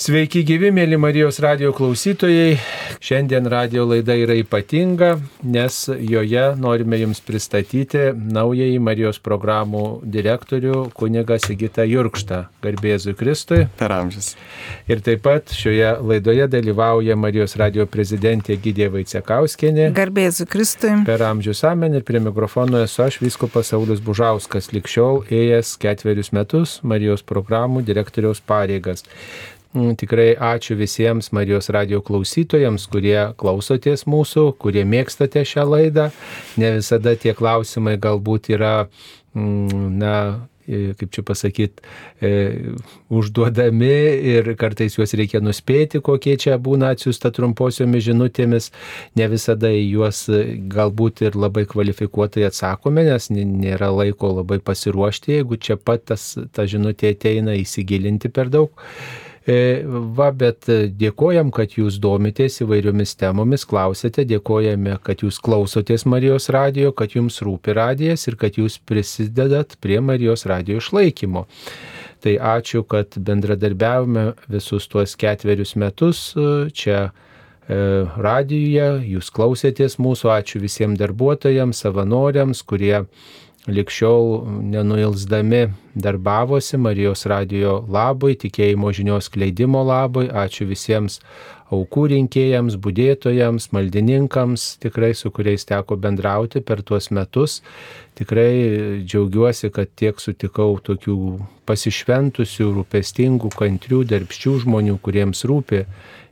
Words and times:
Sveiki 0.00 0.40
gyvi, 0.48 0.70
mėly 0.72 0.96
Marijos 0.96 1.36
radio 1.44 1.74
klausytojai. 1.76 2.54
Šiandien 3.04 3.44
radio 3.52 3.82
laida 3.84 4.14
yra 4.16 4.32
ypatinga, 4.40 5.10
nes 5.44 5.76
joje 5.92 6.44
norime 6.56 6.96
Jums 7.02 7.20
pristatyti 7.20 8.06
naująjį 8.16 8.78
Marijos 8.80 9.20
programų 9.20 9.82
direktorių 10.14 10.86
kunigą 10.96 11.36
Sigitą 11.44 11.84
Jurkštą. 11.84 12.40
Garbėzui 12.64 13.12
Kristui. 13.20 13.66
Per 13.76 13.92
amžius. 13.98 14.30
Ir 14.88 15.04
taip 15.04 15.20
pat 15.28 15.52
šioje 15.52 15.92
laidoje 16.00 16.48
dalyvauja 16.48 17.20
Marijos 17.20 17.58
radio 17.60 17.84
prezidentė 17.84 18.56
Gydė 18.56 18.88
Vaicekauskinė. 18.96 19.92
Garbėzui 20.00 20.48
Kristui. 20.48 20.96
Per 21.12 21.28
amžius 21.28 21.60
amen 21.68 22.00
ir 22.00 22.08
prie 22.08 22.24
mikrofono 22.24 22.80
esu 22.88 23.04
aš, 23.04 23.20
Vyskopas 23.20 23.74
Saulis 23.76 24.00
Bužauskas, 24.00 24.72
likščiol 24.72 25.26
ėjęs 25.28 25.76
ketverius 25.84 26.32
metus 26.32 26.78
Marijos 26.80 27.20
programų 27.20 27.84
direktoriaus 27.84 28.40
pareigas. 28.40 29.04
Mm, 29.70 29.94
tikrai 29.94 30.32
ačiū 30.34 30.74
visiems 30.74 31.28
Marijos 31.30 31.70
radio 31.70 32.00
klausytojams, 32.02 32.88
kurie 32.90 33.18
klausotės 33.38 34.02
mūsų, 34.10 34.48
kurie 34.58 34.82
mėgstate 34.82 35.44
šią 35.46 35.66
laidą. 35.68 36.08
Ne 36.58 36.72
visada 36.80 37.14
tie 37.14 37.36
klausimai 37.38 37.94
galbūt 38.02 38.50
yra, 38.56 38.88
mm, 39.38 39.84
na, 40.00 40.16
kaip 40.66 41.14
čia 41.14 41.22
pasakyti, 41.22 41.86
e, 42.18 42.32
užduodami 43.14 43.92
ir 44.32 44.50
kartais 44.58 44.98
juos 44.98 45.14
reikia 45.14 45.38
nuspėti, 45.38 46.02
kokie 46.02 46.34
čia 46.34 46.58
būna 46.58 46.90
atsiųsta 46.96 47.30
trumposiomis 47.30 48.08
žinutėmis. 48.10 48.72
Ne 49.14 49.30
visada 49.30 49.70
į 49.70 49.86
juos 49.86 50.26
galbūt 50.74 51.22
ir 51.28 51.38
labai 51.38 51.68
kvalifikuotai 51.70 52.48
atsakome, 52.50 53.06
nes 53.06 53.30
nėra 53.30 53.94
laiko 53.94 54.34
labai 54.42 54.58
pasiruošti, 54.58 55.38
jeigu 55.38 55.62
čia 55.62 55.78
pat 55.78 56.10
tas, 56.10 56.32
ta 56.50 56.66
žinutė 56.66 57.14
ateina 57.14 57.54
įsigilinti 57.54 58.34
per 58.34 58.50
daug. 58.50 58.74
E, 59.48 59.80
va, 59.88 60.28
bet 60.36 60.66
dėkojam, 60.68 61.48
kad 61.54 61.72
jūs 61.78 61.96
domitės 62.02 62.60
įvairiomis 62.60 63.14
temomis, 63.16 63.64
klausėte, 63.64 64.26
dėkojame, 64.28 64.98
kad 65.00 65.24
jūs 65.24 65.38
klausotės 65.40 66.04
Marijos 66.04 66.50
radijo, 66.52 66.92
kad 66.92 67.16
jums 67.16 67.40
rūpi 67.40 67.72
radijas 67.78 68.26
ir 68.28 68.36
kad 68.40 68.58
jūs 68.60 68.76
prisidedat 68.84 69.78
prie 69.80 70.02
Marijos 70.04 70.44
radijo 70.50 70.82
išlaikymo. 70.82 71.46
Tai 72.20 72.36
ačiū, 72.36 72.84
kad 72.84 73.16
bendradarbiavome 73.16 74.34
visus 74.52 74.84
tuos 74.92 75.16
ketverius 75.16 75.72
metus 75.80 76.34
e, 76.36 76.68
čia 76.76 76.98
e, 77.08 77.12
radijuje, 78.20 78.90
jūs 79.14 79.32
klausėtės 79.32 79.96
mūsų, 79.96 80.34
ačiū 80.36 80.60
visiems 80.60 81.00
darbuotojams, 81.00 81.80
savanoriams, 81.80 82.60
kurie 82.60 83.06
likščiol 83.68 84.46
nenuilsdami 84.72 85.66
darbavosi 85.94 86.78
Marijos 86.80 87.26
radijo 87.28 87.80
labui, 87.90 88.36
tikėjimo 88.40 88.92
žinios 88.96 89.28
kleidimo 89.32 89.82
labui. 89.84 90.28
Ačiū 90.30 90.68
visiems 90.70 91.20
aukų 91.70 92.06
rinkėjams, 92.14 92.76
būdėtojams, 92.82 93.68
maldininkams, 93.74 94.66
tikrai 94.82 95.12
su 95.14 95.30
kuriais 95.34 95.66
teko 95.68 95.98
bendrauti 96.00 96.62
per 96.64 96.82
tuos 96.86 97.10
metus. 97.14 97.60
Tikrai 98.18 99.04
džiaugiuosi, 99.04 99.70
kad 99.74 99.92
tiek 99.96 100.18
sutikau 100.20 100.72
tokių 100.82 101.18
pasišventusių, 101.68 102.72
rūpestingų, 102.80 103.52
kantrių, 103.54 104.02
darbščių 104.10 104.56
žmonių, 104.64 104.98
kuriems 105.04 105.44
rūpi 105.46 105.84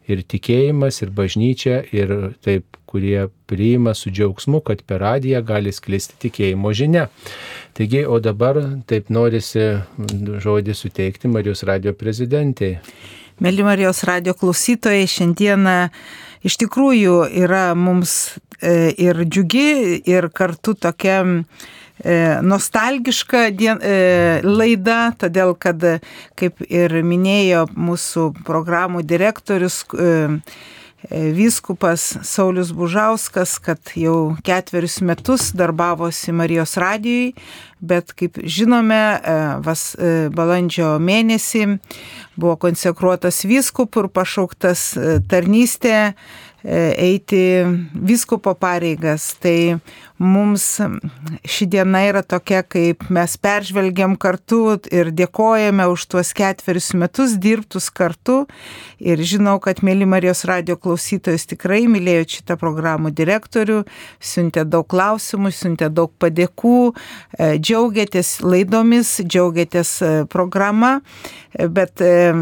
ir 0.09 0.25
tikėjimas, 0.25 1.03
ir 1.05 1.13
bažnyčia, 1.15 1.83
ir 1.93 2.35
taip, 2.45 2.79
kurie 2.89 3.29
priima 3.51 3.93
su 3.95 4.11
džiaugsmu, 4.11 4.63
kad 4.65 4.81
per 4.89 5.03
radiją 5.05 5.43
gali 5.45 5.73
sklisti 5.77 6.17
tikėjimo 6.25 6.73
žinia. 6.73 7.09
Taigi, 7.77 8.07
o 8.09 8.17
dabar 8.25 8.59
taip 8.89 9.13
norisi 9.13 9.69
žodį 10.45 10.75
suteikti 10.75 11.29
Marijos 11.31 11.63
radio 11.69 11.93
prezidentai. 11.97 12.79
Mėly 13.45 13.67
Marijos 13.67 14.03
radio 14.09 14.35
klausytojai, 14.35 15.05
šiandieną 15.07 15.77
iš 16.49 16.57
tikrųjų 16.65 17.21
yra 17.45 17.71
mums 17.79 18.39
e, 18.59 18.91
ir 18.97 19.21
džiugi, 19.29 20.01
ir 20.09 20.31
kartu 20.35 20.75
tokia 20.75 21.21
nostalgiška 22.43 23.51
dien, 23.51 23.81
e, 23.83 24.41
laida, 24.45 25.13
todėl 25.19 25.55
kad, 25.59 25.83
kaip 26.39 26.63
ir 26.69 27.01
minėjo 27.03 27.67
mūsų 27.75 28.33
programų 28.47 29.03
direktorius, 29.03 29.85
e, 29.95 30.39
Vyskupas 31.09 32.03
Saulis 32.27 32.73
Bužauskas, 32.75 33.53
kad 33.63 33.79
jau 33.95 34.35
ketverius 34.43 34.97
metus 35.01 35.53
darbavosi 35.55 36.35
Marijos 36.35 36.75
radijui, 36.75 37.37
bet 37.79 38.11
kaip 38.19 38.41
žinome, 38.43 38.99
vas, 39.63 39.93
balandžio 40.35 40.97
mėnesį 40.99 41.79
buvo 42.35 42.57
konsekruotas 42.67 43.45
vyskupų 43.47 44.09
ir 44.09 44.11
pašauktas 44.19 44.83
tarnystė 45.31 45.95
eiti 46.69 47.43
vyskupo 47.95 48.53
pareigas. 48.59 49.33
Tai 49.41 49.79
mums 50.19 50.65
ši 51.47 51.67
diena 51.71 52.03
yra 52.09 52.23
tokia, 52.27 52.65
kaip 52.67 53.07
mes 53.15 53.37
peržvelgiam 53.41 54.17
kartu 54.21 54.77
ir 54.93 55.13
dėkojame 55.15 55.87
už 55.93 56.07
tuos 56.11 56.33
ketverius 56.37 56.91
metus 56.99 57.37
dirbtus 57.41 57.89
kartu. 57.95 58.41
Ir 58.99 59.23
žinau, 59.23 59.57
kad 59.63 59.83
mėly 59.87 60.09
Marijos 60.11 60.45
radio 60.49 60.77
klausytojus 60.77 61.47
tikrai 61.53 61.85
mylėjo 61.91 62.27
šitą 62.35 62.59
programų 62.61 63.13
direktorių, 63.15 63.85
siuntė 64.19 64.67
daug 64.67 64.89
klausimų, 64.91 65.53
siuntė 65.55 65.91
daug 65.95 66.13
padėkų, 66.19 66.79
e, 67.39 67.53
džiaugiatės 67.63 68.39
laidomis, 68.43 69.21
džiaugiatės 69.23 69.93
e, 70.03 70.15
programa, 70.31 70.99
bet 71.55 72.03
e, 72.03 72.35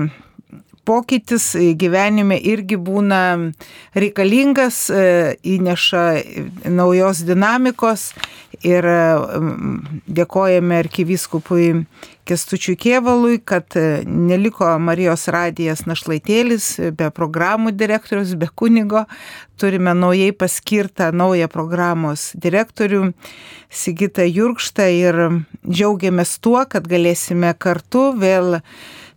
pokytis 0.87 1.51
gyvenime 1.79 2.39
irgi 2.39 2.79
būna 2.79 3.21
reikalingas, 3.99 4.87
e, 4.91 5.37
įneša 5.57 6.05
naujos 6.73 7.25
dinamikos 7.27 8.13
ir 8.65 8.87
dėkojame 10.07 10.79
arkivyskupui 10.85 11.67
Kestučiui 12.27 12.75
Kievalui, 12.77 13.39
kad 13.39 13.77
e, 13.79 14.03
neliko 14.07 14.67
Marijos 14.83 15.29
radijas 15.31 15.85
našlaitėlis 15.87 16.69
be 16.99 17.11
programų 17.15 17.71
direktorius, 17.79 18.35
be 18.35 18.49
kunigo. 18.51 19.05
Turime 19.61 19.95
naujai 19.95 20.33
paskirtą 20.35 21.13
naują 21.15 21.47
programos 21.53 22.33
direktorių 22.35 23.13
Sigitą 23.71 24.27
Jurkštą 24.27 24.89
ir 24.97 25.21
džiaugiamės 25.63 26.35
tuo, 26.43 26.59
kad 26.67 26.91
galėsime 26.91 27.55
kartu 27.59 28.11
vėl 28.19 28.59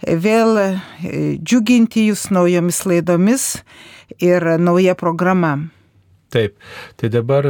vėl 0.05 0.61
e, 0.61 0.69
džiuginti 1.41 2.05
jūs 2.11 2.29
naujomis 2.31 2.85
laidomis 2.85 3.49
ir 4.21 4.45
nauja 4.61 4.95
programa. 4.95 5.57
Taip, 6.29 6.53
tai 6.94 7.09
dabar 7.09 7.45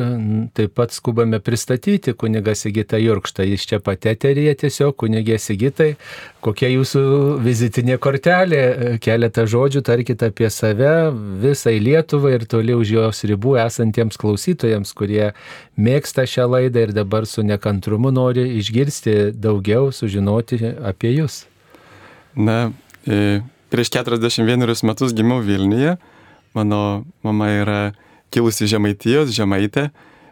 taip 0.56 0.72
pat 0.72 0.94
skubame 0.96 1.42
pristatyti 1.44 2.14
kunigą 2.16 2.54
Sigitą 2.56 2.96
Jurkštą. 3.02 3.44
Jis 3.44 3.66
čia 3.68 3.82
pateterėje 3.84 4.54
tiesiog, 4.62 4.96
kunigė 5.04 5.36
Sigitai, 5.36 5.90
kokia 6.40 6.70
jūsų 6.72 7.04
vizitinė 7.44 7.98
kortelė, 8.00 8.64
keletą 9.04 9.44
žodžių 9.52 9.84
tarkite 9.84 10.32
apie 10.32 10.48
save 10.48 11.12
visai 11.44 11.76
Lietuvai 11.84 12.38
ir 12.38 12.48
toli 12.48 12.78
už 12.80 12.96
jos 12.96 13.24
ribų 13.28 13.58
esantiems 13.66 14.16
klausytojams, 14.22 14.96
kurie 14.96 15.34
mėgsta 15.76 16.24
šią 16.24 16.48
laidą 16.56 16.88
ir 16.88 16.96
dabar 16.96 17.28
su 17.28 17.44
nekantrumu 17.44 18.16
nori 18.16 18.48
išgirsti 18.64 19.34
daugiau, 19.36 19.92
sužinoti 19.92 20.64
apie 20.88 21.18
jūs. 21.20 21.44
Na, 22.40 22.70
e, 23.04 23.42
prieš 23.68 23.92
41 24.00 24.88
metus 24.88 25.12
gimiau 25.12 25.44
Vilniuje. 25.44 25.98
Mano 26.56 27.04
mama 27.28 27.52
yra 27.60 27.82
kilusi 28.34 28.70
Žemaitijos, 28.70 29.34
Žemaitė. 29.36 29.90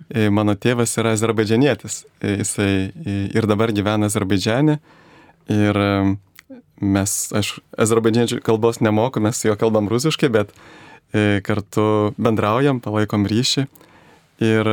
E, 0.07 0.29
mano 0.31 0.55
tėvas 0.55 0.95
yra 1.01 1.13
azerbaidžianietis. 1.17 2.03
E, 2.21 2.37
jisai 2.41 2.71
ir 3.35 3.47
dabar 3.49 3.73
gyvena 3.75 4.09
Azerbaidžiane. 4.11 4.79
Ir 5.51 5.79
mes, 6.81 7.15
aš 7.35 7.57
azerbaidžianiečių 7.79 8.41
kalbos 8.45 8.81
nemoku, 8.83 9.23
mes 9.23 9.39
su 9.39 9.49
juo 9.49 9.55
kalbam 9.59 9.87
rusiškai, 9.89 10.29
bet 10.33 10.51
kartu 11.47 12.13
bendraujam, 12.19 12.81
palaikom 12.83 13.23
ryšį. 13.31 13.63
Ir 14.43 14.69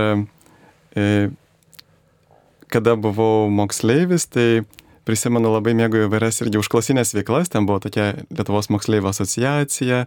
kada 2.75 2.97
buvau 2.99 3.47
moksleivis, 3.55 4.27
tai 4.27 4.65
prisimenu 5.07 5.53
labai 5.53 5.77
mėgau 5.77 6.07
įvairias 6.09 6.41
irgi 6.43 6.59
užklasinės 6.61 7.15
veiklas, 7.15 7.53
ten 7.53 7.69
buvo 7.69 7.81
tokia 7.85 8.13
Lietuvos 8.35 8.71
moksleivo 8.73 9.11
asociacija, 9.13 10.05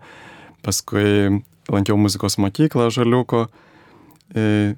paskui 0.65 1.43
lankiau 1.71 1.97
muzikos 1.99 2.37
mokyklą 2.41 2.89
Žaliuko, 2.93 3.47
e, 4.35 4.73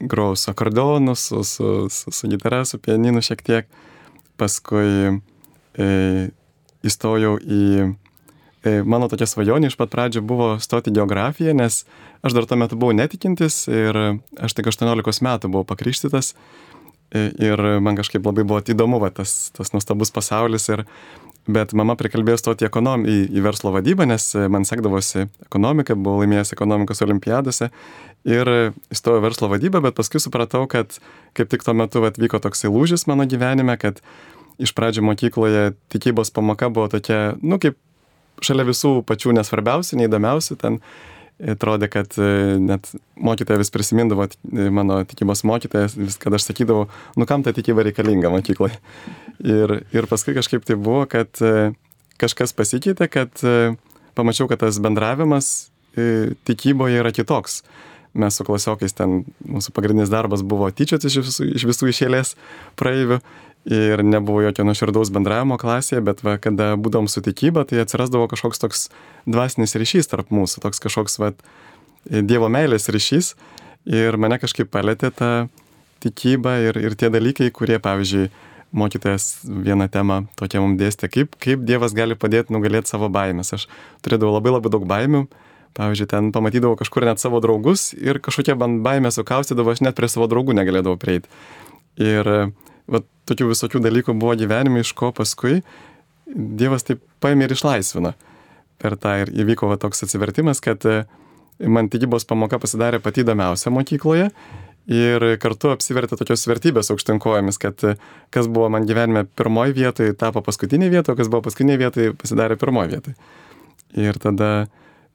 grojau 0.00 0.36
su 0.36 0.50
akordeonu, 0.50 1.14
su, 1.14 1.44
su, 1.44 1.88
su, 1.90 2.10
su 2.10 2.28
gitara, 2.28 2.64
su 2.64 2.78
pianinu 2.78 3.22
šiek 3.24 3.42
tiek, 3.42 3.70
paskui 4.36 5.20
e, 5.78 5.86
įstojau 6.86 7.38
į 7.40 7.62
e, 8.66 8.82
Mano 8.84 9.08
tokia 9.08 9.28
svajonė 9.30 9.70
iš 9.70 9.76
pat 9.78 9.92
pradžio 9.92 10.24
buvo 10.26 10.56
stoti 10.60 10.90
geografiją, 10.90 11.54
nes 11.54 11.84
aš 12.26 12.34
dar 12.34 12.48
tuo 12.50 12.58
metu 12.58 12.76
buvau 12.76 12.96
netikintis 12.96 13.64
ir 13.70 13.96
aš 14.42 14.56
tik 14.58 14.66
18 14.72 15.22
metų 15.22 15.52
buvau 15.52 15.68
pakrikštytas. 15.68 16.34
Ir 17.14 17.60
man 17.78 17.94
kažkaip 17.94 18.24
labai 18.26 18.42
buvo 18.42 18.58
įdomu 18.66 18.98
va, 18.98 19.12
tas, 19.14 19.52
tas 19.54 19.70
nuostabus 19.70 20.10
pasaulis 20.10 20.66
ir 20.74 20.82
Bet 21.46 21.70
mama 21.78 21.94
prikalbėjo 21.94 22.40
stoti 22.40 22.66
ekonom, 22.66 23.04
į, 23.06 23.16
į 23.30 23.42
verslo 23.44 23.70
vadybą, 23.74 24.06
nes 24.10 24.32
man 24.50 24.66
sekdavosi 24.66 25.28
ekonomika, 25.46 25.94
buvau 25.94 26.24
laimėjęs 26.24 26.50
ekonomikos 26.56 27.04
olimpiadose 27.06 27.70
ir 28.26 28.50
įstojau 28.90 29.22
verslo 29.22 29.50
vadybą, 29.52 29.78
bet 29.84 29.94
paskui 29.94 30.18
supratau, 30.22 30.64
kad 30.70 30.98
kaip 31.38 31.52
tik 31.52 31.62
tuo 31.62 31.76
metu 31.78 32.02
atvyko 32.08 32.42
toksai 32.42 32.72
lūžis 32.72 33.06
mano 33.06 33.28
gyvenime, 33.30 33.78
kad 33.78 34.02
iš 34.58 34.72
pradžių 34.74 35.04
mokykloje 35.06 35.74
tikybos 35.92 36.32
pamoka 36.34 36.70
buvo 36.72 36.88
tokia, 36.90 37.36
nu 37.42 37.60
kaip 37.62 37.78
šalia 38.44 38.66
visų 38.68 39.00
pačių 39.06 39.36
nesvarbiausių, 39.38 40.00
neįdomiausių, 40.02 40.58
ten 40.60 40.80
atrodė, 41.36 41.88
kad 41.92 42.16
e, 42.16 42.56
net 42.62 42.88
mokytoja 43.20 43.60
vis 43.60 43.72
prisimindavo, 43.72 44.26
e, 44.26 44.68
mano 44.72 45.02
tikybos 45.08 45.44
mokytojas, 45.48 45.96
vis 45.98 46.16
kad 46.20 46.34
aš 46.36 46.48
sakydavau, 46.48 46.86
nu 47.20 47.28
kam 47.28 47.44
ta 47.44 47.52
tikyba 47.56 47.84
reikalinga 47.86 48.32
mokykloje. 48.32 48.78
Ir, 49.44 49.80
ir 49.92 50.08
paskui 50.08 50.36
kažkaip 50.36 50.64
tai 50.64 50.78
buvo, 50.80 51.04
kad 51.10 51.28
e, 51.44 51.72
kažkas 52.20 52.54
pasikeitė, 52.56 53.10
kad 53.12 53.42
pamačiau, 54.16 54.48
kad 54.48 54.62
tas 54.64 54.78
bendravimas 54.80 55.68
tikyboje 56.48 57.00
yra 57.00 57.12
kitoks. 57.12 57.60
Mes 58.16 58.36
su 58.36 58.44
klasiokais 58.48 58.96
ten, 58.96 59.24
mūsų 59.44 59.72
pagrindinis 59.76 60.12
darbas 60.12 60.40
buvo 60.40 60.70
tyčiotis 60.72 61.12
iš 61.12 61.26
visų, 61.26 61.48
iš 61.58 61.66
visų 61.68 61.90
išėlės 61.92 62.32
praeivių 62.80 63.20
ir 63.66 64.02
nebuvo 64.06 64.40
jokio 64.44 64.64
nuoširdaus 64.64 65.10
bendravimo 65.12 65.58
klasėje, 65.58 66.00
bet 66.06 66.22
va, 66.24 66.36
kada 66.38 66.74
būdom 66.78 67.10
su 67.10 67.20
tikyba, 67.24 67.66
tai 67.66 67.82
atsirasdavo 67.82 68.28
kažkoks 68.30 68.62
toks 68.62 68.88
dvasinis 69.26 69.74
ryšys 69.74 70.08
tarp 70.12 70.30
mūsų, 70.30 70.62
toks 70.64 70.82
kažkoks 70.84 71.20
va, 71.22 71.32
Dievo 72.06 72.46
meilės 72.46 72.86
ryšys 72.86 73.32
ir 73.90 74.14
mane 74.22 74.38
kažkaip 74.38 74.68
palėtė 74.70 75.10
ta 75.10 75.30
tikyba 76.04 76.52
ir, 76.68 76.78
ir 76.78 76.94
tie 76.94 77.10
dalykai, 77.10 77.48
kurie, 77.50 77.80
pavyzdžiui, 77.82 78.28
mokytojas 78.76 79.40
vieną 79.44 79.88
temą 79.92 80.20
tokia 80.38 80.60
mums 80.62 80.78
dėstė, 80.80 81.08
kaip, 81.12 81.34
kaip 81.42 81.64
Dievas 81.66 81.96
gali 81.96 82.16
padėti 82.18 82.54
nugalėti 82.54 82.92
savo 82.92 83.08
baimės. 83.12 83.54
Aš 83.56 83.66
turėdavau 84.04 84.36
labai 84.36 84.54
labai 84.56 84.72
daug 84.74 84.86
baimių, 84.88 85.24
pavyzdžiui, 85.76 86.08
ten 86.10 86.30
pamatydavau 86.34 86.78
kažkur 86.80 87.06
net 87.08 87.22
savo 87.22 87.40
draugus 87.44 87.90
ir 87.96 88.20
kažkokie 88.24 88.56
baimė 88.56 89.12
sukaustydavo, 89.14 89.72
aš 89.72 89.82
net 89.86 89.98
prie 89.98 90.10
savo 90.12 90.28
draugų 90.30 90.56
negalėdavau 90.60 91.00
prieiti. 91.00 91.30
Ir 92.00 92.28
va, 92.92 93.02
tokių 93.28 93.50
visokių 93.52 93.82
dalykų 93.84 94.16
buvo 94.16 94.36
gyvenime, 94.38 94.84
iš 94.84 94.94
ko 94.96 95.12
paskui 95.16 95.62
Dievas 96.26 96.82
taip 96.82 97.04
paėmė 97.22 97.46
ir 97.46 97.52
išlaisvino. 97.54 98.10
Per 98.82 98.96
tą 99.00 99.12
ir 99.22 99.30
įvyko 99.44 99.68
va, 99.70 99.76
toks 99.80 100.02
atsivertimas, 100.04 100.58
kad 100.60 100.82
e, 100.82 101.04
man 101.62 101.86
tikybos 101.88 102.26
pamoka 102.28 102.58
pasidarė 102.60 102.98
pati 103.00 103.22
įdomiausia 103.22 103.70
mokykloje 103.70 104.32
ir 104.90 105.26
kartu 105.42 105.72
apsivertė 105.74 106.18
tokios 106.18 106.46
vertybės 106.48 106.90
aukštinkojomis, 106.94 107.58
kad 107.62 107.82
e, 107.86 107.96
kas 108.34 108.48
buvo 108.50 108.70
man 108.72 108.86
gyvenime 108.88 109.26
pirmoji 109.38 109.74
vietoje, 109.76 110.14
tapo 110.18 110.42
paskutinė 110.46 110.90
vieta, 110.92 111.12
o 111.12 111.18
kas 111.18 111.30
buvo 111.32 111.42
paskutinė 111.48 111.78
vietoje, 111.80 112.14
pasidarė 112.18 112.58
pirmoji 112.60 112.94
vietoje. 112.94 113.16
Ir 113.98 114.18
tada 114.22 114.50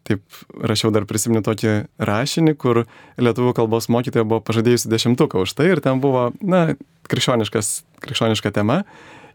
taip 0.08 0.24
rašiau 0.66 0.92
dar 0.94 1.06
prisimenu 1.10 1.44
tokį 1.46 1.76
rašinį, 2.02 2.56
kur 2.60 2.84
lietuvių 3.22 3.54
kalbos 3.58 3.88
mokytoja 3.94 4.26
buvo 4.26 4.42
pažadėjusi 4.44 4.90
dešimtuką 4.92 5.46
už 5.46 5.54
tai 5.58 5.70
ir 5.72 5.82
ten 5.84 6.02
buvo, 6.04 6.32
na, 6.42 6.72
krikščioniška 7.12 8.54
tema. 8.56 8.82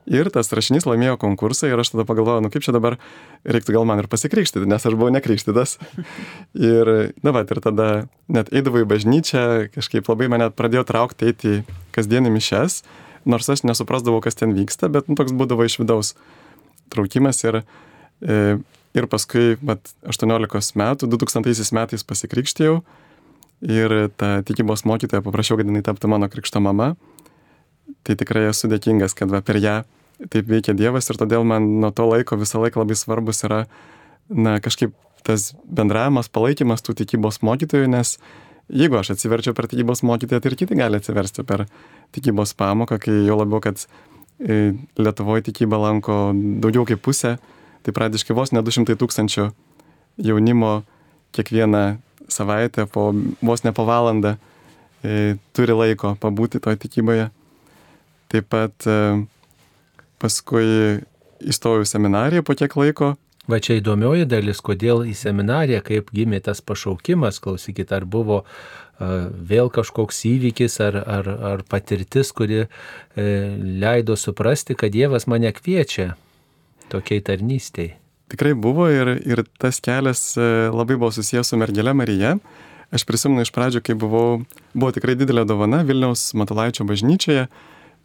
Ir 0.06 0.30
tas 0.34 0.52
rašinys 0.54 0.86
laimėjo 0.86 1.16
konkursą 1.22 1.70
ir 1.70 1.80
aš 1.82 1.92
tada 1.94 2.04
pagalvojau, 2.06 2.44
nu 2.44 2.50
kaip 2.54 2.62
čia 2.62 2.74
dabar 2.76 2.98
reiktų 3.42 3.74
gal 3.74 3.88
man 3.88 4.02
ir 4.02 4.10
pasikrikštyti, 4.10 4.68
nes 4.70 4.86
aš 4.86 4.94
buvau 4.94 5.10
nekrikštytas. 5.14 5.76
ir, 6.72 6.92
na, 7.26 7.34
va, 7.34 7.42
ir 7.42 7.62
tada 7.64 7.88
net 8.30 8.52
eidavau 8.54 8.84
į 8.84 8.90
bažnyčią, 8.92 9.42
kažkaip 9.74 10.06
labai 10.12 10.30
mane 10.30 10.52
pradėjo 10.54 10.86
traukti 10.86 11.32
eiti 11.32 11.58
kasdienį 11.96 12.32
mišes, 12.36 12.84
nors 13.26 13.50
aš 13.50 13.66
nesuprasdavau, 13.66 14.22
kas 14.22 14.38
ten 14.38 14.54
vyksta, 14.54 14.92
bet 14.92 15.10
nu, 15.10 15.18
toks 15.18 15.34
būdavo 15.34 15.66
iš 15.66 15.80
vidaus 15.82 16.14
traukimas 16.94 17.42
ir 17.42 17.64
e, 18.22 18.58
Ir 18.96 19.04
paskui, 19.12 19.58
mat, 19.60 19.90
18 20.08 20.78
metų, 20.80 21.08
2000 21.12 21.74
metais 21.76 22.04
pasikrikštėjau 22.08 22.78
ir 23.68 23.94
tą 24.16 24.30
tikybos 24.48 24.86
mokytoją 24.88 25.20
paprašiau, 25.24 25.58
kad 25.60 25.68
jinai 25.68 25.82
taptų 25.84 26.08
mano 26.08 26.30
krikšto 26.32 26.62
mama. 26.64 26.94
Tai 28.06 28.16
tikrai 28.18 28.46
esu 28.50 28.70
dėkingas, 28.70 29.16
kad 29.18 29.30
va, 29.32 29.42
per 29.42 29.58
ją 29.62 29.80
taip 30.32 30.48
veikia 30.48 30.74
Dievas 30.76 31.10
ir 31.10 31.18
todėl 31.20 31.44
man 31.44 31.66
nuo 31.82 31.90
to 31.94 32.06
laiko 32.08 32.38
visą 32.40 32.62
laiką 32.62 32.80
labai 32.82 32.96
svarbus 32.96 33.44
yra, 33.46 33.64
na, 34.30 34.56
kažkaip 34.64 34.94
tas 35.26 35.50
bendravimas, 35.66 36.30
palaikymas 36.32 36.84
tų 36.86 36.94
tikybos 37.02 37.42
mokytojų, 37.44 37.90
nes 37.90 38.16
jeigu 38.70 38.98
aš 39.00 39.16
atsiverčiau 39.16 39.54
per 39.58 39.68
tikybos 39.70 40.04
mokytoją, 40.06 40.40
tai 40.40 40.52
ir 40.52 40.58
kiti 40.58 40.78
gali 40.78 40.98
atsiversti 40.98 41.44
per 41.46 41.66
tikybos 42.14 42.54
pamoką, 42.58 43.00
kai 43.02 43.18
jau 43.26 43.36
labiau, 43.40 43.60
kad 43.64 43.82
e, 44.38 44.76
Lietuvoje 44.98 45.48
tikybą 45.50 45.82
lanko 45.82 46.30
daugiau 46.62 46.86
kaip 46.88 47.02
pusė 47.04 47.36
tai 47.86 47.94
pradiškai 47.94 48.34
vos 48.34 48.50
ne 48.50 48.62
200 48.66 48.96
tūkstančių 48.98 49.50
jaunimo 50.26 50.80
kiekvieną 51.36 51.98
savaitę, 52.28 52.86
po, 52.90 53.12
vos 53.42 53.62
ne 53.62 53.70
po 53.72 53.84
valandą 53.86 54.34
e, 55.04 55.36
turi 55.54 55.76
laiko 55.76 56.16
pabūti 56.18 56.58
toje 56.62 56.80
tikyboje. 56.82 57.28
Taip 58.32 58.49
pat 58.52 58.88
e, 58.90 58.96
paskui 60.23 60.67
įstojau 61.46 61.84
į 61.84 61.90
seminariją 61.90 62.44
po 62.46 62.56
kiek 62.58 62.75
laiko. 62.78 63.14
Va 63.46 63.61
čia 63.62 63.76
įdomioji 63.78 64.26
dalis, 64.26 64.58
kodėl 64.64 65.05
į 65.06 65.14
seminariją, 65.14 65.82
kaip 65.87 66.11
gimė 66.14 66.40
tas 66.43 66.58
pašaukimas, 66.67 67.38
klausykit, 67.44 67.93
ar 67.94 68.02
buvo 68.02 68.40
uh, 68.43 69.28
vėl 69.31 69.70
kažkoks 69.70 70.25
įvykis 70.26 70.81
ar, 70.82 70.99
ar, 70.99 71.28
ar 71.52 71.62
patirtis, 71.70 72.32
kuri 72.34 72.64
uh, 72.64 72.70
leido 73.84 74.17
suprasti, 74.19 74.75
kad 74.75 74.90
Dievas 74.96 75.28
mane 75.31 75.55
kviečia 75.55 76.17
tokiai 76.90 77.23
tarnystėjai? 77.23 77.94
Tikrai 78.26 78.56
buvo 78.58 78.88
ir, 78.90 79.12
ir 79.23 79.44
tas 79.62 79.78
kelias 79.78 80.32
e, 80.34 80.46
labai 80.75 80.96
buvo 80.99 81.12
susijęs 81.14 81.52
su 81.52 81.58
mergelė 81.61 81.93
Marija. 81.94 82.32
Aš 82.94 83.05
prisimenu 83.06 83.44
iš 83.44 83.52
pradžių, 83.55 83.82
kai 83.87 83.94
buvau, 83.99 84.40
buvo 84.75 84.90
tikrai 84.94 85.14
didelė 85.19 85.44
dovana 85.46 85.84
Vilniaus 85.87 86.32
Matulaičio 86.34 86.87
bažnyčioje, 86.88 87.46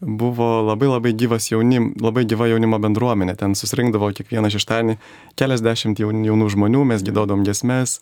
buvo 0.01 0.61
labai 0.65 0.89
labai 0.89 1.13
gyvas 1.13 1.47
jaunim, 1.51 1.91
labai 2.01 2.25
gyva 2.25 2.47
jaunimo 2.49 2.79
bendruomenė. 2.81 3.35
Ten 3.37 3.53
susirinkdavo 3.57 4.09
kiekvieną 4.17 4.49
šeštadienį 4.53 4.97
keliasdešimt 5.39 6.01
jaunų 6.01 6.49
žmonių, 6.55 6.83
mes 6.93 7.05
gėdodom 7.05 7.45
gesmes, 7.47 7.99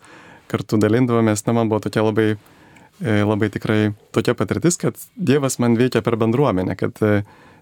kartu 0.50 0.80
dalindavomės. 0.80 1.44
Na, 1.46 1.54
man 1.60 1.70
buvo 1.72 1.82
tokia 1.84 2.04
labai, 2.06 2.32
e, 3.04 3.20
labai 3.20 3.50
tikrai 3.52 3.92
tokia 4.16 4.34
patirtis, 4.38 4.80
kad 4.80 4.96
Dievas 5.16 5.60
man 5.60 5.76
veikia 5.80 6.02
per 6.02 6.16
bendruomenę, 6.20 6.76
kad 6.80 7.04
e, 7.04 7.20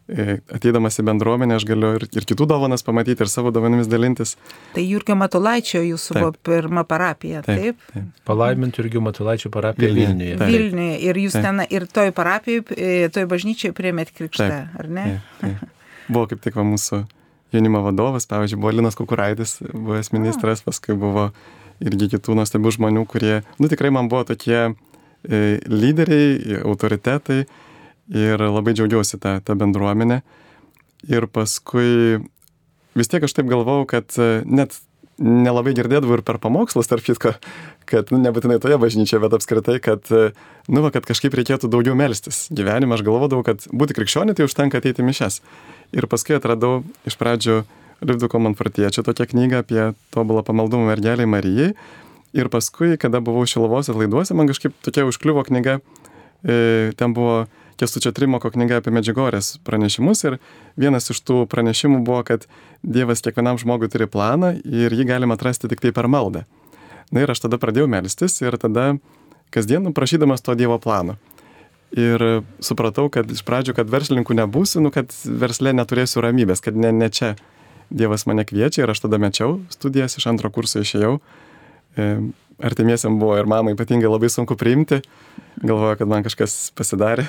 ateidamas 0.08 0.96
į 1.00 1.04
bendruomenę 1.04 1.58
aš 1.58 1.66
galiu 1.68 1.90
ir, 1.98 2.06
ir 2.16 2.26
kitų 2.28 2.46
dovanas 2.48 2.84
pamatyti, 2.86 3.20
ir 3.24 3.30
savo 3.30 3.52
dovanomis 3.52 3.90
dalintis. 3.90 4.36
Tai 4.72 4.84
Jurgio 4.84 5.16
Matulaičio 5.20 5.82
jūsų 5.84 6.16
taip. 6.16 6.22
buvo 6.24 6.32
pirma 6.48 6.84
parapija, 6.88 7.42
taip? 7.44 7.76
taip? 7.76 7.92
taip. 7.92 8.22
Palaiminti 8.28 8.80
Jurgio 8.80 9.02
Matulaičio 9.04 9.52
parapija 9.52 9.92
Vilniuje. 9.92 10.38
Taip. 10.40 10.54
Vilniuje. 10.54 10.96
Ir 11.04 11.20
jūs 11.24 11.36
taip. 11.36 11.44
ten, 11.44 11.60
ir 11.76 11.86
toj 11.92 12.14
parapijoje, 12.16 12.64
e, 12.72 13.12
toj 13.12 13.28
bažnyčioje 13.28 13.76
priemėt 13.76 14.14
krikštą, 14.16 14.48
taip. 14.48 14.80
ar 14.80 14.90
ne? 14.98 15.06
Taip, 15.12 15.44
taip. 15.44 15.94
Buvo 16.08 16.24
kaip 16.32 16.40
tik 16.46 16.56
va, 16.56 16.64
mūsų 16.64 17.04
jaunimo 17.52 17.84
vadovas, 17.84 18.24
pavyzdžiui, 18.32 18.62
buvo 18.64 18.72
Linas 18.78 18.96
Kukuraitis, 18.96 19.58
buvęs 19.68 20.12
ministras, 20.16 20.64
paskui 20.64 20.96
buvo 20.96 21.28
irgi 21.84 22.14
kitų 22.16 22.40
nuostabių 22.40 22.72
žmonių, 22.80 23.04
kurie, 23.08 23.42
nu 23.60 23.68
tikrai 23.68 23.92
man 23.94 24.08
buvo 24.08 24.24
tokie 24.32 24.56
e, 24.64 25.58
lyderiai, 25.68 26.62
autoritetai 26.64 27.42
ir 28.14 28.42
labai 28.42 28.74
džiaugiausi 28.76 29.20
tą, 29.20 29.38
tą 29.44 29.56
bendruomenę. 29.58 30.20
Ir 31.08 31.28
paskui 31.30 32.18
vis 32.98 33.10
tiek 33.10 33.24
aš 33.24 33.36
taip 33.36 33.48
galvau, 33.50 33.84
kad 33.88 34.10
e, 34.18 34.42
net 34.48 34.76
nelabai 35.18 35.74
girdėdavau 35.74 36.18
ir 36.18 36.22
per 36.26 36.38
pamokslus, 36.42 36.86
tarp 36.90 37.02
kitko, 37.06 37.34
kad 37.90 38.12
nu, 38.14 38.20
nebūtinai 38.22 38.60
toje 38.62 38.78
bažnyčioje, 38.78 39.20
bet 39.24 39.34
apskritai, 39.34 39.78
kad, 39.82 40.04
e, 40.14 40.30
nu, 40.70 40.82
va, 40.84 40.92
kad 40.94 41.06
kažkaip 41.06 41.34
reikėtų 41.38 41.70
daugiau 41.72 41.96
melstis. 41.98 42.46
Gyvenime 42.54 42.94
aš 42.94 43.04
galvodavau, 43.06 43.42
kad 43.46 43.66
būti 43.70 43.96
krikščionė 43.98 44.36
tai 44.38 44.46
užtenka 44.46 44.78
ateiti 44.78 45.06
mišes. 45.06 45.40
Ir 45.96 46.06
paskui 46.10 46.38
atradau 46.38 46.82
iš 47.08 47.18
pradžių 47.18 47.62
Livduko 48.06 48.38
Manfortiečio 48.38 49.02
tokią 49.02 49.26
knygą 49.32 49.62
apie 49.64 49.80
tobulą 50.14 50.44
pamaldumą 50.46 50.86
mergeliai 50.92 51.26
Marijai. 51.26 51.72
Ir 52.36 52.50
paskui, 52.52 52.92
kada 53.00 53.22
buvau 53.24 53.46
Šilovos 53.48 53.88
atlaiduose, 53.90 54.36
man 54.38 54.50
kažkaip 54.50 54.76
tokia 54.84 55.06
užkliuvo 55.08 55.42
knyga, 55.48 55.78
e, 56.44 56.92
ten 56.98 57.16
buvo 57.16 57.48
Kestučio 57.78 58.10
Trimoko 58.10 58.50
knyga 58.50 58.80
apie 58.80 58.90
Medžiugorės 58.90 59.52
pranešimus 59.66 60.24
ir 60.26 60.38
vienas 60.74 61.06
iš 61.12 61.20
tų 61.22 61.44
pranešimų 61.50 62.00
buvo, 62.06 62.24
kad 62.26 62.48
Dievas 62.82 63.22
kiekvienam 63.22 63.60
žmogui 63.60 63.90
turi 63.92 64.08
planą 64.10 64.56
ir 64.66 64.94
jį 64.94 65.06
galima 65.06 65.38
atrasti 65.38 65.70
tik 65.70 65.84
tai 65.84 65.92
per 65.94 66.10
maldą. 66.10 66.42
Na 67.14 67.22
ir 67.22 67.30
aš 67.30 67.44
tada 67.46 67.60
pradėjau 67.62 67.86
melstis 67.90 68.34
ir 68.42 68.58
tada 68.58 68.96
kasdien 69.54 69.86
prašydamas 69.94 70.42
to 70.42 70.56
Dievo 70.58 70.80
plano. 70.82 71.16
Ir 71.94 72.20
supratau, 72.60 73.06
kad 73.08 73.30
iš 73.32 73.40
pradžių, 73.46 73.72
kad 73.78 73.88
verslininkų 73.88 74.34
nebūsiu, 74.42 74.82
nu, 74.84 74.90
kad 74.92 75.14
verslė 75.24 75.72
neturėsiu 75.72 76.20
ramybės, 76.20 76.60
kad 76.60 76.76
ne, 76.76 76.90
ne 76.92 77.08
čia 77.08 77.36
Dievas 77.88 78.26
mane 78.28 78.44
kviečia 78.44 78.82
ir 78.82 78.90
aš 78.92 79.06
tada 79.06 79.16
mečiau 79.22 79.62
studijas, 79.72 80.18
iš 80.18 80.26
antro 80.28 80.50
kurso 80.52 80.82
išėjau. 80.84 81.14
E, 81.96 82.10
artimiesiam 82.62 83.18
buvo 83.20 83.36
ir 83.38 83.48
mamai 83.50 83.74
ypatingai 83.76 84.10
labai 84.10 84.30
sunku 84.32 84.56
priimti, 84.58 85.00
galvoju, 85.62 85.98
kad 86.00 86.10
man 86.10 86.26
kažkas 86.26 86.70
pasidarė. 86.78 87.28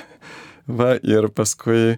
Va, 0.69 0.93
ir 1.01 1.29
paskui, 1.33 1.97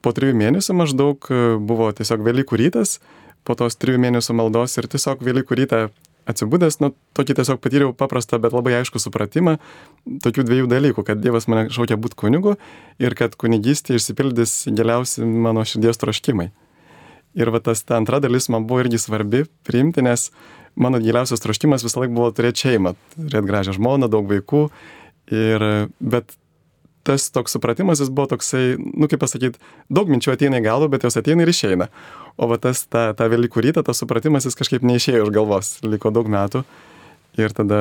po 0.00 0.12
trijų 0.16 0.36
mėnesių 0.36 0.76
maždaug 0.76 1.30
buvo 1.64 1.88
tiesiog 1.96 2.24
Velykų 2.26 2.60
rytas, 2.60 2.98
po 3.44 3.56
tos 3.56 3.76
trijų 3.80 4.00
mėnesių 4.04 4.36
maldos 4.36 4.76
ir 4.80 4.88
tiesiog 4.90 5.24
Velykų 5.24 5.60
rytą 5.62 5.82
atsibūdęs, 6.30 6.78
nu, 6.84 6.92
tokį 7.16 7.36
tiesiog 7.40 7.60
patyriau 7.64 7.94
paprastą, 7.96 8.38
bet 8.42 8.54
labai 8.54 8.76
aišku 8.80 9.00
supratimą 9.02 9.56
tokių 10.24 10.44
dviejų 10.46 10.70
dalykų, 10.70 11.04
kad 11.06 11.20
Dievas 11.22 11.48
mane 11.50 11.68
šaukia 11.72 11.98
būti 12.00 12.18
kunigu 12.20 12.56
ir 13.02 13.16
kad 13.18 13.36
kunigystė 13.40 13.96
išsipildys 13.98 14.66
giliausi 14.68 15.24
mano 15.24 15.64
širdies 15.66 16.00
troškimai. 16.00 16.50
Ir 17.38 17.52
va 17.54 17.60
tas 17.62 17.84
ta 17.86 17.98
antra 18.00 18.18
dalis 18.22 18.48
man 18.50 18.66
buvo 18.66 18.82
irgi 18.82 18.98
svarbi 18.98 19.44
priimti, 19.66 20.02
nes 20.02 20.30
mano 20.74 20.98
giliausias 21.02 21.42
troškimas 21.42 21.84
visą 21.86 22.02
laiką 22.02 22.16
buvo 22.16 22.30
turėti 22.34 22.66
šeimą, 22.66 22.96
turėti 23.16 23.50
gražią 23.50 23.76
žmoną, 23.78 24.10
daug 24.10 24.26
vaikų. 24.30 24.66
Ir, 25.30 25.64
bet 26.02 26.34
tas 27.06 27.28
toks 27.32 27.54
supratimas 27.54 28.02
jis 28.02 28.10
buvo 28.12 28.28
toksai, 28.34 28.74
nu 28.78 29.08
kaip 29.10 29.22
pasakyti, 29.22 29.60
daug 29.92 30.10
minčių 30.10 30.34
ateina 30.34 30.60
į 30.60 30.66
galvą, 30.66 30.90
bet 30.92 31.06
jos 31.06 31.16
ateina 31.20 31.46
ir 31.46 31.52
išeina. 31.52 31.88
O 32.40 32.48
va 32.50 32.58
tas, 32.60 32.82
ta, 32.90 33.10
ta 33.16 33.28
Velykų 33.30 33.64
rytą, 33.66 33.84
tas 33.86 34.02
supratimas 34.02 34.46
jis 34.48 34.58
kažkaip 34.58 34.84
neišėjo 34.86 35.26
iš 35.26 35.34
galvos, 35.34 35.72
liko 35.86 36.12
daug 36.14 36.28
metų. 36.30 36.64
Ir 37.38 37.54
tada 37.56 37.80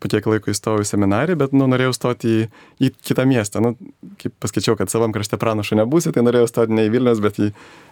po 0.00 0.08
kiek 0.10 0.26
laiko 0.26 0.52
įstojau 0.52 0.84
į 0.84 0.88
seminariją, 0.88 1.38
bet, 1.40 1.54
nu, 1.56 1.66
norėjau 1.70 1.92
stoti 1.96 2.30
į, 2.32 2.46
į 2.80 2.92
kitą 3.10 3.26
miestą. 3.28 3.62
Nu, 3.64 3.74
kaip 4.20 4.34
paskaičiau, 4.42 4.76
kad 4.78 4.92
savam 4.92 5.12
krašte 5.14 5.38
pranašu 5.40 5.78
nebūsi, 5.80 6.14
tai 6.16 6.24
norėjau 6.24 6.48
stoti 6.50 6.76
ne 6.76 6.86
į 6.88 6.94
Vilnius, 6.94 7.20
bet 7.24 7.40
į, 7.42 7.50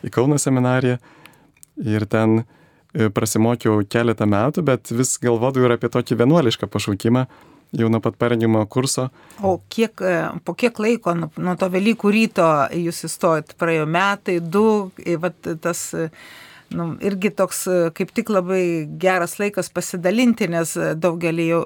į 0.08 0.12
Kauno 0.14 0.40
seminariją. 0.40 0.96
Ir 1.84 2.08
ten 2.10 2.40
e, 2.40 3.10
prasimokiau 3.14 3.84
keletą 3.92 4.26
metų, 4.30 4.64
bet 4.66 4.90
vis 4.90 5.14
galvodavau 5.22 5.68
ir 5.68 5.76
apie 5.76 5.92
tokį 5.94 6.18
vienuolišką 6.24 6.70
pašaukimą 6.72 7.28
jau 7.76 7.88
nuo 7.92 8.00
pat 8.00 8.16
parengimo 8.16 8.64
kurso. 8.66 9.08
O 9.44 9.58
kiek, 9.68 10.00
e, 10.00 10.16
po 10.44 10.56
kiek 10.56 10.78
laiko 10.80 11.14
nuo, 11.14 11.30
nuo 11.36 11.56
to 11.60 11.68
Velykų 11.72 12.12
ryto 12.14 12.48
jūs 12.72 13.04
įstojot? 13.08 13.54
Praėjo 13.60 13.86
metai, 13.90 14.38
du, 14.40 14.90
vat, 15.20 15.52
tas 15.62 15.90
nu, 16.74 16.88
irgi 17.04 17.30
toks 17.34 17.64
kaip 17.96 18.12
tik 18.16 18.32
labai 18.32 18.62
geras 19.00 19.38
laikas 19.40 19.70
pasidalinti, 19.72 20.48
nes 20.52 20.74
daugelį 21.00 21.46
jau, 21.48 21.60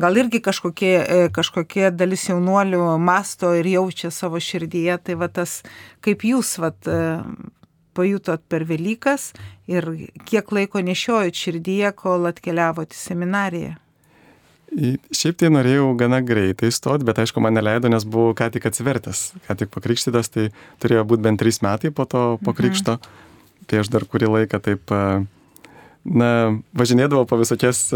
gal 0.00 0.22
irgi 0.22 0.40
kažkokie, 0.44 0.94
kažkokie 1.34 1.90
dalis 1.94 2.28
jaunuolių 2.30 2.96
masto 2.98 3.52
ir 3.54 3.68
jaučia 3.76 4.10
savo 4.14 4.40
širdyje, 4.42 4.98
tai 5.06 5.18
va 5.20 5.30
tas, 5.30 5.60
kaip 6.04 6.26
jūs 6.26 6.56
vat, 6.62 6.90
pajutot 7.94 8.42
per 8.50 8.66
Velykas 8.66 9.30
ir 9.70 9.86
kiek 10.26 10.52
laiko 10.52 10.82
nešiojot 10.82 11.38
širdyje, 11.38 11.94
kol 11.98 12.26
atkeliavote 12.30 12.96
į 12.96 13.00
seminariją. 13.00 13.74
Šiaip 14.74 15.36
tai 15.38 15.52
norėjau 15.54 15.92
gana 15.98 16.18
greitai 16.24 16.72
stoti, 16.74 17.06
bet 17.06 17.20
aišku, 17.22 17.38
man 17.42 17.54
neleido, 17.54 17.86
nes 17.92 18.02
buvau 18.02 18.34
ką 18.34 18.48
tik 18.56 18.64
atsivertęs, 18.66 19.20
ką 19.46 19.54
tik 19.60 19.70
pakrikštytas, 19.70 20.32
tai 20.34 20.48
turėjo 20.82 21.04
būti 21.12 21.22
bent 21.28 21.38
trys 21.38 21.60
metai 21.62 21.92
po 21.94 22.08
to 22.10 22.24
po 22.42 22.56
krikšto. 22.56 22.98
Mhm. 22.98 23.23
Tai 23.66 23.80
aš 23.82 23.90
dar 23.92 24.04
kurį 24.08 24.30
laiką 24.32 24.60
taip, 24.64 24.92
na, 26.04 26.28
važinėdavau 26.76 27.24
po 27.28 27.38
visokias 27.40 27.86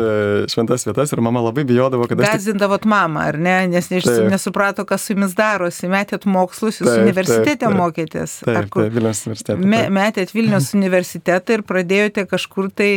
šventas 0.49 0.87
vietas 0.89 1.13
ir 1.13 1.23
mama 1.25 1.43
labai 1.45 1.65
bijodavo, 1.69 2.09
kad. 2.09 2.21
Gazindavot 2.25 2.83
tik... 2.85 2.91
mamą, 2.91 3.27
ar 3.33 3.39
ne? 3.41 3.57
Nes 3.73 3.91
nes 3.93 4.09
nesuprato, 4.33 4.87
kas 4.89 5.05
su 5.05 5.15
jumis 5.15 5.37
darosi. 5.39 5.91
Metėt 5.93 6.25
mokslus, 6.29 6.81
jūs 6.81 6.89
taip, 6.89 7.05
universitete 7.05 7.57
taip, 7.57 7.67
taip. 7.67 7.81
mokėtės. 7.81 8.37
Taip, 8.47 8.71
taip, 8.75 8.95
Vilnius 8.97 9.25
universitete. 9.29 9.73
Me, 9.75 9.85
metėt 9.93 10.33
Vilnius 10.37 10.73
universitetą 10.79 11.59
ir 11.59 11.67
pradėjote 11.69 12.25
kažkur 12.31 12.73
tai 12.73 12.93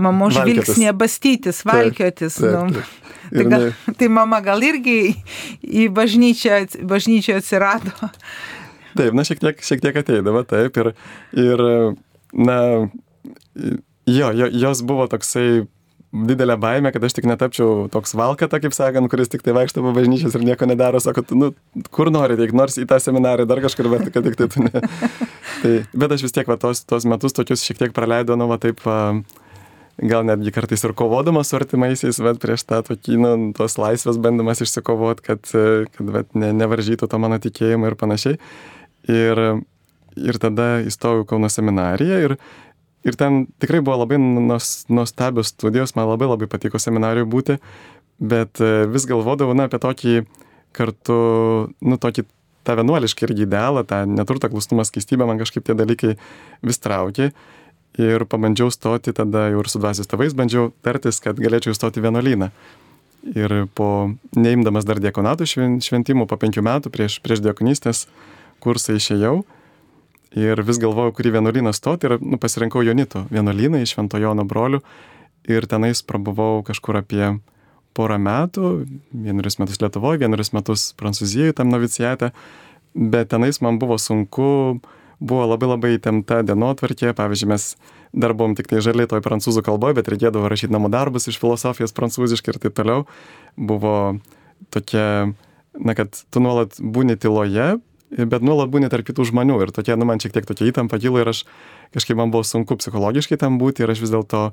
mamo 0.00 0.28
žvilgsnė 0.32 0.92
bastytis, 0.96 1.64
valkiotis. 1.68 2.40
Taip, 2.40 2.50
taip, 2.52 2.82
taip. 2.82 2.98
Nu. 2.98 3.02
Tai, 3.32 3.44
gal, 3.48 3.70
ne... 3.70 3.94
tai 3.96 4.08
mama 4.12 4.42
gal 4.44 4.60
irgi 4.64 5.14
į 5.62 5.86
bažnyčią, 5.96 6.66
bažnyčią 6.88 7.38
atsirado. 7.40 7.94
Taip, 8.98 9.12
na 9.16 9.26
šiek 9.26 9.42
tiek, 9.42 9.62
šiek 9.64 9.84
tiek 9.84 10.00
ateidavo, 10.02 10.42
taip. 10.48 10.76
Ir, 10.80 10.92
ir 11.38 11.62
na, 12.32 12.58
jo, 14.06 14.32
jo, 14.32 14.50
jos 14.64 14.82
buvo 14.86 15.06
toksai 15.12 15.64
didelė 16.12 16.58
baimė, 16.60 16.92
kad 16.92 17.04
aš 17.06 17.14
tik 17.16 17.26
netapčiau 17.28 17.86
toks 17.92 18.12
valkata, 18.18 18.60
kaip 18.60 18.74
sakant, 18.76 19.08
kuris 19.10 19.32
tik 19.32 19.44
tai 19.44 19.54
vaikšto 19.56 19.80
po 19.84 19.94
bažnyčias 19.96 20.36
ir 20.36 20.44
nieko 20.44 20.68
nedaro, 20.68 21.00
sako, 21.00 21.24
nu, 21.40 21.52
kur 21.94 22.10
nori, 22.12 22.36
tik 22.40 22.52
nors 22.56 22.76
į 22.76 22.84
tą 22.90 22.98
seminarą, 23.00 23.46
dar 23.48 23.62
kažkur, 23.64 23.88
bet 23.94 24.10
kad 24.12 24.28
tik 24.28 24.36
tai 24.36 24.48
tu 24.52 24.66
ne. 24.66 24.82
tai, 25.62 25.72
bet 25.96 26.12
aš 26.12 26.26
vis 26.26 26.36
tiek 26.36 26.50
va, 26.50 26.58
tos, 26.60 26.84
tos 26.84 27.08
metus 27.08 27.32
tokius 27.36 27.64
šiek 27.64 27.80
tiek 27.80 27.96
praleidau, 27.96 28.36
nu, 28.36 28.50
va, 28.50 28.60
taip, 28.60 28.84
gal 30.02 30.28
netgi 30.28 30.52
kartais 30.52 30.84
ir 30.84 30.94
kovodamas 30.96 31.48
su 31.48 31.56
artimaisiais, 31.56 32.20
bet 32.24 32.40
prieš 32.44 32.66
tą 32.68 32.82
tokį, 32.90 33.16
nu, 33.22 33.32
tos 33.56 33.78
laisvės 33.80 34.20
bandymas 34.20 34.60
išsikovot, 34.64 35.24
kad, 35.24 35.48
kad 35.48 36.12
bet, 36.12 36.36
ne, 36.36 36.52
nevaržytų 36.60 37.08
to 37.08 37.22
mano 37.22 37.40
tikėjimo 37.40 37.88
ir 37.88 37.96
panašiai. 38.00 38.38
Ir, 39.10 39.40
ir 40.14 40.38
tada 40.38 40.76
įstojau 40.86 41.24
Kauno 41.26 41.48
seminariją 41.50 42.20
ir, 42.26 42.36
ir 43.02 43.18
ten 43.18 43.46
tikrai 43.62 43.80
buvo 43.82 44.02
labai 44.04 44.20
nuostabios 44.20 45.50
studijos, 45.54 45.96
man 45.98 46.06
labai 46.12 46.28
labai 46.30 46.46
patiko 46.50 46.78
seminarijoje 46.78 47.30
būti, 47.32 47.58
bet 48.22 48.62
vis 48.92 49.08
galvodavau, 49.10 49.56
na, 49.58 49.66
apie 49.66 49.80
tokį 49.82 50.14
kartu, 50.76 51.16
nu, 51.82 51.98
tokį 51.98 52.26
tą 52.62 52.76
vienuolišką 52.78 53.26
irgi 53.26 53.42
idealą, 53.46 53.82
tą 53.88 54.04
neturtą 54.06 54.52
klustumą, 54.52 54.86
skaistybę, 54.86 55.26
man 55.26 55.40
kažkaip 55.42 55.66
tie 55.66 55.74
dalykai 55.74 56.14
vis 56.62 56.78
traukė 56.78 57.32
ir 58.00 58.24
pabandžiau 58.24 58.70
stoti 58.72 59.12
tada 59.12 59.48
jau 59.52 59.60
ir 59.60 59.68
su 59.68 59.80
dvasios 59.82 60.08
tėvais 60.08 60.36
bandžiau 60.36 60.70
tartis, 60.84 61.20
kad 61.20 61.40
galėčiau 61.40 61.74
įstoti 61.74 62.00
vienuolyną. 62.04 62.50
Ir 63.36 63.52
po 63.76 64.14
neimdamas 64.34 64.86
dar 64.88 64.98
diekonatų 64.98 65.46
šventimų, 65.84 66.26
po 66.26 66.38
penkių 66.40 66.64
metų 66.66 66.90
prieš, 66.94 67.20
prieš 67.22 67.42
diekonystės 67.44 68.06
kursą 68.62 68.96
išėjau 68.98 69.42
ir 70.38 70.62
vis 70.64 70.80
galvojau, 70.80 71.12
kurį 71.16 71.34
vienuolyną 71.38 71.74
stoti 71.76 72.08
ir 72.08 72.16
nu, 72.22 72.38
pasirinkau 72.40 72.84
Jonito 72.86 73.26
vienuolyną 73.32 73.82
iš 73.82 73.96
Šventojono 73.96 74.46
brolių 74.48 74.80
ir 75.50 75.66
tenais 75.68 76.04
prabuvau 76.06 76.62
kažkur 76.66 77.02
apie 77.02 77.24
porą 77.92 78.16
metų, 78.22 78.72
vienerius 79.12 79.58
metus 79.60 79.82
Lietuvoje, 79.82 80.22
vienerius 80.22 80.54
metus 80.56 80.92
Prancūzijoje 80.96 81.58
tam 81.58 81.68
novicijate, 81.74 82.30
bet 82.94 83.28
tenais 83.34 83.60
man 83.60 83.80
buvo 83.82 83.98
sunku 84.00 84.80
buvo 85.22 85.46
labai 85.46 85.70
labai 85.70 85.92
įtempta 85.96 86.40
dienotvarkė, 86.46 87.12
pavyzdžiui, 87.18 87.50
mes 87.52 87.66
dar 88.12 88.34
buvom 88.36 88.56
tik 88.58 88.68
tai 88.70 88.82
žaliai 88.84 89.08
toj 89.10 89.22
prancūzų 89.24 89.62
kalboje, 89.64 89.96
bet 90.00 90.10
reikėdavo 90.10 90.50
rašyti 90.50 90.74
namų 90.74 90.90
darbus 90.92 91.28
iš 91.30 91.38
filosofijos 91.42 91.94
prancūziškai 91.96 92.54
ir 92.54 92.60
taip 92.64 92.76
toliau. 92.76 93.06
Buvo 93.56 93.94
tokia, 94.74 95.32
na, 95.78 95.94
kad 95.98 96.18
tu 96.32 96.42
nuolat 96.42 96.76
būni 96.82 97.16
tyloje, 97.20 97.76
bet 98.12 98.44
nuolat 98.44 98.70
būni 98.72 98.90
tarp 98.92 99.06
kitų 99.08 99.28
žmonių 99.30 99.58
ir 99.64 99.72
tokia, 99.74 99.96
nu, 99.96 100.06
man 100.08 100.20
šiek 100.22 100.34
tiek 100.36 100.48
tokia 100.48 100.68
įtampa 100.70 101.00
kilo 101.02 101.20
ir 101.22 101.32
aš 101.32 101.44
kažkaip 101.94 102.18
man 102.18 102.32
buvo 102.32 102.44
sunku 102.46 102.76
psichologiškai 102.80 103.38
tam 103.40 103.58
būti 103.60 103.84
ir 103.84 103.92
aš 103.92 104.04
vis 104.04 104.12
dėlto 104.12 104.50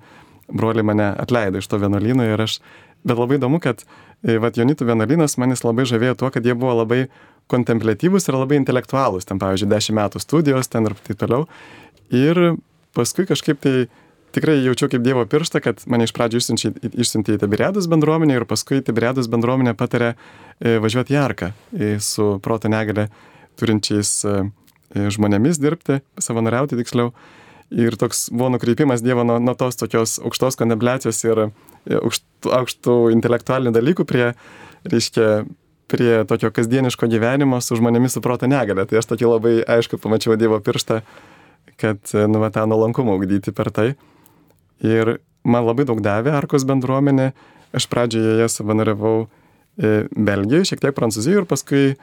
broliai 0.50 0.86
mane 0.86 1.10
atleido 1.20 1.62
iš 1.62 1.70
to 1.70 1.80
vienuolyno 1.82 2.26
ir 2.26 2.42
aš, 2.42 2.60
bet 3.06 3.20
labai 3.20 3.38
įdomu, 3.38 3.62
kad, 3.64 3.84
e, 4.24 4.40
va, 4.42 4.52
Jonitų 4.56 4.88
vienuolynas 4.90 5.38
manis 5.42 5.64
labai 5.64 5.86
žavėjo 5.90 6.18
tuo, 6.20 6.32
kad 6.34 6.46
jie 6.46 6.56
buvo 6.58 6.80
labai 6.82 7.06
kontemplatyvūs 7.50 8.30
ir 8.30 8.38
labai 8.38 8.60
intelektualūs, 8.60 9.28
ten 9.30 9.40
pavyzdžiui, 9.42 9.70
10 9.72 9.98
metų 9.98 10.22
studijos 10.22 10.70
ten 10.70 10.90
ir 10.90 10.98
taip 11.08 11.20
toliau. 11.22 11.48
Ir 12.14 12.58
paskui 12.98 13.26
kažkaip 13.30 13.62
tai 13.62 13.88
tikrai 14.36 14.60
jaučiau 14.62 14.90
kaip 14.92 15.06
Dievo 15.06 15.24
pirštą, 15.30 15.62
kad 15.64 15.82
mane 15.90 16.06
iš 16.06 16.14
pradžių 16.18 16.42
išsiuntė 16.42 17.38
į 17.38 17.42
Tiberiados 17.42 17.90
bendruomenę 17.90 18.38
ir 18.38 18.46
paskui 18.50 18.84
Tiberiados 18.86 19.30
bendruomenė 19.32 19.74
patarė 19.78 20.14
e, 20.14 20.78
važiuoti 20.82 21.16
į 21.16 21.20
Arką 21.22 21.52
e, 21.52 21.96
su 22.04 22.36
proto 22.46 22.70
negalę 22.70 23.10
turinčiais 23.60 24.14
e, 24.26 24.40
žmonėmis 24.96 25.60
dirbti, 25.62 26.00
savanoriauti 26.22 26.80
tiksliau. 26.80 27.14
Ir 27.70 27.94
toks 28.02 28.32
buvo 28.34 28.50
nukreipimas 28.56 29.04
Dievo 29.06 29.24
nuo, 29.28 29.38
nuo 29.44 29.54
tos 29.54 29.78
tokios 29.78 30.18
aukštos 30.26 30.58
kontempliacijos 30.58 31.20
ir 31.28 31.42
aukštų, 32.00 32.50
aukštų 32.58 32.96
intelektualinių 33.14 33.74
dalykų 33.76 34.06
prie, 34.10 34.32
reiškia, 34.90 35.28
prie 35.90 36.12
tokio 36.30 36.50
kasdieniško 36.54 37.10
gyvenimo 37.12 37.62
su 37.62 37.78
žmonėmis 37.78 38.18
su 38.18 38.24
proto 38.26 38.50
negale. 38.50 38.88
Tai 38.90 39.02
aš 39.02 39.12
tokį 39.12 39.30
labai 39.30 39.54
aišku 39.78 40.02
pamačiau 40.02 40.38
Dievo 40.40 40.58
pirštą, 40.66 41.04
kad, 41.80 42.02
nu, 42.10 42.42
tą 42.50 42.66
nuolankumą 42.70 43.20
ugdyti 43.20 43.54
per 43.54 43.70
tai. 43.76 43.92
Ir 44.82 45.20
man 45.46 45.68
labai 45.68 45.86
daug 45.86 46.02
davė 46.02 46.34
Arkos 46.40 46.66
bendruomenė. 46.66 47.32
Aš 47.78 47.86
pradžioje 47.86 48.40
ją 48.42 48.48
savanoriavau 48.50 49.28
e, 49.28 50.08
Belgijoje, 50.10 50.72
šiek 50.72 50.82
tiek 50.82 50.96
Prancūzijoje 50.98 51.44
ir 51.44 51.46
paskui 51.46 51.84
e, 51.92 51.98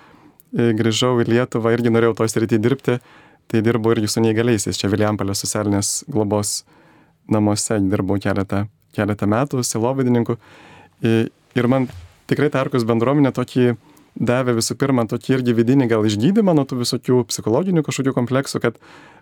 grįžau 0.56 1.16
į 1.22 1.28
Lietuvą, 1.30 1.74
irgi 1.76 1.92
norėjau 1.92 2.16
to 2.20 2.28
srity 2.30 2.60
dirbti. 2.62 2.98
Tai 3.46 3.60
dirbau 3.62 3.92
irgi 3.94 4.08
su 4.10 4.22
neįgaliaisiais, 4.24 4.78
čia 4.80 4.88
Viliampalės 4.90 5.44
socialinės 5.44 5.90
globos 6.10 6.64
namuose 7.30 7.78
dirbau 7.86 8.18
keletą, 8.22 8.64
keletą 8.96 9.28
metų, 9.30 9.62
silovadininku. 9.62 10.34
Ir 11.06 11.68
man 11.70 11.86
tikrai 12.26 12.50
Tarkos 12.50 12.86
bendruomenė 12.88 13.30
tokį 13.36 13.76
davė 14.16 14.56
visų 14.56 14.76
pirma 14.80 15.04
tokį 15.06 15.38
irgi 15.38 15.54
vidinį 15.56 15.88
gal 15.92 16.06
išgydymą 16.08 16.56
nuo 16.56 16.64
tų 16.66 16.80
visokių 16.80 17.20
psichologinių 17.30 17.84
kažkokių 17.86 18.14
kompleksų, 18.16 18.62
kad, 18.64 18.78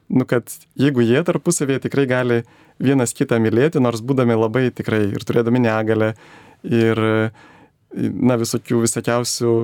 nu, 0.08 0.24
kad 0.30 0.52
jeigu 0.78 1.04
jie 1.04 1.20
tarpusavėje 1.26 1.84
tikrai 1.88 2.06
gali 2.08 2.42
vienas 2.82 3.14
kitą 3.16 3.40
mylėti, 3.42 3.82
nors 3.82 4.00
būdami 4.06 4.38
labai 4.38 4.68
tikrai 4.74 5.04
ir 5.10 5.26
turėdami 5.26 5.64
negalę 5.66 6.14
ir, 6.64 7.02
na, 7.92 8.38
visokių 8.40 8.84
visokiausių 8.86 9.54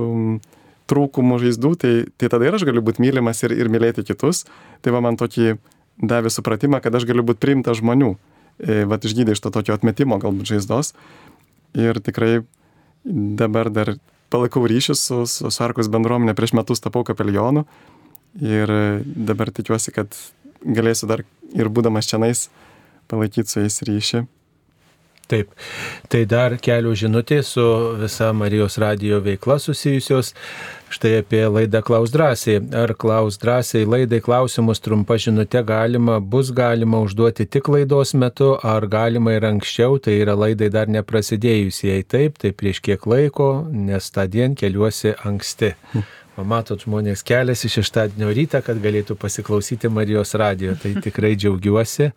trūkumų, 0.90 1.38
žaizdų, 1.44 1.72
tai, 1.80 1.92
tai 2.18 2.30
tada 2.32 2.48
ir 2.48 2.56
aš 2.58 2.66
galiu 2.68 2.82
būti 2.84 3.02
mylimas 3.04 3.42
ir, 3.46 3.54
ir 3.54 3.70
mylėti 3.72 4.04
kitus. 4.06 4.44
Tai 4.84 4.94
va 4.96 5.02
man 5.04 5.18
tokį 5.20 5.56
davė 6.00 6.32
supratimą, 6.32 6.80
kad 6.82 6.94
aš 6.96 7.06
galiu 7.08 7.24
būti 7.26 7.42
priimtas 7.42 7.80
žmonių. 7.80 8.14
E, 8.60 8.82
vat 8.88 9.04
išgydė 9.06 9.36
iš 9.36 9.44
to 9.44 9.52
tokio 9.54 9.76
atmetimo 9.76 10.18
galbūt 10.20 10.52
žaizdos. 10.52 10.94
Ir 11.78 12.00
tikrai 12.02 12.42
dabar 13.04 13.70
dar 13.72 13.94
palaikau 14.30 14.66
ryšius 14.68 15.06
su, 15.06 15.22
su, 15.26 15.50
su 15.50 15.64
Arkos 15.64 15.90
bendruomenė, 15.92 16.34
prieš 16.38 16.54
metus 16.58 16.82
tapau 16.82 17.04
kapelionu. 17.06 17.64
Ir 18.40 18.70
dabar 19.04 19.50
tikiuosi, 19.50 19.94
kad 19.94 20.14
galėsiu 20.62 21.08
dar 21.10 21.24
ir 21.56 21.70
būdamas 21.72 22.06
čianais 22.10 22.48
palaikyti 23.10 23.50
su 23.50 23.64
jais 23.64 23.80
ryšį. 23.86 24.26
Taip, 25.30 25.52
tai 26.10 26.24
dar 26.26 26.56
kelių 26.58 26.96
žinutė 27.04 27.40
su 27.46 27.62
visa 28.00 28.32
Marijos 28.34 28.80
radijo 28.82 29.20
veikla 29.22 29.60
susijusios. 29.62 30.32
Štai 30.90 31.20
apie 31.20 31.44
laidą 31.46 31.84
Klaus 31.86 32.10
drąsiai. 32.10 32.64
Ar 32.74 32.96
Klaus 32.98 33.36
drąsiai 33.38 33.84
laidai 33.86 34.18
klausimus 34.26 34.82
trumpa 34.82 35.20
žinutė 35.22 35.62
galima, 35.66 36.16
bus 36.18 36.50
galima 36.50 36.98
užduoti 37.04 37.46
tik 37.46 37.70
laidos 37.70 38.10
metu, 38.18 38.56
ar 38.66 38.88
galima 38.90 39.36
ir 39.36 39.46
anksčiau, 39.46 40.00
tai 40.02 40.16
yra 40.24 40.34
laidai 40.34 40.66
dar 40.74 40.90
neprasidėjus. 40.90 41.84
Jei 41.86 42.02
taip, 42.02 42.40
tai 42.42 42.50
prieš 42.50 42.82
kiek 42.82 43.06
laiko, 43.06 43.52
nes 43.70 44.10
tą 44.10 44.26
dieną 44.26 44.58
keliuosi 44.58 45.14
anksti. 45.30 45.76
Pamatot, 46.34 46.82
žmonės 46.82 47.22
keliasi 47.26 47.70
šeštadienio 47.70 48.32
rytą, 48.34 48.62
kad 48.66 48.82
galėtų 48.82 49.14
pasiklausyti 49.20 49.92
Marijos 49.94 50.34
radijo. 50.34 50.74
Tai 50.82 50.96
tikrai 51.06 51.36
džiaugiuosi. 51.38 52.10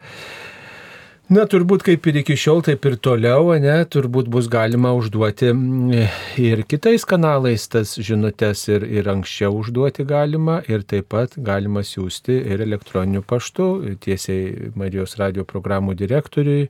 Na, 1.31 1.45
turbūt 1.47 1.85
kaip 1.87 2.03
ir 2.11 2.17
iki 2.19 2.35
šiol, 2.35 2.59
taip 2.67 2.83
ir 2.83 2.97
toliau, 2.99 3.53
ne, 3.63 3.77
turbūt 3.87 4.27
bus 4.27 4.49
galima 4.51 4.89
užduoti 4.91 5.53
mm, 5.53 6.09
ir 6.43 6.63
kitais 6.67 7.05
kanalais 7.07 7.63
tas 7.71 7.93
žinutės 7.95 8.65
ir, 8.67 8.83
ir 8.83 9.07
anksčiau 9.07 9.55
užduoti 9.61 10.03
galima 10.03 10.57
ir 10.67 10.83
taip 10.83 11.07
pat 11.15 11.37
galima 11.39 11.79
siūsti 11.87 12.35
ir 12.51 12.65
elektroniniu 12.65 13.23
paštu 13.23 13.67
tiesiai 14.03 14.73
Marijos 14.75 15.15
radio 15.21 15.45
programų 15.47 15.95
direktoriui 16.01 16.67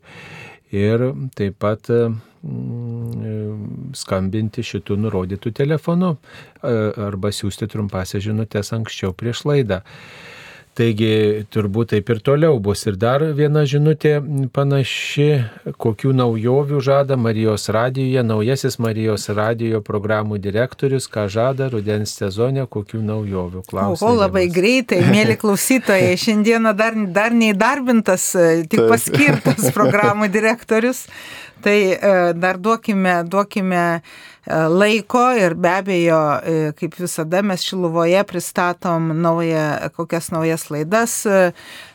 ir 0.70 1.06
taip 1.34 1.58
pat 1.58 1.90
mm, 1.90 3.58
skambinti 3.98 4.62
šitų 4.70 5.00
nurodytų 5.08 5.50
telefonu 5.64 6.14
arba 6.62 7.34
siūsti 7.34 7.72
trumpasią 7.74 8.22
žinutės 8.30 8.70
anksčiau 8.78 9.18
prieš 9.18 9.48
laidą. 9.50 9.82
Taigi 10.74 11.46
turbūt 11.54 11.92
taip 11.92 12.08
ir 12.10 12.20
toliau 12.26 12.58
bus. 12.64 12.82
Ir 12.90 12.96
dar 12.98 13.22
viena 13.38 13.62
žinutė 13.70 14.16
panaši, 14.56 15.28
kokių 15.78 16.16
naujovių 16.18 16.80
žada 16.82 17.18
Marijos 17.20 17.68
radijoje, 17.74 18.24
naujasis 18.26 18.80
Marijos 18.82 19.28
radijo 19.30 19.84
programų 19.86 20.40
direktorius, 20.42 21.06
ką 21.14 21.28
žada 21.30 21.70
rudens 21.70 22.16
sezone, 22.18 22.66
kokių 22.66 23.04
naujovių. 23.06 23.62
Klausimas. 23.70 24.02
O, 24.02 24.16
labai 24.18 24.48
greitai, 24.50 25.04
mėly 25.14 25.38
klausytojai, 25.38 26.18
šiandieną 26.26 26.74
dar, 26.80 26.98
dar 27.14 27.38
neįdarbintas, 27.38 28.32
tik 28.74 28.88
paskirtas 28.90 29.70
programų 29.78 30.32
direktorius. 30.34 31.06
Tai 31.64 31.78
e, 31.96 32.14
dar 32.36 32.58
duokime, 32.60 33.22
duokime 33.24 33.84
E, 34.46 34.56
laiko 34.68 35.24
ir 35.40 35.56
be 35.56 35.70
abejo, 35.72 36.20
e, 36.44 36.72
kaip 36.76 36.98
visada, 37.00 37.40
mes 37.42 37.64
Šiluvoje 37.64 38.24
pristatom 38.28 39.14
naują, 39.22 39.90
kokias 39.96 40.32
naujas 40.36 40.68
laidas 40.74 41.22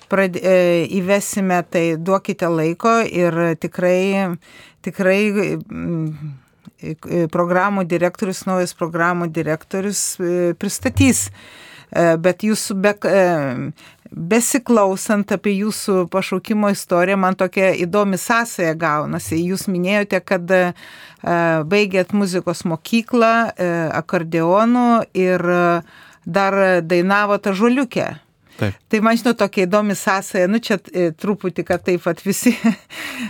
prad, 0.08 0.38
įvesime, 0.40 1.58
tai 1.68 1.82
duokite 2.00 2.48
laiko 2.48 2.94
ir 3.04 3.36
tikrai, 3.60 4.38
tikrai 4.80 5.20
programų 7.28 7.84
direktorius, 7.90 8.46
naujas 8.48 8.72
programų 8.72 9.28
direktorius 9.28 10.14
pristatys. 10.56 11.26
Bet 11.92 12.44
jūsų 12.44 12.78
be, 12.80 12.94
besiklausant 14.10 15.32
apie 15.34 15.54
jūsų 15.62 16.06
pašaukimo 16.12 16.70
istoriją, 16.72 17.18
man 17.20 17.36
tokia 17.38 17.72
įdomi 17.76 18.18
sąsaja 18.20 18.74
gaunasi. 18.78 19.40
Jūs 19.50 19.66
minėjote, 19.70 20.20
kad 20.24 20.50
e, 20.54 20.62
baigėt 21.68 22.14
muzikos 22.16 22.64
mokyklą 22.68 23.32
e, 23.50 23.68
akordeonų 23.98 24.88
ir 25.18 25.44
e, 25.44 25.60
dar 26.28 26.58
dainavote 26.84 27.54
žoliukę. 27.56 28.08
Taip. 28.58 28.74
Tai 28.90 28.98
man 29.06 29.14
žinau 29.14 29.36
tokia 29.38 29.68
įdomi 29.68 29.94
sąsaja, 29.94 30.48
nu 30.50 30.58
čia 30.58 30.80
truputį, 31.14 31.62
kad 31.62 31.84
taip 31.86 32.02
pat 32.02 32.24
visi 32.26 32.56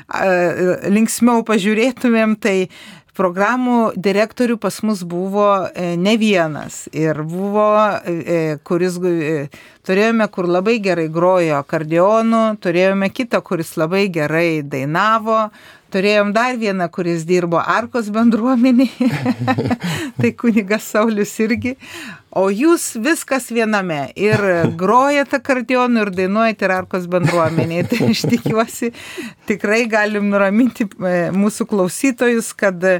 linksmiau 0.97 1.45
pažiūrėtumėm, 1.45 2.39
tai 2.41 2.71
programų 3.19 3.79
direktorių 3.99 4.59
pas 4.63 4.79
mus 4.87 5.03
buvo 5.07 5.49
e, 5.67 5.97
ne 5.99 6.15
vienas. 6.21 6.87
Ir 6.95 7.23
buvo, 7.27 7.67
e, 7.99 8.15
e, 8.15 8.39
kuris 8.67 8.99
turėjome, 9.87 10.29
kur 10.35 10.49
labai 10.49 10.79
gerai 10.85 11.09
grojo 11.13 11.59
akordeonu, 11.59 12.43
turėjome 12.63 13.11
kitą, 13.15 13.43
kuris 13.45 13.75
labai 13.81 14.07
gerai 14.15 14.63
dainavo, 14.63 15.49
turėjom 15.95 16.33
dar 16.37 16.59
vieną, 16.61 16.89
kuris 16.93 17.25
dirbo 17.29 17.61
Arkos 17.61 18.11
bendruomenėje, 18.15 19.09
tai 20.21 20.33
kunigas 20.39 20.87
Saulis 20.93 21.35
irgi, 21.43 21.75
O 22.37 22.49
jūs 22.53 22.91
viskas 23.01 23.47
viename 23.49 24.11
ir 24.19 24.43
grojate 24.77 25.39
akordeonu 25.39 26.03
ir 26.05 26.11
dainuojate 26.13 26.67
ir 26.67 26.75
arkos 26.75 27.07
bendruomeniai. 27.09 27.87
Tai 27.89 28.11
aš 28.11 28.27
tikiuosi, 28.29 28.91
tikrai 29.49 29.87
galim 29.89 30.29
nuraminti 30.29 30.85
e, 30.85 31.15
mūsų 31.33 31.65
klausytojus, 31.71 32.53
kad 32.59 32.85
e, 32.85 32.99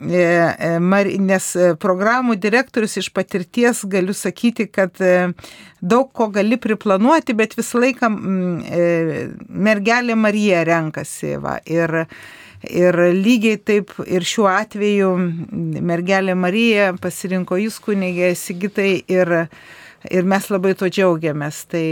e, 0.00 0.72
nes 1.20 1.50
programų 1.82 2.38
direktorius 2.40 2.96
iš 3.02 3.10
patirties 3.12 3.84
galiu 3.84 4.16
sakyti, 4.16 4.70
kad 4.72 4.96
daug 5.80 6.12
ko 6.16 6.30
gali 6.32 6.56
priplanuoti, 6.60 7.36
bet 7.36 7.58
visą 7.60 7.84
laiką 7.84 8.08
mergelė 9.68 10.16
Marija 10.16 10.64
renkasi. 10.68 11.36
Va, 11.40 11.58
ir, 11.68 12.06
Ir 12.68 12.96
lygiai 13.16 13.56
taip 13.56 13.94
ir 14.04 14.24
šiuo 14.26 14.48
atveju 14.52 15.14
mergelė 15.80 16.34
Marija 16.36 16.90
pasirinko 17.00 17.56
jūs 17.56 17.78
kunigė 17.80 18.34
Sigitai 18.36 18.98
ir, 19.08 19.32
ir 20.10 20.28
mes 20.28 20.48
labai 20.52 20.74
to 20.76 20.90
džiaugiamės. 20.92 21.62
Tai 21.72 21.84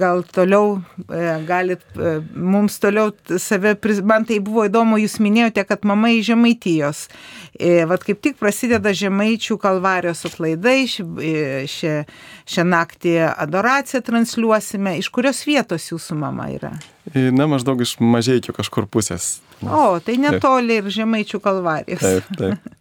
gal 0.00 0.24
toliau 0.34 0.80
e, 1.06 1.20
galit 1.46 1.84
e, 1.94 2.16
mums 2.34 2.80
toliau 2.82 3.14
save, 3.38 3.76
man 4.02 4.26
tai 4.26 4.40
buvo 4.42 4.66
įdomu, 4.66 4.98
jūs 4.98 5.20
minėjote, 5.22 5.62
kad 5.70 5.86
mama 5.86 6.10
iš 6.10 6.32
Žemaitijos. 6.32 7.06
E, 7.54 7.86
vat 7.86 8.02
kaip 8.02 8.18
tik 8.26 8.42
prasideda 8.42 8.90
Žemaičių 8.90 9.60
kalvarijos 9.62 10.26
atlaidai, 10.26 10.82
šią, 10.90 12.66
naktį 12.66 13.16
adoraciją 13.30 14.02
transliuosime. 14.10 14.98
Iš 14.98 15.14
kurios 15.14 15.46
vietos 15.46 15.92
jūsų 15.94 16.18
mama 16.18 16.50
yra? 16.58 16.74
Na, 17.14 17.46
maždaug 17.50 17.80
iš 17.84 17.96
mažiekių 18.02 18.52
kažkur 18.56 18.88
pusės. 18.90 19.38
O, 19.62 19.98
tai 20.04 20.18
netoli 20.20 20.80
ir 20.82 20.90
Žemaičių 20.92 21.40
kalvarijos. 21.44 22.04
Taip, 22.04 22.34
taip. 22.38 22.68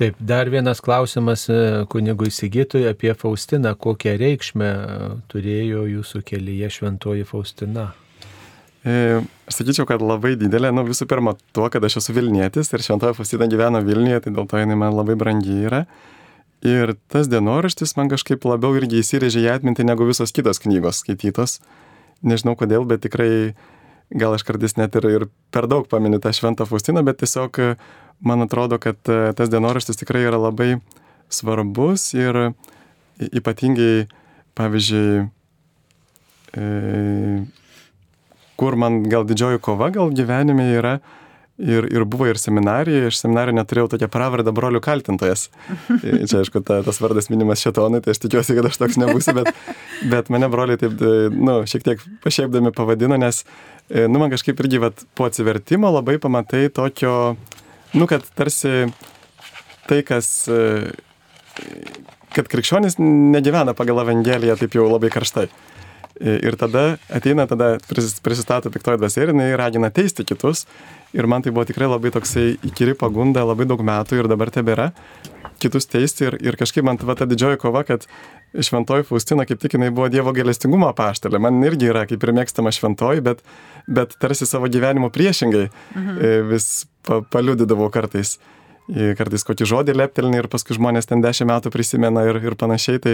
Taip, 0.00 0.16
dar 0.16 0.48
vienas 0.48 0.78
klausimas 0.80 1.42
e, 1.52 1.84
kunigui 1.92 2.30
Sigitui 2.32 2.86
apie 2.88 3.12
Faustiną. 3.12 3.74
Kokią 3.76 4.14
reikšmę 4.16 4.68
e, 4.68 5.08
turėjo 5.28 5.82
jūsų 5.90 6.22
kelyje 6.24 6.70
šventoji 6.72 7.26
Faustina? 7.28 7.90
E, 8.80 9.20
aš 9.44 9.58
sakyčiau, 9.58 9.84
kad 9.84 10.00
labai 10.00 10.38
didelė, 10.40 10.70
nu 10.72 10.86
visų 10.88 11.04
pirma, 11.10 11.34
tuo, 11.52 11.66
kad 11.68 11.84
aš 11.84 11.98
esu 12.00 12.16
Vilnietis 12.16 12.72
ir 12.72 12.86
šventoji 12.86 13.18
Faustina 13.18 13.50
gyveno 13.52 13.82
Vilniuje, 13.84 14.22
tai 14.24 14.32
dėl 14.38 14.48
to 14.48 14.62
jinai 14.62 14.78
man 14.80 14.96
labai 14.96 15.18
brangi 15.20 15.58
yra. 15.68 15.82
Ir 16.64 16.94
tas 17.12 17.28
dienoraštis 17.28 17.92
man 18.00 18.08
kažkaip 18.08 18.48
labiau 18.48 18.80
irgi 18.80 19.02
įsirėžė 19.04 19.44
į 19.44 19.52
atmintį 19.58 19.84
negu 19.92 20.08
visos 20.08 20.32
kitos 20.32 20.64
knygos 20.64 21.04
skaitytos. 21.04 21.58
Nežinau 22.22 22.56
kodėl, 22.58 22.84
bet 22.88 23.04
tikrai 23.04 23.54
gal 24.10 24.34
aš 24.34 24.44
kartais 24.44 24.76
net 24.76 24.96
ir, 24.98 25.06
ir 25.08 25.26
per 25.54 25.68
daug 25.70 25.86
paminiu 25.88 26.20
tą 26.20 26.32
šventą 26.34 26.66
Faustiną, 26.68 27.04
bet 27.06 27.20
tiesiog 27.22 27.60
man 28.20 28.44
atrodo, 28.44 28.78
kad 28.82 28.98
e, 29.08 29.32
tas 29.36 29.52
dienoraštis 29.52 30.00
tikrai 30.00 30.26
yra 30.28 30.40
labai 30.40 30.74
svarbus 31.30 32.10
ir 32.18 32.52
ypatingai, 33.20 34.08
pavyzdžiui, 34.58 35.28
e, 36.58 36.66
kur 38.60 38.76
man 38.76 39.02
gal 39.08 39.24
didžioji 39.28 39.62
kova 39.64 39.88
gal 39.94 40.12
gyvenime 40.12 40.66
yra, 40.74 40.98
ir, 41.60 41.86
ir 41.92 42.04
buvo 42.08 42.26
ir 42.30 42.38
seminarija, 42.40 43.08
iš 43.10 43.20
seminarijų 43.20 43.58
neturėjau 43.58 43.90
tokią 43.94 44.08
pravardę 44.12 44.54
brolių 44.56 44.80
kaltintojas. 44.84 45.48
Čia, 46.00 46.40
aišku, 46.40 46.62
ta, 46.66 46.80
tas 46.86 47.00
vardas 47.02 47.30
minimas 47.32 47.62
šetonai, 47.64 48.02
tai 48.04 48.14
aš 48.14 48.22
tikiuosi, 48.24 48.56
kad 48.58 48.70
aš 48.70 48.80
toks 48.80 48.98
nebūsiu, 49.00 49.36
bet, 49.40 49.52
bet 50.12 50.32
mane 50.32 50.50
broliai 50.52 50.80
taip, 50.80 51.00
nu, 51.36 51.60
šiek 51.70 51.86
tiek 51.86 52.04
pašiepdami 52.24 52.72
pavadino, 52.76 53.18
nes, 53.20 53.44
e, 53.88 54.06
nu, 54.08 54.22
man 54.22 54.32
kažkaip 54.32 54.60
irgi, 54.64 54.82
vat, 54.82 55.04
po 55.18 55.28
atsivertimo 55.28 55.92
labai 55.92 56.18
pamatai 56.22 56.66
tokio, 56.74 57.14
nu, 57.94 58.10
kad 58.10 58.26
tarsi 58.38 58.88
tai, 59.90 60.02
kas 60.06 60.32
e, 60.50 60.60
kad 62.34 62.48
krikščionis 62.50 62.98
negyvena 63.00 63.74
pagal 63.76 64.04
Evangeliją 64.04 64.56
taip 64.60 64.76
jau 64.78 64.86
labai 64.90 65.10
karštai. 65.12 65.48
Ir 66.20 66.56
tada 66.60 66.98
ateina, 67.08 67.46
tada 67.48 67.78
prisistato 67.88 68.68
piktoji 68.68 69.00
dvasia 69.00 69.22
ir 69.24 69.30
jinai 69.32 69.54
ragina 69.56 69.88
teisti 69.88 70.26
kitus. 70.28 70.66
Ir 71.16 71.26
man 71.26 71.40
tai 71.42 71.50
buvo 71.50 71.64
tikrai 71.64 71.88
labai 71.88 72.12
toksai 72.12 72.58
įkyri 72.68 72.92
pagunda, 72.98 73.46
labai 73.48 73.64
daug 73.66 73.80
metų 73.80 74.20
ir 74.20 74.28
dabar 74.28 74.52
tebėra 74.52 74.90
kitus 75.60 75.88
teisti. 75.88 76.28
Ir, 76.28 76.36
ir 76.44 76.58
kažkaip 76.60 76.84
man 76.86 77.00
ta 77.00 77.26
didžioji 77.28 77.60
kova, 77.62 77.82
kad 77.88 78.04
šventoji 78.52 79.06
Faustina 79.08 79.46
kaip 79.48 79.60
tik 79.62 79.76
jinai 79.78 79.90
buvo 79.94 80.10
Dievo 80.12 80.32
gailestingumo 80.36 80.90
apaštalė. 80.92 81.40
Man 81.42 81.60
irgi 81.64 81.90
yra 81.90 82.06
kaip 82.10 82.22
ir 82.24 82.34
mėgstama 82.36 82.72
šventoji, 82.74 83.24
bet, 83.24 83.44
bet 83.88 84.16
tarsi 84.20 84.48
savo 84.48 84.70
gyvenimo 84.72 85.12
priešingai 85.14 85.66
mhm. 85.70 86.16
E, 86.20 86.32
vis 86.52 86.70
pa, 87.06 87.22
paliudydavau 87.32 87.90
kartais. 87.94 88.38
Kartais 88.90 89.44
kokį 89.46 89.68
žodį 89.70 89.94
leptelni 89.94 90.40
ir 90.40 90.48
paskui 90.50 90.74
žmonės 90.74 91.06
ten 91.06 91.20
dešimt 91.22 91.46
metų 91.46 91.70
prisimena 91.70 92.24
ir, 92.26 92.40
ir 92.42 92.56
panašiai. 92.58 92.98
Tai, 93.04 93.12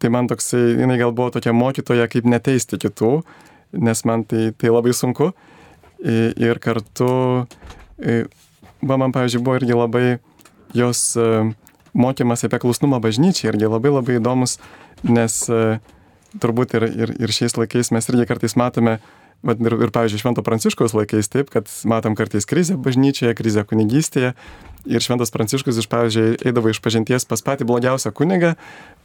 Tai 0.00 0.08
man 0.12 0.30
toksai, 0.30 0.62
jinai 0.80 0.96
gal 1.00 1.12
buvo 1.12 1.28
tokia 1.34 1.52
mokytoja, 1.52 2.08
kaip 2.08 2.24
neteisti 2.28 2.78
kitų, 2.80 3.12
nes 3.84 4.04
man 4.08 4.24
tai, 4.24 4.48
tai 4.56 4.72
labai 4.72 4.94
sunku. 4.96 5.30
Ir 6.00 6.60
kartu, 6.64 7.10
va, 8.80 8.96
man, 8.96 9.12
pavyzdžiui, 9.12 9.44
buvo 9.44 9.58
irgi 9.60 9.76
labai 9.76 10.06
jos 10.74 11.16
e, 11.16 11.52
mokymas 11.92 12.44
apie 12.46 12.60
klusnumą 12.62 13.00
bažnyčiai 13.02 13.50
irgi 13.52 13.70
labai 13.70 13.92
labai 13.92 14.18
įdomus, 14.20 14.58
nes 15.06 15.42
e, 15.50 15.80
turbūt 16.40 16.76
ir, 16.78 16.86
ir, 16.88 17.14
ir 17.26 17.34
šiais 17.34 17.56
laikais 17.58 17.90
mes 17.94 18.10
irgi 18.12 18.28
kartais 18.30 18.56
matome, 18.58 18.98
bet 19.46 19.62
ir, 19.64 19.76
ir 19.76 19.92
pavyzdžiui, 19.94 20.22
Švento 20.22 20.44
Pranciškaus 20.46 20.94
laikais 20.96 21.30
taip, 21.32 21.50
kad 21.52 21.70
matom 21.88 22.16
kartais 22.18 22.46
krizę 22.48 22.78
bažnyčioje, 22.80 23.34
krizę 23.38 23.66
kunigystėje. 23.66 24.34
Ir 24.88 25.04
Šventas 25.04 25.32
Pranciškus, 25.34 25.76
iš 25.80 25.88
pavyzdžiui, 25.92 26.38
eidavo 26.48 26.70
iš 26.72 26.80
pažinties 26.80 27.26
pas 27.28 27.42
patį 27.44 27.66
blogiausią 27.68 28.14
kunigą, 28.16 28.54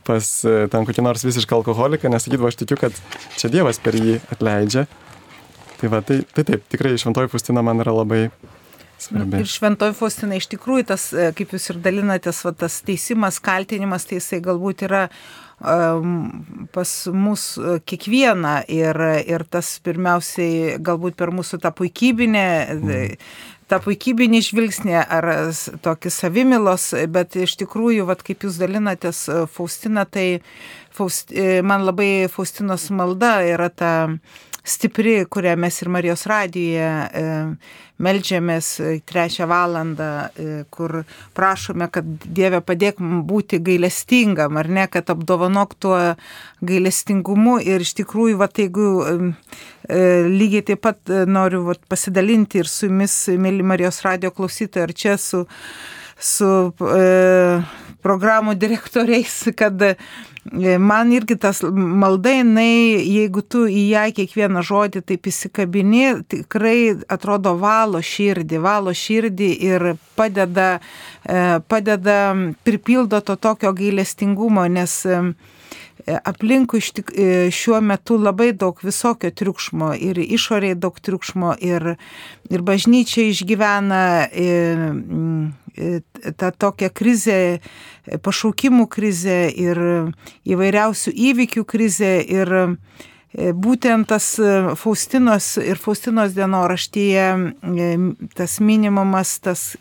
pas 0.06 0.30
e, 0.46 0.58
ten 0.72 0.88
kokį 0.88 1.06
nors 1.06 1.26
visišką 1.26 1.60
alkoholiką, 1.60 2.12
nes 2.12 2.28
sakydavo, 2.28 2.52
aš 2.52 2.60
tikiu, 2.62 2.80
kad 2.80 2.98
čia 3.40 3.52
Dievas 3.54 3.82
per 3.84 3.98
jį 3.98 4.20
atleidžia. 4.34 4.86
Tai 5.80 5.92
va, 5.92 6.02
tai, 6.06 6.22
tai 6.36 6.46
taip, 6.48 6.68
tikrai 6.72 6.96
Šventoji 7.00 7.32
Faustina 7.32 7.64
man 7.66 7.84
yra 7.84 7.94
labai 7.96 8.28
svarbi. 9.02 9.42
Ir 9.44 9.50
Šventoji 9.52 9.96
Faustina 9.98 10.38
iš 10.40 10.48
tikrųjų 10.54 10.88
tas, 10.94 11.10
e, 11.14 11.32
kaip 11.36 11.56
jūs 11.56 11.72
ir 11.74 11.82
dalinatės, 11.84 12.44
va, 12.48 12.54
tas 12.66 12.80
teisimas, 12.86 13.42
kaltinimas, 13.44 14.08
tai 14.08 14.22
jisai 14.22 14.40
galbūt 14.46 14.86
yra 14.88 15.08
um, 15.60 16.68
pas 16.76 16.94
mus 17.12 17.50
e, 17.60 17.78
kiekvieną 17.84 18.56
ir, 18.72 19.02
ir 19.26 19.46
tas 19.52 19.76
pirmiausiai 19.86 20.78
galbūt 20.80 21.20
per 21.20 21.34
mūsų 21.36 21.62
tą 21.66 21.76
puikybinę. 21.76 22.48
Mm 22.78 23.20
tą 23.72 23.80
puikybinį 23.82 24.42
žvilgsnį 24.46 24.96
ar 25.02 25.28
tokį 25.86 26.12
savimilos, 26.14 26.92
bet 27.10 27.38
iš 27.40 27.58
tikrųjų, 27.62 28.06
vat, 28.10 28.22
kaip 28.26 28.46
jūs 28.46 28.60
dalinatės 28.62 29.26
Faustina, 29.54 30.06
tai 30.06 30.42
Faust, 30.96 31.34
man 31.66 31.84
labai 31.88 32.28
Faustinos 32.32 32.88
malda 32.96 33.40
yra 33.44 33.68
ta 33.70 33.92
stipri, 34.66 35.26
kurią 35.30 35.56
mes 35.62 35.82
ir 35.82 35.90
Marijos 35.94 36.26
radijoje 36.30 36.90
e, 36.90 37.24
melžiamės 38.02 38.70
trečią 39.08 39.48
valandą, 39.48 40.10
e, 40.28 40.64
kur 40.74 41.04
prašome, 41.38 41.88
kad 41.94 42.08
Dieve 42.26 42.60
padėk 42.66 43.00
būti 43.30 43.62
gailestingam, 43.64 44.58
ar 44.60 44.70
ne, 44.70 44.88
kad 44.92 45.10
apdovanok 45.14 45.76
tuo 45.80 46.00
gailestingumu. 46.66 47.60
Ir 47.64 47.86
iš 47.86 47.94
tikrųjų, 48.02 48.40
va, 48.42 48.50
jeigu 48.50 48.88
e, 49.06 49.18
lygiai 50.34 50.66
taip 50.72 50.84
pat 50.88 51.14
noriu 51.30 51.64
va, 51.70 51.78
pasidalinti 51.90 52.64
ir 52.64 52.72
su 52.72 52.90
jumis, 52.90 53.20
mėly 53.38 53.64
Marijos 53.64 54.02
radio 54.08 54.34
klausytojai, 54.34 54.90
ar 54.90 54.96
čia 54.98 55.20
su, 55.22 55.46
su 56.20 56.52
e, 56.72 57.10
programų 58.06 58.56
direktoriais, 58.62 59.44
kad 59.60 59.84
E, 60.54 60.78
man 60.78 61.10
irgi 61.12 61.36
tas 61.42 61.64
malda, 61.74 62.30
jinai, 62.30 63.02
jeigu 63.02 63.42
tu 63.42 63.64
į 63.66 63.88
ją 63.90 64.04
kiekvieną 64.14 64.62
žodį 64.66 65.02
taip 65.10 65.26
įsikabini, 65.32 66.04
tikrai 66.30 66.94
atrodo 67.10 67.56
valo 67.58 67.98
širdį, 67.98 68.60
valo 68.62 68.94
širdį 68.94 69.50
ir 69.66 69.88
padeda, 70.16 70.68
e, 71.26 71.42
padeda 71.66 72.20
pripildo 72.62 73.24
to 73.26 73.36
tokio 73.42 73.74
gailestingumo, 73.74 74.68
nes 74.70 75.00
e, 75.10 75.18
aplinkui 76.06 76.82
šiuo 77.52 77.82
metu 77.82 78.18
labai 78.22 78.52
daug 78.54 78.80
visokio 78.84 79.32
triukšmo 79.32 79.94
ir 79.98 80.20
išoriai 80.22 80.78
daug 80.78 81.00
triukšmo 81.02 81.56
ir, 81.66 81.96
ir 82.50 82.66
bažnyčia 82.66 83.30
išgyvena 83.32 84.06
ir, 84.32 84.84
tą 86.38 86.52
tokią 86.58 86.90
krizę, 86.94 87.60
pašaukimų 88.24 88.88
krizę 88.88 89.40
ir 89.52 89.80
įvairiausių 90.48 91.14
įvykių 91.30 91.64
krizę. 91.68 92.14
Ir 92.24 92.54
e, 92.56 93.52
būtent 93.52 94.08
tas 94.10 94.36
Faustinos 94.80 95.56
ir 95.60 95.80
Faustinos 95.82 96.36
dienoraštyje 96.38 97.26
e, 97.26 97.90
tas 98.36 98.60
minimumas, 98.60 99.40
tas 99.40 99.74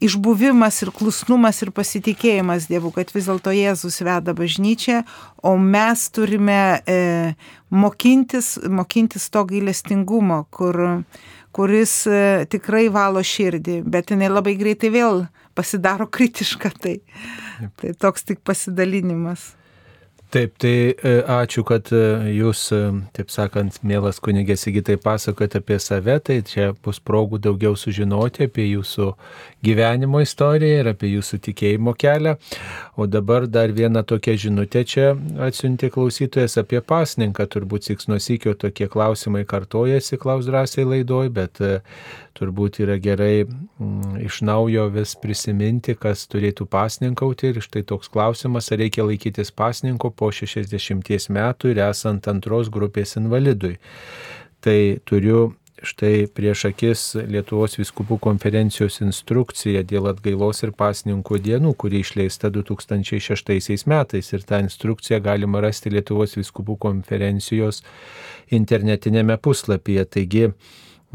išbuvimas 0.00 0.82
ir 0.84 0.90
klusnumas 0.94 1.62
ir 1.64 1.72
pasitikėjimas 1.74 2.68
Dievu, 2.70 2.92
kad 2.94 3.10
vis 3.14 3.28
dėlto 3.28 3.54
Jėzus 3.54 4.00
veda 4.04 4.34
bažnyčią, 4.36 5.02
o 5.42 5.56
mes 5.60 6.06
turime 6.14 6.60
e, 6.84 6.98
mokintis, 7.70 8.56
mokintis 8.68 9.28
to 9.32 9.44
gailestingumo, 9.48 10.44
kur, 10.50 10.80
kuris 11.56 11.98
e, 12.10 12.46
tikrai 12.52 12.86
valo 12.92 13.22
širdį, 13.24 13.80
bet 13.88 14.12
jinai 14.12 14.32
labai 14.32 14.56
greitai 14.60 14.92
vėl 14.94 15.26
pasidaro 15.56 16.08
kritiška. 16.16 16.72
Tai, 16.80 16.98
tai 17.80 17.94
toks 17.96 18.28
tik 18.28 18.44
pasidalinimas. 18.44 19.54
Taip, 20.26 20.56
tai 20.58 20.90
e, 20.90 21.10
ačiū, 21.30 21.62
kad 21.62 21.86
e, 21.94 21.98
jūs, 22.34 22.64
e, 22.74 22.80
taip 23.14 23.30
sakant, 23.30 23.76
mielas 23.86 24.18
kunigės 24.18 24.66
įgytai 24.66 24.96
pasakojate 24.98 25.60
apie 25.62 25.78
save, 25.78 26.16
tai 26.26 26.40
čia 26.42 26.72
bus 26.82 26.98
progų 26.98 27.38
daugiau 27.44 27.78
sužinoti 27.78 28.48
apie 28.48 28.66
jūsų 28.72 29.12
gyvenimo 29.66 30.20
istoriją 30.24 30.82
ir 30.82 30.90
apie 30.92 31.10
jūsų 31.14 31.40
tikėjimo 31.48 31.94
kelią. 31.98 32.36
O 32.96 33.06
dabar 33.10 33.46
dar 33.50 33.72
viena 33.76 34.02
tokia 34.06 34.36
žinutė 34.46 34.84
čia 34.88 35.08
atsiunti 35.46 35.90
klausytojas 35.92 36.56
apie 36.62 36.80
pasninką, 36.80 37.48
turbūt 37.52 37.90
siks 37.90 38.08
nusikio 38.10 38.54
tokie 38.58 38.88
klausimai 38.92 39.44
kartojasi, 39.48 40.20
klaus 40.22 40.48
drąsiai 40.48 40.86
laidoj, 40.86 41.32
bet 41.36 41.60
turbūt 42.36 42.80
yra 42.84 42.98
gerai 43.02 43.44
mm, 43.46 44.20
iš 44.26 44.40
naujo 44.46 44.86
vis 44.94 45.16
prisiminti, 45.20 45.96
kas 45.98 46.26
turėtų 46.32 46.68
pasninkauti. 46.72 47.52
Ir 47.52 47.62
štai 47.64 47.84
toks 47.88 48.10
klausimas, 48.12 48.70
ar 48.72 48.82
reikia 48.82 49.06
laikytis 49.08 49.52
pasninko 49.56 50.12
po 50.12 50.30
60 50.34 51.30
metų 51.36 51.72
ir 51.72 51.84
esant 51.88 52.28
antros 52.32 52.72
grupės 52.72 53.16
invalidui. 53.20 53.76
Tai 54.64 54.78
turiu 55.06 55.52
štai 55.84 56.28
prieš 56.32 56.66
akis 56.70 57.02
Lietuvos 57.28 57.76
viskupų 57.80 58.20
konferencijos 58.22 59.00
instrukcija 59.04 59.82
dėl 59.84 60.08
atgailos 60.12 60.62
ir 60.64 60.72
pasninkų 60.76 61.40
dienų, 61.44 61.74
kuri 61.76 62.00
išleista 62.04 62.52
2006 62.54 63.86
metais. 63.90 64.32
Ir 64.32 64.46
tą 64.48 64.62
instrukciją 64.64 65.20
galima 65.24 65.60
rasti 65.64 65.92
Lietuvos 65.92 66.38
viskupų 66.38 66.78
konferencijos 66.88 67.82
internetinėme 68.54 69.36
puslapyje. 69.42 70.08
Taigi 70.16 70.50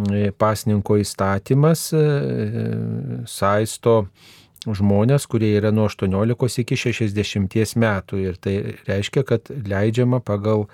E, 0.10 0.32
pasninko 0.32 0.95
įstatymas 1.02 1.89
e, 1.93 2.04
saisto 3.30 3.95
žmonės, 4.62 5.26
kurie 5.30 5.52
yra 5.58 5.71
nuo 5.74 5.88
18 5.89 6.63
iki 6.63 6.78
60 6.80 7.76
metų. 7.82 8.21
Ir 8.24 8.39
tai 8.41 8.56
reiškia, 8.88 9.26
kad 9.28 9.52
leidžiama 9.52 10.21
pagal 10.24 10.67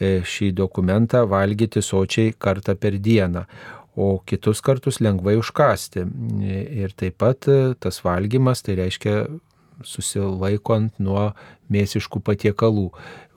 šį 0.00 0.52
dokumentą 0.56 1.24
valgyti 1.30 1.82
sočiai 1.82 2.34
kartą 2.38 2.76
per 2.78 2.98
dieną, 3.02 3.44
o 3.98 4.20
kitus 4.26 4.62
kartus 4.62 5.00
lengvai 5.02 5.36
užkasti. 5.40 6.04
Ir 6.82 6.94
taip 6.98 7.18
pat 7.18 7.48
tas 7.82 8.02
valgymas, 8.04 8.62
tai 8.62 8.78
reiškia 8.78 9.26
susilaikant 9.86 10.98
nuo 11.02 11.32
mėsiškų 11.70 12.22
patiekalų, 12.26 12.88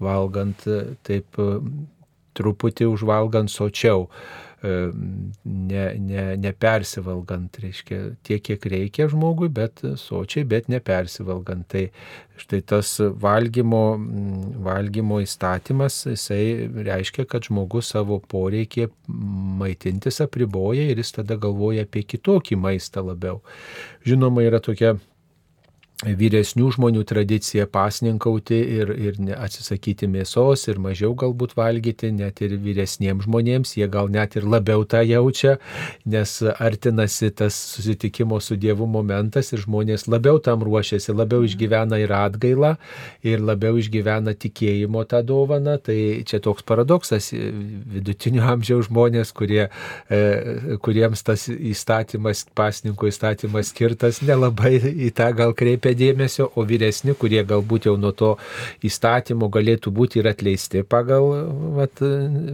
valgant 0.01 0.65
taip 1.07 1.41
truputį 2.37 2.87
užvalgant 2.93 3.51
sočiau 3.51 4.07
ne, 4.61 5.85
ne, 5.97 6.25
nepersivalgant, 6.37 7.57
reiškia 7.63 8.01
tiek, 8.25 8.43
kiek 8.45 8.65
reikia 8.69 9.07
žmogui, 9.09 9.49
bet 9.49 9.81
sočiai, 9.97 10.45
bet 10.45 10.69
nepersivalgant. 10.69 11.65
Tai 11.71 11.87
štai 12.41 12.61
tas 12.69 12.93
valgymo, 13.21 13.83
valgymo 14.65 15.21
įstatymas, 15.25 16.03
jisai 16.09 16.69
reiškia, 16.89 17.25
kad 17.29 17.49
žmogus 17.49 17.89
savo 17.95 18.19
poreikį 18.31 18.89
maitintis 19.61 20.21
apriboja 20.25 20.89
ir 20.91 21.01
jis 21.01 21.17
tada 21.17 21.37
galvoja 21.41 21.87
apie 21.87 22.05
kitokį 22.05 22.59
maistą 22.61 23.05
labiau. 23.05 23.41
Žinoma, 24.05 24.45
yra 24.45 24.61
tokia 24.61 24.95
vyresnių 26.01 26.71
žmonių 26.75 27.03
tradicija 27.05 27.67
pasninkauti 27.69 28.57
ir, 28.79 28.91
ir 28.97 29.17
atsisakyti 29.37 30.09
mėsos 30.09 30.65
ir 30.71 30.79
mažiau 30.81 31.13
galbūt 31.17 31.53
valgyti, 31.57 32.09
net 32.15 32.41
ir 32.41 32.55
vyresniems 32.61 33.27
žmonėms, 33.27 33.75
jie 33.77 33.85
gal 33.91 34.09
net 34.09 34.35
ir 34.39 34.47
labiau 34.49 34.81
tą 34.89 35.03
jaučia, 35.05 35.57
nes 36.09 36.33
artinasi 36.51 37.29
tas 37.37 37.57
susitikimo 37.75 38.39
su 38.41 38.57
Dievu 38.57 38.87
momentas 38.89 39.53
ir 39.53 39.61
žmonės 39.61 40.07
labiau 40.09 40.41
tam 40.41 40.65
ruošiasi, 40.65 41.13
labiau 41.13 41.45
išgyvena 41.45 42.01
ir 42.01 42.13
atgailą 42.17 42.73
ir 43.21 43.45
labiau 43.45 43.77
išgyvena 43.77 44.33
tikėjimo 44.33 45.05
tą 45.05 45.21
dovaną. 45.25 45.77
Tai 45.85 45.97
čia 46.25 46.41
toks 46.41 46.65
paradoksas 46.65 47.29
vidutinio 47.31 48.47
amžiaus 48.49 48.89
žmonės, 48.89 49.33
kurie, 49.37 49.67
e, 50.09 50.21
kuriems 50.81 51.21
tas 51.29 51.45
įstatymas, 51.51 52.47
pasninko 52.57 53.09
įstatymas 53.11 53.69
skirtas, 53.69 54.23
nelabai 54.25 54.79
į 54.81 55.13
tą 55.17 55.29
gal 55.37 55.53
kreipia 55.57 55.90
nekreipia 55.91 55.95
dėmesio, 55.95 56.51
o 56.55 56.63
vyresni, 56.65 57.13
kurie 57.15 57.43
galbūt 57.43 57.85
jau 57.85 57.97
nuo 57.97 58.11
to 58.11 58.37
įstatymo 58.83 59.49
galėtų 59.49 59.91
būti 59.91 60.19
ir 60.19 60.27
atleisti 60.27 60.83
pagal 60.83 61.47
vat, 61.75 62.01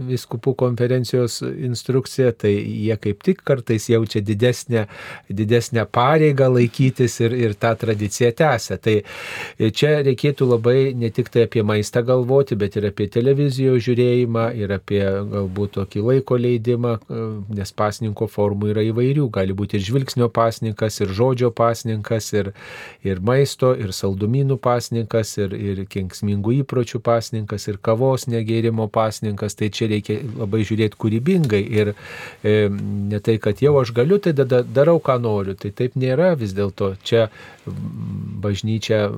viskupų 0.08 0.54
konferencijos 0.56 1.42
instrukciją, 1.42 2.32
tai 2.32 2.52
jie 2.52 2.96
kaip 2.96 3.22
tik 3.22 3.42
kartais 3.44 3.88
jaučia 3.88 4.20
didesnę, 4.20 4.86
didesnę 5.28 5.86
pareigą 5.86 6.50
laikytis 6.52 7.20
ir, 7.20 7.32
ir 7.32 7.54
tą 7.54 7.74
tradiciją 7.76 8.32
tęsia. 8.32 8.78
Tai 8.78 9.02
čia 9.58 10.02
reikėtų 10.02 10.48
labai 10.48 10.94
ne 10.94 11.10
tik 11.10 11.28
tai 11.30 11.46
apie 11.46 11.62
maistą 11.62 12.02
galvoti, 12.02 12.56
bet 12.56 12.76
ir 12.76 12.88
apie 12.90 13.08
televizijos 13.08 13.82
žiūrėjimą 13.86 14.48
ir 14.58 14.72
apie 14.72 15.02
galbūt 15.02 15.76
tokį 15.78 16.04
laiko 16.04 16.38
leidimą, 16.38 16.98
nes 17.54 17.72
pasninko 17.72 18.28
formų 18.28 18.72
yra 18.74 18.84
įvairių. 18.88 19.28
Gali 19.32 19.54
būti 19.56 19.78
ir 19.78 19.84
žvilgsnio 19.84 20.28
pasninkas, 20.32 21.00
ir 21.00 21.12
žodžio 21.14 21.50
pasninkas, 21.54 22.32
ir, 22.36 22.52
ir 23.06 23.20
maisto, 23.28 23.74
ir 23.76 23.92
saldumynų 23.94 24.58
pasninkas, 24.64 25.34
ir, 25.40 25.54
ir 25.54 25.82
kenksmingų 25.92 26.56
įpročių 26.62 27.02
pasninkas, 27.04 27.68
ir 27.68 27.78
kavos 27.84 28.26
negėrimo 28.30 28.88
pasninkas. 28.92 29.58
Tai 29.58 29.70
čia 29.74 29.90
reikia 29.92 30.18
labai 30.24 30.64
žiūrėti 30.68 30.98
kūrybingai 30.98 31.62
ir 31.80 31.92
e, 31.92 32.56
ne 32.72 33.20
tai, 33.24 33.38
kad 33.42 33.60
jau 33.64 33.76
aš 33.82 33.92
galiu, 33.96 34.20
tai 34.22 34.34
tada 34.38 34.62
darau, 34.64 34.98
ką 35.02 35.18
noriu. 35.22 35.56
Tai 35.58 35.72
taip 35.76 35.98
nėra 36.00 36.32
vis 36.40 36.56
dėlto. 36.56 36.94
Čia 37.06 37.28
bažnyčia 38.42 39.08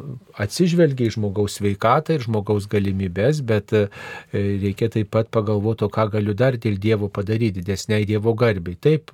atsižvelgia 0.41 1.11
į 1.11 1.15
žmogaus 1.17 1.59
sveikatą 1.59 2.17
ir 2.17 2.25
žmogaus 2.25 2.67
galimybės, 2.71 3.43
bet 3.47 3.75
e, 3.77 3.87
reikia 4.33 4.91
taip 4.93 5.11
pat 5.15 5.31
pagalvoti, 5.33 5.89
ką 5.93 6.07
galiu 6.17 6.35
dar 6.37 6.57
dėl 6.61 6.79
Dievo 6.81 7.11
padaryti, 7.13 7.61
didesniai 7.61 8.07
Dievo 8.09 8.35
garbiai. 8.39 8.79
Taip, 8.81 9.13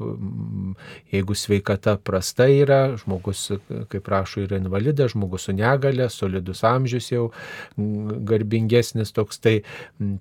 jeigu 1.12 1.36
sveikata 1.36 1.96
prasta 2.02 2.48
yra, 2.52 2.96
žmogus, 3.02 3.48
kaip 3.90 4.06
prašo, 4.06 4.44
yra 4.46 4.60
invalidas, 4.60 4.85
invalidas, 4.86 5.12
žmogus 5.12 5.42
su 5.42 5.52
negale, 5.52 6.08
solidus 6.10 6.62
amžius 6.64 7.10
jau 7.10 7.30
garbingesnis 7.76 9.12
toks, 9.12 9.38
tai, 9.38 9.62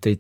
tai 0.02 0.18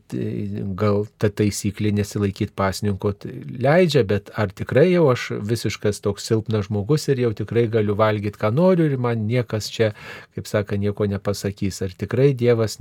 gal 0.76 1.06
ta 1.18 1.30
taisyklė 1.30 1.92
nesilaikyti 1.96 2.54
pasninko 2.56 3.14
leidžia, 3.60 4.04
bet 4.04 4.32
ar 4.36 4.52
tikrai 4.52 4.92
jau 4.92 5.10
aš 5.12 5.32
visiškas 5.42 6.02
toks 6.02 6.26
silpnas 6.28 6.68
žmogus 6.68 7.08
ir 7.10 7.20
jau 7.20 7.34
tikrai 7.34 7.68
galiu 7.68 7.96
valgyti, 7.96 8.40
ką 8.40 8.54
noriu 8.54 8.90
ir 8.90 8.98
man 8.98 9.26
niekas 9.28 9.70
čia, 9.72 9.94
kaip 10.36 10.48
sako, 10.48 10.76
nieko 10.76 11.06
nepasakys. 11.06 11.82
Ar 11.82 11.94
tikrai 11.98 12.34
Dievas 12.34 12.80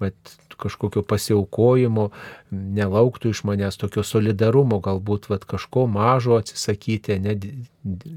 vat, 0.00 0.16
kažkokio 0.60 1.02
pasiaukojimo 1.08 2.08
nelauktų 2.54 3.32
iš 3.34 3.42
manęs, 3.48 3.78
tokio 3.80 4.04
solidarumo, 4.06 4.80
galbūt 4.84 5.28
vat, 5.30 5.46
kažko 5.48 5.86
mažo 5.90 6.38
atsisakyti, 6.38 7.18
ne, 7.22 7.34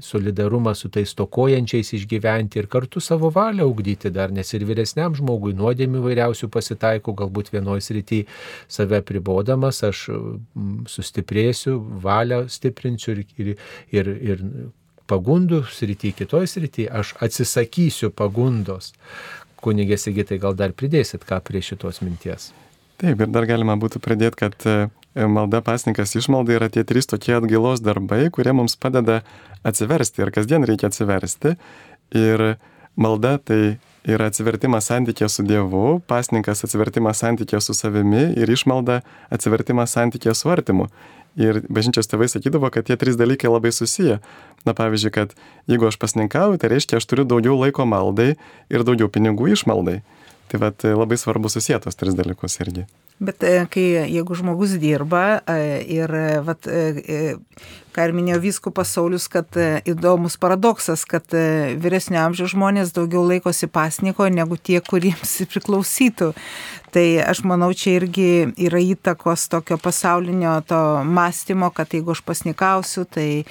solidarumą 0.04 0.72
su 0.78 0.88
tais 0.92 1.12
tokojančiais 1.18 1.92
išgyventi 1.98 2.62
ir 2.62 2.68
kartu 2.72 3.02
savo 3.04 3.30
valią 3.34 3.66
augdyti 3.68 4.12
dar, 4.14 4.32
nes 4.32 4.52
ir 4.56 4.64
vyresniam 4.68 5.16
žmogui 5.18 5.52
nuodėmių 5.58 6.02
vairiausių 6.06 6.48
pasitaiko, 6.54 7.16
galbūt 7.18 7.52
vienoje 7.52 7.84
srityje 7.88 8.28
save 8.68 9.02
pribodamas, 9.08 9.82
aš 9.84 10.06
sustiprėsiu, 10.88 11.78
valią 12.04 12.46
stiprinsiu 12.52 13.16
ir, 13.16 13.24
ir, 13.38 13.54
ir, 13.92 14.12
ir 14.32 14.44
pagundų 15.08 15.62
srityje, 15.72 16.16
kitoje 16.22 16.48
srityje, 16.50 16.88
aš 17.00 17.14
atsisakysiu 17.24 18.12
pagundos. 18.14 18.92
Kunigė 19.64 19.98
Sigitai, 19.98 20.38
gal 20.38 20.54
dar 20.58 20.74
pridėsit 20.76 21.24
ką 21.26 21.40
prie 21.44 21.62
šitos 21.64 22.02
minties? 22.04 22.52
Taip, 22.98 23.20
ir 23.22 23.30
dar 23.30 23.46
galima 23.46 23.76
būtų 23.78 24.00
pridėti, 24.02 24.38
kad 24.38 24.66
e, 24.66 24.76
malda 25.26 25.60
pasninkas 25.66 26.16
išmalda 26.18 26.56
yra 26.56 26.68
tie 26.70 26.82
trys 26.86 27.10
tokie 27.10 27.36
atgailos 27.36 27.82
darbai, 27.82 28.24
kurie 28.34 28.54
mums 28.54 28.78
padeda 28.78 29.20
atsiversti 29.66 30.24
ir 30.24 30.32
kasdien 30.34 30.66
reikia 30.66 30.90
atsiversti. 30.90 31.56
Ir 32.14 32.56
malda 32.98 33.36
tai 33.38 33.78
yra 34.08 34.28
atsivertimas 34.30 34.88
santykė 34.88 35.28
su 35.30 35.44
Dievu, 35.46 36.00
pasninkas 36.10 36.64
atsivertimas 36.64 37.20
santykė 37.22 37.60
su 37.62 37.74
savimi 37.76 38.24
ir 38.38 38.50
išmalda 38.50 39.02
atsivertimas 39.34 39.94
santykė 39.96 40.34
su 40.38 40.50
artimu. 40.54 40.88
Ir 41.38 41.60
bažnyčios 41.70 42.10
tėvai 42.10 42.26
sakydavo, 42.30 42.66
kad 42.74 42.88
tie 42.88 42.96
trys 42.98 43.14
dalykai 43.18 43.50
labai 43.50 43.70
susiję. 43.74 44.18
Na 44.66 44.74
pavyzdžiui, 44.74 45.12
kad 45.14 45.34
jeigu 45.70 45.86
aš 45.86 45.98
pasninkauju, 46.02 46.58
tai 46.58 46.72
reiškia, 46.74 46.98
aš 46.98 47.06
turiu 47.06 47.26
daugiau 47.28 47.54
laiko 47.60 47.86
maldai 47.86 48.32
ir 48.72 48.86
daugiau 48.86 49.06
pinigų 49.06 49.52
išmaldai. 49.54 50.00
Tai 50.50 50.64
vat, 50.64 50.82
labai 50.82 51.20
svarbu 51.20 51.52
susijęs 51.52 51.94
tris 51.94 52.18
dalykus 52.18 52.58
irgi. 52.64 52.88
Bet 53.18 53.42
e, 53.42 53.64
kai 53.70 53.84
jeigu 54.06 54.36
žmogus 54.38 54.76
dirba 54.78 55.40
e, 55.42 55.58
ir, 55.98 56.12
vat, 56.46 56.68
ką 56.68 58.06
ir 58.06 58.14
minėjo 58.14 58.38
Vyskupas 58.44 58.92
Saulis, 58.94 59.26
kad 59.32 59.58
įdomus 59.58 60.38
paradoksas, 60.38 61.02
kad 61.08 61.26
vyresnio 61.82 62.20
amžiaus 62.22 62.54
žmonės 62.54 62.94
daugiau 62.94 63.24
laikosi 63.26 63.66
pasniko 63.66 64.28
negu 64.30 64.54
tie, 64.60 64.78
kuriems 64.84 65.40
priklausytų. 65.50 66.32
Tai 66.94 67.04
aš 67.20 67.42
manau, 67.44 67.68
čia 67.76 67.98
irgi 67.98 68.48
yra 68.64 68.80
įtakos 68.80 69.48
tokio 69.52 69.76
pasaulinio 69.82 70.54
to 70.68 70.78
mąstymo, 71.04 71.68
kad 71.74 71.92
jeigu 71.92 72.14
aš 72.14 72.22
pasnikausiu, 72.24 73.04
tai 73.04 73.44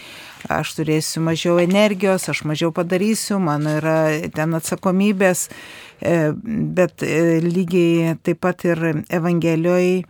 aš 0.50 0.74
turėsiu 0.80 1.22
mažiau 1.26 1.60
energijos, 1.62 2.30
aš 2.32 2.42
mažiau 2.50 2.72
padarysiu, 2.74 3.38
mano 3.44 3.78
yra 3.78 3.98
ten 4.34 4.58
atsakomybės. 4.58 5.50
E, 6.02 6.32
bet 6.78 7.02
e, 7.02 7.40
lygiai 7.42 8.18
taip 8.22 8.44
pat 8.46 8.66
ir 8.70 8.82
Evangelijoje 9.10 10.04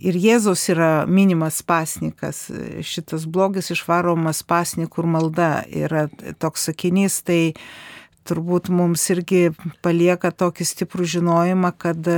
ir 0.00 0.16
Jėzaus 0.20 0.66
yra 0.72 1.06
minimas 1.08 1.60
pasnikas. 1.64 2.46
Šitas 2.84 3.24
blogis 3.24 3.72
išvaromas 3.72 4.42
pasnikų 4.44 5.02
ir 5.02 5.08
malda 5.16 5.50
yra 5.68 6.06
toks 6.40 6.68
sakinys, 6.68 7.20
tai 7.24 7.54
turbūt 8.28 8.68
mums 8.72 9.02
irgi 9.12 9.50
palieka 9.84 10.30
tokį 10.30 10.68
stiprų 10.68 11.08
žinojimą, 11.16 11.72
kad 11.80 12.08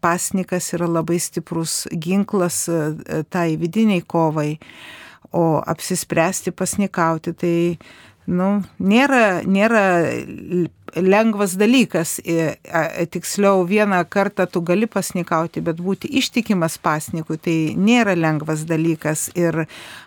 pasnikas 0.00 0.72
yra 0.78 0.88
labai 0.88 1.18
stiprus 1.20 1.84
ginklas 1.90 2.64
tai 3.30 3.48
vidiniai 3.60 4.02
kovai, 4.06 4.54
o 5.34 5.60
apsispręsti 5.62 6.54
pasnikauti 6.54 7.34
tai 7.38 7.56
nu, 8.30 8.50
nėra, 8.78 9.42
nėra 9.44 9.84
lengvas 10.96 11.54
dalykas. 11.58 12.18
Tiksliau, 13.10 13.64
vieną 13.68 14.02
kartą 14.10 14.46
tu 14.50 14.62
gali 14.66 14.88
pasnikauti, 14.90 15.62
bet 15.64 15.82
būti 15.82 16.10
ištikimas 16.20 16.78
pasnikui 16.82 17.38
tai 17.38 17.56
nėra 17.78 18.16
lengvas 18.18 18.66
dalykas. 18.68 19.28
Ir 19.38 19.64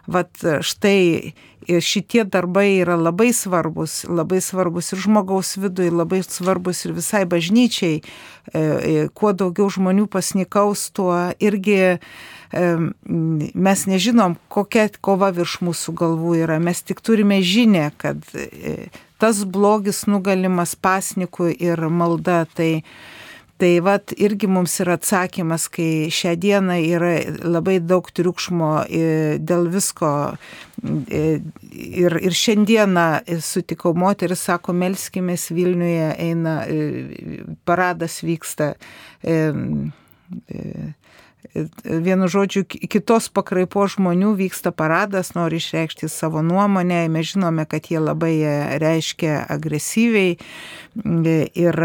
vat, 0.08 0.32
štai 0.42 1.34
šitie 1.64 2.24
darbai 2.28 2.80
yra 2.82 2.96
labai 3.00 3.32
svarbus, 3.34 4.04
labai 4.08 4.42
svarbus 4.44 4.92
ir 4.94 5.02
žmogaus 5.04 5.56
vidui, 5.58 5.90
labai 5.92 6.22
svarbus 6.26 6.86
ir 6.86 6.96
visai 6.98 7.24
bažnyčiai. 7.30 8.02
E, 8.54 8.60
e, 8.60 9.08
kuo 9.16 9.32
daugiau 9.32 9.70
žmonių 9.72 10.08
pasnikaus, 10.12 10.90
tuo 10.92 11.16
irgi 11.40 12.00
mes 12.54 13.86
nežinom, 13.90 14.36
kokia 14.54 14.88
kova 15.02 15.32
virš 15.34 15.60
mūsų 15.66 15.96
galvų 15.98 16.36
yra. 16.44 16.60
Mes 16.62 16.84
tik 16.86 17.02
turime 17.02 17.42
žinę, 17.42 17.90
kad 17.98 18.22
e, 18.38 18.92
tas 19.22 19.44
blogis 19.46 20.06
nugalimas 20.06 20.76
pasnikui 20.76 21.56
ir 21.58 21.82
malda. 21.90 22.44
Tai, 22.54 22.84
tai 23.58 23.72
vat 23.86 24.14
irgi 24.18 24.50
mums 24.52 24.76
yra 24.84 25.00
atsakymas, 25.00 25.66
kai 25.74 26.12
šią 26.14 26.36
dieną 26.44 26.78
yra 26.94 27.14
labai 27.42 27.80
daug 27.82 28.10
triukšmo 28.14 28.72
e, 28.86 29.04
dėl 29.42 29.70
visko. 29.74 30.14
E, 31.10 31.24
ir, 31.74 32.18
ir 32.22 32.38
šiandieną 32.38 33.08
sutikau 33.42 33.96
moterį, 33.98 34.38
sako, 34.38 34.76
melskimės 34.78 35.50
Vilniuje, 35.54 36.12
eina, 36.22 36.60
paradas 37.66 38.22
vyksta 38.26 38.76
vienu 41.84 42.28
žodžiu, 42.32 42.64
kitos 42.66 43.30
pakraipos 43.34 43.98
žmonių 43.98 44.34
vyksta 44.40 44.72
paradas, 44.76 45.34
nori 45.38 45.60
išreikšti 45.62 46.10
savo 46.12 46.42
nuomonę, 46.46 47.06
mes 47.12 47.34
žinome, 47.34 47.66
kad 47.70 47.90
jie 47.92 48.02
labai 48.02 48.36
reiškia 48.82 49.44
agresyviai. 49.54 50.38
Ir 51.54 51.84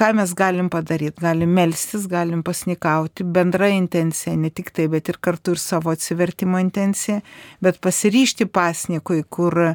ką 0.00 0.14
mes 0.16 0.32
galim 0.34 0.70
padaryti? 0.72 1.20
Galim 1.20 1.52
melstis, 1.52 2.06
galim 2.08 2.42
pasnikauti, 2.46 3.24
bendra 3.36 3.68
intencija, 3.74 4.32
ne 4.36 4.48
tik 4.50 4.72
tai, 4.76 4.86
bet 4.92 5.10
ir 5.12 5.18
kartu 5.20 5.52
ir 5.56 5.60
savo 5.60 5.92
atsivertimo 5.92 6.60
intencija, 6.62 7.20
bet 7.60 7.80
pasiryšti 7.84 8.48
pasnikui, 8.48 9.22
kur 9.28 9.58
e, 9.60 9.74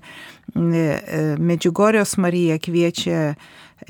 Medžiugorjos 1.38 2.18
Marija 2.22 2.58
kviečia 2.58 3.36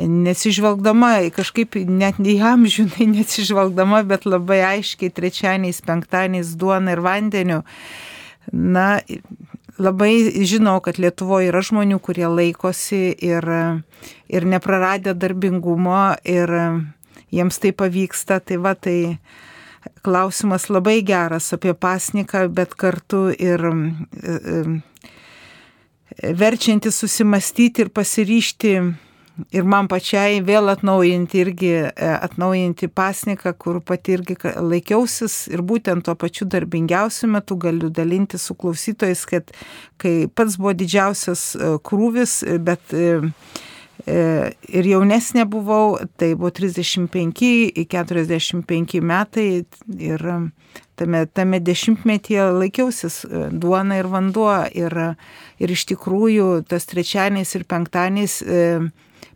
nesižvelgdama, 0.01 1.13
kažkaip 1.35 1.77
net 1.87 2.19
į 2.19 2.39
amžinai 2.51 3.07
nesižvelgdama, 3.15 4.03
bet 4.09 4.27
labai 4.27 4.59
aiškiai 4.73 5.13
trečianiais, 5.15 5.83
penktadieniais 5.87 6.55
duona 6.59 6.97
ir 6.97 7.03
vandeniu. 7.05 7.63
Na, 8.51 8.99
labai 9.77 10.45
žinau, 10.47 10.79
kad 10.83 10.99
Lietuvoje 11.01 11.49
yra 11.51 11.61
žmonių, 11.65 11.99
kurie 12.03 12.27
laikosi 12.29 13.15
ir, 13.25 13.47
ir 14.31 14.47
nepraradę 14.47 15.15
darbingumo 15.17 16.15
ir 16.23 16.51
jiems 17.33 17.59
tai 17.59 17.73
pavyksta. 17.75 18.39
Tai 18.39 18.59
va, 18.63 18.75
tai 18.75 19.17
klausimas 20.05 20.69
labai 20.69 20.99
geras 21.05 21.51
apie 21.55 21.73
pasniką, 21.73 22.47
bet 22.53 22.75
kartu 22.79 23.27
ir 23.35 23.65
verčianti 26.23 26.91
susimastyti 26.91 27.85
ir 27.85 27.91
pasiryšti 27.91 28.75
ir 29.55 29.63
man 29.67 29.87
pačiai 29.91 30.39
vėl 30.45 30.69
atnaujinti 30.71 31.39
irgi, 31.43 31.71
e, 31.87 31.89
atnaujinti 32.27 32.87
pasniką, 32.87 33.53
kur 33.59 33.81
pati 33.83 34.11
irgi 34.15 34.35
laikiausis 34.55 35.47
ir 35.51 35.61
būtent 35.65 36.05
tuo 36.07 36.15
pačiu 36.19 36.45
darbingiausiu 36.51 37.27
metu 37.31 37.55
galiu 37.59 37.89
dalinti 37.89 38.37
su 38.41 38.55
klausytojais, 38.55 39.25
kad 39.29 39.43
kai 40.01 40.27
pats 40.33 40.57
buvo 40.61 40.73
didžiausias 40.77 41.55
e, 41.55 41.57
krūvis, 41.83 42.33
bet 42.63 42.81
e, 42.93 43.21
ir 44.05 44.85
jaunesnė 44.85 45.45
buvau, 45.49 45.97
tai 46.19 46.35
buvo 46.35 46.51
35-45 46.53 49.01
metai 49.01 49.65
ir 49.97 50.21
tame, 50.99 51.25
tame 51.25 51.59
dešimtmetyje 51.63 52.51
laikiausis 52.59 53.25
duona 53.55 53.97
ir 53.97 54.05
vanduo 54.11 54.67
ir, 54.77 55.15
ir 55.57 55.69
iš 55.73 55.85
tikrųjų 55.89 56.61
tas 56.69 56.85
trečianiais 56.91 57.55
ir 57.57 57.63
penktaniais 57.65 58.43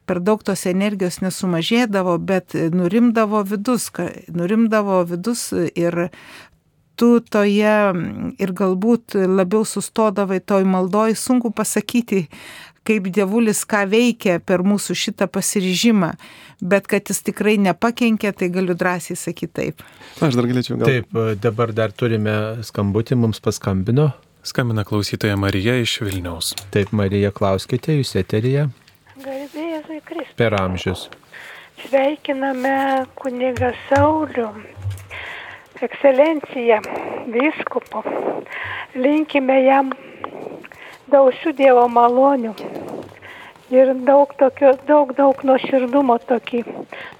per 0.09 0.23
daug 0.25 0.41
tos 0.45 0.65
energijos 0.69 1.21
nesumažėdavo, 1.21 2.17
bet 2.17 2.57
nurimdavo 2.73 3.43
vidus, 3.45 3.91
nurimdavo 4.33 5.03
vidus 5.11 5.51
ir 5.53 6.07
tu 6.99 7.11
toje 7.23 7.75
ir 8.43 8.55
galbūt 8.61 9.15
labiau 9.29 9.63
sustodavai 9.67 10.41
toj 10.41 10.65
maldoj, 10.67 11.13
sunku 11.15 11.53
pasakyti, 11.55 12.25
kaip 12.87 13.09
dievulis 13.13 13.61
ką 13.69 13.85
veikia 13.91 14.39
per 14.41 14.63
mūsų 14.65 14.95
šitą 14.97 15.29
pasiryžimą, 15.31 16.09
bet 16.59 16.89
kad 16.89 17.11
jis 17.11 17.21
tikrai 17.29 17.55
nepakenkė, 17.61 18.33
tai 18.33 18.49
galiu 18.53 18.75
drąsiai 18.75 19.19
sakyti 19.19 19.53
taip. 19.61 19.85
Aš 20.25 20.39
dar 20.39 20.49
galėčiau 20.49 20.79
gal. 20.79 20.89
Taip, 20.89 21.21
dabar 21.43 21.75
dar 21.75 21.93
turime 21.93 22.35
skambutį, 22.65 23.19
mums 23.21 23.43
paskambino. 23.45 24.09
Skambina 24.47 24.85
klausytoja 24.87 25.37
Marija 25.37 25.75
iš 25.83 25.99
Vilniaus. 26.01 26.55
Taip, 26.73 26.95
Marija, 26.95 27.31
klauskite, 27.35 27.99
jūs 27.99 28.15
eterija. 28.19 28.69
Garbėjai 29.19 29.58
Kristus. 30.09 30.35
Per 30.35 30.55
amžius. 30.57 31.05
Sveikiname 31.85 33.05
kunigą 33.15 33.69
Saulių, 33.87 34.47
ekscelenciją, 35.85 36.79
vyskupo. 37.35 38.01
Linkime 38.97 39.59
jam 39.67 39.93
dausių 41.13 41.53
Dievo 41.61 41.85
malonių 41.93 42.55
ir 43.69 43.93
daug, 44.05 44.33
tokio, 44.41 44.73
daug, 44.89 45.13
daug 45.17 45.45
nuoširdumo 45.45 46.17
tokį, 46.29 46.63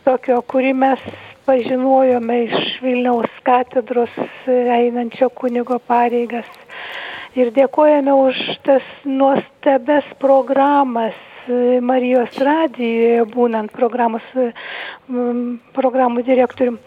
tokio, 0.08 0.41
kurį 0.49 0.73
mes 0.84 1.06
pažinojome 1.45 2.43
iš 2.47 2.75
Vilniaus 2.84 3.39
katedros 3.45 4.17
einančio 4.49 5.30
kunigo 5.30 5.80
pareigas. 5.86 6.49
Ir 7.38 7.54
dėkojame 7.54 8.13
už 8.25 8.38
tas 8.65 8.86
nuostabes 9.06 10.08
programas, 10.21 11.17
Marijos 11.82 12.38
radijoje, 12.38 13.24
būnant 13.34 13.74
programos, 13.74 14.26
programų 15.76 16.24
direktorium. 16.28 16.78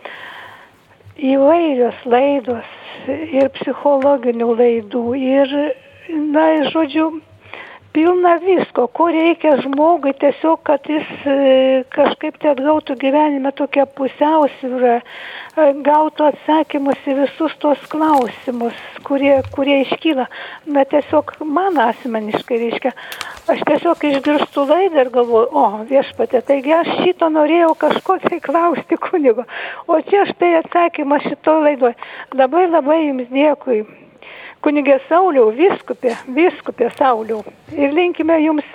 Įvairios 1.22 1.98
laidos 2.09 2.79
ir 3.09 3.51
psichologinių 3.59 4.48
laidų 4.59 5.05
ir, 5.18 5.53
na, 6.33 6.46
žodžiu, 6.72 7.11
pilna 7.92 8.37
visko, 8.40 8.87
ko 8.96 9.09
reikia 9.12 9.57
žmogui 9.61 10.14
tiesiog, 10.20 10.62
kad 10.66 10.87
jis 10.88 11.09
e, 11.29 11.37
kažkaip 11.92 12.38
tai 12.40 12.53
atgautų 12.55 12.96
gyvenime 13.01 13.53
tokią 13.57 13.85
pusiausvyrą, 13.98 14.94
e, 15.03 15.66
gautų 15.85 16.31
atsakymus 16.31 17.09
į 17.09 17.18
visus 17.20 17.57
tos 17.62 17.83
klausimus, 17.92 18.79
kurie, 19.07 19.35
kurie 19.53 19.83
iškyla. 19.85 20.29
Na 20.72 20.87
tiesiog 20.88 21.35
man 21.44 21.79
asmeniškai 21.85 22.61
reiškia, 22.64 22.94
aš 23.50 23.64
tiesiog 23.68 24.05
išgirstu 24.11 24.66
laidą 24.68 25.02
ir 25.02 25.11
galvoju, 25.14 25.48
o 25.50 25.64
viešpatė, 25.88 26.42
taigi 26.46 26.76
aš 26.76 26.92
šito 27.00 27.31
norėjau 27.33 27.72
kažko 27.81 28.18
tai 28.26 28.38
klausti 28.44 29.00
kunigo, 29.00 29.46
o 29.88 29.98
čia 30.07 30.26
štai 30.31 30.55
atsakymas 30.61 31.26
šito 31.26 31.59
laidoje. 31.64 31.98
Labai 32.38 32.68
labai 32.70 33.00
jums 33.09 33.33
dėkui 33.33 33.83
kunigė 34.62 34.98
Sauliau, 35.09 35.50
viskupė, 35.57 36.14
viskupė 36.37 36.90
Sauliau. 36.98 37.42
Ir 37.74 37.94
linkime 37.96 38.38
jums 38.44 38.68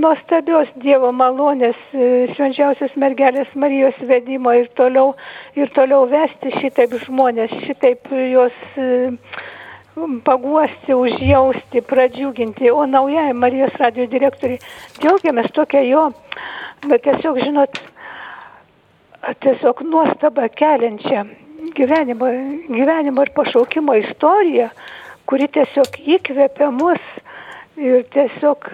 nuostabios 0.00 0.70
Dievo 0.82 1.10
malonės, 1.14 1.78
e, 1.92 2.26
švenčiausios 2.34 2.94
mergelės 3.00 3.50
Marijos 3.54 3.98
vedimo 4.10 4.52
ir 4.56 4.68
toliau, 4.78 5.14
ir 5.58 5.70
toliau 5.76 6.06
vesti 6.10 6.52
šitaip 6.58 6.94
žmonės, 7.04 7.54
šitaip 7.66 8.10
juos 8.30 8.56
e, 8.76 9.10
paguosti, 10.24 10.94
užjausti, 10.94 11.80
pradžiuginti. 11.80 12.70
O 12.70 12.86
naujai 12.86 13.32
Marijos 13.32 13.74
radio 13.80 14.06
direktoriai 14.10 14.60
džiaugiamės 15.00 15.50
tokia 15.56 15.82
jo, 15.86 16.06
bet 16.86 17.04
tiesiog, 17.06 17.40
žinot, 17.44 17.80
tiesiog 19.44 19.82
nuostabą 19.90 20.48
keliančią 20.56 21.24
gyvenimo, 21.76 22.30
gyvenimo 22.68 23.22
ir 23.26 23.32
pašaukimo 23.36 23.94
istorija, 24.00 24.70
kuri 25.26 25.48
tiesiog 25.48 25.98
įkvepia 26.16 26.70
mus 26.74 27.02
ir 27.80 28.04
tiesiog 28.14 28.70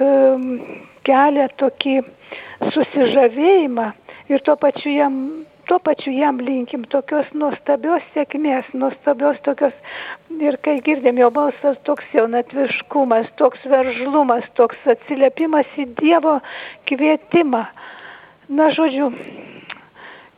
kelia 1.07 1.49
tokį 1.61 1.99
susižavėjimą 2.75 3.91
ir 4.33 4.43
tuo 4.47 4.57
pačiu 4.61 4.95
jam, 4.95 5.21
tuo 5.67 5.79
pačiu 5.79 6.13
jam 6.15 6.39
linkim 6.43 6.85
tokios 6.91 7.27
nuostabios 7.35 8.05
sėkmės, 8.15 8.69
nuostabios 8.75 9.39
tokios 9.47 9.75
ir 10.43 10.59
kai 10.63 10.77
girdėm 10.87 11.19
jo 11.21 11.31
balsas, 11.35 11.79
toks 11.89 12.07
jaunatviškumas, 12.15 13.29
toks 13.41 13.65
veržlumas, 13.71 14.47
toks 14.59 14.91
atsiliepimas 14.95 15.71
į 15.77 15.89
Dievo 16.01 16.39
kvietimą. 16.89 17.65
Na, 18.49 18.69
žodžiu, 18.75 19.11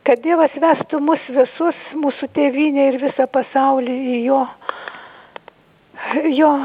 kad 0.07 0.23
Dievas 0.25 0.55
vestų 0.57 1.01
mus 1.05 1.27
visus, 1.29 1.83
mūsų 1.93 2.31
tėvynę 2.33 2.87
ir 2.89 2.97
visą 3.03 3.29
pasaulį 3.29 3.99
į 4.15 4.23
jo, 4.25 4.41
jo 6.39 6.55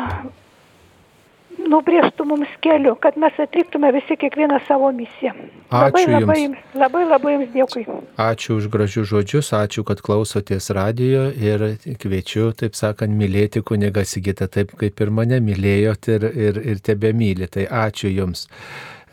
nubrėžtų 1.58 2.24
mums 2.28 2.50
keliu, 2.64 2.94
kad 3.00 3.16
mes 3.20 3.36
atliktume 3.40 3.90
visi 3.94 4.16
kiekvieną 4.20 4.58
savo 4.68 4.90
misiją. 4.94 5.32
Ačiū 5.74 6.04
labai, 6.04 6.04
labai, 6.12 6.36
jums. 6.42 6.64
labai 6.78 7.02
labai 7.08 7.34
Jums 7.34 7.52
dėkui. 7.54 7.84
Ačiū 8.20 8.58
už 8.60 8.68
gražius 8.72 9.08
žodžius, 9.10 9.50
ačiū, 9.56 9.84
kad 9.86 10.02
klausotės 10.04 10.70
radijo 10.76 11.26
ir 11.32 11.64
kviečiu, 12.00 12.50
taip 12.58 12.78
sakant, 12.78 13.14
mylėti 13.18 13.64
kunigą 13.66 14.04
Sigitą 14.06 14.48
taip, 14.50 14.74
kaip 14.80 15.00
ir 15.00 15.10
mane 15.14 15.40
mylėjot 15.44 16.10
ir, 16.14 16.28
ir, 16.48 16.60
ir 16.74 16.84
tebe 16.84 17.14
myli. 17.16 17.48
Tai 17.50 17.66
ačiū 17.86 18.12
Jums. 18.12 18.46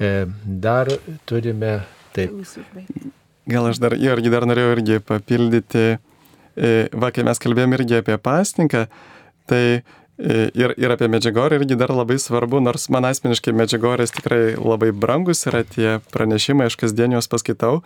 E, 0.01 0.11
dar 0.45 0.91
turime 1.29 1.79
taip. 2.15 2.35
Gal 3.49 3.71
aš 3.71 3.81
dar 3.81 3.97
irgi 3.97 4.33
dar 4.33 4.45
norėjau 4.49 4.75
irgi 4.75 4.99
papildyti, 5.05 5.87
e, 6.53 6.75
va, 6.93 7.09
kai 7.13 7.25
mes 7.25 7.41
kalbėjom 7.41 7.79
irgi 7.79 7.99
apie 8.01 8.17
pasninką, 8.21 8.85
tai 9.49 9.81
ir, 10.19 10.73
ir 10.77 10.93
apie 10.93 11.07
medžiagorį 11.11 11.61
irgi 11.61 11.77
dar 11.79 11.93
labai 11.95 12.17
svarbu, 12.21 12.61
nors 12.63 12.87
man 12.93 13.07
asmeniškai 13.09 13.53
medžiagorės 13.57 14.13
tikrai 14.15 14.55
labai 14.59 14.91
brangus 14.93 15.45
yra 15.49 15.63
tie 15.67 15.99
pranešimai, 16.13 16.67
aš 16.69 16.77
kasdien 16.81 17.15
juos 17.15 17.29
paskaitau, 17.31 17.81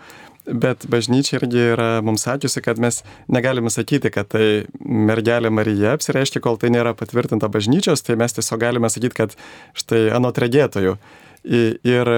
bet 0.46 0.88
bažnyčia 0.92 1.40
irgi 1.40 1.62
yra 1.74 1.90
mums 2.06 2.26
sakiusi, 2.28 2.64
kad 2.66 2.82
mes 2.82 3.02
negalime 3.32 3.72
sakyti, 3.74 4.12
kad 4.14 4.30
tai 4.34 4.66
mergelė 4.80 5.52
Marija 5.54 5.96
apsireiškia, 5.98 6.44
kol 6.44 6.60
tai 6.62 6.74
nėra 6.76 6.96
patvirtinta 6.98 7.50
bažnyčios, 7.52 8.04
tai 8.06 8.18
mes 8.20 8.36
tiesiog 8.38 8.62
galime 8.62 8.92
sakyti, 8.92 9.20
kad 9.24 9.38
štai 9.78 10.08
anot 10.16 10.42
regėtojų. 10.42 10.98
Ir 11.46 12.14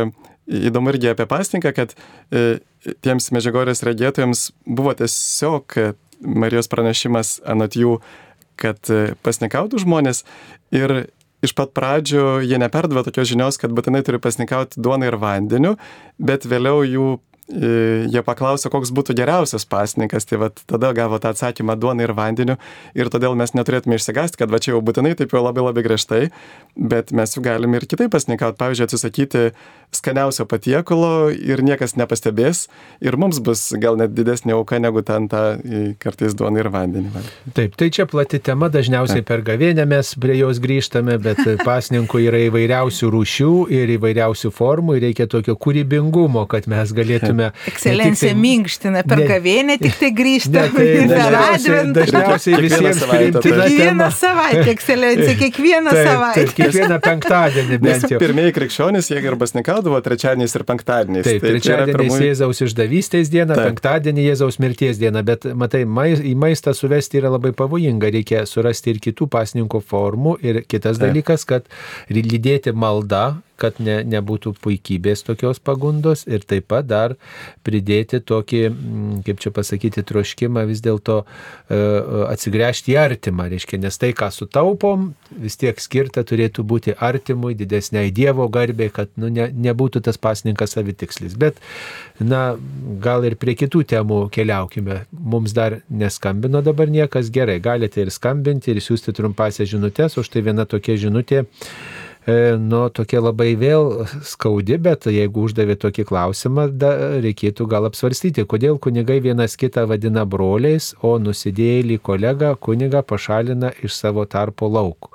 įdomu 0.48 0.93
irgi 0.93 1.12
apie 1.12 1.28
pasninką, 1.28 1.74
kad 1.76 1.93
e, 2.32 2.60
tiems 3.04 3.32
medžiagorės 3.36 3.84
regėtojams 3.84 4.52
buvo 4.63 4.96
tiesiog 4.96 5.76
Marijos 6.17 6.70
pranešimas 6.72 7.36
anot 7.46 7.76
jų, 7.78 8.00
kad 8.60 8.91
e, 8.93 9.13
pasnikautų 9.26 9.84
žmonės 9.86 10.24
ir 10.76 11.08
iš 11.46 11.54
pat 11.58 11.74
pradžių 11.78 12.41
jie 12.48 12.58
neperdavė 12.62 13.06
tokios 13.08 13.30
žinios, 13.30 13.60
kad 13.62 13.74
būtinai 13.76 14.04
turi 14.06 14.20
pasnikauti 14.22 14.82
duoną 14.82 15.12
ir 15.12 15.20
vandeniu, 15.22 15.76
bet 16.17 16.48
vėliau 16.50 16.82
jų 16.88 17.10
jie 17.48 18.21
paklausė, 18.27 18.67
koks 18.71 18.91
būtų 18.91 19.15
geriausias 19.15 19.63
pasninkas, 19.69 20.27
tai 20.27 20.39
vat, 20.41 20.60
tada 20.67 20.91
gavo 20.95 21.19
tą 21.23 21.31
atsakymą 21.31 21.77
duona 21.79 22.04
ir 22.04 22.12
vandeniu 22.17 22.58
ir 22.98 23.08
todėl 23.13 23.37
mes 23.39 23.54
neturėtume 23.56 23.95
išsigasti, 23.95 24.41
kad 24.41 24.52
va 24.52 24.60
čia 24.60 24.73
jau 24.73 24.81
būtinai 24.83 25.15
taip 25.15 25.31
jau 25.31 25.43
labai 25.45 25.63
labai 25.63 25.85
griežtai, 25.85 26.21
bet 26.75 27.13
mes 27.15 27.35
jau 27.35 27.43
galime 27.45 27.79
ir 27.79 27.87
kitaip 27.87 28.12
pasninkauti, 28.12 28.60
pavyzdžiui, 28.60 28.87
atsisakyti 28.89 29.43
skaniausio 29.95 30.43
patiekalo 30.52 31.29
ir 31.31 31.63
niekas 31.63 31.95
nepastebės 31.95 32.65
ir 33.00 33.15
mums 33.15 33.39
bus 33.39 33.69
gal 33.79 33.95
net 34.00 34.12
didesnė 34.17 34.58
auka 34.58 34.81
negu 34.83 35.00
ten 35.08 35.29
tą 35.31 35.43
kartais 36.04 36.35
duoną 36.35 36.60
ir 36.65 36.69
vandenį. 36.73 37.23
Taip, 37.56 37.77
tai 37.79 37.87
čia 37.95 38.04
plati 38.12 38.41
tema, 38.43 38.67
dažniausiai 38.73 39.23
per 39.23 39.45
gavėnę 39.48 39.87
mes 39.87 40.12
prie 40.19 40.35
jos 40.41 40.60
grįžtame, 40.60 41.15
bet 41.23 41.39
pasninkų 41.63 42.25
yra 42.27 42.43
įvairiausių 42.50 43.13
rūšių 43.15 43.54
ir 43.77 43.95
įvairiausių 43.95 44.52
formų 44.52 44.98
ir 44.98 45.08
reikia 45.08 45.29
tokio 45.31 45.56
kūrybingumo, 45.56 46.43
kad 46.52 46.67
mes 46.67 46.91
galėtume... 46.91 47.37
Ekscelencija 47.69 48.33
tai, 48.33 48.40
minkština 48.42 49.04
per 49.08 49.21
gavėnę, 49.29 49.77
tik 49.81 49.98
tai 50.00 50.10
grįžtame 50.15 50.85
ne, 51.08 51.08
tai, 51.12 51.27
adventą. 51.54 52.02
Dažniausiai 52.02 52.62
visiems 52.63 53.02
priimtina. 53.04 53.67
Kiekvieną 53.67 54.10
savaitę, 54.15 54.65
ekscelencija, 54.73 55.35
kiekvieną 55.44 55.94
taip, 55.94 56.10
savaitę. 56.10 56.44
Taip, 56.44 56.54
kiekvieną 56.60 57.00
penktadienį 57.06 57.79
bent 57.85 58.08
jau. 58.13 58.21
Pirmieji 58.21 58.56
krikščionys, 58.58 59.12
jie 59.13 59.21
ir 59.23 59.38
basnikaudavo 59.40 60.02
trečiadieniais 60.06 60.58
ir 60.60 60.65
penktadieniais. 60.67 61.27
Taip, 61.27 61.42
tai 61.44 61.54
trečiadienis 61.56 62.00
pirmųjų... 62.02 62.27
Jėzaus 62.27 62.63
išdavystės 62.67 63.33
diena, 63.33 63.54
taip. 63.54 63.71
penktadienį 63.71 64.27
Jėzaus 64.31 64.60
mirties 64.63 65.02
diena, 65.02 65.23
bet 65.27 65.48
matai, 65.58 65.83
mais, 65.88 66.21
į 66.21 66.35
maistą 66.40 66.75
suvesti 66.77 67.21
yra 67.21 67.33
labai 67.38 67.54
pavojinga, 67.58 68.12
reikia 68.17 68.46
surasti 68.50 68.96
ir 68.96 69.02
kitų 69.04 69.29
pasninkų 69.33 69.83
formų 69.88 70.38
ir 70.46 70.63
kitas 70.67 70.98
taip. 71.00 71.10
dalykas, 71.10 71.48
kad 71.48 71.67
lydėti 72.12 72.73
malda 72.75 73.38
kad 73.60 73.80
ne, 73.84 74.00
nebūtų 74.08 74.54
puikybės 74.62 75.24
tokios 75.28 75.60
pagundos 75.64 76.26
ir 76.30 76.46
taip 76.48 76.68
pat 76.72 76.88
dar 76.88 77.16
pridėti 77.66 78.20
tokį, 78.22 78.62
mm, 78.70 79.22
kaip 79.28 79.42
čia 79.44 79.52
pasakyti, 79.56 80.04
troškimą 80.08 80.66
vis 80.70 80.82
dėlto 80.86 81.20
e, 81.24 81.80
atsigręžti 82.30 82.94
į 82.94 83.00
artimą, 83.02 83.48
reiškia, 83.54 83.80
nes 83.82 83.98
tai, 84.00 84.12
ką 84.18 84.30
sutaupom, 84.34 85.10
vis 85.32 85.58
tiek 85.60 85.80
skirta 85.82 86.24
turėtų 86.28 86.66
būti 86.68 86.96
artimui, 86.98 87.56
didesniai 87.58 88.14
Dievo 88.14 88.48
garbė, 88.54 88.90
kad 88.94 89.12
nu, 89.20 89.32
ne, 89.34 89.50
nebūtų 89.52 90.04
tas 90.06 90.20
pasninkas 90.22 90.78
savitikslis. 90.78 91.38
Bet, 91.40 91.62
na, 92.20 92.56
gal 93.04 93.26
ir 93.28 93.38
prie 93.40 93.58
kitų 93.58 93.84
temų 93.90 94.22
keliaukime. 94.34 95.04
Mums 95.12 95.56
dar 95.58 95.80
neskambino 95.90 96.62
dabar 96.66 96.92
niekas 96.92 97.32
gerai, 97.34 97.60
galite 97.64 98.04
ir 98.04 98.14
skambinti, 98.14 98.74
ir 98.74 98.84
siūsti 98.84 99.16
trumpasią 99.18 99.68
žinutės, 99.70 100.18
už 100.22 100.32
tai 100.34 100.46
viena 100.46 100.68
tokia 100.70 100.98
žinutė 101.00 101.46
E, 101.48 102.07
nu, 102.60 102.82
tokia 102.92 103.21
labai 103.23 103.54
vėl 103.56 104.04
skaudi, 104.28 104.75
bet 104.84 105.06
jeigu 105.08 105.46
uždavė 105.48 105.78
tokį 105.80 106.04
klausimą, 106.10 106.67
da, 106.75 106.92
reikėtų 107.23 107.67
gal 107.71 107.88
apsvarstyti, 107.88 108.44
kodėl 108.44 108.75
kunigai 108.84 109.21
vienas 109.23 109.56
kitą 109.56 109.86
vadina 109.88 110.25
broliais, 110.28 110.92
o 111.00 111.15
nusidėjėlį 111.23 112.02
kolegą 112.04 112.54
kunigą 112.60 113.06
pašalina 113.08 113.71
iš 113.80 113.96
savo 113.96 114.28
tarpo 114.28 114.67
laukų. 114.67 115.13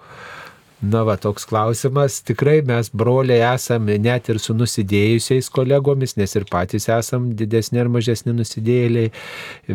Na 0.83 1.05
va, 1.07 1.15
toks 1.15 1.45
klausimas. 1.47 2.17
Tikrai 2.27 2.57
mes 2.67 2.89
broliai 2.91 3.55
esame 3.55 3.95
net 4.03 4.27
ir 4.33 4.41
su 4.43 4.55
nusidėjusiais 4.59 5.47
kolegomis, 5.55 6.17
nes 6.19 6.35
ir 6.35 6.47
patys 6.51 6.89
esam 6.91 7.29
didesni 7.39 7.79
ar 7.79 7.91
mažesni 7.93 8.35
nusidėjėliai, 8.35 9.13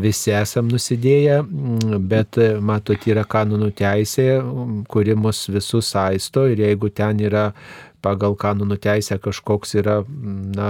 visi 0.03 0.33
esam 0.35 0.67
nusidėję, 0.67 1.37
bet 2.11 2.41
matot, 2.59 3.07
yra 3.07 3.23
kanonų 3.23 3.71
teisė, 3.79 4.27
kuri 4.91 5.15
mus 5.15 5.45
visus 5.47 5.93
saisto 5.95 6.43
ir 6.51 6.65
jeigu 6.65 6.91
ten 6.91 7.23
yra 7.23 7.53
pagal 8.07 8.37
kanonų 8.39 8.77
teisę 8.81 9.19
kažkoks 9.21 9.75
yra, 9.81 9.97
na, 10.55 10.69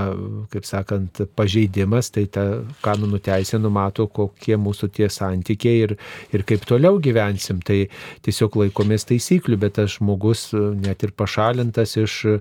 kaip 0.54 0.66
sakant, 0.68 1.22
pažeidimas, 1.38 2.10
tai 2.14 2.26
ta 2.32 2.46
kanonų 2.86 3.22
teisė 3.28 3.60
numato, 3.62 4.08
kokie 4.10 4.58
mūsų 4.60 4.90
tie 4.98 5.10
santykiai 5.14 5.84
ir, 5.86 5.96
ir 6.34 6.46
kaip 6.48 6.66
toliau 6.68 7.00
gyvensim. 7.04 7.62
Tai 7.68 7.80
tiesiog 8.26 8.58
laikomės 8.64 9.08
taisyklių, 9.10 9.60
bet 9.62 9.78
tas 9.78 9.98
žmogus 9.98 10.50
net 10.54 11.06
ir 11.06 11.14
pašalintas 11.18 11.98
iš 12.00 12.18
e, 12.32 12.38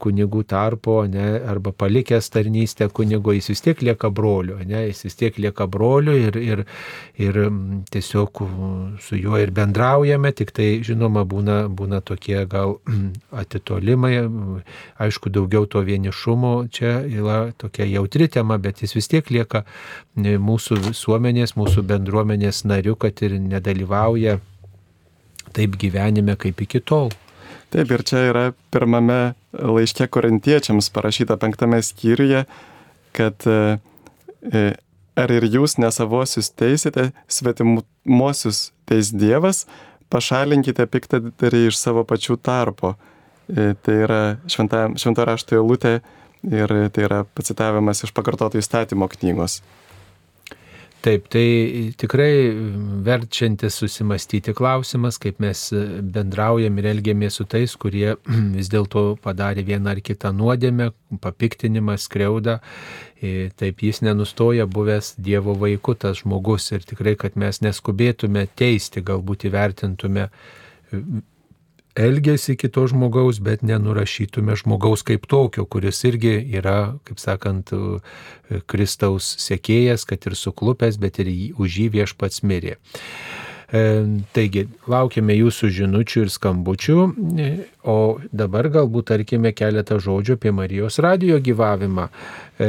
kunigų 0.00 0.44
tarpo, 0.50 1.00
ne, 1.10 1.38
arba 1.50 1.74
palikęs 1.76 2.30
tarnystę 2.34 2.88
kunigo, 2.94 3.34
jis 3.36 3.52
vis 3.52 3.64
tiek 3.64 3.82
lieka 3.84 4.10
broliu, 4.14 4.58
ne, 4.66 4.86
jis 4.88 5.04
vis 5.06 5.18
tiek 5.20 5.38
lieka 5.40 5.68
broliu 5.70 6.16
ir, 6.18 6.38
ir, 6.40 6.64
ir 7.20 7.40
tiesiog 7.94 8.42
su 9.04 9.18
juo 9.20 9.38
ir 9.40 9.54
bendraujame, 9.54 10.32
tik 10.36 10.54
tai 10.56 10.70
žinoma 10.86 11.24
būna, 11.28 11.64
būna 11.68 12.02
tokie 12.04 12.42
gal 12.50 12.78
atitolimai 13.44 14.23
aišku, 15.02 15.32
daugiau 15.32 15.66
to 15.70 15.82
vienišumo, 15.84 16.54
čia 16.72 17.00
yra 17.04 17.52
tokia 17.58 17.86
jautri 17.88 18.28
tema, 18.28 18.58
bet 18.58 18.82
jis 18.84 18.96
vis 18.96 19.10
tiek 19.10 19.30
lieka 19.34 19.64
e, 19.64 20.36
mūsų 20.38 20.80
visuomenės, 20.88 21.56
mūsų 21.58 21.84
bendruomenės 21.88 22.64
nariu, 22.68 22.96
kad 22.96 23.22
ir 23.26 23.38
nedalyvauja 23.40 24.38
taip 25.54 25.78
gyvenime 25.80 26.36
kaip 26.40 26.64
iki 26.66 26.82
tol. 26.82 27.12
Taip, 27.74 27.90
ir 27.90 28.04
čia 28.06 28.20
yra 28.30 28.44
pirmame 28.74 29.34
laiške 29.54 30.06
korintiečiams 30.14 30.90
parašyta 30.94 31.36
penktame 31.42 31.80
skyriuje, 31.82 32.44
kad 33.14 33.46
e, 33.50 33.78
e, 34.50 34.62
ar 35.18 35.32
ir 35.34 35.46
jūs 35.46 35.78
nesavosius 35.82 36.50
teisite, 36.54 37.10
svetimuosius 37.30 38.68
teis 38.88 39.10
Dievas, 39.14 39.64
pašalinkite 40.12 40.86
piktadarį 40.90 41.68
iš 41.70 41.78
savo 41.80 42.04
pačių 42.06 42.38
tarpo 42.42 42.94
tai 43.48 43.96
yra 44.06 44.20
šventa, 44.48 44.86
švento 45.00 45.24
rašto 45.28 45.58
eilutė 45.58 45.98
ir 46.44 46.76
tai 46.92 47.08
yra 47.08 47.24
pacitavimas 47.24 48.04
iš 48.04 48.12
pakartoto 48.16 48.60
įstatymo 48.60 49.08
knygos. 49.16 49.60
Taip, 51.04 51.26
tai 51.28 51.92
tikrai 52.00 52.32
verčiantis 53.04 53.74
susimastyti 53.76 54.54
klausimas, 54.56 55.18
kaip 55.20 55.36
mes 55.44 55.66
bendraujam 56.14 56.78
ir 56.80 56.86
elgiamės 56.94 57.36
su 57.36 57.44
tais, 57.44 57.74
kurie 57.76 58.14
vis 58.56 58.70
dėlto 58.72 59.02
padarė 59.24 59.66
vieną 59.68 59.92
ar 59.92 60.00
kitą 60.00 60.32
nuodėmę, 60.32 60.88
papiktinimą, 61.20 61.98
skriaudą. 62.00 62.56
E, 63.20 63.50
taip 63.60 63.84
jis 63.84 64.00
nenustoja 64.06 64.64
buvęs 64.64 65.18
Dievo 65.20 65.52
vaiku, 65.60 65.92
tas 65.92 66.22
žmogus 66.22 66.70
ir 66.72 66.88
tikrai, 66.88 67.18
kad 67.20 67.36
mes 67.36 67.60
neskubėtume 67.60 68.46
teisti, 68.56 69.04
galbūt 69.04 69.44
įvertintume 69.50 70.30
elgesį 71.94 72.56
kito 72.58 72.84
žmogaus, 72.90 73.38
bet 73.44 73.62
nenurašytume 73.66 74.56
žmogaus 74.58 75.04
kaip 75.06 75.28
tokio, 75.30 75.66
kuris 75.70 76.02
irgi 76.08 76.34
yra, 76.58 76.98
kaip 77.06 77.22
sakant, 77.22 77.70
Kristaus 78.70 79.30
sekėjas, 79.42 80.06
kad 80.08 80.26
ir 80.26 80.36
suklupęs, 80.38 80.98
bet 81.00 81.22
ir 81.22 81.30
už 81.58 81.80
jį 81.80 81.88
viešpats 81.98 82.42
mirė. 82.46 82.76
E, 83.72 83.82
taigi, 84.36 84.66
laukiame 84.90 85.36
jūsų 85.38 85.70
žinučių 85.78 86.24
ir 86.24 86.32
skambučių, 86.32 86.98
e, 87.40 87.48
o 87.88 87.96
dabar 88.32 88.68
galbūt 88.72 89.08
tarkime 89.12 89.54
keletą 89.56 89.96
žodžių 90.02 90.36
apie 90.36 90.52
Marijos 90.52 91.00
radijo 91.00 91.38
gyvavimą. 91.40 92.08
E, 92.60 92.68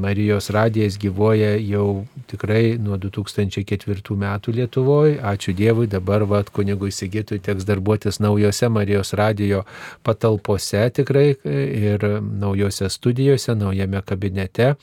Marijos 0.00 0.48
radijas 0.54 0.96
gyvoja 1.02 1.56
jau 1.58 2.06
tikrai 2.30 2.78
nuo 2.80 2.96
2004 2.96 4.16
metų 4.22 4.54
Lietuvoje. 4.56 5.18
Ačiū 5.18 5.52
Dievui, 5.56 5.90
dabar 5.90 6.24
vad 6.24 6.52
kunigui 6.54 6.92
Sigitui 6.94 7.40
teks 7.42 7.66
darbuotis 7.68 8.20
naujose 8.22 8.70
Marijos 8.72 9.12
radijo 9.18 9.64
patalpose 10.06 10.86
tikrai 10.94 11.34
ir 11.44 12.06
naujose 12.22 12.88
studijose, 12.88 13.54
naujame 13.58 14.00
kabinete 14.06 14.74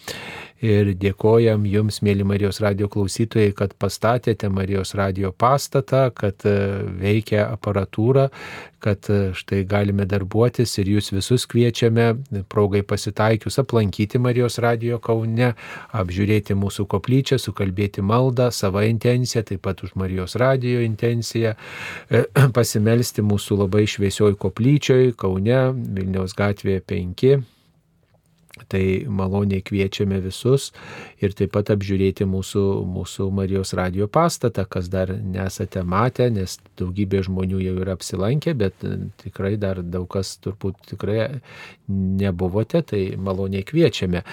ir 0.64 0.94
dėkojam 0.98 1.66
Jums, 1.70 2.00
mėly 2.06 2.26
Marijos 2.28 2.60
radio 2.64 2.90
klausytojai, 2.90 3.54
kad 3.58 3.76
pastatėte 3.78 4.50
Marijos 4.50 4.96
radio 4.98 5.32
pastatą, 5.32 6.08
kad 6.16 6.46
e, 6.48 6.54
veikia 7.02 7.46
aparatūra, 7.54 8.28
kad 8.84 9.10
e, 9.14 9.20
štai 9.38 9.64
galime 9.70 10.08
darbuotis 10.10 10.78
ir 10.82 10.90
Jūs 10.96 11.12
visus 11.14 11.46
kviečiame, 11.50 12.10
progai 12.50 12.82
pasitaikius, 12.88 13.60
aplankyti 13.62 14.22
Marijos 14.22 14.58
radio 14.64 14.98
Kaune, 15.04 15.54
apžiūrėti 15.98 16.58
mūsų 16.58 16.88
koplyčią, 16.90 17.38
sukalbėti 17.42 18.06
maldą, 18.06 18.50
savo 18.52 18.82
intenciją, 18.86 19.46
taip 19.48 19.62
pat 19.68 19.84
už 19.86 19.94
Marijos 20.00 20.38
radio 20.42 20.82
intenciją, 20.86 21.54
e, 22.10 22.24
pasimelsti 22.58 23.26
mūsų 23.26 23.62
labai 23.66 23.86
šviesioj 23.90 24.40
koplyčioj 24.42 25.14
Kaune, 25.20 25.62
Vilniaus 25.98 26.34
gatvėje 26.38 26.82
5 26.88 27.57
Tai 28.68 28.84
maloniai 29.08 29.64
kviečiame 29.64 30.20
visus 30.24 30.72
ir 31.24 31.36
taip 31.38 31.54
pat 31.56 31.72
apžiūrėti 31.72 32.28
mūsų, 32.28 32.64
mūsų 32.98 33.30
Marijos 33.32 33.72
radio 33.80 34.10
pastatą, 34.12 34.66
kas 34.68 34.90
dar 34.92 35.14
nesate 35.16 35.84
matę, 35.88 36.28
nes 36.34 36.58
daugybė 36.80 37.24
žmonių 37.30 37.62
jau 37.64 37.76
yra 37.86 37.96
apsilankę, 37.96 38.56
bet 38.60 38.84
e, 38.84 38.98
tikrai 39.24 39.56
dar 39.62 39.80
daug 39.84 40.10
kas 40.12 40.36
turbūt 40.44 40.92
tikrai 40.92 41.30
nebuvote, 41.88 42.82
tai 42.82 43.04
maloniai 43.18 43.66
kviečiame. 43.68 44.24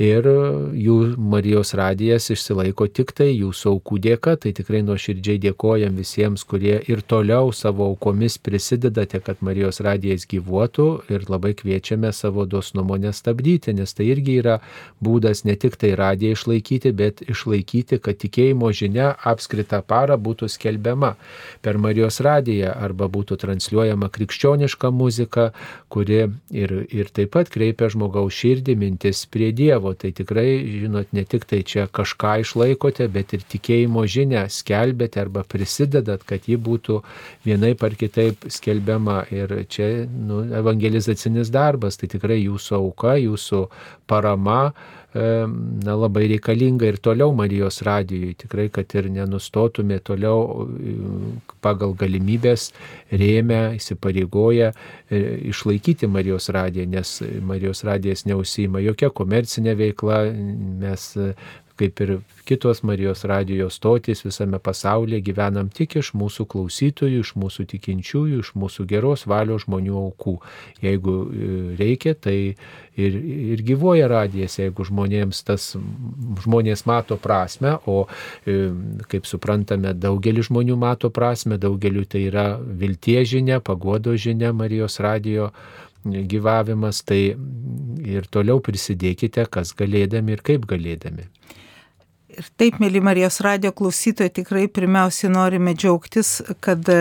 Ir 0.00 0.24
jų 0.24 0.94
Marijos 1.20 1.74
radijas 1.76 2.30
išsilaiko 2.32 2.86
tik 2.88 3.10
tai 3.12 3.26
jūsų 3.34 3.74
aukų 3.74 3.98
dėka, 4.00 4.38
tai 4.40 4.54
tikrai 4.56 4.80
nuoširdžiai 4.86 5.36
dėkojam 5.42 5.98
visiems, 6.00 6.46
kurie 6.48 6.78
ir 6.88 7.02
toliau 7.04 7.50
savo 7.52 7.90
aukomis 7.90 8.38
prisidedate, 8.40 9.20
kad 9.20 9.42
Marijos 9.44 9.82
radijas 9.84 10.24
gyvuotų 10.30 10.86
ir 11.12 11.26
labai 11.28 11.52
kviečiame 11.58 12.08
savo 12.16 12.46
dosnumo 12.48 12.96
nestabdyti 12.96 13.74
nes 13.76 13.92
tai 13.92 14.06
irgi 14.14 14.38
yra 14.40 14.62
būdas 15.04 15.44
ne 15.44 15.58
tik 15.60 15.76
tai 15.76 15.92
radiją 15.98 16.38
išlaikyti, 16.38 16.94
bet 16.96 17.20
išlaikyti, 17.28 18.00
kad 18.00 18.16
tikėjimo 18.16 18.72
žinia 18.72 19.12
apskritą 19.28 19.82
parą 19.84 20.16
būtų 20.16 20.48
skelbiama 20.48 21.18
per 21.60 21.76
Marijos 21.76 22.22
radiją 22.24 22.72
arba 22.72 23.10
būtų 23.12 23.36
transliuojama 23.44 24.08
krikščioniška 24.08 24.88
muzika, 24.88 25.50
kuri 25.92 26.30
ir, 26.48 26.81
ir 26.90 27.10
taip 27.14 27.32
pat 27.36 27.50
kreipia 27.52 27.88
žmogaus 27.92 28.34
širdį, 28.36 28.76
mintis 28.78 29.24
prie 29.30 29.50
Dievo. 29.56 29.94
Tai 29.98 30.12
tikrai, 30.16 30.46
žinot, 30.82 31.12
ne 31.16 31.24
tik 31.28 31.46
tai 31.50 31.62
čia 31.66 31.86
kažką 31.86 32.38
išlaikote, 32.42 33.08
bet 33.12 33.34
ir 33.36 33.44
tikėjimo 33.54 34.04
žinę 34.08 34.46
skelbėte 34.52 35.22
arba 35.22 35.44
prisidedat, 35.48 36.24
kad 36.28 36.48
ji 36.48 36.58
būtų 36.58 37.00
vienaip 37.46 37.84
ar 37.86 37.98
kitaip 37.98 38.48
skelbiama. 38.52 39.22
Ir 39.32 39.54
čia 39.72 39.90
nu, 40.06 40.42
evangelizacinis 40.62 41.52
darbas, 41.54 42.00
tai 42.00 42.10
tikrai 42.12 42.40
jūsų 42.42 42.78
auka, 42.80 43.16
jūsų 43.20 43.66
parama 44.10 44.72
na, 45.14 45.94
labai 45.98 46.24
reikalinga 46.30 46.88
ir 46.88 46.96
toliau 47.04 47.34
Marijos 47.36 47.82
radijui. 47.84 48.32
Tikrai, 48.40 48.68
kad 48.72 48.94
ir 48.96 49.10
nenustotume 49.12 49.98
toliau 50.00 50.66
pagal 51.64 51.92
galimybės 52.00 52.70
rėmę, 53.12 53.60
įsipareigoję 53.76 54.70
e, 54.72 55.20
išlaikyti 55.52 56.08
Marijos 56.08 56.48
radiją, 56.54 56.88
nes 56.94 57.18
Marijos 57.44 57.84
radijas 57.84 58.24
neusima 58.28 58.80
jokia 58.80 59.12
komercinė 59.12 59.76
veikla, 59.78 60.22
mes 60.82 61.10
kaip 61.78 62.00
ir 62.04 62.12
kitos 62.44 62.82
Marijos 62.82 63.24
radijos 63.24 63.76
stotys 63.78 64.24
visame 64.24 64.58
pasaulyje 64.58 65.22
gyvenam 65.28 65.70
tik 65.72 65.96
iš 66.00 66.12
mūsų 66.18 66.46
klausytojų, 66.52 67.22
iš 67.22 67.34
mūsų 67.38 67.66
tikinčiųjų, 67.72 68.40
iš 68.42 68.52
mūsų 68.58 68.86
geros 68.90 69.26
valios 69.30 69.66
žmonių 69.66 69.94
aukų. 70.00 70.36
Jeigu 70.82 71.14
e, 71.22 71.50
reikia, 71.78 72.14
tai 72.14 72.36
ir, 72.96 73.18
ir 73.54 73.62
gyvoja 73.66 74.08
radijas, 74.10 74.58
jeigu 74.58 74.86
žmonėms 74.88 75.44
tas, 75.48 75.70
žmonės 76.44 76.84
mato 76.90 77.18
prasme, 77.22 77.76
o 77.86 78.04
e, 78.46 78.58
kaip 79.12 79.28
suprantame, 79.30 79.94
daugelis 79.94 80.50
žmonių 80.50 80.76
mato 80.80 81.12
prasme, 81.14 81.60
daugeliu 81.62 82.04
tai 82.04 82.26
yra 82.30 82.48
viltie 82.58 83.22
žinia, 83.28 83.62
pagodo 83.64 84.16
žinia 84.18 84.52
Marijos 84.56 84.98
radijo 85.02 85.52
gyvavimas, 86.04 87.02
tai 87.06 87.34
ir 88.02 88.28
toliau 88.30 88.62
prisidėkite, 88.64 89.46
kas 89.50 89.74
galėdami 89.78 90.36
ir 90.36 90.44
kaip 90.46 90.66
galėdami. 90.70 91.28
Ir 92.32 92.46
taip, 92.56 92.78
mėly 92.80 93.02
Marijos 93.04 93.42
radio 93.44 93.74
klausytojai, 93.76 94.32
tikrai 94.32 94.62
pirmiausiai 94.72 95.28
norime 95.34 95.74
džiaugtis, 95.76 96.30
kad 96.64 96.86
e, 96.88 97.00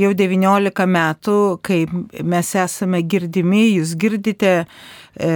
jau 0.00 0.10
19 0.18 0.86
metų, 0.90 1.36
kai 1.62 1.84
mes 2.26 2.50
esame 2.58 3.04
girdimi, 3.06 3.62
jūs 3.76 3.94
girdite 4.00 4.54
e, 4.58 5.30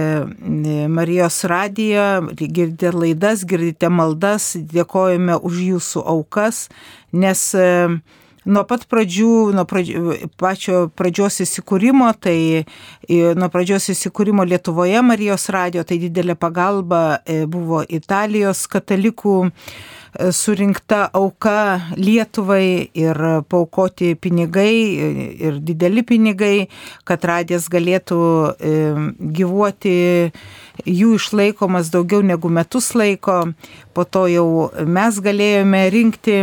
Marijos 0.91 1.39
radiją, 1.47 2.07
girdite 2.41 2.91
laidas, 2.91 3.45
girdite 3.47 3.87
maldas, 3.87 4.51
dėkojame 4.73 5.39
už 5.39 5.63
jūsų 5.69 6.03
aukas, 6.17 6.65
nes 7.15 7.45
e, 7.55 7.69
nuo 8.45 8.63
pat 8.65 8.87
pradžių, 8.89 9.51
nuo 9.55 9.65
pradžių, 9.69 10.15
pačio 10.39 10.85
pradžios 10.97 11.41
įsikūrimo, 11.45 12.09
tai 12.17 12.65
nuo 13.37 13.49
pradžios 13.53 13.91
įsikūrimo 13.93 14.45
Lietuvoje 14.47 15.01
Marijos 15.05 15.49
radio, 15.53 15.85
tai 15.85 15.99
didelė 16.01 16.35
pagalba 16.39 17.21
e, 17.25 17.43
buvo 17.45 17.83
Italijos 17.85 18.63
katalikų 18.71 19.35
e, 19.45 20.31
surinkta 20.33 21.03
auka 21.13 21.93
Lietuvai 21.99 22.89
ir 22.97 23.21
paukoti 23.51 24.15
pinigai 24.17 24.73
e, 24.73 25.11
ir 25.51 25.61
dideli 25.61 26.01
pinigai, 26.01 26.55
kad 27.05 27.21
radijas 27.29 27.69
galėtų 27.71 28.21
gyvuoti 29.37 29.95
jų 30.87 31.15
išlaikomas 31.19 31.93
daugiau 31.93 32.25
negu 32.25 32.49
metus 32.49 32.93
laiko. 32.97 33.51
Po 33.93 34.05
to 34.05 34.25
jau 34.31 34.47
mes 34.87 35.17
galėjome 35.21 35.85
rinkti 35.93 36.37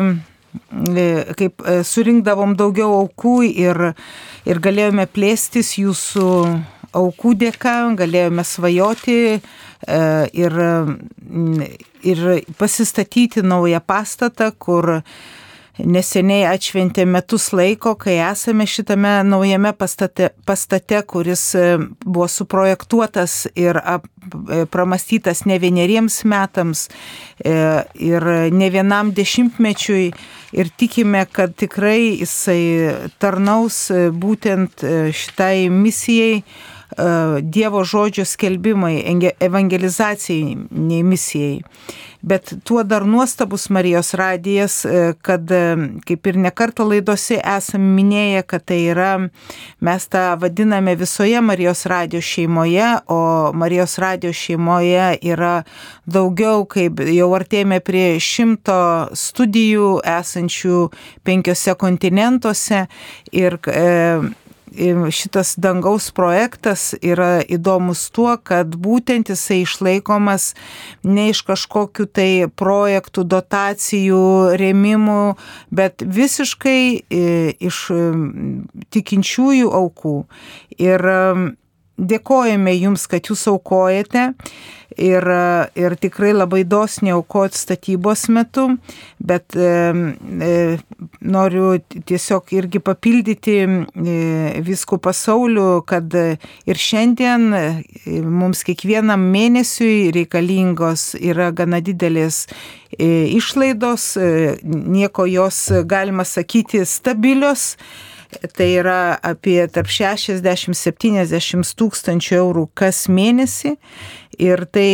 kaip 1.39 1.63
e, 1.63 1.81
surinkdavom 1.85 2.57
daugiau 2.59 2.95
aukų 3.03 3.37
ir, 3.49 3.81
ir 4.49 4.61
galėjome 4.65 5.07
plėstis 5.13 5.75
jūsų 5.79 6.29
aukų 6.99 7.35
dėka, 7.43 7.75
galėjome 7.99 8.45
svajoti 8.45 9.19
e, 9.37 9.41
ir, 10.33 10.61
ir 12.13 12.23
pasistatyti 12.59 13.45
naują 13.45 13.83
pastatą, 13.85 14.53
kur 14.59 14.99
neseniai 15.79 16.47
atšventė 16.51 17.05
metus 17.07 17.51
laiko, 17.55 17.95
kai 17.99 18.19
esame 18.29 18.67
šitame 18.69 19.19
naujame 19.27 19.73
pastate, 19.79 20.31
pastate 20.47 21.01
kuris 21.07 21.45
e, 21.59 21.67
buvo 22.05 22.27
suprojektuotas 22.31 23.47
ir 23.59 23.79
ap, 23.79 24.09
e, 24.51 24.65
pramastytas 24.71 25.45
ne 25.47 25.59
vieneriems 25.63 26.23
metams 26.29 26.89
e, 27.45 27.55
ir 27.95 28.27
ne 28.55 28.71
vienam 28.75 29.13
dešimtmečiui 29.15 30.11
ir 30.53 30.71
tikime, 30.77 31.27
kad 31.33 31.55
tikrai 31.59 32.19
jisai 32.21 33.11
tarnaus 33.19 33.87
būtent 34.13 34.85
šitai 35.13 35.69
misijai 35.73 36.43
Dievo 36.99 37.83
žodžio 37.85 38.25
skelbimai, 38.25 39.03
evangelizacijai, 39.45 40.55
nei 40.73 41.03
misijai. 41.05 41.59
Bet 42.23 42.53
tuo 42.65 42.83
dar 42.83 43.07
nuostabus 43.07 43.69
Marijos 43.71 44.15
radijas, 44.15 44.85
e, 44.85 45.15
kad 45.23 45.51
e, 45.51 45.77
kaip 46.07 46.27
ir 46.27 46.39
nekartą 46.43 46.83
laidose 46.89 47.39
esame 47.39 47.93
minėję, 47.95 48.43
kad 48.43 48.65
tai 48.67 48.81
yra, 48.91 49.13
mes 49.79 50.07
tą 50.11 50.25
vadiname 50.43 50.97
visoje 50.99 51.39
Marijos 51.41 51.85
radijos 51.87 52.27
šeimoje, 52.27 52.89
o 53.07 53.21
Marijos 53.55 53.95
radijos 54.03 54.35
šeimoje 54.35 55.13
yra 55.31 55.63
daugiau, 56.11 56.67
kaip 56.67 57.05
jau 57.07 57.31
artėjame 57.39 57.79
prie 57.87 58.19
šimto 58.19 58.81
studijų 59.15 60.01
esančių 60.03 60.89
penkiose 61.23 61.77
kontinentuose 61.79 62.89
ir 63.31 63.61
e, 63.71 63.87
šitas 65.11 65.55
dangaus 65.61 66.11
projektas 66.15 66.95
yra 67.03 67.43
įdomus 67.43 68.09
tuo, 68.15 68.37
kad 68.43 68.75
būtent 68.77 69.33
jisai 69.33 69.63
išlaikomas 69.65 70.55
ne 71.05 71.29
iš 71.33 71.43
kažkokių 71.49 72.09
tai 72.13 72.31
projektų, 72.49 73.25
dotacijų, 73.29 74.25
rėmimų, 74.61 75.37
bet 75.71 76.03
visiškai 76.03 76.83
iš 77.09 77.81
tikinčiųjų 78.95 79.73
aukų. 79.83 80.19
Ir 80.79 81.11
dėkojame 81.99 82.75
Jums, 82.79 83.07
kad 83.11 83.29
Jūs 83.29 83.47
aukojate 83.51 84.33
ir, 84.99 85.25
ir 85.79 85.97
tikrai 86.01 86.33
labai 86.35 86.65
dosniai 86.69 87.15
aukot 87.17 87.55
statybos 87.57 88.27
metu, 88.33 88.67
bet 89.19 89.57
e, 89.57 89.69
e, 90.49 90.53
noriu 91.21 91.77
tiesiog 92.09 92.53
irgi 92.57 92.83
papildyti 92.85 93.57
e, 93.63 93.69
viskų 94.67 95.01
pasauliu, 95.05 95.69
kad 95.89 96.15
ir 96.15 96.83
šiandien 96.83 97.49
e, 97.55 97.65
mums 98.25 98.65
kiekvienam 98.67 99.29
mėnesiui 99.33 100.11
reikalingos 100.17 101.13
yra 101.21 101.51
gana 101.53 101.83
didelės 101.85 102.47
e, 102.47 103.29
išlaidos, 103.39 104.11
e, 104.17 104.59
nieko 104.65 105.29
jos 105.31 105.67
galima 105.89 106.27
sakyti 106.27 106.85
stabilios 106.89 107.75
tai 108.57 108.71
yra 108.77 109.19
apie 109.25 109.61
tarp 109.73 109.89
60-70 109.91 111.75
tūkstančių 111.79 112.39
eurų 112.39 112.69
kas 112.79 113.07
mėnesį. 113.13 113.77
Ir 114.39 114.63
tai 114.71 114.89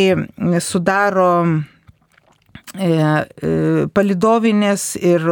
sudaro 0.63 1.31
e, 1.45 2.87
e, 2.89 3.51
palidovinės 3.93 4.87
ir 4.97 5.27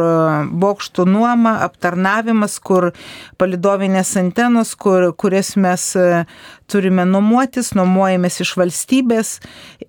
bokštų 0.64 1.06
nuoma, 1.08 1.56
aptarnavimas, 1.66 2.58
kur 2.62 2.92
palidovinės 3.40 4.14
antenos, 4.20 4.76
kur, 4.78 5.10
kurias 5.18 5.54
mes 5.56 5.88
e, 5.98 6.22
turime 6.70 7.08
nuomotis, 7.08 7.72
nuomojamės 7.74 8.38
iš 8.44 8.54
valstybės. 8.60 9.34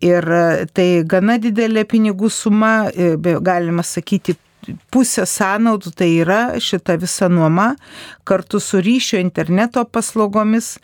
Ir 0.01 0.26
tai 0.74 0.88
gana 1.05 1.38
didelė 1.43 1.86
pinigų 1.91 2.32
suma, 2.34 2.74
galima 3.45 3.86
sakyti, 3.86 4.39
pusė 4.93 5.26
sąnaudų 5.30 5.93
tai 5.97 6.09
yra 6.24 6.41
šita 6.61 6.97
visa 7.01 7.30
nuoma 7.30 7.74
kartu 8.28 8.59
su 8.63 8.82
ryšio 8.84 9.22
interneto 9.24 9.86
paslaugomis. 9.86 10.76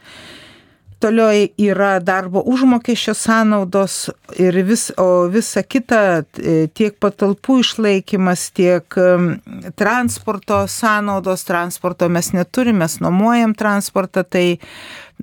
Toliau 1.01 1.47
yra 1.57 1.95
darbo 1.97 2.43
užmokesčio 2.45 3.15
sąnaudos 3.17 4.11
ir 4.37 4.59
vis, 4.67 4.83
visa 5.33 5.63
kita, 5.65 6.01
e, 6.37 6.67
tiek 6.69 6.99
patalpų 7.01 7.55
išlaikymas, 7.63 8.43
tiek 8.53 8.97
transporto 9.81 10.59
sąnaudos, 10.69 11.47
transporto 11.47 12.05
mes 12.05 12.29
neturime, 12.37 12.83
mes 12.83 12.99
nuomojam 13.01 13.55
transportą, 13.57 14.21
tai 14.21 14.59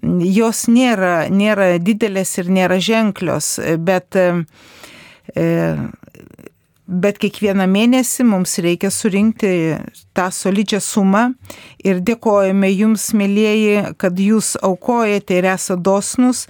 jos 0.02 0.66
nėra, 0.66 1.28
nėra 1.30 1.76
didelės 1.78 2.34
ir 2.42 2.50
nėra 2.58 2.80
ženklios, 2.82 3.54
bet 3.78 4.18
e, 4.18 4.26
bet 6.88 7.18
kiekvieną 7.20 7.66
mėnesį 7.68 8.24
mums 8.24 8.56
reikia 8.64 8.88
surinkti 8.92 9.50
tą 10.16 10.28
solidžią 10.32 10.80
sumą 10.82 11.24
ir 11.84 12.00
dėkojame 12.04 12.70
jums, 12.72 13.10
mėlyjeji, 13.12 13.94
kad 14.00 14.18
jūs 14.18 14.54
aukojate 14.64 15.38
ir 15.38 15.50
esate 15.52 15.82
dosnus, 15.84 16.46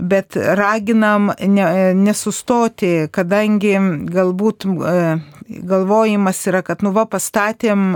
bet 0.00 0.36
raginam 0.58 1.30
ne, 1.38 1.68
nesustoti, 1.94 3.06
kadangi 3.14 3.76
galbūt 4.10 4.66
galvojimas 5.46 6.42
yra, 6.50 6.64
kad 6.66 6.82
nu 6.82 6.90
va 6.96 7.06
pastatėm 7.06 7.92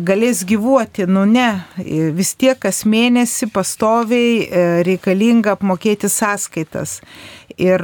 galės 0.06 0.44
gyvuoti, 0.48 1.08
nu 1.10 1.26
ne, 1.30 1.48
e, 1.82 2.10
vis 2.16 2.34
tiek 2.40 2.60
kas 2.60 2.84
mėnesį 2.88 3.50
pastoviai 3.54 4.34
e, 4.46 4.66
reikalinga 4.88 5.58
apmokėti 5.58 6.10
sąskaitas. 6.12 7.02
Ir 7.58 7.82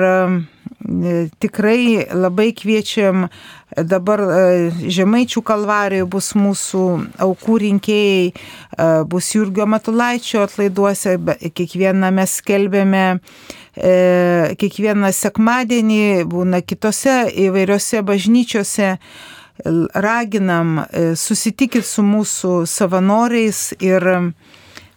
tikrai 1.41 2.03
labai 2.13 2.51
kviečiam 2.53 3.27
dabar 3.73 4.21
Žemaičių 4.83 5.41
kalvarijoje 5.47 6.05
bus 6.13 6.27
mūsų 6.37 6.83
aukų 7.25 7.57
rinkėjai, 7.63 8.27
bus 9.09 9.31
Jurgio 9.33 9.65
Matulaičio 9.65 10.43
atlaiduose, 10.45 11.15
kiekvieną 11.55 12.11
mes 12.13 12.37
skelbėme 12.43 13.05
kiekvieną 13.73 15.09
sekmadienį 15.17 16.03
būna 16.29 16.61
kitose 16.61 17.23
įvairiose 17.47 18.03
bažnyčiose 18.05 18.97
raginam, 19.93 20.79
e, 20.79 21.13
susitikit 21.15 21.85
su 21.85 22.03
mūsų 22.03 22.63
savanoriais 22.69 23.73
ir 23.83 24.33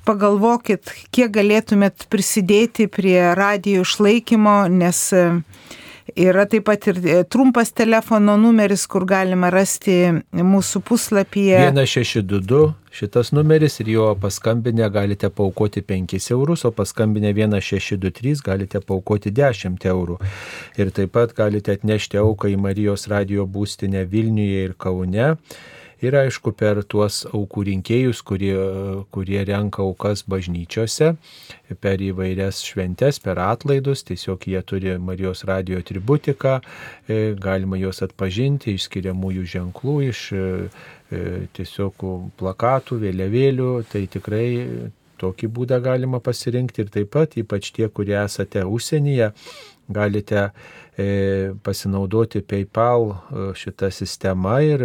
pagalvokit, 0.06 0.92
kiek 1.10 1.32
galėtumėt 1.34 2.06
prisidėti 2.10 2.86
prie 2.88 3.34
radijų 3.36 3.84
išlaikymo, 3.86 4.58
nes 4.70 5.00
e, 5.12 5.24
yra 6.14 6.46
taip 6.46 6.66
pat 6.68 6.86
ir 6.90 6.98
e, 7.02 7.20
trumpas 7.24 7.72
telefono 7.74 8.36
numeris, 8.38 8.86
kur 8.86 9.06
galima 9.08 9.50
rasti 9.50 9.96
mūsų 10.32 10.82
puslapyje. 10.86 11.58
1622 11.74 12.74
šitas 12.96 13.32
numeris 13.36 13.80
ir 13.82 13.90
jo 13.92 14.06
paskambinę 14.20 14.88
galite 14.92 15.30
paukoti 15.30 15.82
5 15.82 16.30
eurus, 16.32 16.64
o 16.64 16.72
paskambinę 16.72 17.34
1623 17.36 18.36
galite 18.44 18.80
paukoti 18.80 19.32
10 19.34 19.88
eurų. 19.92 20.18
Ir 20.80 20.92
taip 20.96 21.12
pat 21.16 21.34
galite 21.36 21.76
atnešti 21.76 22.20
auką 22.22 22.52
į 22.54 22.60
Marijos 22.60 23.08
radio 23.12 23.46
būstinę 23.46 24.06
Vilniuje 24.08 24.68
ir 24.70 24.76
Kaune. 24.78 25.34
Ir 26.04 26.16
aišku, 26.18 26.52
per 26.52 26.82
tuos 26.84 27.22
aukų 27.30 27.66
rinkėjus, 27.70 28.20
kurie, 28.26 28.56
kurie 29.14 29.38
renka 29.48 29.80
aukas 29.84 30.26
bažnyčiose, 30.28 31.14
per 31.80 32.02
įvairias 32.04 32.60
šventes, 32.66 33.20
per 33.24 33.40
atlaidus, 33.40 34.04
tiesiog 34.04 34.44
jie 34.50 34.60
turi 34.66 34.98
Marijos 35.00 35.46
radio 35.48 35.80
atributiką, 35.80 36.58
e, 37.08 37.32
galima 37.40 37.80
juos 37.80 38.02
atpažinti 38.04 38.76
iš 38.76 38.90
skiriamųjų 38.90 39.48
ženklų, 39.56 39.96
iš 40.10 40.26
E, 41.06 41.46
tiesiog 41.54 42.02
plakatų, 42.34 42.98
vėliavėlių, 43.04 43.70
tai 43.92 44.08
tikrai 44.10 44.46
tokį 45.20 45.48
būdą 45.54 45.78
galima 45.84 46.18
pasirinkti 46.18 46.82
ir 46.82 46.90
taip 46.90 47.12
pat, 47.14 47.36
ypač 47.38 47.70
tie, 47.76 47.86
kurie 47.86 48.16
esate 48.18 48.64
užsienyje, 48.66 49.30
galite 49.86 50.40
e, 50.42 50.50
pasinaudoti 51.62 52.40
PayPal 52.40 53.10
e, 53.10 53.16
šitą 53.54 53.90
sistemą 53.92 54.54
ir 54.64 54.84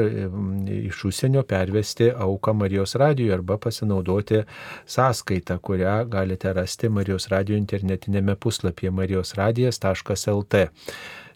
iš 0.76 1.06
užsienio 1.08 1.44
pervesti 1.48 2.10
auką 2.12 2.54
Marijos 2.54 2.96
radijui 3.00 3.32
arba 3.32 3.58
pasinaudoti 3.58 4.42
sąskaitą, 4.86 5.60
kurią 5.60 6.10
galite 6.10 6.52
rasti 6.54 6.90
Marijos 6.90 7.30
radijo 7.32 7.58
internetinėme 7.58 8.36
puslapyje 8.36 8.92
marijosradijas.lt. 8.92 10.66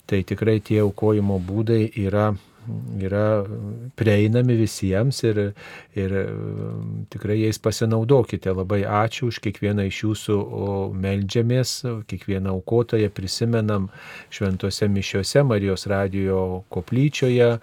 Tai 0.06 0.20
tikrai 0.24 0.60
tie 0.60 0.82
aukojimo 0.84 1.40
būdai 1.40 1.86
yra 2.04 2.34
yra 3.02 3.46
prieinami 4.00 4.56
visiems 4.60 5.22
ir, 5.28 5.42
ir 5.98 6.16
tikrai 7.14 7.40
jais 7.44 7.60
pasinaudokite. 7.62 8.54
Labai 8.56 8.84
ačiū 8.86 9.30
už 9.32 9.42
kiekvieną 9.46 9.88
iš 9.90 10.02
jūsų 10.06 10.38
meldžiamės, 11.06 11.76
kiekvieną 12.10 12.56
aukotoją 12.58 13.12
prisimenam 13.16 13.90
šventose 14.34 14.90
mišiuose 14.92 15.46
Marijos 15.48 15.88
radijo 15.92 16.64
koplyčioje, 16.74 17.60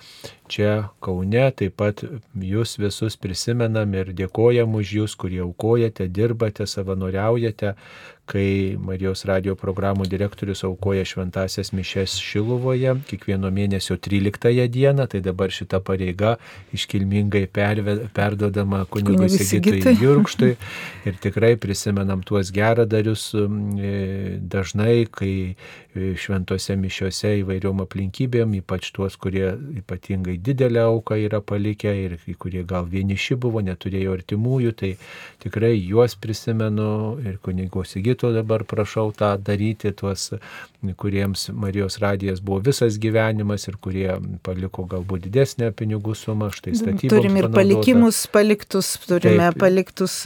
čia 0.52 0.72
Kaune, 1.02 1.44
taip 1.56 1.78
pat 1.80 2.04
jūs 2.36 2.76
visus 2.80 3.16
prisimenam 3.20 3.94
ir 3.96 4.12
dėkojam 4.16 4.76
už 4.78 4.96
jūs, 4.98 5.16
kurie 5.16 5.40
aukojate, 5.44 6.08
dirbate, 6.12 6.66
savanoriaujate, 6.68 7.74
kai 8.30 8.76
Marijos 8.78 9.24
radio 9.26 9.56
programų 9.58 10.06
direktorius 10.06 10.62
aukoja 10.66 11.02
šventasias 11.06 11.72
mišes 11.74 12.14
Šiluvoje 12.22 12.94
kiekvieno 13.08 13.50
mėnesio 13.50 13.96
13 13.98 14.68
dieną, 14.70 15.08
tai 15.10 15.20
dabar 15.24 15.50
šita 15.50 15.80
pareiga 15.82 16.36
iškilmingai 16.74 17.48
perve, 17.52 17.96
perdodama 18.14 18.84
kunigui 18.90 19.28
Sigitui 19.32 19.96
Jurkštui. 20.02 20.52
Ir 21.08 21.18
tikrai 21.22 21.56
prisimenam 21.60 22.22
tuos 22.22 22.52
geradarius 22.54 23.32
e, 23.34 24.38
dažnai, 24.38 25.08
kai 25.10 25.34
e, 25.50 26.12
šventose 26.14 26.78
mišiose 26.78 27.34
įvairiom 27.40 27.82
aplinkybėm, 27.84 28.54
ypač 28.62 28.92
tuos, 28.94 29.18
kurie 29.18 29.50
ypatingai 29.82 30.38
didelę 30.38 30.86
auką 30.86 31.18
yra 31.26 31.42
palikę 31.42 31.96
ir 32.04 32.16
kurie 32.38 32.62
gal 32.68 32.86
vieniši 32.86 33.36
buvo, 33.42 33.64
neturėjo 33.66 34.14
artimųjų, 34.14 34.76
tai 34.78 34.94
tikrai 35.42 35.74
juos 35.80 36.14
prisimenu 36.14 37.18
ir 37.26 37.42
kunigo 37.42 37.82
Sigitui 37.82 38.11
Sigito 38.12 38.32
dabar 38.32 38.64
prašau 38.64 39.12
tą 39.16 39.38
daryti, 39.40 39.92
tuos, 39.96 40.32
kuriems 40.96 41.48
Marijos 41.54 41.98
radijas 41.98 42.40
buvo 42.40 42.58
visas 42.60 42.98
gyvenimas 42.98 43.68
ir 43.70 43.76
kurie 43.80 44.18
paliko 44.42 44.84
galbūt 44.84 45.28
didesnę 45.28 45.70
pinigų 45.72 46.14
sumą, 46.18 46.50
štai 46.52 46.74
statybos. 46.76 47.12
Turim 47.12 47.36
ir 47.38 47.46
panaudota. 47.46 47.60
palikimus 47.60 48.26
paliktus, 48.32 48.96
turime 49.06 49.48
taip, 49.48 49.60
paliktus, 49.62 50.16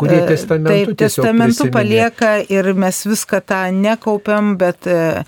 kurie 0.00 0.22
e, 0.22 0.26
testamentu, 0.26 0.72
taip, 0.72 0.98
testamentu 1.04 1.68
palieka 1.70 2.38
ir 2.48 2.72
mes 2.74 3.02
viską 3.06 3.42
tą 3.44 3.60
nekaupiam, 3.76 4.56
bet 4.58 4.88
e, 4.88 5.22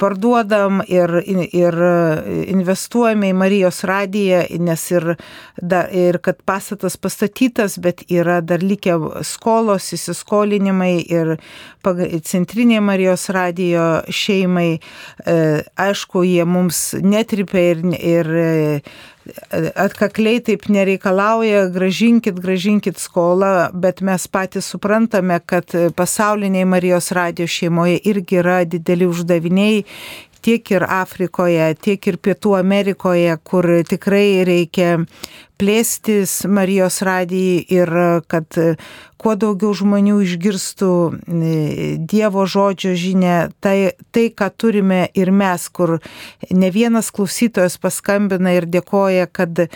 parduodam 0.00 0.80
ir, 0.88 1.12
ir 1.28 1.76
investuojame 2.56 3.30
į 3.30 3.36
Marijos 3.36 3.84
radiją, 3.88 4.42
nes 4.64 4.86
ir, 4.92 5.12
da, 5.60 5.84
ir 5.92 6.18
kad 6.24 6.40
pastatas 6.48 6.96
pastatytas, 7.00 7.76
bet 7.80 8.06
yra 8.08 8.40
dar 8.40 8.64
likę 8.64 8.96
skolos, 9.28 9.92
įsiskolinimai 9.96 10.94
ir 11.04 11.19
centrinė 12.26 12.80
Marijos 12.84 13.28
radijo 13.34 13.86
šeimai, 14.08 14.78
e, 14.78 15.38
aišku, 15.76 16.24
jie 16.26 16.44
mums 16.44 16.94
netripia 17.00 17.72
ir, 17.74 17.84
ir 17.98 18.30
atkakliai 19.78 20.40
taip 20.44 20.66
nereikalauja, 20.72 21.66
gražinkit, 21.74 22.40
gražinkit 22.40 22.98
skolą, 22.98 23.70
bet 23.72 24.00
mes 24.00 24.26
patys 24.28 24.70
suprantame, 24.72 25.40
kad 25.46 25.70
pasauliniai 25.96 26.64
Marijos 26.64 27.12
radio 27.16 27.46
šeimoje 27.46 28.00
irgi 28.10 28.40
yra 28.40 28.62
dideli 28.64 29.08
uždaviniai 29.10 29.84
tiek 30.40 30.70
ir 30.72 30.84
Afrikoje, 30.88 31.74
tiek 31.84 32.06
ir 32.08 32.16
Pietų 32.16 32.56
Amerikoje, 32.58 33.36
kur 33.44 33.66
tikrai 33.88 34.42
reikia 34.48 34.94
plėstis 35.60 36.40
Marijos 36.48 37.02
radijai 37.06 37.60
ir 37.68 37.94
kad 38.32 38.56
kuo 39.20 39.34
daugiau 39.36 39.72
žmonių 39.76 40.20
išgirstų 40.24 40.92
Dievo 42.10 42.46
žodžio 42.48 42.94
žinę, 42.96 43.36
tai, 43.60 43.92
tai, 44.14 44.28
ką 44.32 44.48
turime 44.56 45.02
ir 45.16 45.32
mes, 45.34 45.66
kur 45.68 45.98
ne 46.50 46.70
vienas 46.72 47.10
klausytojas 47.12 47.76
paskambina 47.80 48.54
ir 48.56 48.66
dėkoja, 48.70 49.28
kad, 49.28 49.66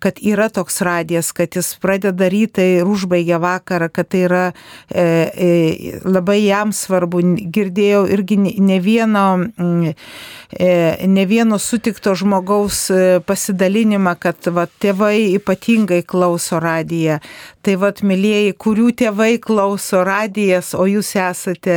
kad 0.00 0.20
yra 0.24 0.48
toks 0.52 0.80
radijas, 0.86 1.32
kad 1.36 1.56
jis 1.56 1.74
pradeda 1.82 2.30
rytą 2.32 2.64
ir 2.78 2.88
užbaigia 2.88 3.40
vakarą, 3.42 3.90
kad 3.92 4.08
tai 4.14 4.24
yra 4.28 4.44
e, 4.48 5.04
e, 5.04 6.00
labai 6.04 6.40
jam 6.46 6.72
svarbu. 6.72 7.20
Girdėjau 7.54 8.06
irgi 8.14 8.38
ne 8.40 8.80
vieno, 8.80 9.26
e, 9.60 10.72
ne 11.04 11.26
vieno 11.28 11.60
sutikto 11.60 12.16
žmogaus 12.16 12.86
e, 12.88 13.20
pasidalinimą, 13.26 14.16
kad 14.20 14.48
va, 14.54 14.66
tėvai 14.80 15.33
ypatingai 15.38 16.02
klauso 16.06 16.60
radiją. 16.62 17.18
Tai 17.64 17.74
vad, 17.80 18.02
mėlyjeji, 18.04 18.54
kurių 18.60 18.90
tėvai 19.00 19.32
klauso 19.42 20.02
radijas, 20.06 20.72
o 20.76 20.86
jūs 20.88 21.14
esate 21.20 21.76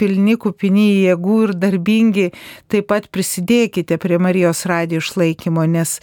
pilni 0.00 0.36
kupini 0.40 0.88
jėgų 1.04 1.38
ir 1.46 1.54
darbingi, 1.58 2.28
taip 2.68 2.88
pat 2.90 3.08
prisidėkite 3.14 3.98
prie 4.02 4.18
Marijos 4.22 4.64
radijo 4.68 5.02
išlaikymo, 5.04 5.66
nes 5.70 5.98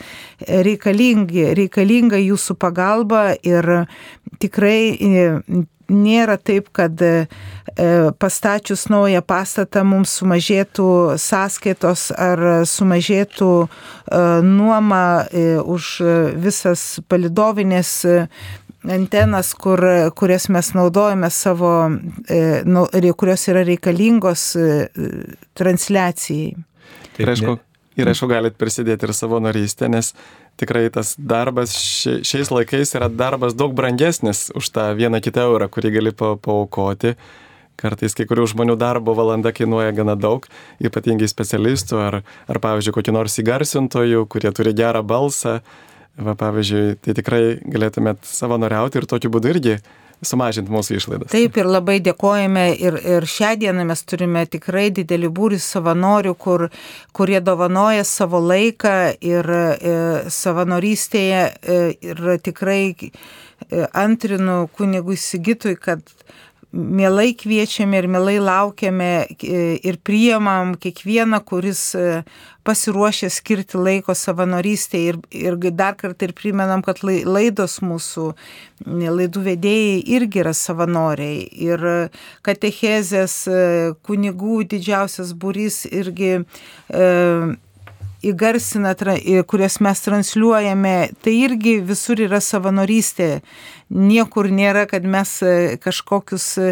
reikalinga 0.47 2.21
jūsų 2.23 2.57
pagalba 2.59 3.27
ir 3.43 3.71
tikrai 4.39 4.79
e, 4.95 5.25
nėra 5.89 6.37
taip, 6.37 6.71
kad 6.75 7.01
e, 7.01 7.27
pastačius 8.19 8.87
naują 8.89 9.21
pastatą 9.25 9.85
mums 9.87 10.17
sumažėtų 10.19 10.89
sąskaitos 11.21 12.09
ar 12.11 12.65
sumažėtų 12.69 13.51
e, 13.65 13.67
nuoma 14.45 15.05
už 15.65 15.91
visas 16.41 16.85
palidovinės 17.09 17.97
antenas, 18.91 19.53
kur, 19.53 19.81
kurias 20.15 20.49
mes 20.49 20.73
naudojame 20.73 21.29
savo, 21.29 21.89
e, 22.29 22.61
nu, 22.65 22.85
kurios 23.17 23.47
yra 23.49 23.63
reikalingos 23.65 24.55
e, 24.55 24.87
transliacijai. 25.57 26.53
Ir 27.21 27.31
aišku, 27.31 27.57
ir 27.99 28.11
aišku, 28.11 28.29
galit 28.29 28.57
prisidėti 28.59 29.07
ir 29.07 29.15
savo 29.15 29.39
narystę, 29.43 29.89
nes 29.91 30.13
tikrai 30.59 30.89
tas 30.93 31.15
darbas 31.17 31.73
šiais 32.25 32.51
laikais 32.53 32.95
yra 32.97 33.09
darbas 33.11 33.55
daug 33.57 33.75
brangesnis 33.75 34.49
už 34.55 34.69
tą 34.75 34.91
vieną 34.97 35.21
kitą 35.23 35.49
eurą, 35.49 35.67
kurį 35.71 35.95
gali 35.97 36.13
pa 36.15 36.35
paukoti. 36.35 37.15
Kartais 37.75 38.15
kai 38.15 38.23
kurių 38.23 38.45
žmonių 38.53 38.77
darbo 38.79 39.11
valanda 39.17 39.51
kainuoja 39.51 39.91
gana 39.91 40.15
daug, 40.15 40.45
ypatingai 40.79 41.27
specialistų 41.27 41.99
ar, 41.99 42.21
ar 42.47 42.59
pavyzdžiui, 42.63 42.93
kokį 42.95 43.15
nors 43.17 43.35
įgarsintojų, 43.43 44.23
kurie 44.31 44.51
turi 44.55 44.71
gerą 44.77 45.03
balsą. 45.03 45.59
Va, 46.15 46.37
pavyzdžiui, 46.39 46.95
tai 47.03 47.17
tikrai 47.17 47.41
galėtumėt 47.59 48.23
savanoriauti 48.23 49.01
ir 49.01 49.07
tokiu 49.11 49.33
būdu 49.33 49.51
irgi 49.51 49.75
sumažinti 50.23 50.71
mūsų 50.71 50.97
išlaidas. 50.99 51.31
Taip 51.33 51.57
ir 51.59 51.69
labai 51.69 51.97
dėkojame 52.03 52.65
ir, 52.79 52.97
ir 53.15 53.27
šią 53.29 53.55
dieną 53.61 53.85
mes 53.89 54.03
turime 54.07 54.45
tikrai 54.49 54.87
didelį 54.95 55.31
būrį 55.35 55.59
savanorių, 55.63 56.35
kur, 56.39 56.67
kurie 57.15 57.41
dovanoja 57.43 58.05
savo 58.07 58.41
laiką 58.43 58.95
ir 59.25 59.51
e, 59.55 59.95
savanorystėje 60.31 61.43
e, 61.45 61.79
ir 62.11 62.23
tikrai 62.45 62.81
e, 62.95 63.09
antrinu 63.93 64.65
kunigui 64.77 65.17
Sigitui, 65.19 65.75
kad 65.79 66.03
mielai 66.75 67.33
kviečiame 67.37 68.01
ir 68.01 68.07
mielai 68.11 68.35
laukiame 68.43 69.11
e, 69.23 69.61
ir 69.83 69.97
priemam 70.03 70.75
kiekvieną, 70.81 71.39
kuris 71.47 71.81
e, 71.95 72.23
pasiruošę 72.65 73.29
skirti 73.29 73.79
laiko 73.79 74.15
savanorystėje 74.17 75.13
ir, 75.13 75.19
ir 75.31 75.57
dar 75.71 75.95
kartą 75.99 76.27
ir 76.27 76.33
primenam, 76.37 76.83
kad 76.85 77.01
laidos 77.05 77.77
mūsų 77.85 78.31
laidų 78.85 79.43
vedėjai 79.49 79.99
irgi 80.17 80.41
yra 80.43 80.55
savanoriai. 80.57 81.45
Ir 81.67 81.85
katechezės 82.45 83.37
e, 83.47 83.59
kunigų 84.05 84.63
didžiausias 84.73 85.35
būrys 85.37 85.83
irgi 85.91 86.33
e, 86.39 87.05
įgarsina, 88.31 88.95
kurias 89.49 89.79
mes 89.83 90.01
transliuojame, 90.05 90.95
tai 91.23 91.33
irgi 91.45 91.79
visur 91.85 92.21
yra 92.25 92.41
savanorystė 92.43 93.29
niekur 93.89 94.49
nėra, 94.49 94.85
kad 94.89 95.05
mes 95.05 95.31
e, 95.45 95.77
kažkokius 95.81 96.47
e, 96.57 96.71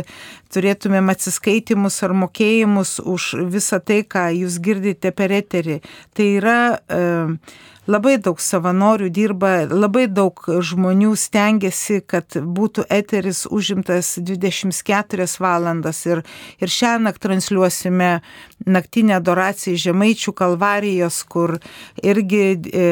turėtumėm 0.54 1.12
atsiskaitimus 1.14 2.02
ar 2.06 2.16
mokėjimus 2.18 2.98
už 3.00 3.34
visą 3.54 3.80
tai, 3.84 4.02
ką 4.04 4.30
jūs 4.34 4.60
girdite 4.64 5.14
per 5.16 5.34
eterį. 5.34 5.80
Tai 6.18 6.30
yra 6.40 6.60
e, 6.74 7.04
labai 7.88 8.18
daug 8.22 8.40
savanorių 8.40 9.10
dirba, 9.14 9.52
labai 9.68 10.06
daug 10.08 10.40
žmonių 10.64 11.14
stengiasi, 11.20 12.00
kad 12.08 12.38
būtų 12.38 12.86
eteris 12.92 13.44
užimtas 13.50 14.16
24 14.20 15.28
valandas 15.44 16.04
ir, 16.08 16.24
ir 16.64 16.72
šią 16.72 16.96
naktį 17.04 17.24
transliuosime 17.28 18.12
naktinę 18.66 19.18
adoraciją 19.20 19.78
Žemaičių 19.80 20.34
kalvarijos, 20.38 21.20
kur 21.28 21.58
irgi 22.04 22.44
e, 22.56 22.86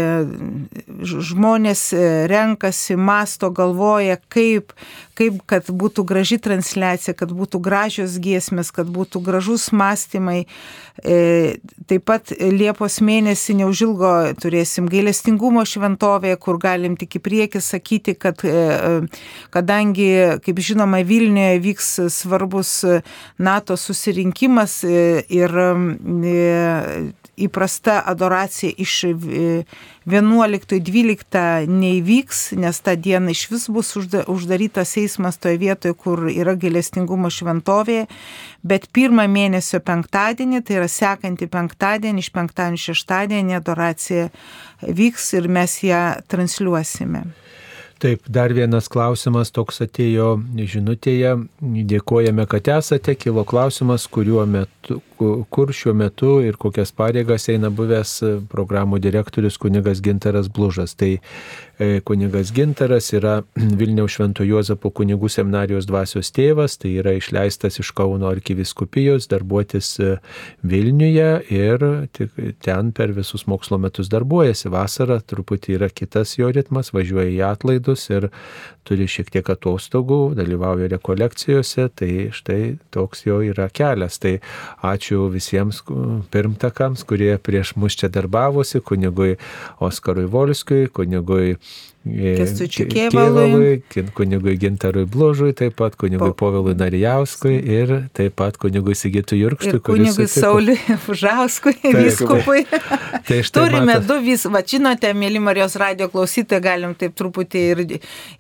žmonės 1.02 1.86
renkasi, 2.32 2.98
masto, 3.00 3.52
galvoja, 3.56 4.18
kaip, 4.32 4.76
kaip 5.16 5.40
kad 5.48 5.70
būtų 5.72 6.06
graži 6.08 6.40
transliacija, 6.44 7.16
kad 7.18 7.32
būtų 7.36 7.62
gražios 7.64 8.18
giesmės, 8.22 8.72
kad 8.76 8.92
būtų 8.92 9.24
gražus 9.24 9.70
mąstymai. 9.72 10.46
E, 11.02 11.58
taip 11.88 12.06
pat 12.10 12.34
Liepos 12.36 13.00
mėnesį 13.04 13.62
neužilgo 13.62 14.12
turėsim 14.82 14.90
gailestingumo 14.90 15.64
šventovėje, 15.66 16.38
kur 16.40 16.58
galim 16.60 16.96
tik 16.98 17.18
į 17.18 17.22
priekį 17.22 17.62
sakyti, 17.62 18.16
kad 18.16 18.42
e, 18.44 19.08
kadangi, 19.52 20.40
kaip 20.44 20.60
žinoma, 20.60 21.04
Vilniuje 21.04 21.60
vyks 21.62 22.10
svarbus 22.10 22.84
NATO 23.38 23.76
susirinkimas 23.78 24.84
e, 24.84 25.24
ir 25.30 25.52
įprasta 27.38 28.02
adoracija 28.06 28.74
iš 28.78 29.06
11-12 30.06 31.68
neįvyks, 31.72 32.42
nes 32.60 32.82
tą 32.84 32.96
dieną 32.96 33.32
iš 33.32 33.50
vis 33.52 33.68
bus 33.72 33.96
uždarytas 33.98 34.98
eismas 35.02 35.38
toje 35.42 35.58
vietoje, 35.62 35.94
kur 35.94 36.28
yra 36.32 36.56
gailestingumo 36.60 37.30
šventovė, 37.32 38.06
bet 38.64 38.90
pirmą 38.94 39.28
mėnesio 39.32 39.80
penktadienį, 39.86 40.62
tai 40.66 40.82
yra 40.82 40.90
sekantį 40.92 41.48
penktadienį, 41.52 42.20
iš 42.26 42.32
penktadienį 42.36 42.84
šeštadienį 42.88 43.54
adoracija 43.60 44.30
vyks 44.82 45.34
ir 45.40 45.48
mes 45.48 45.84
ją 45.86 46.04
transliuosime. 46.28 47.22
Taip, 48.02 48.24
dar 48.26 48.50
vienas 48.50 48.88
klausimas 48.90 49.52
toks 49.54 49.84
atėjo 49.86 50.32
žinutėje. 50.58 51.36
Dėkojame, 51.62 52.48
kad 52.50 52.72
esate. 52.74 53.14
Kilo 53.14 53.44
klausimas, 53.46 54.08
metu, 54.50 54.98
kur 55.54 55.70
šiuo 55.70 55.94
metu 55.94 56.32
ir 56.42 56.58
kokias 56.58 56.90
pareigas 56.98 57.46
eina 57.54 57.70
buvęs 57.70 58.16
programų 58.50 58.98
direktorius 59.04 59.60
kunigas 59.62 60.02
Ginteras 60.02 60.50
Blužas. 60.50 60.96
Tai 60.98 61.12
e, 61.14 61.22
kunigas 62.06 62.52
Ginteras 62.54 63.12
yra 63.14 63.42
Vilniaus 63.80 64.16
Švento 64.16 64.46
Juozapo 64.46 64.92
kunigų 64.94 65.30
seminarijos 65.32 65.88
dvasios 65.90 66.32
tėvas, 66.36 66.78
tai 66.82 66.94
yra 67.02 67.16
išleistas 67.18 67.80
iš 67.82 67.92
Kauno 67.98 68.30
arkiviskupijos 68.30 69.30
darbuotis 69.32 69.94
e, 70.00 70.12
Vilniuje 70.62 71.30
ir 71.50 71.86
ten 72.62 72.92
per 72.96 73.16
visus 73.18 73.48
mokslo 73.50 73.80
metus 73.82 74.12
darbuojasi. 74.14 74.70
Vasarą 74.74 75.22
truputį 75.26 75.78
yra 75.80 75.90
kitas 75.90 76.36
jo 76.38 76.52
ritmas, 76.54 76.94
važiuoja 76.94 77.32
į 77.32 77.42
atlaidus 77.50 78.08
ir 78.14 78.30
turi 78.88 79.08
šiek 79.10 79.30
tiek 79.34 79.50
atostogų, 79.54 80.34
dalyvauja 80.38 80.90
rekolekcijose, 80.92 81.88
tai 81.96 82.12
štai 82.36 82.62
toks 82.94 83.26
jo 83.28 83.40
yra 83.46 83.68
kelias. 83.74 84.20
Tai 84.22 84.38
ačiū 84.92 85.28
visiems 85.34 85.84
pirmtakams, 86.34 87.06
kurie 87.08 87.36
prieš 87.42 87.76
mus 87.80 87.98
čia 88.00 88.12
darbavosi, 88.14 88.82
kunigui 88.86 89.38
Oskarui 89.84 90.28
Volskiui, 90.32 90.90
kunigui 90.94 91.58
Kestučiu 92.02 92.88
Kėvalui, 92.90 93.84
kunigui 94.18 94.56
Gintarui 94.58 95.04
Blužui, 95.06 95.52
taip 95.54 95.76
pat 95.78 95.94
kunigui 96.02 96.32
Povilui 96.34 96.74
Narijauskui 96.74 97.60
ir 97.62 97.92
taip 98.18 98.34
pat 98.42 98.56
kunigui 98.58 98.96
Sigitui 98.98 99.38
Jurkštui. 99.44 99.78
Kunigui 99.86 100.26
Sauliui 100.26 100.80
Fužauskui, 101.06 101.76
viskupui. 101.94 102.64
Tai 103.28 103.38
Turime 103.54 103.84
matas... 103.86 104.08
du 104.10 104.18
vis, 104.26 104.48
va 104.50 104.64
žinote, 104.66 105.12
mėly 105.14 105.38
Marijos 105.46 105.78
radio 105.78 106.08
klausytojai, 106.10 106.64
galim 106.66 106.96
taip 106.98 107.14
truputį 107.22 107.62
ir, 107.76 107.84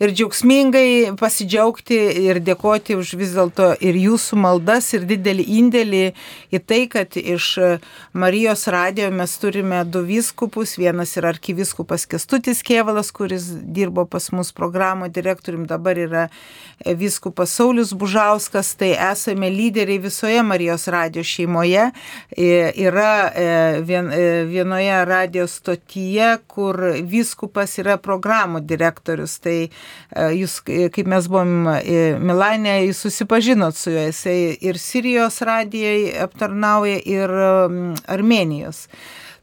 ir 0.01 0.16
džiaugsmingai 0.16 1.14
pasidžiaugti 1.22 2.01
ir 2.24 2.41
dėkoti 2.41 2.97
už 2.97 3.14
vis 3.22 3.38
dėlto 3.38 3.76
ir 3.78 4.01
jūsų 4.07 4.41
maldas 4.41 4.89
ir 4.97 5.05
didelį 5.05 5.45
indėlį 5.59 6.01
į 6.49 6.64
tai, 6.66 6.82
kad 6.89 7.14
iš 7.14 7.51
Marijos 8.18 8.66
radio 8.74 9.14
mes 9.14 9.38
turime 9.38 9.86
du 9.86 10.01
viskupus, 10.09 10.80
vienas 10.82 11.14
yra 11.22 11.30
arkiviskupas 11.36 12.09
Kestutis 12.09 12.66
Kėvalas, 12.66 13.14
kuris 13.14 13.51
dirbo 13.52 14.06
pas 14.10 14.30
mus 14.32 14.52
programų 14.56 15.10
direktorium, 15.14 15.66
dabar 15.70 15.99
yra 15.99 16.24
e, 16.28 16.95
viskupas 16.97 17.54
Saulis 17.58 17.93
Bužauskas, 17.93 18.74
tai 18.80 18.91
esame 18.95 19.49
lyderiai 19.54 20.02
visoje 20.02 20.41
Marijos 20.43 20.88
radijos 20.91 21.30
šeimoje. 21.30 21.89
E, 22.32 22.49
yra 22.86 23.14
e, 23.30 23.47
vienoje 24.49 24.99
radijos 25.06 25.58
stotyje, 25.62 26.34
kur 26.47 26.80
viskupas 27.08 27.78
yra 27.82 27.97
programų 28.02 28.64
direktorius. 28.66 29.39
Tai 29.41 29.58
jūs, 30.36 30.60
kaip 30.66 31.08
mes 31.10 31.28
buvom 31.32 31.70
Milanė, 32.22 32.82
jūs 32.88 33.06
susipažinot 33.06 33.78
su 33.78 33.93
juo, 33.93 34.06
jisai 34.10 34.38
ir 34.60 34.80
Sirijos 34.82 35.41
radijai 35.47 36.12
aptarnauja, 36.26 36.99
ir 37.06 37.32
Armenijos. 38.12 38.88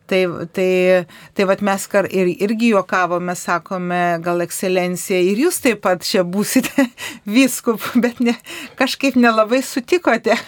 Tai, 0.09 0.23
tai, 0.57 1.05
tai 1.37 1.45
vat 1.45 1.61
mes 1.61 1.83
kar, 1.91 2.07
ir, 2.09 2.31
irgi 2.41 2.71
juokavome, 2.73 3.35
sakome, 3.37 4.01
gal 4.25 4.41
ekscelencija, 4.41 5.19
ir 5.21 5.43
jūs 5.43 5.59
taip 5.61 5.83
pat 5.85 6.01
čia 6.07 6.23
būsite 6.25 6.87
viskup, 7.37 7.83
bet 8.01 8.23
ne, 8.25 8.33
kažkaip 8.79 9.19
nelabai 9.21 9.61
sutikote. 9.67 10.39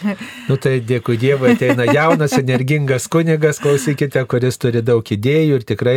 Nu 0.49 0.57
tai 0.57 0.79
dėkui 0.81 1.19
Dievui, 1.21 1.53
ateina 1.53 1.85
jaunas, 1.91 2.33
energingas 2.41 3.05
kunigas, 3.13 3.61
klausykite, 3.61 4.23
kuris 4.31 4.57
turi 4.63 4.81
daug 4.81 5.05
idėjų 5.05 5.61
ir 5.61 5.67
tikrai 5.69 5.97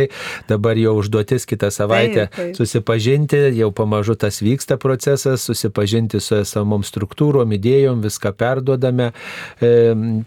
dabar 0.50 0.76
jau 0.76 0.98
užduotis 1.00 1.48
kitą 1.48 1.72
savaitę 1.72 2.26
taip, 2.26 2.36
taip. 2.36 2.52
susipažinti, 2.60 3.40
jau 3.56 3.70
pamažu 3.72 4.18
tas 4.20 4.42
vyksta 4.44 4.76
procesas, 4.82 5.48
susipažinti 5.48 6.20
su 6.20 6.36
esamom 6.42 6.84
struktūrom, 6.84 7.56
idėjom, 7.56 8.04
viską 8.04 8.34
perduodame, 8.36 9.10
e, 9.56 9.72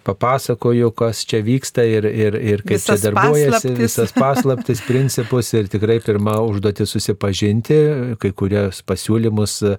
papasakoju, 0.10 0.92
kas 0.98 1.22
čia 1.30 1.44
vyksta 1.46 1.86
ir, 1.86 2.10
ir, 2.10 2.42
ir 2.42 2.66
kaip 2.66 2.80
Visas 2.80 2.98
čia 2.98 3.12
darbuojasi 3.12 3.27
darbuojasi 3.28 3.74
visas 3.78 4.14
paslaptis, 4.16 4.82
principus 4.90 5.52
ir 5.58 5.70
tikrai 5.72 6.00
pirmą 6.04 6.38
užduotį 6.48 6.88
susipažinti, 6.90 7.80
kai 8.22 8.32
kurias 8.38 8.82
pasiūlymus 8.88 9.58
e, 9.68 9.76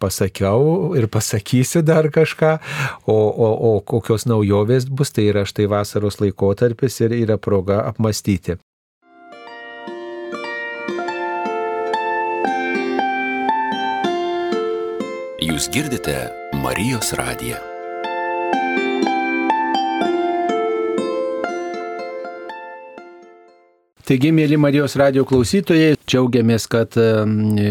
pasakiau 0.00 0.94
ir 0.98 1.08
pasakysiu 1.12 1.82
dar 1.86 2.10
kažką, 2.14 2.56
o, 3.06 3.18
o, 3.18 3.50
o 3.72 3.74
kokios 3.80 4.28
naujovės 4.28 4.88
bus, 4.88 5.12
tai 5.14 5.28
yra 5.32 5.44
štai 5.48 5.68
vasaros 5.70 6.20
laikotarpis 6.22 7.00
ir 7.04 7.16
yra 7.22 7.38
proga 7.38 7.82
apmastyti. 7.88 8.58
Jūs 15.38 15.68
girdite 15.72 16.16
Marijos 16.58 17.14
radiją. 17.16 17.77
Taigi, 24.08 24.30
mėly 24.32 24.56
Marijos 24.56 24.94
radio 24.96 25.20
klausytojai, 25.28 25.98
džiaugiamės, 26.08 26.64
kad 26.72 26.94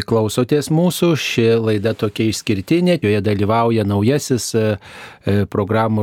klausotės 0.05 0.67
mūsų. 0.69 1.07
Ši 1.17 1.45
laida 1.57 1.95
tokia 1.97 2.27
išskirtinė, 2.29 2.99
joje 3.01 3.23
dalyvauja 3.25 3.81
naujasis 3.89 4.45
e, 4.53 4.61
e, 5.25 5.47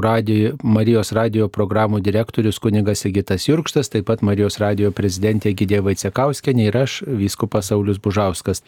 radio, 0.02 0.56
Marijos 0.66 1.12
radio 1.14 1.46
programų 1.46 2.00
direktorius 2.02 2.58
kunigas 2.58 3.04
Sigitas 3.06 3.46
Jurkštas, 3.46 3.92
taip 3.94 4.08
pat 4.10 4.26
Marijos 4.26 4.58
radio 4.58 4.90
prezidentė 4.90 5.54
Gidė 5.54 5.78
Vaicekauskenė 5.86 6.66
ir 6.66 6.80
aš, 6.82 7.04
Vyskupas 7.06 7.70
Saulis 7.70 8.02
Bužauskas. 8.02 8.64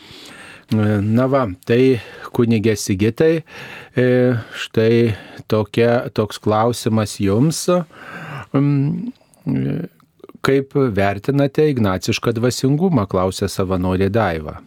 E, 0.71 1.01
na 1.03 1.27
va, 1.27 1.49
tai 1.67 1.99
kunigė 2.31 2.77
Sigitai, 2.79 3.43
štai 4.55 5.17
tokia, 5.51 6.07
toks 6.15 6.39
klausimas 6.39 7.19
jums 7.19 7.67
Kaip 10.47 10.77
vertinate 10.95 11.65
ignacišką 11.73 12.31
dvasingumą, 12.37 13.09
klausė 13.11 13.49
savanorė 13.51 14.07
Daiva. 14.15 14.61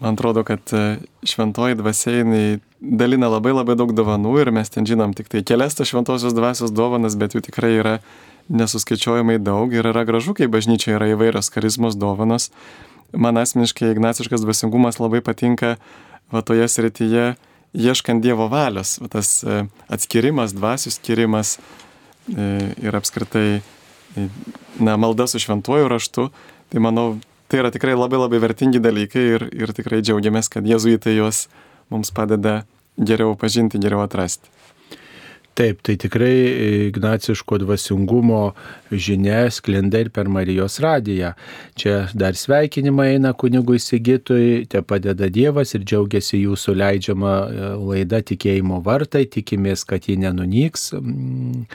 Man 0.00 0.16
atrodo, 0.16 0.42
kad 0.48 0.72
e, 0.72 0.98
šventoji 1.28 1.76
dvasiai 1.78 2.58
dalina 2.80 3.28
labai 3.28 3.52
labai 3.54 3.76
daug 3.78 3.92
dovanų 3.94 4.32
ir 4.42 4.50
mes 4.56 4.72
ten 4.72 4.88
žinom 4.88 5.12
tik 5.16 5.28
tai 5.32 5.44
kelias 5.46 5.76
tos 5.76 5.92
šventosios 5.92 6.34
dvasios 6.34 6.72
dovanas, 6.74 7.18
bet 7.20 7.36
jų 7.36 7.44
tikrai 7.46 7.74
yra 7.78 7.94
nesuskaičiuojamai 8.48 9.38
daug 9.44 9.72
ir 9.72 9.86
yra 9.92 10.06
gražu, 10.08 10.34
kai 10.36 10.48
bažnyčia 10.50 10.96
yra 10.96 11.12
įvairios 11.14 11.52
charizmos 11.54 11.96
dovanos. 12.00 12.50
Man 13.12 13.38
asmeniškai 13.38 13.92
ignaciškas 13.94 14.42
dvasingumas 14.42 14.98
labai 15.00 15.22
patinka 15.24 15.76
va 16.32 16.42
toje 16.42 16.66
srityje, 16.68 17.34
ieškant 17.74 18.24
Dievo 18.24 18.48
valios, 18.50 18.98
va, 19.04 19.12
tas 19.12 19.36
e, 19.44 19.62
atskirimas, 19.92 20.56
dvasių 20.56 20.96
skirimas 20.96 21.58
e, 21.60 22.72
ir 22.82 22.96
apskritai 22.98 23.62
na, 24.80 24.96
malda 24.96 25.26
su 25.26 25.38
šventuoju 25.42 25.88
raštu, 25.88 26.28
tai 26.72 26.82
manau, 26.82 27.18
tai 27.48 27.62
yra 27.62 27.70
tikrai 27.74 27.94
labai 27.98 28.20
labai 28.22 28.42
vertingi 28.42 28.82
dalykai 28.82 29.24
ir, 29.36 29.48
ir 29.52 29.74
tikrai 29.76 30.02
džiaugiamės, 30.02 30.50
kad 30.52 30.66
jezuitai 30.66 31.16
juos 31.18 31.46
mums 31.92 32.12
padeda 32.14 32.62
geriau 32.98 33.36
pažinti, 33.38 33.80
geriau 33.82 34.04
atrasti. 34.04 34.50
Taip, 35.54 35.84
tai 35.86 35.94
tikrai 35.94 36.34
ignaciško 36.88 37.60
dvasingumo 37.62 38.40
žinia 38.90 39.44
sklinda 39.54 40.00
ir 40.02 40.08
per 40.10 40.26
Marijos 40.26 40.80
radiją. 40.82 41.30
Čia 41.78 42.08
dar 42.10 42.34
sveikinimai 42.34 43.12
eina 43.12 43.30
kunigui 43.38 43.78
Sigitui, 43.78 44.64
te 44.66 44.82
padeda 44.82 45.28
Dievas 45.30 45.76
ir 45.78 45.86
džiaugiasi 45.86 46.40
jūsų 46.42 46.74
leidžiama 46.80 47.34
e, 47.38 47.68
laida 47.78 48.18
tikėjimo 48.26 48.80
vartai, 48.82 49.28
tikimės, 49.30 49.86
kad 49.86 50.10
ji 50.10 50.18
nenunyks. 50.26 50.90
Mm 50.98 51.68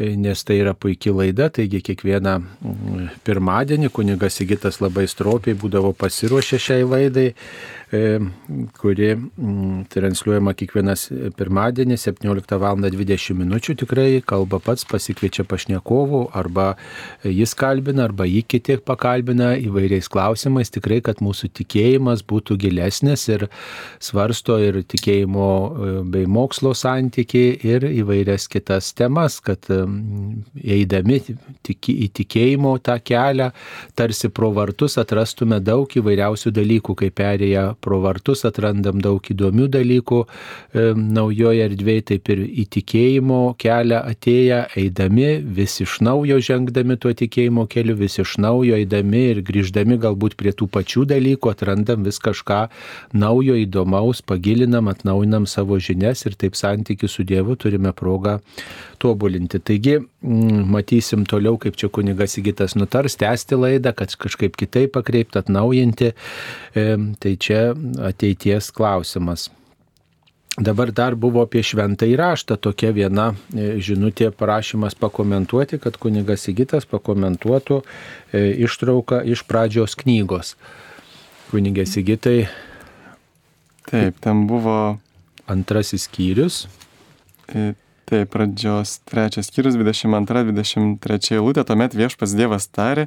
nes 0.00 0.44
tai 0.44 0.56
yra 0.62 0.72
puikia 0.74 1.12
laida, 1.12 1.50
taigi 1.52 1.82
kiekvieną 1.84 2.36
mm, 2.40 3.08
pirmadienį 3.26 3.90
kunigas 3.92 4.38
Sigitas 4.40 4.80
labai 4.80 5.06
stropiai 5.10 5.58
būdavo 5.58 5.92
pasiruošę 6.00 6.60
šiai 6.60 6.86
laidai, 6.88 7.26
kuri 7.90 9.08
mm, 9.16 9.86
transliuojama 9.90 10.52
kiekvienas 10.54 11.08
pirmadienį 11.38 11.98
17 11.98 12.58
val. 12.62 12.78
20 12.80 13.34
min. 13.34 13.50
tikrai 13.58 14.22
kalba 14.22 14.60
pats, 14.62 14.84
pasikviečia 14.86 15.44
pašnekovų, 15.44 16.20
arba 16.32 16.76
jis 17.24 17.52
kalbina, 17.58 18.04
arba 18.06 18.24
jį 18.28 18.44
kiti 18.46 18.76
pakalbina 18.78 19.56
įvairiais 19.58 20.08
klausimais, 20.08 20.70
tikrai, 20.70 21.00
kad 21.02 21.18
mūsų 21.20 21.50
tikėjimas 21.58 22.22
būtų 22.22 22.56
gilesnis 22.62 23.26
ir 23.28 23.48
svarsto 23.98 24.58
ir 24.62 24.80
tikėjimo 24.86 25.50
e, 25.50 25.90
bei 26.14 26.30
mokslo 26.30 26.72
santyki 26.78 27.58
ir 27.66 27.88
įvairias 27.90 28.46
kitas 28.50 28.92
temas, 28.94 29.40
kad 29.42 29.66
eidami 29.66 31.18
į 31.20 32.08
tikėjimo 32.14 32.76
tą 32.86 33.00
kelią, 33.02 33.50
tarsi 33.98 34.30
pro 34.30 34.52
vartus 34.54 34.96
atrastume 35.00 35.58
daug 35.60 35.90
įvairiausių 35.90 36.54
dalykų, 36.54 36.96
kai 37.02 37.10
perėję 37.10 37.66
pro 37.82 38.00
vartus 38.04 38.44
atrandam 38.48 39.00
daug 39.02 39.24
įdomių 39.32 39.68
dalykų 39.72 40.20
e, 40.24 40.84
naujoje 40.96 41.66
erdvėje, 41.68 42.04
taip 42.12 42.30
ir 42.34 42.42
į 42.46 42.66
tikėjimo 42.76 43.40
kelią 43.60 44.02
atėję, 44.12 44.60
eidami 44.80 45.30
vis 45.58 45.78
iš 45.84 45.98
naujo 46.04 46.40
žengdami 46.44 46.98
tuo 47.00 47.14
tikėjimo 47.16 47.66
keliu, 47.70 47.96
vis 47.98 48.18
iš 48.22 48.36
naujo 48.42 48.78
eidami 48.78 49.24
ir 49.34 49.42
grįždami 49.46 50.00
galbūt 50.02 50.36
prie 50.40 50.54
tų 50.56 50.70
pačių 50.72 51.06
dalykų, 51.14 51.54
atrandam 51.54 52.04
vis 52.06 52.20
kažką 52.22 52.62
naujo, 53.16 53.56
įdomaus, 53.60 54.22
pagilinam, 54.22 54.90
atnaujinam 54.92 55.48
savo 55.50 55.80
žinias 55.80 56.26
ir 56.28 56.38
taip 56.40 56.58
santykių 56.58 57.10
su 57.10 57.26
Dievu 57.26 57.56
turime 57.60 57.92
progą 57.96 58.38
tobulinti. 59.00 59.60
Taigi, 59.64 59.96
mm, 59.98 60.64
matysim 60.70 61.24
toliau, 61.28 61.56
kaip 61.60 61.78
čia 61.80 61.88
kunigas 61.92 62.36
įgytas 62.40 62.76
nutars, 62.76 63.16
tęsti 63.20 63.56
laidą, 63.56 63.94
kad 63.96 64.12
kažkaip 64.20 64.58
kitaip 64.60 64.92
pakreipti, 64.96 65.40
atnaujinti. 65.40 66.12
Tai 67.20 67.32
čia 67.40 67.69
ateities 68.10 68.70
klausimas. 68.74 69.48
Dabar 70.58 70.90
dar 70.92 71.14
buvo 71.14 71.44
apie 71.46 71.62
šventą 71.64 72.08
įraštą 72.10 72.56
tokia 72.58 72.90
viena 72.92 73.30
e, 73.54 73.78
žinutė 73.80 74.32
prašymas 74.34 74.96
pakomentuoti, 74.98 75.78
kad 75.80 75.96
kunigas 75.96 76.42
Sigitas 76.44 76.88
pakomentuotų 76.90 77.78
e, 77.80 78.42
ištrauką 78.66 79.22
iš 79.30 79.44
pradžios 79.48 79.94
knygos. 80.00 80.56
Kunigė 81.52 81.86
Sigitai. 81.86 82.48
Taip, 83.88 84.18
ten 84.20 84.44
buvo. 84.50 84.98
Antrasis 85.50 86.04
skyrius. 86.06 86.66
E, 87.48 87.72
Tai 88.10 88.24
pradžios 88.26 88.96
trečias 89.06 89.46
skyrius 89.46 89.76
22-23 89.78 91.36
eilutė, 91.36 91.62
tuomet 91.62 91.92
viešpas 91.94 92.32
Dievas 92.34 92.64
tarė, 92.66 93.04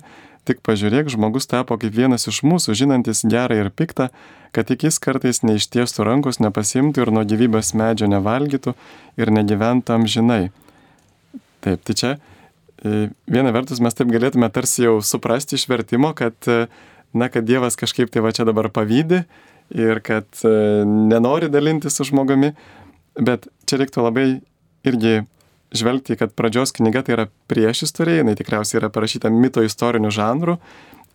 tik 0.48 0.60
pažiūrėk, 0.66 1.12
žmogus 1.14 1.48
tapo 1.50 1.78
kaip 1.80 1.94
vienas 1.96 2.28
iš 2.30 2.42
mūsų, 2.46 2.76
žinantis 2.78 3.24
gerą 3.28 3.62
ir 3.62 3.70
piktą, 3.72 4.10
kad 4.56 4.68
tik 4.70 4.86
jis 4.88 5.00
kartais 5.02 5.42
neištiestų 5.46 6.06
rankos, 6.08 6.42
nepasimtų 6.44 7.06
ir 7.06 7.14
nuo 7.16 7.24
gyvybės 7.28 7.74
medžio 7.80 8.10
nevalgytų 8.12 8.76
ir 9.20 9.34
negyventų 9.34 9.96
amžinai. 9.96 10.44
Taip, 11.64 11.82
tai 11.88 11.96
čia 11.96 12.12
e, 12.14 13.08
viena 13.32 13.54
vertus 13.56 13.82
mes 13.84 13.96
taip 13.96 14.12
galėtume 14.12 14.50
tarsi 14.54 14.84
jau 14.84 14.98
suprasti 15.02 15.58
iš 15.58 15.66
vertimo, 15.72 16.12
kad, 16.18 16.36
e, 16.52 16.68
na, 17.16 17.32
kad 17.32 17.48
Dievas 17.48 17.80
kažkaip 17.80 18.12
tai 18.12 18.26
va 18.26 18.34
čia 18.36 18.46
dabar 18.50 18.68
pavydė 18.74 19.24
ir 19.74 20.04
kad 20.04 20.28
e, 20.44 20.56
nenori 20.86 21.50
dalintis 21.52 21.96
su 21.96 22.10
žmogumi, 22.12 22.52
bet 23.16 23.48
čia 23.70 23.80
reiktų 23.80 24.04
labai 24.04 24.28
irgi 24.84 25.22
žvelgti, 25.74 26.18
kad 26.20 26.34
pradžios 26.38 26.74
knyga 26.76 27.04
tai 27.06 27.16
yra 27.18 27.28
prieš 27.50 27.88
istoriją, 27.88 28.24
jinai 28.24 28.36
tikriausiai 28.38 28.82
yra 28.82 28.90
parašyta 28.94 29.32
mito 29.34 29.64
istoriniu 29.66 30.12
žanru 30.14 30.58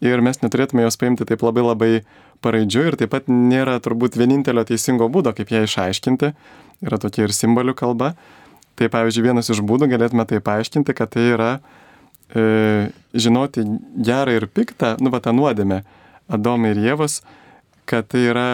ir 0.05 0.23
mes 0.23 0.41
neturėtume 0.43 0.85
jos 0.85 0.99
paimti 0.99 1.27
taip 1.29 1.43
labai 1.43 1.65
labai 1.65 1.93
paraidžiu 2.45 2.85
ir 2.91 2.97
taip 2.99 3.13
pat 3.15 3.31
nėra 3.31 3.79
turbūt 3.83 4.19
vienintelio 4.19 4.65
teisingo 4.67 5.09
būdo, 5.11 5.33
kaip 5.35 5.51
ją 5.51 5.65
išaiškinti, 5.67 6.33
yra 6.87 7.01
tokia 7.03 7.27
ir 7.27 7.35
simbolių 7.35 7.75
kalba. 7.79 8.13
Tai 8.79 8.87
pavyzdžiui, 8.95 9.25
vienas 9.27 9.51
iš 9.51 9.59
būdų 9.67 9.89
galėtume 9.91 10.23
tai 10.31 10.39
paaiškinti, 10.45 10.95
kad 10.95 11.11
tai 11.11 11.25
yra 11.33 11.49
e, 12.31 12.91
žinoti 13.11 13.65
gerą 14.07 14.37
ir 14.39 14.47
piktą, 14.47 14.95
nu, 15.03 15.11
va 15.11 15.19
tą 15.25 15.35
nuodėmę 15.35 15.83
Adomai 16.31 16.75
ir 16.75 16.83
Jėvos, 16.85 17.23
kad 17.89 18.07
tai 18.13 18.29
yra 18.31 18.47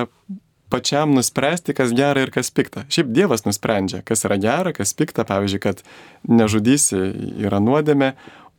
pačiam 0.74 1.14
nuspręsti, 1.14 1.74
kas 1.78 1.92
gera 1.94 2.24
ir 2.24 2.32
kas 2.34 2.50
pikta. 2.50 2.82
Šiaip 2.90 3.12
Dievas 3.14 3.46
nusprendžia, 3.46 4.02
kas 4.06 4.26
yra 4.26 4.40
gera, 4.42 4.72
kas 4.74 4.94
pikta, 4.98 5.22
pavyzdžiui, 5.28 5.60
kad 5.62 5.84
nežudysi 6.26 6.98
yra 7.46 7.60
nuodėmė, 7.62 8.14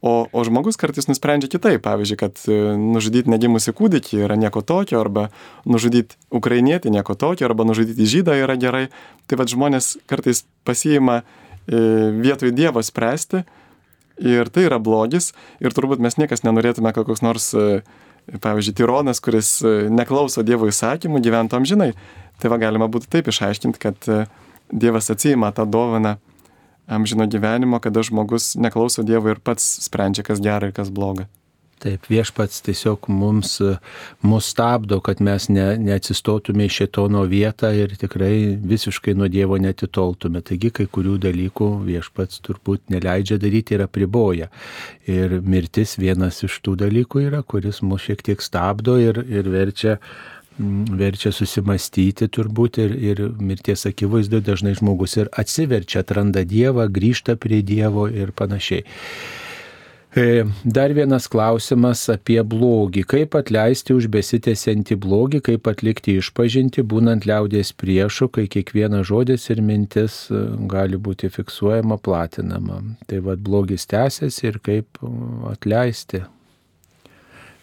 o, 0.06 0.14
o 0.32 0.44
žmogus 0.48 0.80
kartais 0.80 1.10
nusprendžia 1.10 1.50
kitaip, 1.52 1.82
pavyzdžiui, 1.84 2.20
kad 2.22 2.40
e, 2.48 2.60
nužudyti 2.80 3.32
negimusi 3.32 3.74
kūdikį 3.76 4.22
yra 4.30 4.38
nieko 4.40 4.64
tokio, 4.64 5.02
arba 5.02 5.28
nužudyti 5.68 6.16
ukrainietį 6.36 6.94
nieko 6.96 7.18
tokio, 7.20 7.50
arba 7.50 7.68
nužudyti 7.68 8.08
žydą 8.16 8.38
yra 8.46 8.56
gerai. 8.62 8.86
Tai 9.28 9.42
vad 9.42 9.52
žmonės 9.52 9.96
kartais 10.08 10.46
pasiima 10.68 11.20
e, 11.20 11.26
vietoj 12.22 12.56
Dievo 12.56 12.86
spręsti 12.86 13.44
ir 14.24 14.48
tai 14.54 14.70
yra 14.70 14.80
blogis 14.80 15.34
ir 15.60 15.76
turbūt 15.76 16.00
mes 16.00 16.16
niekas 16.22 16.46
nenorėtume, 16.48 16.96
kad 16.96 17.10
koks 17.10 17.26
nors 17.26 17.52
e, 17.58 17.82
pavyzdžiui, 18.42 18.76
tironas, 18.78 19.22
kuris 19.24 19.58
e, 19.62 19.76
neklauso 19.94 20.44
Dievo 20.46 20.70
įsakymų, 20.72 21.22
gyventų 21.26 21.60
amžinai. 21.60 21.92
Tai 22.42 22.52
va 22.52 22.60
galima 22.62 22.90
būtų 22.92 23.10
taip 23.12 23.30
išaiškinti, 23.32 23.82
kad 23.82 24.10
e, 24.12 24.26
Dievas 24.74 25.12
atsijima 25.14 25.52
tą 25.56 25.68
dovaną 25.70 26.16
amžino 26.88 27.28
gyvenimo, 27.30 27.80
kada 27.82 28.04
žmogus 28.06 28.54
neklauso 28.58 29.06
Dievo 29.06 29.34
ir 29.34 29.42
pats 29.42 29.66
sprendžia, 29.86 30.26
kas 30.26 30.42
gera 30.44 30.70
ir 30.70 30.76
kas 30.76 30.92
bloga. 30.94 31.30
Taip, 31.84 32.06
viešpats 32.08 32.62
tiesiog 32.64 33.10
mums 33.12 33.58
mus 34.24 34.48
stabdo, 34.54 35.02
kad 35.04 35.20
mes 35.20 35.50
ne, 35.52 35.66
neatsistotume 35.82 36.70
į 36.70 36.72
šitono 36.72 37.26
vietą 37.28 37.74
ir 37.76 37.98
tikrai 38.00 38.56
visiškai 38.64 39.14
nuo 39.20 39.28
Dievo 39.32 39.60
netitoltume. 39.60 40.40
Taigi 40.46 40.72
kai 40.80 40.86
kurių 40.88 41.18
dalykų 41.28 41.68
viešpats 41.90 42.40
turbūt 42.48 42.88
neleidžia 42.96 43.38
daryti 43.44 43.76
ir 43.76 43.84
apriboja. 43.90 44.48
Ir 45.12 45.42
mirtis 45.44 45.98
vienas 46.00 46.40
iš 46.48 46.62
tų 46.64 46.78
dalykų 46.86 47.28
yra, 47.28 47.44
kuris 47.44 47.84
mus 47.84 48.08
šiek 48.08 48.24
tiek 48.24 48.42
stabdo 48.46 48.96
ir, 49.02 49.20
ir 49.28 49.52
verčia 49.52 50.00
verčia 50.58 51.34
susimastyti 51.36 52.30
turbūt 52.32 52.80
ir, 52.80 52.94
ir 52.96 53.24
mirties 53.44 53.86
akivaizdu 53.90 54.40
dažnai 54.40 54.76
žmogus 54.80 55.18
ir 55.20 55.28
atsiverčia, 55.36 56.06
atranda 56.06 56.46
Dievą, 56.48 56.88
grįžta 56.88 57.36
prie 57.36 57.60
Dievo 57.62 58.08
ir 58.08 58.32
panašiai. 58.32 58.86
E, 60.16 60.46
dar 60.64 60.94
vienas 60.96 61.26
klausimas 61.28 62.06
apie 62.08 62.38
blogį. 62.40 63.02
Kaip 63.12 63.34
atleisti 63.36 63.92
už 63.92 64.06
besitęsiantį 64.14 64.96
blogį, 65.04 65.42
kaip 65.50 65.68
atlikti 65.68 66.16
išpažinti, 66.22 66.86
būnant 66.88 67.28
liaudės 67.28 67.74
priešų, 67.76 68.30
kai 68.38 68.46
kiekvienas 68.48 69.10
žodis 69.12 69.50
ir 69.52 69.60
mintis 69.60 70.30
e, 70.32 70.46
gali 70.72 70.96
būti 70.96 71.28
fiksuojama, 71.28 72.00
platinama. 72.00 72.80
Tai 73.12 73.22
vad 73.28 73.44
blogis 73.44 73.90
tęsiasi 73.92 74.48
ir 74.54 74.62
kaip 74.64 75.04
e, 75.04 75.12
atleisti. 75.52 76.24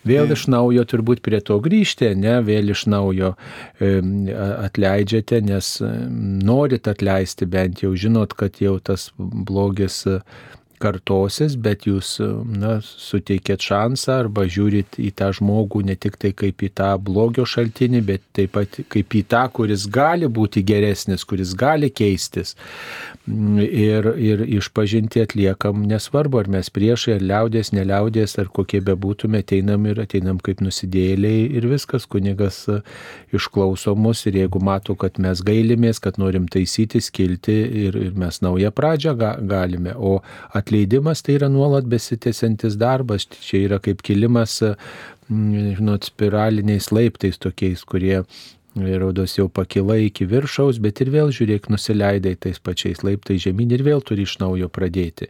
Vėl 0.05 0.34
iš 0.34 0.44
naujo 0.53 0.84
turbūt 0.84 1.22
prie 1.24 1.38
to 1.40 1.57
grįžti, 1.62 2.11
ne, 2.18 2.40
vėl 2.42 2.72
iš 2.74 2.88
naujo 2.90 3.36
atleidžiate, 3.78 5.38
nes 5.46 5.76
norit 6.42 6.90
atleisti 6.90 7.46
bent 7.46 7.84
jau, 7.84 7.92
žinot, 7.94 8.34
kad 8.34 8.59
jau 8.59 8.80
tas 8.82 9.12
blogis 9.16 10.03
kartosis, 10.83 11.55
bet 11.55 11.87
jūs 11.87 12.16
na, 12.59 12.76
suteikėt 12.83 13.62
šansą 13.62 14.18
arba 14.24 14.47
žiūrit 14.51 14.99
į 14.99 15.12
tą 15.18 15.30
žmogų 15.39 15.85
ne 15.89 15.97
tik 15.97 16.18
tai 16.20 16.33
kaip 16.37 16.62
į 16.66 16.72
tą 16.78 16.91
blogio 17.03 17.47
šaltinį, 17.49 18.03
bet 18.09 18.24
taip 18.37 18.55
pat 18.57 18.80
kaip 18.93 19.16
į 19.16 19.22
tą, 19.30 19.47
kuris 19.55 19.87
gali 19.93 20.28
būti 20.28 20.64
geresnis, 20.66 21.24
kuris 21.28 21.55
gali 21.59 21.91
keistis. 21.91 22.57
Ir, 23.22 24.09
ir 24.18 24.43
išpažinti 24.59 25.22
atliekam 25.22 25.85
nesvarbu, 25.87 26.41
ar 26.43 26.51
mes 26.51 26.70
priešai, 26.74 27.16
ar 27.20 27.26
liaudės, 27.30 27.70
neliaudės, 27.74 28.35
ar 28.43 28.51
kokie 28.51 28.80
bebūtume, 28.83 29.43
ateinam 29.45 29.87
ir 29.87 30.03
ateinam 30.03 30.41
kaip 30.43 30.62
nusidėliai 30.64 31.47
ir 31.59 31.68
viskas, 31.70 32.09
kunigas 32.11 32.64
išklauso 33.33 33.95
mus 33.95 34.24
ir 34.26 34.41
jeigu 34.43 34.62
mato, 34.64 34.97
kad 34.99 35.20
mes 35.22 35.43
gailimės, 35.47 36.03
kad 36.03 36.18
norim 36.18 36.49
taisyti, 36.51 37.01
skilti 37.05 37.55
ir, 37.87 37.99
ir 38.09 38.18
mes 38.18 38.43
naują 38.43 38.72
pradžią 38.74 39.14
ga, 39.18 39.33
galime, 39.39 39.95
o 39.95 40.18
atliekam 40.51 40.71
atleidimas 40.72 41.20
tai 41.22 41.36
yra 41.36 41.48
nuolat 41.52 41.84
besitęsiantis 41.84 42.78
darbas, 42.80 43.26
čia 43.44 43.66
yra 43.66 43.78
kaip 43.82 44.00
kilimas, 44.02 44.60
mm, 45.28 45.74
žinot, 45.76 46.08
spiraliniais 46.08 46.88
laiptais 46.92 47.38
tokiais, 47.38 47.84
kurie 47.84 48.22
Raudos 48.76 49.36
jau 49.36 49.48
pakila 49.52 49.98
iki 50.00 50.24
viršaus, 50.24 50.78
bet 50.80 51.02
ir 51.04 51.10
vėl 51.12 51.32
žiūrėk, 51.34 51.68
nusileidai 51.68 52.38
tais 52.40 52.56
pačiais 52.56 53.02
laiptais 53.04 53.42
žemyn 53.44 53.74
ir 53.76 53.84
vėl 53.84 54.00
turi 54.00 54.24
iš 54.24 54.38
naujo 54.40 54.70
pradėti. 54.72 55.28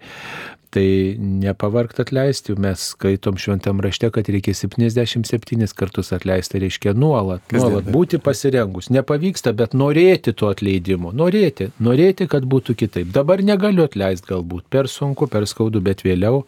Tai 0.73 0.85
nepavargt 1.19 1.99
atleisti, 2.01 2.55
mes 2.57 2.85
skaitom 2.95 3.37
šventam 3.37 3.83
rašte, 3.85 4.09
kad 4.15 4.31
reikia 4.33 4.55
77 4.57 5.75
kartus 5.77 6.15
atleisti, 6.17 6.63
reiškia 6.63 6.95
nuolat, 6.97 7.45
nuolat 7.53 7.91
būti 7.93 8.23
pasirengus. 8.23 8.89
Nepavyksta, 8.95 9.53
bet 9.59 9.77
norėti 9.77 10.33
to 10.33 10.49
atleidimo, 10.49 11.13
norėti, 11.13 11.69
norėti, 11.83 12.31
kad 12.31 12.47
būtų 12.49 12.79
kitaip. 12.87 13.13
Dabar 13.13 13.45
negaliu 13.45 13.85
atleisti 13.85 14.33
galbūt, 14.33 14.65
per 14.73 14.89
sunku, 14.89 15.29
per 15.29 15.45
skaudu, 15.51 15.83
bet 15.85 16.07
vėliau 16.07 16.47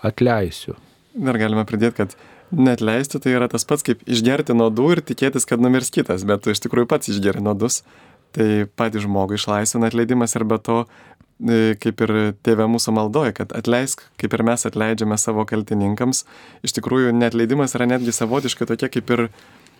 atleisiu. 0.00 0.78
Dar 1.12 1.36
galime 1.36 1.66
pridėti, 1.68 1.98
kad 2.00 2.16
net 2.50 2.80
leisti 2.80 3.20
tai 3.20 3.34
yra 3.36 3.48
tas 3.50 3.66
pats 3.68 3.84
kaip 3.86 4.02
išgerti 4.08 4.56
nuodų 4.56 4.88
ir 4.96 5.02
tikėtis, 5.04 5.46
kad 5.48 5.62
numirs 5.62 5.92
kitas, 5.94 6.24
bet 6.28 6.44
tu 6.44 6.54
iš 6.54 6.62
tikrųjų 6.64 6.88
pats 6.90 7.12
išgeri 7.12 7.42
nuodus. 7.44 7.82
Tai 8.36 8.68
patį 8.76 9.06
žmogų 9.06 9.38
išlaisvina 9.38 9.88
atleidimas 9.88 10.34
ir 10.36 10.44
be 10.48 10.58
to, 10.60 10.82
e, 11.40 11.76
kaip 11.80 12.02
ir 12.04 12.12
tėvė 12.44 12.66
mūsų 12.68 12.92
maldoja, 12.92 13.32
kad 13.36 13.54
atleisk, 13.56 14.02
kaip 14.20 14.36
ir 14.36 14.44
mes 14.44 14.66
atleidžiame 14.68 15.16
savo 15.16 15.46
kaltininkams. 15.48 16.26
Iš 16.66 16.76
tikrųjų, 16.76 17.14
netleidimas 17.16 17.72
yra 17.78 17.88
netgi 17.88 18.12
savotiškai 18.12 18.68
tokia, 18.68 18.92
kaip 18.92 19.14
ir 19.16 19.24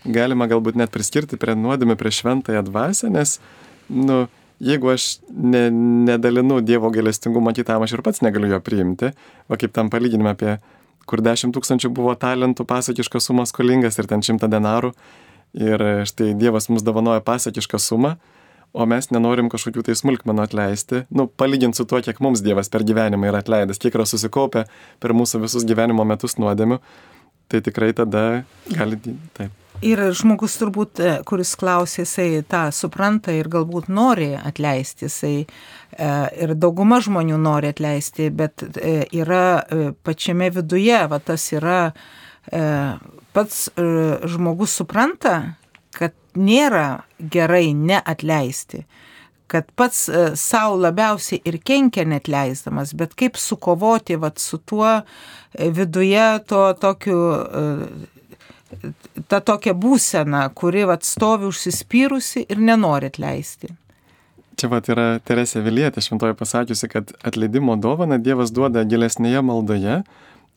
galima 0.08 0.48
galbūt 0.48 0.80
net 0.80 0.94
priskirti 0.94 1.36
prie 1.36 1.56
nuodėmę, 1.58 1.98
prie 2.00 2.12
šventąją 2.14 2.64
dvasę, 2.70 3.12
nes, 3.12 3.36
nu, 3.92 4.26
jeigu 4.64 4.94
aš 4.94 5.18
ne, 5.28 5.68
nedalinu 6.08 6.62
Dievo 6.64 6.90
gailestingumo 6.94 7.52
kitam, 7.52 7.84
aš 7.84 7.98
ir 7.98 8.04
pats 8.06 8.24
negaliu 8.24 8.54
jo 8.54 8.60
priimti, 8.64 9.12
va 9.50 9.60
kaip 9.60 9.74
tam 9.76 9.90
palyginime 9.92 10.32
apie 10.32 10.56
kur 11.08 11.22
10 11.24 11.54
tūkstančių 11.56 11.90
buvo 11.94 12.14
talentų 12.18 12.66
pasakiškas 12.68 13.30
sumas 13.30 13.54
skolingas 13.54 13.98
ir 13.98 14.08
ten 14.10 14.24
100 14.24 14.50
denarų. 14.52 14.92
Ir 15.56 15.84
štai 16.08 16.34
Dievas 16.36 16.68
mums 16.68 16.84
dovanoja 16.84 17.22
pasakišką 17.24 17.80
sumą, 17.80 18.16
o 18.76 18.84
mes 18.86 19.08
nenorim 19.14 19.48
kažkokių 19.48 19.86
tai 19.86 19.96
smulkmenų 19.96 20.44
atleisti. 20.44 21.04
Nu, 21.08 21.24
palyginti 21.28 21.80
su 21.80 21.86
tuo, 21.88 22.02
kiek 22.04 22.20
mums 22.24 22.44
Dievas 22.44 22.68
per 22.72 22.84
gyvenimą 22.88 23.30
yra 23.30 23.40
atleidęs, 23.40 23.80
kiek 23.80 23.96
yra 23.96 24.04
susikaupę 24.08 24.66
per 25.00 25.16
mūsų 25.16 25.40
visus 25.46 25.64
gyvenimo 25.68 26.04
metus 26.08 26.36
nuodėmių, 26.36 26.82
tai 27.48 27.62
tikrai 27.64 27.94
tada 27.96 28.44
gali, 28.68 29.00
taip. 29.38 29.67
Ir 29.78 30.00
žmogus 30.10 30.56
turbūt, 30.58 30.98
e, 30.98 31.10
kuris 31.22 31.52
klausė, 31.58 32.02
jisai 32.02 32.42
tą 32.50 32.64
supranta 32.74 33.30
ir 33.30 33.46
galbūt 33.50 33.86
nori 33.86 34.32
atleisti, 34.34 35.06
jisai 35.06 35.34
e, 35.44 36.08
ir 36.42 36.54
dauguma 36.58 36.98
žmonių 37.04 37.38
nori 37.38 37.70
atleisti, 37.70 38.26
bet 38.34 38.64
e, 38.74 39.04
yra 39.14 39.62
pačiame 40.02 40.50
viduje, 40.50 40.98
va 41.10 41.20
tas 41.22 41.46
yra, 41.54 41.92
pats 43.36 43.56
žmogus 44.32 44.74
supranta, 44.80 45.34
kad 45.92 46.14
nėra 46.34 47.04
gerai 47.20 47.74
neatleisti 47.76 48.86
kad 49.48 49.68
pats 49.76 50.06
savo 50.36 50.76
labiausiai 50.80 51.42
ir 51.48 51.58
kenkia 51.64 52.06
net 52.08 52.28
leisdamas, 52.28 52.94
bet 52.96 53.14
kaip 53.16 53.36
sukovoti 53.40 54.16
vat, 54.20 54.40
su 54.40 54.58
tuo 54.60 55.02
viduje 55.56 56.26
to 56.48 56.62
tokiu 56.80 57.20
ta 59.28 59.40
tokia 59.40 59.74
būsena, 59.74 60.46
kuri 60.54 60.86
vat, 60.88 61.04
stovi 61.06 61.48
užsispyrusi 61.48 62.44
ir 62.48 62.60
nenori 62.62 63.10
atleisti. 63.12 63.72
Čia 64.58 64.70
vat 64.72 64.88
yra 64.90 65.20
Teresė 65.22 65.62
Vilietė 65.62 66.02
šventoje 66.02 66.34
pasakiusi, 66.34 66.88
kad 66.90 67.12
atleidimo 67.26 67.76
dovana 67.78 68.18
Dievas 68.18 68.50
duoda 68.50 68.82
gilesnėje 68.82 69.42
maldoje. 69.46 70.00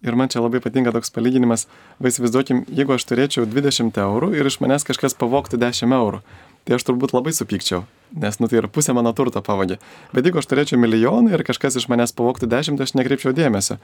Ir 0.02 0.18
man 0.18 0.32
čia 0.34 0.42
labai 0.42 0.58
patinka 0.64 0.90
toks 0.96 1.14
palyginimas, 1.14 1.68
va 2.02 2.10
įsivaizduokim, 2.10 2.64
jeigu 2.74 2.96
aš 2.96 3.06
turėčiau 3.06 3.46
20 3.46 4.00
eurų 4.02 4.32
ir 4.34 4.50
iš 4.50 4.58
manęs 4.64 4.88
kažkas 4.88 5.14
pavoktų 5.14 5.60
10 5.62 5.94
eurų, 5.94 6.24
tai 6.66 6.80
aš 6.80 6.88
turbūt 6.88 7.14
labai 7.14 7.36
supykčiau, 7.38 7.84
nes, 8.18 8.40
nu, 8.42 8.50
tai 8.50 8.64
yra 8.64 8.70
pusė 8.74 8.96
mano 8.98 9.14
turto 9.14 9.44
pavogė. 9.46 9.78
Bet 10.10 10.26
jeigu 10.26 10.42
aš 10.42 10.50
turėčiau 10.50 10.82
milijoną 10.82 11.36
ir 11.36 11.46
kažkas 11.46 11.78
iš 11.78 11.86
manęs 11.94 12.18
pavoktų 12.18 12.50
10, 12.50 12.82
tai 12.82 12.90
aš 12.90 12.96
nekreipčiau 12.98 13.38
dėmesio. 13.38 13.78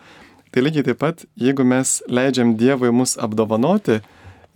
Tai 0.49 0.65
lygiai 0.65 0.87
taip 0.89 1.03
pat, 1.05 1.21
jeigu 1.37 1.61
mes 1.67 1.99
leidžiam 2.09 2.55
Dievui 2.57 2.89
mus 2.89 3.13
apdovanoti, 3.21 3.99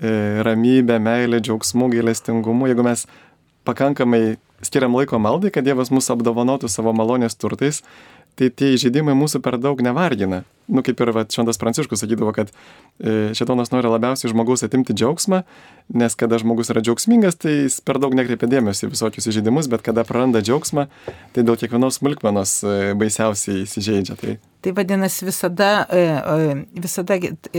ramybę, 0.02 0.97
meilę, 1.04 1.41
džiaugsmų, 1.45 1.91
gailestingumu, 1.95 2.70
jeigu 2.72 2.86
mes 2.86 3.06
pakankamai 3.68 4.39
skiriam 4.66 4.95
laiko 4.97 5.20
maldai, 5.22 5.52
kad 5.54 5.66
Dievas 5.66 5.91
mus 5.93 6.10
apdovanotų 6.14 6.70
savo 6.70 6.93
malonės 6.97 7.38
turtais, 7.38 7.82
tai 8.40 8.50
tie 8.50 8.74
įžeidimai 8.76 9.16
mūsų 9.18 9.42
per 9.44 9.60
daug 9.62 9.82
nevargina. 9.84 10.44
Nu, 10.72 10.84
kaip 10.86 11.02
ir 11.04 11.10
va, 11.12 11.26
Šventas 11.28 11.60
Pranciškus 11.60 12.00
sakydavo, 12.00 12.32
kad 12.36 12.52
e, 12.52 13.34
šetonas 13.36 13.74
nori 13.74 13.90
labiausiai 13.92 14.32
žmogaus 14.32 14.64
atimti 14.64 14.96
džiaugsmą, 14.96 15.42
nes 16.00 16.16
kada 16.16 16.40
žmogus 16.40 16.72
yra 16.72 16.84
džiaugsmingas, 16.86 17.36
tai 17.42 17.56
jis 17.66 17.82
per 17.84 18.00
daug 18.00 18.16
nekreipia 18.16 18.48
dėmesio 18.48 18.88
į 18.88 18.94
visokius 18.94 19.28
įžeidimus, 19.34 19.68
bet 19.72 19.84
kada 19.84 20.06
praranda 20.08 20.40
džiaugsmą, 20.46 20.86
tai 21.36 21.44
dėl 21.44 21.60
kiekvienos 21.60 22.00
smulkmenos 22.00 22.56
e, 22.64 22.78
baisiausiai 23.02 23.66
įsižeidžia. 23.66 24.18
Tai 24.22 24.38
Tai 24.62 24.76
vadinasi 24.78 25.26
visada, 25.26 25.88
e, 25.90 26.02
visada 26.78 27.16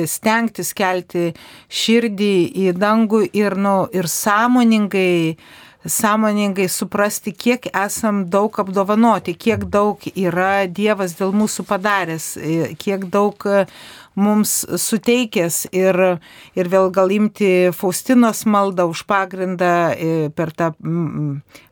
stengtis 0.06 0.70
kelti 0.78 1.32
širdį 1.66 2.34
į 2.62 2.68
dangų 2.78 3.24
ir, 3.34 3.56
nu, 3.58 3.74
ir 3.90 4.06
sąmoningai, 4.06 5.34
sąmoningai 5.86 6.68
suprasti, 6.68 7.32
kiek 7.32 7.68
esam 7.76 8.24
daug 8.30 8.60
apdovanoti, 8.60 9.34
kiek 9.34 9.64
daug 9.64 10.02
yra 10.14 10.66
Dievas 10.66 11.16
dėl 11.18 11.34
mūsų 11.36 11.66
padaręs, 11.68 12.28
e, 12.36 12.74
kiek 12.78 13.08
daug 13.10 13.46
mums 14.14 14.66
suteikęs 14.76 15.66
ir, 15.72 15.98
ir 16.54 16.68
vėl 16.68 16.90
gal 16.92 17.10
imti 17.14 17.72
Faustinos 17.72 18.44
maldą 18.44 18.90
už 18.92 19.06
pagrindą 19.08 19.72
per 20.36 20.52
tą 20.52 20.74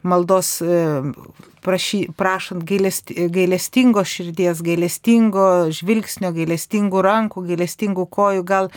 maldos 0.02 0.56
prašy, 1.60 2.08
prašant 2.16 2.64
gailesti, 2.64 3.28
gailestingo 3.32 4.04
širdies, 4.06 4.62
gailestingo 4.64 5.46
žvilgsnio, 5.74 6.32
gailestingų 6.36 7.02
rankų, 7.04 7.44
gailestingų 7.50 8.06
kojų, 8.12 8.44
gal 8.48 8.70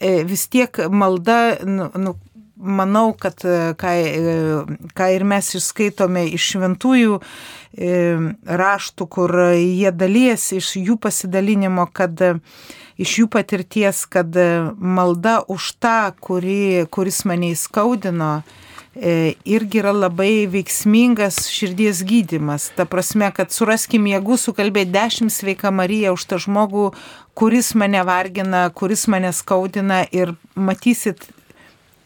e, 0.00 0.22
vis 0.26 0.46
tiek 0.52 0.84
malda, 0.90 1.58
nu, 1.66 1.90
nu, 1.94 2.14
manau, 2.56 3.12
kad 3.18 3.44
e, 3.44 3.74
ką, 3.78 3.92
e, 3.98 4.88
ką 4.96 5.08
ir 5.14 5.24
mes 5.28 5.50
išskaitome 5.58 6.26
iš 6.34 6.54
šventųjų 6.54 7.20
raštų, 7.74 9.04
kur 9.10 9.32
jie 9.58 9.90
dalyjasi 9.90 10.60
iš 10.60 10.68
jų 10.78 10.94
pasidalinimo, 11.02 11.88
kad 11.90 12.20
iš 13.02 13.14
jų 13.18 13.26
patirties, 13.34 14.04
kad 14.06 14.30
malda 14.78 15.40
už 15.50 15.72
tą, 15.82 16.12
kuri, 16.22 16.84
kuris 16.94 17.24
mane 17.26 17.50
įskaudino, 17.56 18.36
E, 18.94 19.34
irgi 19.42 19.80
yra 19.82 19.90
labai 19.90 20.46
veiksmingas 20.46 21.48
širdies 21.50 22.04
gydimas. 22.06 22.68
Ta 22.78 22.86
prasme, 22.86 23.26
kad 23.34 23.50
suraskim 23.50 24.06
jėgų 24.06 24.36
sukalbėti 24.38 24.94
dešimt 24.94 25.34
sveika 25.34 25.72
Marija 25.74 26.12
už 26.14 26.28
tą 26.30 26.38
žmogų, 26.44 26.92
kuris 27.34 27.72
mane 27.74 28.04
vargina, 28.06 28.68
kuris 28.70 29.08
mane 29.10 29.32
skaudina 29.34 30.04
ir 30.14 30.36
matysit 30.54 31.26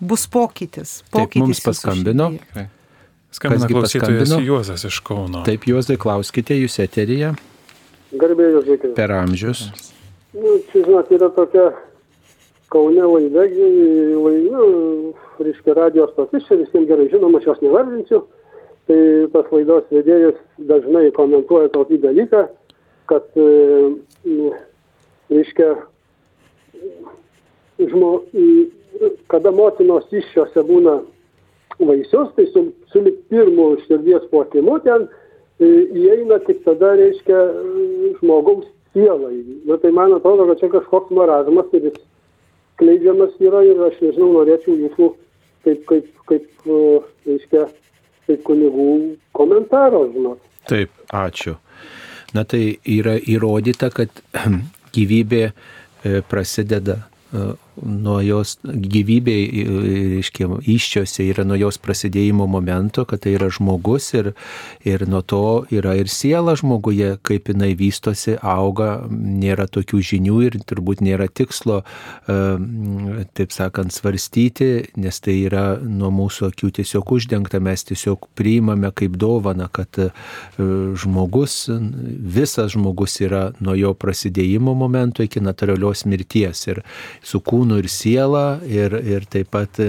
bus 0.01 0.27
pokytis. 0.31 1.01
Taip, 1.07 1.13
pokytis 1.15 1.43
mums 1.43 1.59
jūsų 1.59 1.69
paskambino. 1.69 2.31
Skambina 3.35 3.69
klausytojas 3.69 4.23
paskambino? 4.25 4.41
Juozas 4.47 4.85
iš 4.89 5.01
Kauno. 5.05 5.43
Taip, 5.47 5.67
Juozai, 5.69 5.99
klauskite, 6.01 6.57
jūs 6.57 6.79
eteryje 6.81 7.35
Garbėjau 8.17 8.63
žiūrėkit. 8.65 8.95
per 8.97 9.13
amžius. 9.13 9.67
Nu, 10.33 10.57
čia, 10.71 10.85
žinot, 10.87 11.11
yra 11.13 11.29
tokia 11.37 11.67
Kaune 12.73 13.05
laida, 13.05 13.45
laida, 13.49 14.65
reiškia, 15.41 15.75
radijos 15.77 16.11
stotis, 16.13 16.45
čia 16.49 16.59
visiems 16.61 16.89
gerai 16.89 17.09
žinoma, 17.09 17.41
aš 17.41 17.47
jos 17.49 17.63
nevardinsiu. 17.65 18.23
Tai 18.89 18.99
tas 19.33 19.53
laidos 19.53 19.89
vedėjas 19.93 20.37
dažnai 20.69 21.09
komentuoja 21.17 21.69
tokį 21.73 22.01
dalyką, 22.03 22.43
kad, 23.09 23.25
e, 23.37 24.53
reiškia, 25.33 25.71
žmo, 27.89 28.13
kada 29.33 29.53
motinos 29.55 30.09
iššiose 30.13 30.65
būna 30.67 30.99
vaisius, 31.79 32.33
tai 32.37 32.47
su, 32.53 32.65
su 32.93 33.05
pirmu 33.31 33.71
širdies 33.87 34.27
potimu 34.33 34.79
ten 34.85 35.07
e, 35.61 35.69
įeina 35.95 36.41
tik 36.47 36.65
tada, 36.67 36.95
reiškia, 36.99 37.43
žmogaus 38.19 38.67
siela. 38.93 39.31
Na 39.69 39.79
tai 39.83 39.93
man 39.95 40.17
atrodo, 40.17 40.49
kad 40.51 40.63
čia 40.63 40.73
kažkoks 40.73 41.15
marazmas 41.15 41.71
ir 41.77 41.91
jis 41.91 42.01
skleidžiamas 42.79 43.39
yra 43.43 43.63
ir 43.67 43.85
aš 43.89 44.01
nežinau, 44.03 44.33
norėčiau 44.39 44.77
jūsų 44.79 45.13
kaip, 45.67 45.85
kaip, 45.91 46.11
kaip, 46.31 46.51
e, 46.67 46.83
reiškia, 47.29 47.69
kaip 48.27 48.45
kunigų 48.47 48.91
komentaro, 49.37 50.07
žinot. 50.15 50.43
Taip, 50.69 50.93
ačiū. 51.15 51.57
Na 52.37 52.45
tai 52.45 52.77
yra 52.85 53.17
įrodyta, 53.17 53.89
kad 53.95 54.23
gyvybė 54.97 55.45
e, 55.49 55.53
prasideda 56.29 57.01
nuo 57.83 58.19
jos 58.25 58.57
gyvybė, 58.65 59.37
e, 59.47 59.65
reiškia, 60.17 60.49
iščiose 60.69 61.27
yra 61.29 61.45
nuo 61.49 61.59
jos 61.59 61.79
prasidėjimo 61.83 62.47
momento, 62.51 63.05
kad 63.09 63.23
tai 63.25 63.35
yra 63.37 63.51
žmogus 63.53 64.11
ir, 64.19 64.33
ir 64.87 65.05
nuo 65.09 65.23
to 65.23 65.67
yra 65.75 65.95
ir 65.99 66.11
siela 66.13 66.57
žmoguje, 66.59 67.17
kaip 67.27 67.51
jinai 67.53 67.75
vystosi, 67.79 68.37
auga, 68.43 69.07
nėra 69.11 69.69
tokių 69.71 70.03
žinių 70.11 70.39
ir 70.47 70.59
turbūt 70.69 71.03
nėra 71.05 71.29
tikslo, 71.29 71.83
e, 71.83 72.39
taip 73.39 73.55
sakant, 73.55 73.95
svarstyti, 73.95 74.89
nes 74.97 75.21
tai 75.25 75.39
yra 75.47 75.67
nuo 75.83 76.11
mūsų 76.15 76.51
akių 76.53 76.73
tiesiog 76.81 77.15
uždengta, 77.19 77.61
mes 77.63 77.85
tiesiog 77.89 78.31
priimame 78.39 78.91
kaip 78.97 79.19
dovana, 79.21 79.69
kad 79.73 80.01
e, 80.01 80.11
žmogus, 80.99 81.61
visas 81.69 82.75
žmogus 82.75 83.19
yra 83.25 83.49
nuo 83.61 83.77
jo 83.79 83.95
prasidėjimo 83.99 84.75
momento 84.79 85.25
iki 85.25 85.43
natūralios 85.45 86.05
mirties 86.09 86.67
ir 86.69 86.83
su 87.25 87.41
kūnu 87.45 87.68
ir 87.77 87.89
siela 87.93 88.61
ir, 88.65 88.97
ir 89.05 89.27
taip 89.29 89.51
pat, 89.53 89.81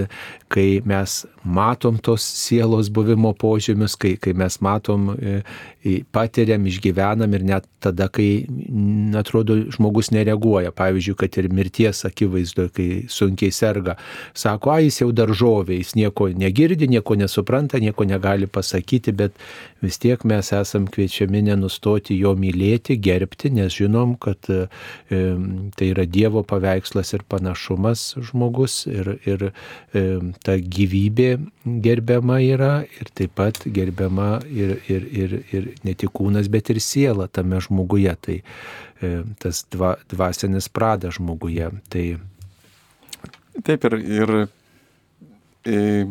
kai 0.52 0.82
mes 0.84 1.24
matom 1.44 1.96
tos 1.96 2.20
sielos 2.20 2.90
buvimo 2.92 3.32
požymius, 3.32 3.96
kai, 3.96 4.16
kai 4.20 4.34
mes 4.36 4.60
matom, 4.60 5.14
e, 5.16 5.40
patiriam, 6.12 6.66
išgyvenam 6.68 7.34
ir 7.34 7.44
net 7.46 7.66
tada, 7.80 8.08
kai, 8.12 8.44
atrodo, 9.16 9.56
žmogus 9.72 10.10
nereaguoja. 10.12 10.72
Pavyzdžiui, 10.76 11.16
kad 11.22 11.38
ir 11.40 11.48
mirties 11.52 12.04
akivaizdoje, 12.04 12.72
kai 12.76 12.88
sunkiai 13.08 13.54
serga, 13.54 13.96
sako, 14.36 14.74
a, 14.74 14.80
jis 14.84 15.00
jau 15.00 15.10
daržovė, 15.16 15.78
jis 15.80 15.94
nieko 15.96 16.28
negirdi, 16.36 16.88
nieko 16.90 17.16
nesupranta, 17.16 17.80
nieko 17.80 18.04
negali 18.08 18.48
pasakyti, 18.50 19.14
bet 19.16 19.36
vis 19.80 19.96
tiek 20.02 20.24
mes 20.28 20.52
esam 20.56 20.88
kviečiami 20.90 21.42
nenustoti 21.48 22.18
jo 22.20 22.34
mylėti, 22.36 22.98
gerbti, 23.00 23.52
nes 23.56 23.72
žinom, 23.72 24.16
kad 24.20 24.50
e, 24.52 24.66
tai 25.08 25.90
yra 25.90 26.04
Dievo 26.10 26.44
paveikslas 26.44 27.14
ir 27.16 27.24
panašumas 27.30 28.10
žmogus 28.30 28.82
ir, 28.90 29.14
ir 29.24 29.48
e, 29.48 30.04
ta 30.44 30.58
gyvybė 30.60 31.30
gerbiama 31.84 32.40
yra 32.44 32.72
ir 32.84 33.10
taip 33.16 33.36
pat 33.40 33.62
gerbiama 33.64 34.40
ir, 34.48 34.76
ir, 34.90 35.06
ir, 35.22 35.36
ir 35.54 35.69
ne 35.86 35.94
tik 35.94 36.12
kūnas, 36.16 36.50
bet 36.52 36.70
ir 36.72 36.80
siela 36.82 37.28
tame 37.28 37.60
žmoguje. 37.62 38.16
Tai 38.20 38.36
e, 38.40 39.12
tas 39.42 39.64
dva, 39.72 39.94
dvasinis 40.10 40.70
pradas 40.72 41.18
žmoguje. 41.18 41.70
Tai 41.92 42.04
Taip 43.64 43.84
ir, 43.84 43.96
ir 43.98 44.30
e, 45.66 46.06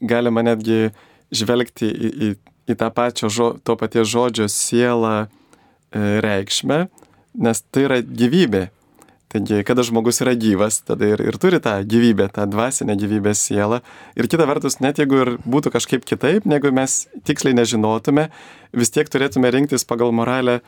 galima 0.00 0.44
netgi 0.46 0.92
žvelgti 1.34 1.88
į, 1.88 2.10
į, 2.10 2.28
į 2.70 2.76
tą 2.80 2.90
pačią, 2.94 3.30
žo, 3.32 3.48
to 3.64 3.76
paties 3.80 4.08
žodžio 4.08 4.46
sielą 4.52 5.24
e, 5.24 5.26
reikšmę, 6.24 6.84
nes 7.44 7.62
tai 7.74 7.86
yra 7.88 8.00
gyvybė. 8.04 8.68
Taigi, 9.34 9.64
kada 9.66 9.82
žmogus 9.82 10.20
yra 10.22 10.36
gyvas, 10.38 10.76
tada 10.86 11.08
ir, 11.10 11.18
ir 11.26 11.34
turi 11.42 11.58
tą 11.58 11.72
gyvybę, 11.90 12.28
tą 12.30 12.44
dvasinę 12.46 12.94
gyvybės 13.00 13.40
sielą. 13.48 13.80
Ir 14.14 14.28
kita 14.30 14.46
vertus, 14.46 14.76
net 14.78 15.00
jeigu 15.02 15.16
ir 15.24 15.30
būtų 15.42 15.72
kažkaip 15.74 16.06
kitaip, 16.06 16.46
negu 16.46 16.70
mes 16.70 17.08
tiksliai 17.26 17.56
nežinotume, 17.58 18.28
vis 18.78 18.94
tiek 18.94 19.10
turėtume 19.10 19.50
rinktis 19.50 19.82
pagal 19.90 20.14
moralę, 20.14 20.60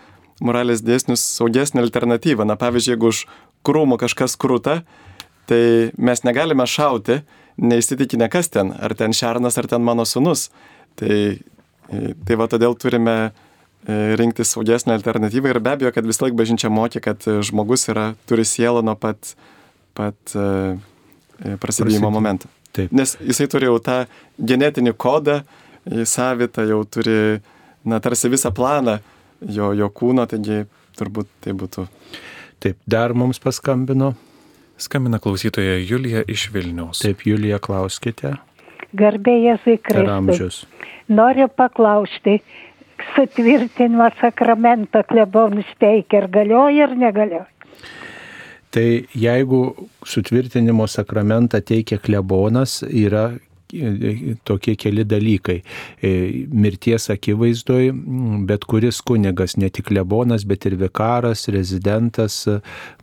moralės 0.42 0.82
dėsnius 0.82 1.22
saugesnį 1.36 1.84
alternatyvą. 1.84 2.42
Na, 2.42 2.58
pavyzdžiui, 2.58 2.96
jeigu 2.96 3.12
už 3.14 3.22
krūmų 3.70 4.00
kažkas 4.02 4.34
krūta, 4.34 4.80
tai 5.46 5.94
mes 5.94 6.26
negalime 6.26 6.66
šauti, 6.66 7.20
neįsitikinę 7.62 8.26
kas 8.34 8.50
ten, 8.50 8.74
ar 8.74 8.98
ten 8.98 9.14
šernas, 9.14 9.62
ar 9.62 9.70
ten 9.70 9.86
mano 9.86 10.02
sunus. 10.10 10.48
Tai, 10.98 11.38
tai 11.86 12.42
va 12.42 12.50
todėl 12.50 12.74
turime 12.74 13.30
rinktis 13.86 14.50
saugesnę 14.54 14.96
alternatyvą 14.98 15.52
ir 15.52 15.60
be 15.62 15.76
abejo, 15.76 15.92
kad 15.94 16.06
vis 16.06 16.18
laik 16.22 16.34
bažnyčia 16.38 16.70
mokė, 16.72 17.02
kad 17.04 17.26
žmogus 17.46 17.86
yra, 17.92 18.14
turi 18.26 18.46
sielą 18.48 18.82
nuo 18.86 18.96
pat, 18.98 19.34
pat 19.94 20.36
prasidėjimo 21.62 22.10
momento. 22.10 22.50
Taip. 22.76 22.92
Nes 22.92 23.14
jisai 23.22 23.46
turi 23.48 23.68
jau 23.70 23.78
tą 23.80 24.02
genetinį 24.42 24.92
kodą, 25.00 25.40
savitą 26.04 26.66
jau 26.66 26.82
turi, 26.84 27.38
na, 27.86 28.00
tarsi 28.04 28.28
visą 28.32 28.50
planą 28.54 28.98
jo, 29.40 29.70
jo 29.76 29.88
kūno, 29.92 30.26
taigi 30.28 30.64
turbūt 30.98 31.30
tai 31.44 31.54
būtų. 31.56 31.86
taip, 32.60 32.78
dar 32.86 33.14
mums 33.14 33.40
paskambino. 33.42 34.14
Skambina 34.76 35.18
klausytoja 35.22 35.78
Julija 35.80 36.22
iš 36.28 36.50
Vilniaus. 36.52 37.00
Taip, 37.04 37.22
Julija, 37.24 37.58
klauskite. 37.62 38.34
Garbė 38.96 39.38
Jėzui 39.40 39.78
Kristui. 39.80 40.68
Noriu 41.08 41.46
paklausti, 41.48 42.40
sutvirtinimo 43.14 44.08
sakramento 44.20 45.02
klebonus 45.08 45.68
teikia, 45.80 46.24
ar 46.24 46.28
galioja 46.32 46.88
ar 46.88 46.96
negalioja? 46.96 47.46
Tai 48.76 48.88
jeigu 49.16 49.60
sutvirtinimo 50.04 50.84
sakramentą 50.90 51.62
teikia 51.64 51.96
klebonas, 52.02 52.82
yra 52.84 53.30
tokie 54.44 54.76
keli 54.76 55.04
dalykai. 55.04 55.60
E, 56.02 56.46
Mirties 56.52 57.10
akivaizdoj, 57.10 57.90
bet 58.46 58.64
kuris 58.68 59.00
kunigas, 59.06 59.56
ne 59.56 59.68
tik 59.70 59.88
klebonas, 59.90 60.44
bet 60.46 60.66
ir 60.66 60.76
vikaras, 60.80 61.46
rezidentas, 61.52 62.44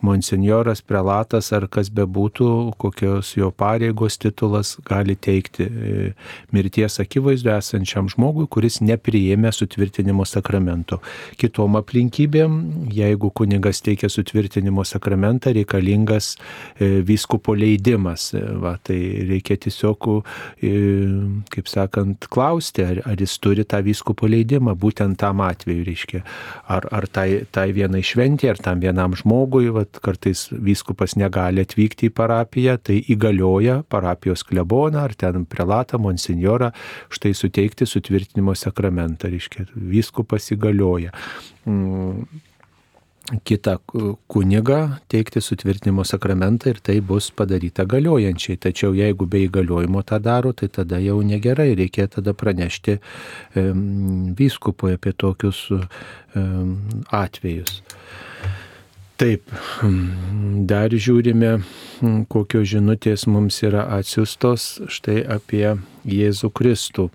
monsinjoras, 0.02 0.82
prelatas 0.82 1.52
ar 1.56 1.68
kas 1.72 1.92
bebūtų, 1.94 2.50
kokios 2.82 3.34
jo 3.38 3.52
pareigos 3.52 4.18
titulas 4.22 4.76
gali 4.88 5.16
teikti 5.16 5.68
e, 5.68 6.12
mirties 6.56 7.00
akivaizdoje 7.04 7.58
esančiam 7.64 8.10
žmogui, 8.12 8.48
kuris 8.52 8.82
nepriėmė 8.84 9.54
sutvirtinimo 9.54 10.26
sakramento. 10.28 11.00
Kitom 11.40 11.78
aplinkybėm, 11.80 12.60
jeigu 12.94 13.32
kunigas 13.36 13.84
teikia 13.86 14.10
sutvirtinimo 14.12 14.86
sakramentą, 14.88 15.54
reikalingas 15.56 16.34
e, 16.36 17.02
vyskupo 17.06 17.56
leidimas. 17.58 18.32
Va, 18.34 18.78
tai 18.84 19.00
reikia 19.28 19.58
tiesiog 19.60 20.12
kaip 20.62 21.70
sakant, 21.70 22.28
klausti, 22.34 22.86
ar, 22.86 23.02
ar 23.10 23.20
jis 23.22 23.36
turi 23.44 23.66
tą 23.68 23.82
vyskupo 23.86 24.30
leidimą, 24.30 24.76
būtent 24.80 25.18
tam 25.22 25.44
atveju, 25.46 25.86
reiškia, 25.88 26.24
ar, 26.76 26.88
ar 26.94 27.08
tai, 27.12 27.28
tai 27.54 27.70
vienai 27.76 28.04
šventė, 28.06 28.52
ar 28.54 28.62
tam 28.64 28.84
vienam 28.84 29.18
žmogui, 29.18 29.68
vat, 29.74 30.00
kartais 30.04 30.48
vyskupas 30.54 31.18
negali 31.20 31.64
atvykti 31.64 32.12
į 32.12 32.16
parapiją, 32.16 32.78
tai 32.90 33.02
įgalioja 33.14 33.82
parapijos 33.92 34.46
kleboną, 34.48 35.04
ar 35.08 35.18
ten 35.18 35.48
prelatą, 35.50 36.00
monsinjorą, 36.04 36.72
štai 37.14 37.36
suteikti 37.38 37.90
sutvirtinimo 37.90 38.56
sakramentą, 38.58 39.32
reiškia, 39.34 39.68
vyskupas 39.76 40.52
įgalioja. 40.56 41.14
Mm 41.68 42.50
kitą 43.44 43.78
kunigą 44.28 44.90
teikti 45.08 45.42
sutvirtinimo 45.42 46.04
sakramentą 46.04 46.70
ir 46.74 46.80
tai 46.84 47.00
bus 47.02 47.30
padaryta 47.32 47.86
galiojančiai. 47.88 48.58
Tačiau 48.60 48.92
jeigu 48.98 49.28
be 49.28 49.46
įgaliojimo 49.48 50.04
tą 50.04 50.20
daro, 50.20 50.52
tai 50.54 50.68
tada 50.68 51.00
jau 51.00 51.22
negerai, 51.24 51.72
reikia 51.80 52.10
tada 52.12 52.34
pranešti 52.34 53.00
vyskupui 54.40 54.98
apie 54.98 55.16
tokius 55.16 55.70
atvejus. 57.24 57.82
Taip, 59.22 59.46
dar 60.66 60.90
žiūrime, 60.90 61.60
kokios 62.34 62.66
žinutės 62.72 63.28
mums 63.30 63.60
yra 63.62 63.84
atsiustos 64.00 64.82
štai 64.90 65.20
apie 65.36 65.76
Jėzų 66.10 66.50
Kristų. 66.58 67.06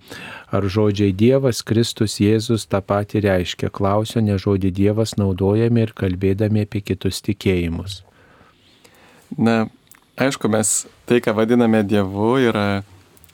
Ar 0.55 0.69
žodžiai 0.71 1.11
Dievas, 1.11 1.65
Kristus, 1.67 2.21
Jėzus 2.23 2.69
tą 2.71 2.81
patį 2.87 3.25
reiškia? 3.27 3.73
Klausiu, 3.75 4.23
ne 4.23 4.39
žodį 4.39 4.71
Dievas 4.79 5.17
naudojame 5.19 5.89
ir 5.89 5.95
kalbėdami 5.99 6.69
apie 6.69 6.85
kitus 6.87 7.19
tikėjimus. 7.27 8.05
Na, 9.35 9.67
aišku, 10.15 10.47
mes 10.55 10.87
tai, 11.03 11.19
ką 11.19 11.35
vadiname 11.35 11.83
Dievu, 11.83 12.37
yra, 12.47 12.85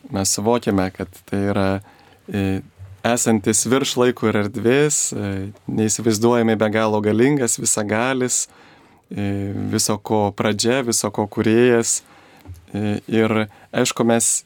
mes 0.09 0.32
suvokiame, 0.39 0.89
kad 0.97 1.12
tai 1.28 1.45
yra 1.53 1.69
e, 2.27 2.62
esantis 3.05 3.66
virš 3.68 3.97
laiko 4.01 4.31
ir 4.31 4.39
erdvės, 4.44 5.10
e, 5.12 5.32
neįsivaizduojamai 5.68 6.56
be 6.60 6.70
galo 6.72 7.01
galingas, 7.05 7.59
visagalis, 7.60 8.47
e, 9.10 9.52
viso 9.72 9.98
ko 9.98 10.31
pradžia, 10.36 10.81
viso 10.86 11.10
ko 11.12 11.26
kuriejas. 11.28 12.01
E, 12.72 13.01
ir 13.09 13.47
aišku, 13.72 14.06
mes 14.09 14.44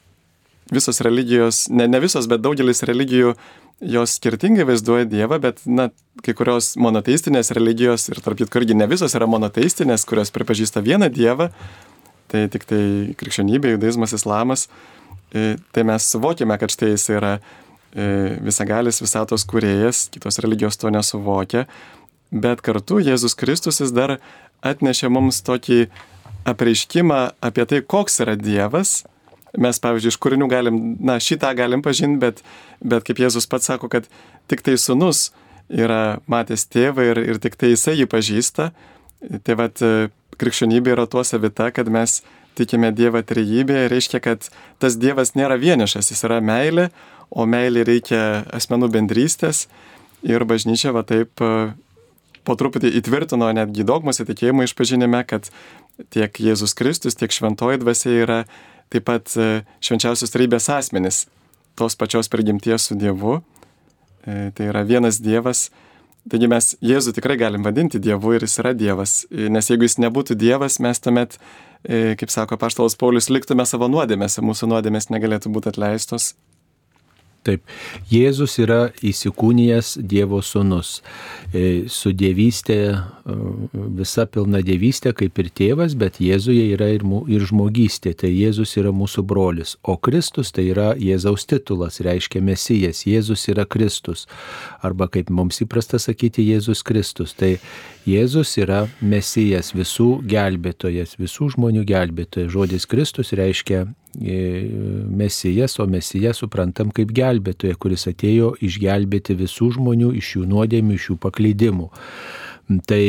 visos 0.69 0.99
religijos, 1.01 1.67
ne, 1.69 1.87
ne 1.87 1.99
visos, 2.03 2.27
bet 2.29 2.43
daugelis 2.43 2.83
religijų 2.83 3.33
jos 3.79 4.17
skirtingai 4.19 4.67
vaizduoja 4.67 5.07
Dievą, 5.07 5.39
bet, 5.39 5.63
na, 5.65 5.87
kai 6.21 6.35
kurios 6.35 6.73
monoteistinės 6.75 7.53
religijos 7.55 8.09
ir 8.11 8.19
tarp 8.19 8.37
kitko 8.41 8.59
irgi 8.59 8.75
ne 8.75 8.89
visos 8.91 9.15
yra 9.15 9.25
monoteistinės, 9.25 10.03
kurios 10.05 10.35
pripažįsta 10.35 10.83
vieną 10.83 11.07
Dievą, 11.15 11.47
tai 12.29 12.43
tik 12.51 12.67
tai 12.67 12.83
krikščionybė, 13.17 13.71
judaizmas, 13.77 14.13
islamas, 14.13 14.67
tai 15.31 15.85
mes 15.87 16.05
suvokime, 16.11 16.59
kad 16.59 16.75
štai 16.75 16.91
jis 16.91 17.07
yra 17.15 17.37
visagalis 17.93 19.01
visatos 19.01 19.45
kuriejas, 19.49 20.07
kitos 20.13 20.39
religijos 20.43 20.77
to 20.77 20.91
nesuvokia, 20.93 21.65
bet 22.29 22.61
kartu 22.61 22.99
Jėzus 23.01 23.37
Kristus 23.37 23.81
jis 23.81 23.93
dar 23.95 24.17
atnešė 24.65 25.09
mums 25.09 25.41
tokį 25.45 25.87
apreiškimą 26.49 27.21
apie 27.41 27.65
tai, 27.69 27.81
koks 27.81 28.21
yra 28.23 28.35
Dievas. 28.39 29.03
Mes, 29.57 29.79
pavyzdžiui, 29.81 30.13
iš 30.13 30.19
kūrinių 30.21 30.47
galim, 30.49 30.75
na, 31.01 31.17
šitą 31.17 31.49
galim 31.57 31.81
pažinti, 31.81 32.19
bet, 32.21 32.43
bet 32.85 33.05
kaip 33.07 33.21
Jėzus 33.23 33.49
pats 33.49 33.65
sako, 33.71 33.89
kad 33.89 34.05
tik 34.51 34.61
tai 34.65 34.77
sunus 34.77 35.31
yra 35.69 36.19
matęs 36.29 36.67
tėvą 36.69 37.07
ir, 37.11 37.21
ir 37.33 37.41
tik 37.41 37.57
tai 37.57 37.73
jisai 37.73 37.97
jį 37.97 38.09
pažįsta. 38.09 38.69
Tai 39.45 39.55
vad, 39.59 39.81
krikščionybė 40.39 40.93
yra 40.93 41.07
tuo 41.09 41.25
savita, 41.25 41.71
kad 41.75 41.89
mes 41.91 42.21
tikime 42.59 42.91
Dievą 42.95 43.23
trejybėje, 43.25 43.89
reiškia, 43.91 44.21
kad 44.23 44.49
tas 44.81 44.97
Dievas 44.99 45.33
nėra 45.37 45.57
vienišas, 45.59 46.11
jis 46.11 46.25
yra 46.27 46.39
meilė, 46.43 46.89
o 47.29 47.45
meilė 47.45 47.85
reikia 47.87 48.21
asmenų 48.55 48.89
bendrystės 48.93 49.67
ir 50.25 50.43
bažnyčia 50.45 50.93
va 50.95 51.03
taip 51.07 51.41
e, 51.43 51.71
po 52.43 52.55
truputį 52.59 52.91
įtvirtino 52.99 53.51
netgi 53.55 53.85
dogmos 53.87 54.21
įtikėjimo 54.23 54.65
išpažinime, 54.65 55.21
kad 55.29 55.51
tiek 56.13 56.41
Jėzus 56.41 56.75
Kristus, 56.77 57.17
tiek 57.19 57.33
šventoji 57.33 57.81
dvasia 57.83 58.15
yra 58.23 58.39
taip 58.93 59.05
pat 59.09 59.35
e, 59.37 59.61
švenčiausios 59.85 60.33
trybės 60.33 60.69
asmenis, 60.73 61.27
tos 61.79 61.95
pačios 61.99 62.31
prigimties 62.31 62.89
su 62.89 62.97
Dievu. 62.99 63.39
E, 64.25 64.49
tai 64.55 64.73
yra 64.73 64.83
vienas 64.87 65.21
Dievas. 65.23 65.69
Taigi 66.29 66.49
mes 66.51 66.73
Jėzų 66.83 67.13
tikrai 67.15 67.37
galim 67.39 67.63
vadinti 67.63 68.01
Dievu 68.01 68.35
ir 68.35 68.43
jis 68.43 68.59
yra 68.61 68.73
Dievas. 68.75 69.23
Nes 69.31 69.69
jeigu 69.69 69.87
jis 69.87 70.01
nebūtų 70.03 70.35
Dievas, 70.37 70.75
mes 70.83 70.99
tuomet, 70.99 71.37
kaip 71.87 72.29
sako 72.29 72.57
Paštalas 72.59 72.99
Paulius, 72.99 73.31
liktume 73.31 73.63
savo 73.65 73.87
nuodėmėse, 73.89 74.43
mūsų 74.43 74.67
nuodėmės 74.73 75.07
negalėtų 75.15 75.49
būti 75.55 75.71
atleistos 75.71 76.33
Taip, 77.47 77.63
Jėzus 78.11 78.57
yra 78.59 78.89
įsikūnijęs 79.05 79.93
Dievo 80.03 80.41
sūnus. 80.43 80.97
E, 81.55 81.85
su 81.87 82.11
dievystė, 82.11 82.79
e, 82.91 83.35
visa 83.95 84.25
pilna 84.27 84.59
dievystė 84.65 85.13
kaip 85.15 85.39
ir 85.39 85.47
tėvas, 85.55 85.95
bet 85.95 86.19
Jėzuje 86.19 86.65
yra 86.75 86.89
ir, 86.97 87.05
ir 87.31 87.45
žmogystė, 87.47 88.11
tai 88.19 88.33
Jėzus 88.33 88.75
yra 88.81 88.91
mūsų 88.91 89.23
brolis. 89.23 89.77
O 89.87 89.95
Kristus 89.95 90.51
tai 90.51 90.67
yra 90.73 90.89
Jėzaus 90.99 91.47
titulas, 91.47 92.01
reiškia 92.03 92.43
Mesijas, 92.43 93.05
Jėzus 93.07 93.47
yra 93.53 93.63
Kristus. 93.63 94.27
Arba 94.83 95.07
kaip 95.07 95.31
mums 95.31 95.61
įprasta 95.63 95.95
sakyti, 95.95 96.43
Jėzus 96.43 96.83
Kristus. 96.83 97.31
Tai 97.39 97.55
Jėzus 98.09 98.57
yra 98.59 98.83
Mesijas, 98.99 99.71
visų 99.77 100.19
gelbėtojas, 100.27 101.15
visų 101.21 101.53
žmonių 101.55 101.87
gelbėtojas. 101.87 102.51
Žodis 102.51 102.89
Kristus 102.89 103.31
reiškia 103.31 103.85
Mesijas, 104.17 105.77
o 105.79 105.85
Mesijas 105.87 106.41
suprantam 106.41 106.89
kaip 106.95 107.11
gelbėtoja, 107.13 107.77
kuris 107.77 108.07
atėjo 108.09 108.55
išgelbėti 108.65 109.37
visų 109.37 109.73
žmonių 109.77 110.13
iš 110.17 110.35
jų 110.37 110.47
nuodėmių, 110.49 110.95
iš 110.97 111.11
jų 111.11 111.17
paklydimų. 111.21 111.89
Tai 112.89 113.03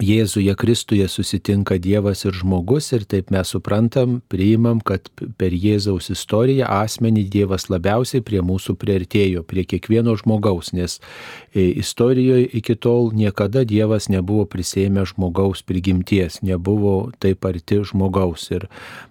Jėzuje 0.00 0.54
Kristuje 0.56 1.04
susitinka 1.04 1.76
Dievas 1.76 2.24
ir 2.24 2.32
žmogus 2.32 2.86
ir 2.96 3.02
taip 3.04 3.28
mes 3.34 3.50
suprantam, 3.52 4.22
priimam, 4.32 4.80
kad 4.80 5.10
per 5.36 5.52
Jėzaus 5.52 6.08
istoriją 6.14 6.64
asmenį 6.64 7.26
Dievas 7.28 7.68
labiausiai 7.68 8.24
prie 8.24 8.40
mūsų 8.40 8.78
priartėjo, 8.80 9.42
prie 9.44 9.66
kiekvieno 9.68 10.14
žmogaus, 10.16 10.72
nes 10.72 10.96
e, 11.52 11.66
istorijoje 11.84 12.48
iki 12.56 12.76
tol 12.80 13.12
niekada 13.12 13.66
Dievas 13.68 14.08
nebuvo 14.08 14.46
prisėmę 14.48 15.04
žmogaus 15.12 15.60
prigimties, 15.60 16.40
nebuvo 16.40 17.12
taip 17.20 17.44
arti 17.44 17.82
žmogaus 17.84 18.48
ir 18.48 18.70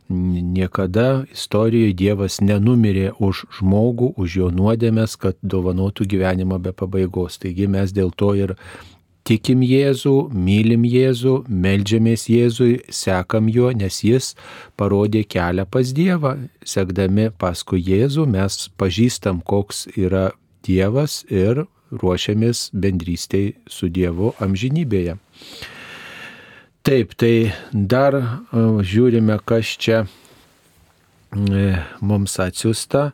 niekada 0.10 1.28
istorijoje 1.32 1.94
Dievas 1.94 2.40
nenumirė 2.42 3.12
už 3.20 3.46
žmogų, 3.60 4.16
už 4.18 4.40
jo 4.42 4.50
nuodėmės, 4.50 5.14
kad 5.22 5.38
dovanotų 5.46 6.10
gyvenimą 6.10 6.58
be 6.58 6.74
pabaigos. 6.74 7.38
Taigi 7.38 7.70
mes 7.70 7.94
dėl 7.94 8.12
to 8.12 8.34
ir 8.36 8.56
tikim 9.28 9.62
Jėzų, 9.66 10.16
mylim 10.34 10.86
Jėzų, 10.88 11.36
melžiamės 11.48 12.28
Jėzui, 12.32 12.72
sekam 12.94 13.50
juo, 13.52 13.72
nes 13.76 14.02
jis 14.06 14.34
parodė 14.80 15.24
kelią 15.30 15.68
pas 15.70 15.92
Dievą. 15.96 16.36
Sekdami 16.66 17.30
paskui 17.42 17.82
Jėzų 17.86 18.28
mes 18.32 18.68
pažįstam, 18.82 19.42
koks 19.46 19.88
yra 19.96 20.32
Dievas 20.66 21.22
ir 21.30 21.66
ruošiamės 21.92 22.70
bendrystėj 22.74 23.54
su 23.70 23.92
Dievu 23.92 24.34
amžinybėje. 24.42 25.18
Taip, 26.82 27.14
tai 27.14 27.52
dar 27.74 28.18
žiūrime, 28.52 29.38
kas 29.46 29.76
čia 29.78 30.06
mums 32.02 32.40
atsiusta. 32.42 33.12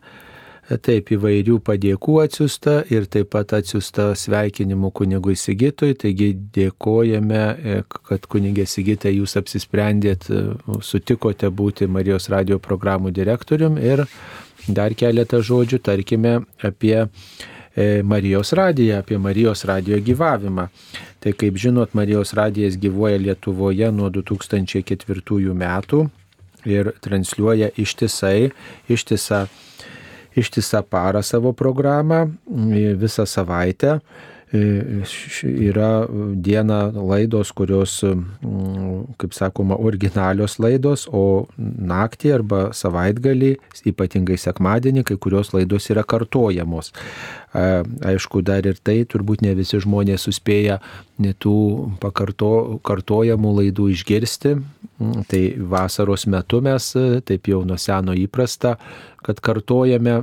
Taip 0.68 1.14
įvairių 1.16 1.62
padėkų 1.64 2.18
atsiusta 2.26 2.82
ir 2.92 3.06
taip 3.08 3.30
pat 3.32 3.54
atsiusta 3.56 4.10
sveikinimų 4.20 4.90
kunigui 5.00 5.38
Sigitui. 5.40 5.94
Taigi 5.96 6.34
dėkojame, 6.36 7.44
e, 7.56 7.76
kad 7.88 8.26
kunigė 8.28 8.66
Sigitė 8.68 9.14
jūs 9.14 9.38
apsisprendėt, 9.40 10.28
e, 10.28 10.42
sutikote 10.84 11.48
būti 11.48 11.88
Marijos 11.88 12.28
radio 12.28 12.60
programų 12.60 13.14
direktorium 13.16 13.78
ir 13.80 14.04
dar 14.68 14.92
keletą 14.92 15.40
žodžių 15.40 15.80
tarkime 15.80 16.34
apie 16.60 16.98
e, 17.00 18.04
Marijos 18.04 18.52
radiją, 18.52 19.00
apie 19.00 19.18
Marijos 19.18 19.64
radijo 19.64 20.02
gyvavimą. 20.04 20.68
Tai 21.24 21.32
kaip 21.32 21.56
žinot, 21.56 21.96
Marijos 21.96 22.34
radijas 22.36 22.76
gyvuoja 22.76 23.22
Lietuvoje 23.24 23.88
nuo 23.96 24.10
2004 24.12 25.56
metų 25.56 26.10
ir 26.68 26.92
transliuoja 27.00 27.72
ištisai, 27.80 28.52
ištisą 28.92 29.46
ištisą 30.38 30.86
parą 30.86 31.26
savo 31.26 31.54
programą, 31.58 32.28
visą 32.48 33.26
savaitę. 33.28 34.00
Yra 34.48 36.08
diena 36.40 36.78
laidos, 36.96 37.50
kurios, 37.52 37.98
kaip 39.20 39.34
sakoma, 39.36 39.76
originalios 39.76 40.56
laidos, 40.64 41.04
o 41.12 41.50
naktį 41.60 42.32
arba 42.38 42.62
savaitgalį, 42.72 43.58
ypatingai 43.92 44.38
sekmadienį, 44.40 45.04
kai 45.10 45.18
kurios 45.20 45.52
laidos 45.52 45.90
yra 45.92 46.06
kartojamos. 46.08 46.94
Aišku, 47.52 48.40
dar 48.48 48.64
ir 48.72 48.80
tai 48.80 49.02
turbūt 49.04 49.44
ne 49.44 49.52
visi 49.58 49.82
žmonės 49.84 50.30
suspėja 50.30 50.80
tų 51.44 51.58
pakarto, 52.00 52.80
kartojamų 52.88 53.52
laidų 53.60 53.92
išgirsti. 53.98 54.56
Tai 55.28 55.44
vasaros 55.76 56.24
metu 56.32 56.64
mes, 56.64 56.94
taip 57.28 57.52
jau 57.52 57.66
nuo 57.68 57.76
seno 57.78 58.16
įprasta, 58.18 58.78
kad 59.24 59.40
kartojame 59.44 60.20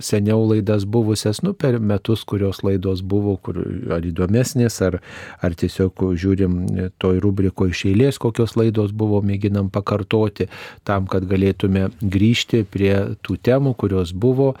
seniau 0.00 0.40
laidas 0.48 0.86
buvusias, 0.88 1.42
nu, 1.44 1.52
per 1.52 1.78
metus, 1.80 2.24
kurios 2.24 2.62
laidos 2.64 3.02
buvo, 3.04 3.36
kur 3.36 3.60
ar 3.92 4.06
įdomesnės, 4.06 4.78
ar, 4.86 4.98
ar 5.44 5.56
tiesiog 5.58 6.06
žiūrim 6.16 6.56
toj 7.02 7.20
rubriko 7.24 7.68
iš 7.70 7.86
eilės, 7.90 8.20
kokios 8.22 8.56
laidos 8.56 8.94
buvo, 8.96 9.20
mėginam 9.24 9.70
pakartoti, 9.72 10.48
tam, 10.88 11.06
kad 11.10 11.28
galėtume 11.28 11.90
grįžti 12.00 12.64
prie 12.70 12.94
tų 13.26 13.38
temų, 13.46 13.76
kurios 13.78 14.14
buvo 14.16 14.54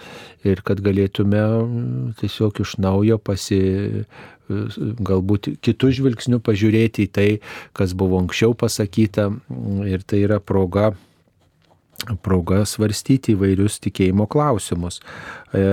ir 0.46 0.62
kad 0.66 0.80
galėtume 0.84 1.42
tiesiog 2.20 2.62
iš 2.64 2.78
naujo 2.82 3.18
pasi 3.18 3.60
galbūt 4.46 5.56
kitų 5.64 5.90
žvilgsnių 5.98 6.38
pažiūrėti 6.44 7.06
į 7.06 7.10
tai, 7.10 7.28
kas 7.76 7.96
buvo 7.98 8.20
anksčiau 8.22 8.54
pasakyta 8.54 9.30
ir 9.88 10.06
tai 10.06 10.22
yra 10.26 10.38
proga 10.38 10.92
proga 12.22 12.64
svarstyti 12.68 13.34
įvairius 13.34 13.80
tikėjimo 13.84 14.28
klausimus. 14.30 15.00
E, 15.52 15.64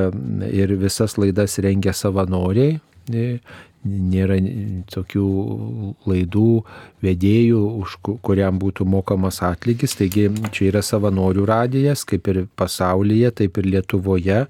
ir 0.50 0.76
visas 0.80 1.18
laidas 1.20 1.60
rengia 1.64 1.94
savanoriai, 1.96 2.80
e, 3.12 3.28
nėra 3.84 4.38
tokių 4.94 5.28
laidų 6.08 6.50
vedėjų, 7.04 7.62
už 7.84 7.98
kuriam 8.26 8.60
būtų 8.62 8.88
mokamas 8.90 9.42
atlygis. 9.46 9.98
Taigi 10.00 10.30
čia 10.56 10.70
yra 10.72 10.84
savanorių 10.86 11.48
radijas, 11.50 12.06
kaip 12.08 12.30
ir 12.32 12.44
pasaulyje, 12.60 13.34
taip 13.42 13.60
ir 13.60 13.70
Lietuvoje. 13.76 14.46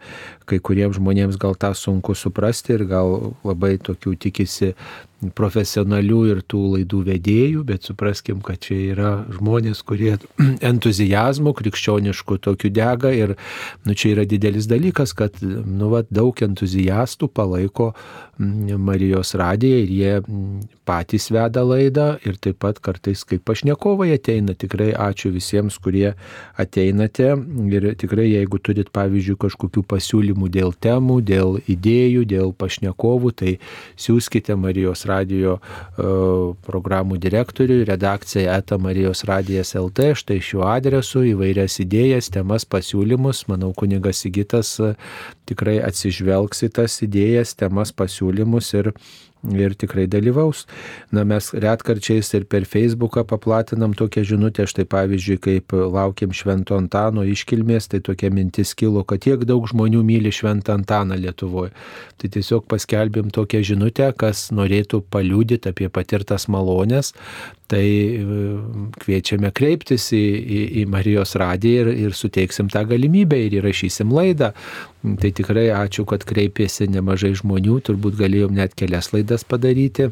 Kai 0.50 0.60
kuriems 0.60 1.00
žmonėms 1.00 1.40
gal 1.40 1.56
tą 1.56 1.72
sunku 1.78 2.16
suprasti 2.20 2.76
ir 2.76 2.86
gal 2.90 3.34
labai 3.48 3.78
tokių 3.82 4.18
tikisi 4.28 4.74
profesionalių 5.32 6.20
ir 6.32 6.42
tų 6.50 6.62
laidų 6.74 7.02
vedėjų, 7.08 7.64
bet 7.68 7.88
supraskim, 7.88 8.42
kad 8.44 8.60
čia 8.64 8.76
yra 8.92 9.12
žmonės, 9.32 9.84
kurie 9.88 10.18
entuzijazmų 10.72 11.54
krikščioniškų 11.60 12.40
tokių 12.44 12.74
dega 12.74 13.14
ir 13.16 13.36
nu, 13.88 13.96
čia 13.96 14.14
yra 14.16 14.28
didelis 14.28 14.68
dalykas, 14.72 15.16
kad 15.16 15.40
nu, 15.44 15.92
va, 15.94 16.04
daug 16.10 16.44
entuzijastų 16.44 17.30
palaiko 17.32 17.94
Marijos 18.34 19.36
radiją 19.38 19.84
ir 19.84 19.92
jie 19.94 20.14
patys 20.90 21.30
veda 21.32 21.62
laidą 21.64 22.16
ir 22.26 22.40
taip 22.44 22.60
pat 22.64 22.80
kartais 22.84 23.24
kaip 23.28 23.44
pašnekovai 23.48 24.11
ateina. 24.15 24.56
Tikrai 24.57 24.91
ačiū 24.94 25.32
visiems, 25.34 25.78
kurie 25.84 26.14
ateinate 26.60 27.32
ir 27.74 27.88
tikrai 27.99 28.28
jeigu 28.30 28.60
turit 28.64 28.91
pavyzdžiui 28.94 29.40
kažkokių 29.45 29.84
pasiūlymų 29.94 30.49
dėl 30.53 30.74
temų, 30.84 31.20
dėl 31.26 31.57
idėjų, 31.72 32.26
dėl 32.30 32.53
pašnekovų, 32.57 33.34
tai 33.40 33.56
siūskite 33.99 34.57
Marijos 34.60 35.06
radijo 35.10 35.57
uh, 35.60 36.53
programų 36.68 37.20
direktoriui, 37.24 37.84
redakcija 37.90 38.57
eta 38.60 38.80
Marijos 38.82 39.24
radijas 39.30 39.74
LT, 39.80 40.14
štai 40.20 40.40
šiuo 40.44 40.65
adresu 40.70 41.26
įvairias 41.34 41.80
idėjas, 41.84 42.32
temas, 42.34 42.68
pasiūlymus. 42.70 43.45
Manau, 43.52 43.74
kunigas 43.78 44.24
Sigitas 44.24 44.76
uh, 44.84 44.95
tikrai 45.49 45.80
atsižvelgs 45.84 46.65
į 46.68 46.74
tas 46.80 46.99
idėjas, 47.06 47.56
temas, 47.60 47.94
pasiūlymus 47.95 48.74
ir 48.80 48.94
ir 49.52 49.76
tikrai 49.76 50.06
dalyvaus. 50.07 50.64
Na, 51.11 51.24
mes 51.28 51.49
retkarčiais 51.53 52.32
ir 52.38 52.45
per 52.49 52.68
Facebooką 52.70 53.26
paplatinam 53.28 53.95
tokią 53.98 54.24
žinutę, 54.34 54.65
štai 54.70 54.86
pavyzdžiui, 54.90 55.40
kaip 55.44 55.76
laukiam 55.76 56.34
Švento 56.36 56.78
Antano 56.80 57.26
iškilmės, 57.28 57.90
tai 57.91 58.03
tokia 58.06 58.32
mintis 58.34 58.74
kilo, 58.78 59.03
kad 59.07 59.24
tiek 59.26 59.44
daug 59.49 59.68
žmonių 59.70 60.03
myli 60.07 60.32
Šventą 60.34 60.78
Antaną 60.80 61.20
Lietuvoje. 61.20 61.74
Tai 62.18 62.32
tiesiog 62.36 62.68
paskelbėm 62.72 63.34
tokią 63.36 63.64
žinutę, 63.74 64.11
kas 64.18 64.48
norėtų 64.56 65.03
paliūdyti 65.11 65.74
apie 65.74 65.90
patirtas 65.91 66.48
malonės, 66.52 67.14
tai 67.74 67.86
e, 67.86 68.26
kviečiame 69.02 69.50
kreiptis 69.56 70.12
į, 70.16 70.24
į, 70.24 70.60
į 70.82 70.86
Marijos 70.94 71.34
radiją 71.41 71.88
ir, 71.88 71.94
ir 72.08 72.18
suteiksim 72.18 72.70
tą 72.74 72.86
galimybę 72.90 73.40
ir 73.48 73.58
įrašysim 73.62 74.14
laidą. 74.14 74.54
Tai 75.04 75.32
tikrai 75.40 75.68
ačiū, 75.76 76.06
kad 76.08 76.24
kreipėsi 76.28 76.88
nemažai 76.94 77.34
žmonių, 77.41 77.82
turbūt 77.90 78.20
galėjom 78.22 78.54
net 78.56 78.78
kelias 78.80 79.12
laidas 79.16 79.44
padaryti 79.48 80.12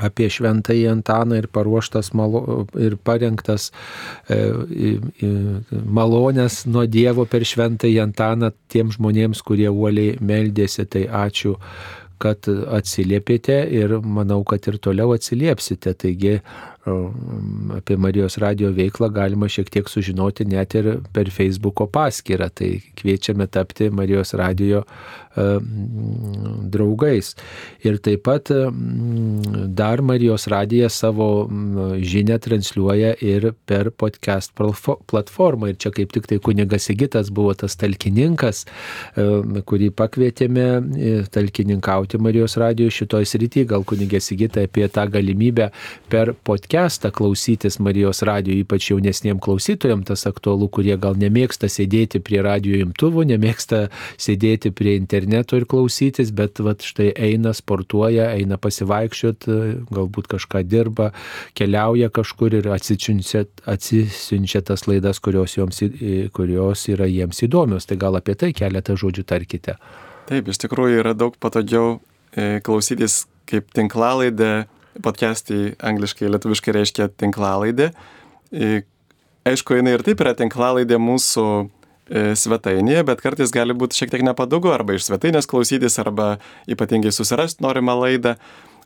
apie 0.00 0.28
šventąjį 0.32 0.86
Antaną 0.88 1.36
ir 1.40 1.48
paruoštas 1.52 2.12
malo, 2.16 2.64
ir 2.80 2.96
parengtas 2.96 3.68
e, 4.30 4.38
e, 4.38 5.32
malonės 5.70 6.62
nuo 6.66 6.86
Dievo 6.88 7.26
per 7.28 7.44
šventąjį 7.48 7.98
Antaną 8.06 8.52
tiem 8.72 8.92
žmonėms, 8.94 9.42
kurie 9.44 9.68
uoliai 9.68 10.16
meldėsi. 10.20 10.86
Tai 10.88 11.04
ačiū 11.26 11.56
kad 12.22 12.46
atsiliepėte 12.48 13.56
ir 13.74 13.96
manau, 14.02 14.42
kad 14.46 14.66
ir 14.70 14.78
toliau 14.82 15.14
atsiliepsite. 15.16 15.94
Taigi 15.98 16.36
apie 17.76 17.96
Marijos 18.00 18.38
radio 18.42 18.72
veiklą 18.74 19.10
galima 19.14 19.46
šiek 19.50 19.70
tiek 19.70 19.90
sužinoti 19.90 20.46
net 20.50 20.74
ir 20.78 20.88
per 21.14 21.30
Facebooko 21.30 21.86
paskyrą. 21.90 22.50
Tai 22.54 22.70
kviečiame 22.98 23.46
tapti 23.50 23.90
Marijos 23.90 24.34
radio 24.38 24.82
draugais. 26.72 27.32
Ir 27.82 27.98
taip 28.04 28.24
pat 28.26 28.50
dar 29.72 30.02
Marijos 30.04 30.46
radijas 30.52 30.98
savo 31.00 31.48
žinę 31.98 32.38
transliuoja 32.42 33.14
ir 33.24 33.52
per 33.66 33.90
podcast 33.90 34.52
platformą. 35.08 35.72
Ir 35.72 35.78
čia 35.80 35.90
kaip 35.94 36.12
tik 36.12 36.28
tai 36.28 36.38
kunigas 36.38 36.88
Sigitas 36.90 37.30
buvo 37.32 37.54
tas 37.56 37.76
talkininkas, 37.80 38.66
kurį 39.16 39.90
pakvietėme 39.96 40.66
talkininkauti 41.32 42.20
Marijos 42.22 42.58
radijo 42.60 42.92
šitoj 42.92 43.24
srity. 43.28 43.64
Gal 43.72 43.86
kunigė 43.88 44.20
Sigita 44.20 44.66
apie 44.66 44.88
tą 44.92 45.06
galimybę 45.10 45.70
per 46.12 46.34
podcastą 46.44 47.12
klausytis 47.14 47.80
Marijos 47.80 48.22
radijo, 48.26 48.58
ypač 48.60 48.90
jaunesniem 48.90 49.40
klausytojams 49.42 50.10
tas 50.12 50.26
aktualu, 50.28 50.68
kurie 50.68 50.96
gal 51.00 51.16
nemėgsta 51.18 51.70
sėdėti 51.72 52.20
prie 52.20 52.42
radio 52.44 52.82
imtuvų, 52.84 53.24
nemėgsta 53.32 53.86
sėdėti 54.20 54.74
prie 54.76 54.96
interneto 54.98 55.21
ir 55.26 55.66
klausytis, 55.70 56.32
bet 56.34 56.58
vat, 56.64 56.82
štai 56.82 57.10
eina, 57.14 57.52
sportuoja, 57.54 58.30
eina 58.34 58.58
pasivaikščiot, 58.58 59.46
galbūt 59.92 60.30
kažką 60.34 60.62
dirba, 60.66 61.10
keliauja 61.58 62.10
kažkur 62.10 62.54
ir 62.58 62.68
atsisiunčia, 62.74 63.44
atsisiunčia 63.66 64.62
tas 64.66 64.86
laidas, 64.88 65.20
kurios, 65.22 65.56
joms, 65.56 65.82
kurios 66.34 66.86
yra 66.92 67.06
jiems 67.10 67.42
įdomios. 67.46 67.86
Tai 67.86 67.98
gal 68.00 68.18
apie 68.18 68.34
tai 68.38 68.52
keletą 68.56 68.96
žodžių 68.98 69.26
tarkite. 69.28 69.76
Taip, 70.28 70.48
iš 70.48 70.62
tikrųjų 70.62 71.02
yra 71.02 71.14
daug 71.18 71.36
patogiau 71.42 72.00
klausytis 72.64 73.26
kaip 73.50 73.68
tinklalaidė, 73.76 74.64
podcastai 75.02 75.74
angliškai, 75.82 76.30
lietuviškai 76.32 76.74
reiškia 76.76 77.08
tinklalaidė. 77.20 77.92
Aišku, 79.42 79.74
jinai 79.78 79.96
ir 79.96 80.04
taip 80.06 80.20
yra 80.22 80.34
tinklalaidė 80.38 81.00
mūsų 81.02 81.46
svetainėje, 82.10 83.04
bet 83.06 83.22
kartais 83.22 83.52
gali 83.54 83.76
būti 83.78 84.00
šiek 84.00 84.10
tiek 84.12 84.24
nepatogu 84.26 84.72
arba 84.74 84.96
iš 84.96 85.06
svetainės 85.06 85.48
klausytis, 85.50 85.98
arba 86.02 86.36
ypatingai 86.70 87.12
susirasti 87.14 87.62
norimą 87.64 87.94
laidą. 88.00 88.36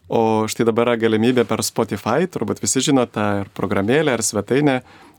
O 0.06 0.46
štai 0.46 0.68
dabar 0.68 0.92
yra 0.92 1.00
galimybė 1.00 1.42
per 1.48 1.64
Spotify, 1.66 2.28
turbūt 2.30 2.60
visi 2.62 2.84
žino 2.84 3.08
tą 3.10 3.40
ir 3.40 3.48
programėlę, 3.56 4.14
ir 4.14 4.22
svetainę, 4.22 4.76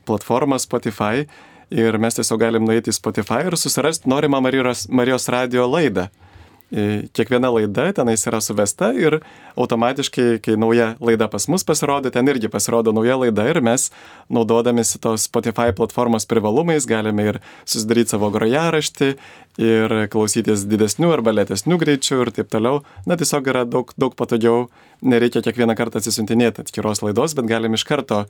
platformą 0.08 0.56
Spotify. 0.62 1.26
Ir 1.68 1.98
mes 2.00 2.16
tiesiog 2.16 2.40
galim 2.40 2.64
nueiti 2.64 2.88
į 2.88 2.96
Spotify 2.96 3.42
ir 3.44 3.58
susirasti 3.60 4.08
norimą 4.08 4.40
Marijos, 4.40 4.86
Marijos 4.88 5.28
radio 5.28 5.66
laidą 5.68 6.06
kiekviena 6.68 7.48
laida 7.48 7.86
tenais 7.96 8.26
yra 8.28 8.40
suvesta 8.44 8.90
ir 8.92 9.18
automatiškai, 9.56 10.26
kai 10.44 10.56
nauja 10.60 10.90
laida 11.00 11.28
pas 11.32 11.48
mus 11.48 11.64
pasirodo, 11.64 12.10
ten 12.12 12.28
irgi 12.28 12.50
pasirodo 12.52 12.92
nauja 12.92 13.16
laida 13.16 13.46
ir 13.48 13.60
mes, 13.64 13.88
naudodamėsi 14.28 15.00
tos 15.00 15.24
Spotify 15.30 15.72
platformos 15.76 16.28
privalumais, 16.28 16.86
galime 16.88 17.24
ir 17.32 17.40
susidaryti 17.64 18.12
savo 18.12 18.28
grojaraštį 18.34 19.10
ir 19.64 19.96
klausytis 20.12 20.66
didesnių 20.68 21.12
arba 21.16 21.32
lėtesnių 21.40 21.80
greičių 21.80 22.22
ir 22.26 22.34
taip 22.36 22.52
toliau. 22.52 22.84
Na, 23.08 23.16
tiesiog 23.16 23.48
yra 23.48 23.64
daug, 23.64 23.94
daug 23.96 24.14
patogiau, 24.18 24.68
nereikia 25.00 25.42
kiekvieną 25.46 25.76
kartą 25.78 26.02
atsisuntinėti 26.02 26.66
atskiros 26.66 27.00
laidos, 27.06 27.34
bet 27.38 27.48
galim 27.48 27.74
iš 27.78 27.88
karto, 27.88 28.26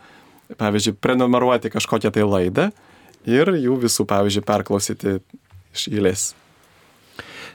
pavyzdžiui, 0.62 0.96
prenumeruoti 1.02 1.74
kažkokią 1.74 2.14
tai 2.14 2.24
laidą 2.24 2.70
ir 3.28 3.50
jų 3.58 3.82
visų, 3.82 4.06
pavyzdžiui, 4.08 4.46
perklausyti 4.46 5.18
iš 5.74 5.90
eilės. 5.90 6.30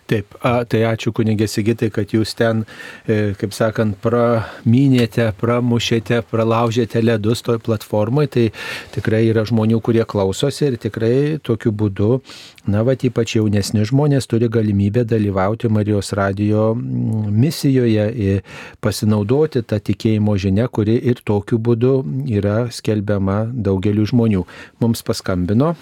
Taip, 0.04 0.36
a, 0.44 0.66
tai 0.68 0.82
ačiū 0.84 1.14
kunigė 1.16 1.46
Sigitai, 1.48 1.88
kad 1.94 2.12
jūs 2.12 2.34
ten, 2.36 2.66
e, 3.08 3.32
kaip 3.40 3.54
sakant, 3.56 3.96
pramynėte, 4.04 5.30
pramušėte, 5.40 6.20
pralaužėte 6.28 7.00
ledus 7.00 7.44
toj 7.46 7.62
platformai, 7.64 8.26
tai 8.28 8.50
tikrai 8.92 9.22
yra 9.30 9.46
žmonių, 9.48 9.80
kurie 9.86 10.04
klausosi 10.04 10.68
ir 10.68 10.78
tikrai 10.84 11.40
tokiu 11.40 11.72
būdu, 11.72 12.20
na, 12.68 12.84
va, 12.84 12.98
ypač 13.00 13.38
jaunesni 13.38 13.88
žmonės 13.88 14.28
turi 14.28 14.52
galimybę 14.52 15.06
dalyvauti 15.08 15.72
Marijos 15.72 16.12
radio 16.20 16.74
misijoje, 16.76 18.42
pasinaudoti 18.84 19.64
tą 19.64 19.80
tikėjimo 19.80 20.36
žinę, 20.36 20.68
kuri 20.68 21.00
ir 21.00 21.24
tokiu 21.24 21.64
būdu 21.64 22.02
yra 22.28 22.66
skelbiama 22.76 23.46
daugeliu 23.56 24.04
žmonių. 24.12 24.44
Mums 24.84 25.06
paskambino. 25.08 25.78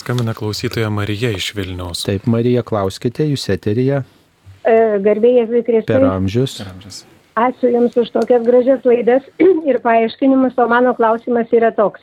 Skambina 0.00 0.32
klausytoja 0.34 0.88
Marija 0.90 1.28
iš 1.30 1.50
Vilniaus. 1.54 2.06
Taip, 2.06 2.24
Marija, 2.24 2.62
klauskite, 2.64 3.26
jūs 3.28 3.42
eterija. 3.52 3.98
Garbėjai 4.64 5.44
Vikristai. 5.50 5.98
Per 5.98 6.06
amžius. 6.08 6.54
Per 6.62 6.70
amžius. 6.70 7.02
Ačiū 7.36 7.68
Jums 7.74 7.98
už 8.00 8.08
tokias 8.14 8.46
gražias 8.46 8.88
laidas 8.88 9.28
ir 9.68 9.80
paaiškinimus, 9.84 10.56
o 10.56 10.66
mano 10.72 10.94
klausimas 10.96 11.52
yra 11.52 11.68
toks. 11.76 12.00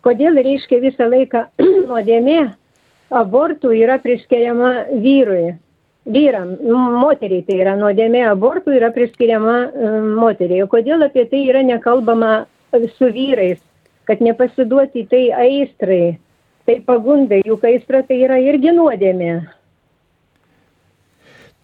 Kodėl 0.00 0.40
reiškia 0.40 0.80
visą 0.80 1.10
laiką 1.12 1.44
nuodėmė 1.90 2.40
abortų 3.20 3.76
yra 3.82 4.00
priskiriama 4.00 4.72
vyrui? 5.04 5.58
Vyram, 6.08 6.56
moteriai 7.04 7.44
tai 7.44 7.60
yra 7.60 7.76
nuodėmė 7.76 8.30
abortų 8.32 8.78
yra 8.80 8.94
priskiriama 8.96 9.56
um, 9.68 10.12
moteriai. 10.22 10.64
Kodėl 10.72 11.04
apie 11.04 11.28
tai 11.28 11.44
yra 11.50 11.60
nekalbama 11.66 12.46
su 12.96 13.12
vyrais, 13.12 13.60
kad 14.08 14.24
nepasiduoti 14.24 15.04
tai 15.10 15.26
aistrai? 15.36 16.16
Tai 16.66 16.80
pagundai, 16.86 17.42
juk 17.46 17.64
aistra 17.68 18.02
tai 18.06 18.18
yra 18.26 18.38
irgi 18.42 18.74
nuodėmė. 18.74 19.32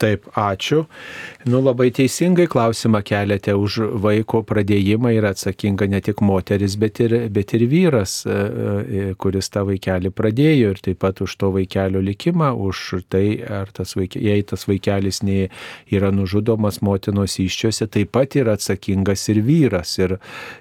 Taip, 0.03 0.25
ačiū. 0.35 0.83
Nu, 1.45 1.61
labai 1.61 1.91
teisingai 1.91 2.47
klausimą 2.51 3.01
keliate 3.07 3.55
už 3.59 3.79
vaiko 4.03 4.43
pradėjimą 4.47 5.11
yra 5.17 5.33
atsakinga 5.35 5.89
ne 5.91 6.01
tik 6.03 6.23
moteris, 6.23 6.77
bet 6.79 7.01
ir, 7.03 7.15
bet 7.35 7.55
ir 7.57 7.65
vyras, 7.71 8.15
e, 8.27 8.33
e, 8.33 9.07
kuris 9.19 9.51
tą 9.53 9.65
vaikelį 9.69 10.13
pradėjo 10.15 10.73
ir 10.75 10.83
taip 10.83 11.01
pat 11.03 11.23
už 11.25 11.35
to 11.41 11.51
vaikelio 11.55 12.03
likimą, 12.03 12.53
už 12.69 13.05
tai, 13.13 13.25
tas 13.75 13.95
vaikė, 13.99 14.23
jei 14.23 14.47
tas 14.47 14.67
vaikelis 14.71 15.23
nei 15.27 15.49
yra 15.91 16.13
nužudomas 16.15 16.81
motinos 16.83 17.39
iščiose, 17.43 17.91
taip 17.91 18.13
pat 18.15 18.39
yra 18.39 18.57
atsakingas 18.59 19.29
ir 19.35 19.43
vyras. 19.47 19.97
Ir, 20.03 20.17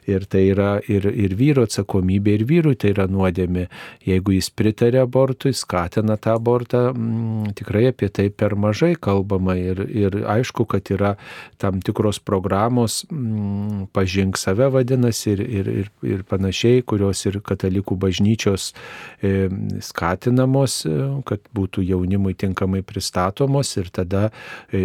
ir 0.09 0.25
tai 0.29 0.43
yra 0.51 0.71
ir, 0.89 1.07
ir 1.09 1.37
vyro 1.37 1.65
atsakomybė, 1.69 2.37
ir 2.39 2.45
vyrui 2.49 2.75
tai 2.75 2.93
yra 2.95 3.07
nuodėmė. 3.11 3.67
Jeigu 4.07 4.37
jis 4.37 4.49
pritarė 4.49 5.05
abortui, 5.05 5.53
skatina 5.57 6.17
tą 6.17 6.35
abortą, 6.39 6.87
m, 6.91 7.53
tikrai 7.57 7.87
apie 7.93 8.09
tai 8.09 8.29
per 8.29 8.57
mažai 8.59 8.95
kalba 8.97 9.21
kalbama 9.21 9.55
ir, 9.57 9.79
ir 9.89 10.17
aišku, 10.27 10.65
kad 10.71 10.91
yra 10.93 11.15
tam 11.61 11.81
tikros 11.83 12.21
programos, 12.23 13.01
m, 13.11 13.87
pažink 13.93 14.39
save 14.39 14.69
vadinasi 14.73 15.33
ir, 15.35 15.41
ir, 15.41 15.71
ir, 15.83 15.91
ir 16.07 16.23
panašiai, 16.29 16.85
kurios 16.87 17.25
ir 17.27 17.41
katalikų 17.45 17.97
bažnyčios 18.01 18.71
e, 19.21 19.49
skatinamos, 19.83 20.81
e, 20.87 20.95
kad 21.27 21.43
būtų 21.57 21.85
jaunimui 21.89 22.35
tinkamai 22.39 22.81
pristatomos 22.87 23.75
ir 23.81 23.91
tada 23.93 24.29
e, 24.71 24.81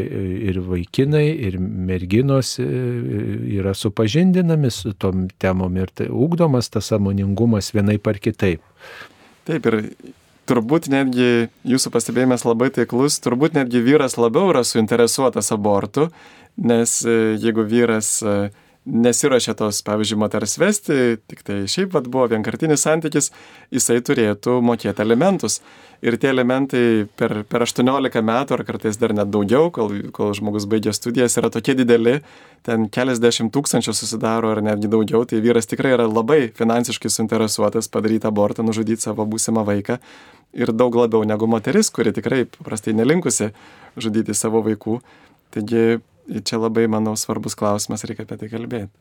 ir 0.51 0.61
vaikinai, 0.67 1.27
ir 1.49 1.59
merginos 1.61 2.57
e, 2.63 2.69
yra 3.59 3.75
supažindinami 3.77 4.71
su 4.75 4.95
tom 4.99 5.27
temom 5.43 5.81
ir 5.81 5.93
tai 5.95 6.11
ugdomas 6.11 6.71
tas 6.73 6.93
samoningumas 6.93 7.73
vienai 7.75 7.99
par 8.03 8.21
kitaip. 8.23 8.63
Taip 9.47 9.67
ir 9.71 9.83
turbūt 10.47 10.89
netgi 10.93 11.49
jūsų 11.67 11.93
pastebėjimas 11.95 12.47
labai 12.47 12.71
taiklus, 12.75 13.19
turbūt 13.25 13.57
netgi 13.59 13.83
vyras 13.85 14.17
labiau 14.21 14.53
yra 14.53 14.63
suinteresuotas 14.67 15.53
abortu, 15.55 16.09
nes 16.57 16.99
e, 17.05 17.37
jeigu 17.43 17.67
vyras 17.69 18.11
e, 18.23 18.37
nesiuošia 18.87 19.55
tos, 19.59 19.81
pavyzdžiui, 19.87 20.19
moters 20.21 20.57
vesti, 20.63 21.17
tik 21.27 21.43
tai 21.47 21.57
šiaip 21.71 21.95
vad 21.97 22.07
buvo 22.13 22.29
vienkartinis 22.31 22.85
santykis, 22.87 23.33
jisai 23.75 23.99
turėtų 24.07 24.61
mokėti 24.65 25.03
alimentus. 25.03 25.61
Ir 26.05 26.19
tie 26.21 26.29
elementai 26.29 27.07
per, 27.19 27.41
per 27.49 27.65
18 27.65 28.23
metų, 28.23 28.55
ar 28.59 28.63
kartais 28.69 28.99
dar 29.01 29.15
net 29.17 29.31
daugiau, 29.33 29.71
kol, 29.75 29.95
kol 30.15 30.35
žmogus 30.37 30.69
baigia 30.71 30.93
studijas, 30.95 31.39
yra 31.41 31.51
tokie 31.51 31.75
dideli, 31.79 32.19
ten 32.69 32.87
keliasdešimt 32.93 33.51
tūkstančių 33.55 33.95
susidaro 33.97 34.53
ar 34.55 34.63
netgi 34.65 34.91
daugiau, 34.93 35.25
tai 35.27 35.41
vyras 35.43 35.67
tikrai 35.71 35.95
yra 35.97 36.07
labai 36.07 36.53
finansiškai 36.57 37.11
suinteresuotas 37.11 37.91
padaryti 37.91 38.29
abortą, 38.29 38.67
nužudyti 38.67 39.09
savo 39.09 39.27
būsimą 39.27 39.65
vaiką. 39.67 39.99
Ir 40.57 40.73
daug 40.73 40.95
labiau 40.97 41.25
negu 41.27 41.49
moteris, 41.51 41.91
kuri 41.93 42.13
tikrai 42.17 42.45
paprastai 42.49 42.95
nelinkusi 42.97 43.51
žudyti 43.99 44.37
savo 44.37 44.63
vaikų. 44.65 45.01
Taigi 45.57 45.99
čia 46.43 46.61
labai, 46.61 46.87
manau, 46.91 47.17
svarbus 47.19 47.57
klausimas, 47.59 48.05
reikia 48.09 48.27
apie 48.27 48.41
tai 48.41 48.53
kalbėti. 48.53 48.93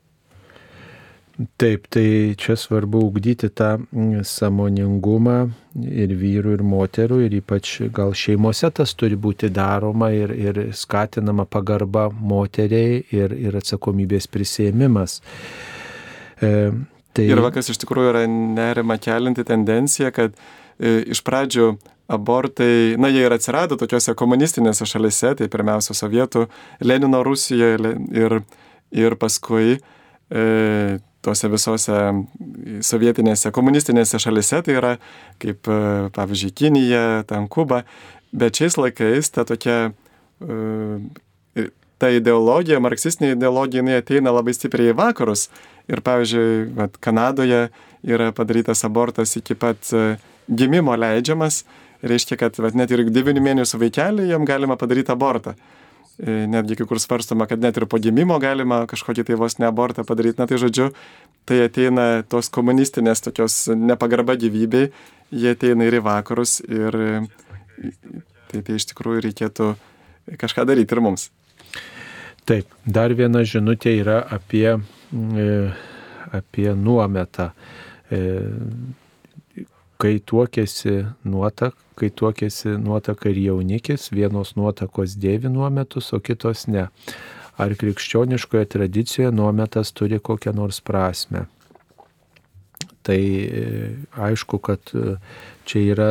Taip, 1.60 1.84
tai 1.92 2.32
čia 2.40 2.54
svarbu 2.56 3.02
ugdyti 3.10 3.50
tą 3.52 3.74
mm, 3.76 4.22
samoningumą 4.24 5.34
ir 5.84 6.14
vyrų, 6.16 6.54
ir 6.56 6.62
moterų, 6.64 7.18
ir 7.26 7.34
ypač 7.42 7.74
gal 7.92 8.14
šeimose 8.16 8.70
tas 8.72 8.94
turi 8.96 9.18
būti 9.20 9.50
daroma 9.52 10.08
ir, 10.16 10.32
ir 10.32 10.60
skatinama 10.72 11.44
pagarba 11.44 12.06
moteriai 12.08 13.02
ir, 13.12 13.34
ir 13.36 13.58
atsakomybės 13.60 14.30
prisėmimas. 14.32 15.18
E, 16.40 16.72
tai... 17.12 17.28
Ir 17.28 17.44
vakas 17.44 17.68
iš 17.68 17.82
tikrųjų 17.84 18.14
yra 18.14 18.24
nerima 18.32 18.96
kelinti 18.96 19.44
tendencija, 19.44 20.14
kad 20.16 20.32
e, 20.80 21.02
iš 21.12 21.20
pradžių 21.26 21.74
abortai, 22.06 22.94
na, 23.02 23.10
jie 23.10 23.24
ir 23.26 23.34
atsirado 23.34 23.78
tokiuose 23.80 24.14
komunistinėse 24.18 24.86
šalise, 24.86 25.34
tai 25.38 25.48
pirmiausia 25.50 25.96
Sovietų, 25.96 26.46
Lenino 26.86 27.22
Rusijoje 27.26 27.94
ir, 28.14 28.38
ir 28.94 29.16
paskui 29.18 29.76
e, 29.76 30.44
tose 31.26 31.50
visose 31.50 32.00
sovietinėse 32.86 33.50
komunistinėse 33.54 34.20
šalise, 34.22 34.62
tai 34.66 34.76
yra 34.78 34.92
kaip, 35.42 35.66
e, 35.66 35.80
pavyzdžiui, 36.14 36.54
Kinija, 36.54 37.06
ten 37.30 37.48
Kuba, 37.50 37.82
bet 38.30 38.60
šiais 38.60 38.78
laikais 38.78 39.32
ta 39.34 39.46
tokia, 39.48 39.90
e, 40.38 41.66
ta 41.98 42.12
ideologija, 42.12 42.78
marksistinė 42.84 43.34
ideologija, 43.34 43.82
jinai 43.82 43.98
ateina 44.02 44.34
labai 44.34 44.54
stipriai 44.54 44.92
į 44.92 44.98
vakarus. 44.98 45.48
Ir 45.90 46.02
pavyzdžiui, 46.06 46.70
vat, 46.76 46.98
Kanadoje 47.02 47.66
yra 48.06 48.30
padarytas 48.34 48.84
abortas 48.86 49.34
iki 49.38 49.54
pat 49.58 49.90
e, 49.94 50.16
gimimo 50.46 50.94
leidžiamas 50.98 51.64
reiškia, 52.02 52.36
kad 52.40 52.58
vat, 52.60 52.76
net 52.76 52.92
ir 52.92 53.04
9 53.08 53.42
mėnesių 53.42 53.80
vaikelį 53.80 54.30
jam 54.30 54.44
galima 54.48 54.76
padaryti 54.80 55.14
abortą. 55.14 55.56
E, 56.16 56.46
netgi 56.48 56.78
kai 56.78 56.86
kur 56.88 57.00
svarstama, 57.00 57.44
kad 57.48 57.60
net 57.60 57.76
ir 57.76 57.84
po 57.92 57.98
gimimo 58.00 58.38
galima 58.40 58.84
kažkokį 58.88 59.26
tai 59.28 59.36
vos 59.36 59.58
ne 59.60 59.68
abortą 59.68 60.04
padaryti. 60.08 60.40
Na 60.40 60.46
tai 60.48 60.56
žodžiu, 60.60 60.88
tai 61.44 61.60
ateina 61.66 62.22
tos 62.24 62.48
komunistinės 62.52 63.20
tokios 63.26 63.66
nepagarba 63.76 64.38
gyvybei, 64.40 64.88
jie 65.28 65.52
ateina 65.52 65.84
ir 65.84 65.98
į 65.98 66.04
vakarus 66.06 66.62
ir 66.64 66.96
tai, 68.48 68.62
tai 68.62 68.78
iš 68.78 68.88
tikrųjų 68.94 69.26
reikėtų 69.28 69.74
kažką 70.40 70.64
daryti 70.68 70.96
ir 70.96 71.04
mums. 71.04 71.28
Taip, 72.48 72.70
dar 72.86 73.12
viena 73.18 73.42
žinutė 73.44 73.98
yra 74.00 74.20
apie, 74.32 74.70
e, 74.72 75.48
apie 76.40 76.68
nuometą. 76.72 77.50
Kai 79.96 80.12
tuokėsi 80.30 81.00
nuotak, 81.26 81.74
kai 81.96 82.10
tuokėsi 82.12 82.76
nuotaka 82.82 83.30
ir 83.32 83.40
jaunikis, 83.40 84.10
vienos 84.12 84.54
nuotakos 84.58 85.16
dėvi 85.20 85.50
nuometus, 85.52 86.12
o 86.12 86.20
kitos 86.20 86.66
ne. 86.68 86.88
Ar 87.56 87.72
krikščioniškoje 87.72 88.68
tradicijoje 88.74 89.32
nuometas 89.32 89.94
turi 89.96 90.20
kokią 90.20 90.52
nors 90.56 90.82
prasme? 90.84 91.46
Tai 93.06 93.16
e, 93.16 93.62
aišku, 94.18 94.58
kad 94.60 94.92
e, 94.92 95.16
čia 95.64 95.82
yra 95.94 96.08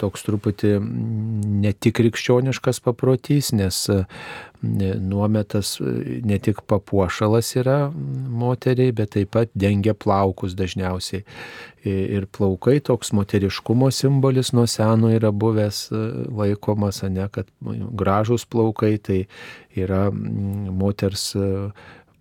toks 0.00 0.26
truputį 0.26 0.74
ne 0.82 1.72
tik 1.72 1.96
krikščioniškas 2.00 2.82
paprotys, 2.84 3.52
nes 3.56 3.86
nuometas 5.00 5.76
ne 6.24 6.38
tik 6.38 6.62
papuošalas 6.70 7.54
yra 7.60 7.78
moteriai, 7.94 8.92
bet 8.92 9.14
taip 9.16 9.32
pat 9.36 9.52
dengia 9.54 9.94
plaukus 9.94 10.56
dažniausiai. 10.58 11.24
Ir 11.84 12.24
plaukai 12.32 12.78
toks 12.80 13.12
moteriškumo 13.12 13.90
simbolis 13.92 14.54
nuo 14.56 14.64
seno 14.70 15.10
yra 15.12 15.28
buvęs 15.30 15.90
laikomas, 16.32 17.02
ne, 17.12 17.28
kad 17.28 17.50
gražus 17.92 18.46
plaukai 18.48 18.96
tai 18.98 19.18
yra 19.76 20.06
moters 20.14 21.34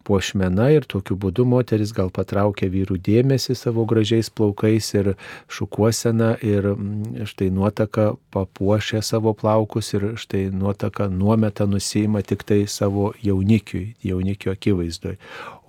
puošmena 0.03 0.69
ir 0.75 0.87
tokiu 0.89 1.17
būdu 1.19 1.45
moteris 1.47 1.93
gal 1.95 2.11
patraukia 2.13 2.69
vyrų 2.71 2.97
dėmesį 3.03 3.55
savo 3.57 3.85
gražiais 3.89 4.29
plaukais 4.29 4.89
ir 4.95 5.13
šukuosena 5.51 6.33
ir 6.43 6.69
mm, 6.73 7.25
štai 7.29 7.49
nuotaka 7.53 8.13
papuošia 8.35 9.01
savo 9.05 9.33
plaukus 9.37 9.93
ir 9.95 10.13
štai 10.19 10.45
nuotaka 10.53 11.09
nuometa 11.09 11.67
nusima 11.69 12.21
tik 12.21 12.43
tai 12.47 12.63
savo 12.67 13.13
jaunikiui, 13.23 13.95
jaunikio 14.03 14.53
akivaizdoj. 14.53 15.17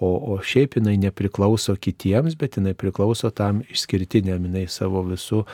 O, 0.02 0.10
o 0.34 0.40
šiaip 0.42 0.76
jinai 0.76 0.96
nepriklauso 1.00 1.76
kitiems, 1.80 2.34
bet 2.36 2.58
jinai 2.58 2.74
priklauso 2.74 3.30
tam 3.30 3.62
išskirtiniam, 3.70 4.42
jinai 4.48 4.66
savo 4.68 5.04
visų 5.06 5.44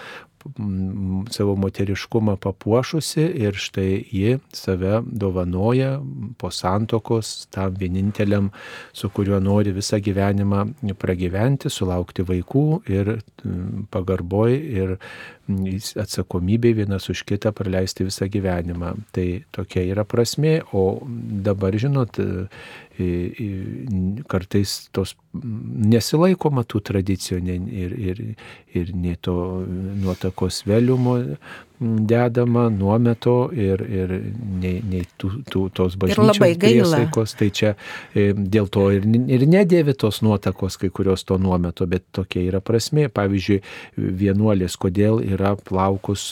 savo 1.30 1.56
moteriškumą 1.60 2.36
papuošusi 2.40 3.24
ir 3.44 3.56
štai 3.60 4.04
ji 4.10 4.38
save 4.56 5.00
dovanoja 5.04 6.00
po 6.38 6.50
santokos 6.50 7.46
tam 7.50 7.74
vieninteliam, 7.80 8.50
su 8.92 9.10
kuriuo 9.10 9.40
nori 9.40 9.74
visą 9.76 10.00
gyvenimą 10.00 10.64
pragyventi, 10.98 11.70
sulaukti 11.70 12.24
vaikų 12.26 12.64
ir 12.88 13.12
pagarboj 13.90 14.56
ir 14.56 14.96
atsakomybė 16.00 16.74
vienas 16.80 17.08
už 17.12 17.24
kitą 17.28 17.52
praleisti 17.56 18.06
visą 18.08 18.28
gyvenimą. 18.30 18.94
Tai 19.14 19.26
tokia 19.54 19.84
yra 19.92 20.04
prasme, 20.08 20.60
o 20.72 21.00
dabar, 21.46 21.76
žinot, 21.80 22.20
kartais 24.30 24.76
tos 24.94 25.14
nesilaikoma 25.32 26.66
tų 26.68 26.82
tradicijų 26.90 27.40
ir, 27.70 27.96
ir, 28.10 28.22
ir 28.76 28.94
nei 28.94 29.16
to 29.22 29.36
nuotakos 30.02 30.64
vėliumo 30.68 31.16
dedama 31.80 32.68
nuometo 32.68 33.50
ir, 33.56 33.80
ir 33.88 34.10
nei, 34.60 34.82
nei 34.84 35.06
tų, 35.16 35.30
tų, 35.48 35.62
tos 35.72 35.94
bažnyčios 36.00 36.58
priesaikos. 36.60 37.32
Tai 37.40 37.48
čia 37.56 37.70
e, 38.12 38.30
dėl 38.36 38.68
to 38.72 38.84
ir, 38.92 39.06
ir 39.08 39.44
nedėvi 39.48 39.94
tos 39.96 40.20
nuotakos, 40.20 40.76
kai 40.80 40.90
kurios 40.92 41.24
to 41.24 41.38
nuometo, 41.40 41.88
bet 41.88 42.04
tokia 42.12 42.42
yra 42.50 42.60
prasme. 42.60 43.06
Pavyzdžiui, 43.08 43.62
vienuolės, 43.96 44.76
kodėl 44.80 45.22
yra 45.24 45.54
plaukus 45.56 46.30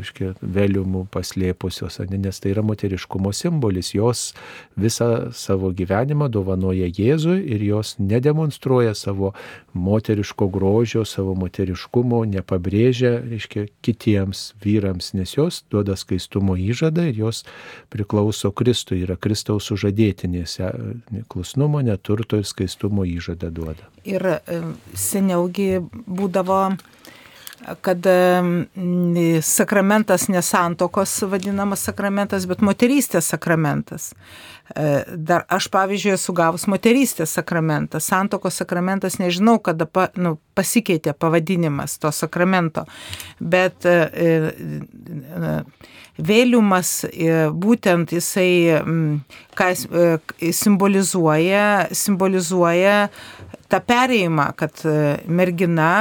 iškia, 0.00 0.32
vėliumų 0.40 1.04
paslėpusios, 1.12 2.00
nes 2.08 2.40
tai 2.40 2.54
yra 2.54 2.64
moteriškumo 2.64 3.34
simbolis. 3.36 3.92
Jos 3.92 4.32
visą 4.80 5.28
savo 5.36 5.68
gyvenimą 5.76 6.30
dovanoja 6.32 6.88
Jėzui 6.88 7.42
ir 7.44 7.66
jos 7.66 7.96
nedemonstruoja 8.00 8.96
savo 8.96 9.34
moteriško 9.76 10.48
grožio, 10.48 11.04
savo 11.04 11.36
moteriškumo, 11.36 12.24
nepabrėžia, 12.32 13.18
reiškia, 13.28 13.68
kitiems 13.84 14.48
vyrams 14.64 14.77
vyrams, 14.78 15.12
nes 15.18 15.34
jos 15.36 15.62
duoda 15.70 15.96
skaistumo 15.98 16.56
įžadą 16.56 17.08
ir 17.10 17.22
jos 17.26 17.44
priklauso 17.92 18.52
Kristui, 18.56 19.02
yra 19.04 19.18
Kristaus 19.20 19.68
sužadėtinės, 19.68 20.58
klusnumo, 21.28 21.82
neturto 21.84 22.40
ir 22.40 22.48
skaistumo 22.48 23.06
įžadą 23.08 23.50
duoda. 23.54 23.90
Ir 24.08 24.24
e, 24.24 24.62
seniaugi 24.96 25.82
būdavo 26.06 26.62
kad 27.80 28.06
sakramentas 29.42 30.28
nesantokos 30.28 31.22
vadinamas 31.30 31.82
sakramentas, 31.88 32.46
bet 32.46 32.62
moterystės 32.64 33.32
sakramentas. 33.34 34.12
E, 34.76 35.04
dar 35.16 35.44
aš, 35.48 35.68
pavyzdžiui, 35.72 36.12
esu 36.18 36.34
gavus 36.36 36.66
moterystės 36.68 37.32
sakramentą. 37.38 38.00
Santokos 38.04 38.58
sakramentas 38.60 39.16
nežinau, 39.20 39.56
kada 39.64 39.86
pa, 39.88 40.08
nu, 40.20 40.36
pasikeitė 40.58 41.14
pavadinimas 41.16 41.96
to 42.02 42.12
sakramento, 42.12 42.84
bet 43.40 43.88
e, 43.88 43.96
e, 44.12 45.52
vėliumas 46.18 46.92
būtent 47.54 48.12
jisai, 48.12 48.82
ką 49.56 49.68
simbolizuoja, 50.52 51.66
simbolizuoja 51.94 52.96
tą 53.70 53.80
perėjimą, 53.86 54.50
kad 54.58 54.82
mergina 55.30 55.94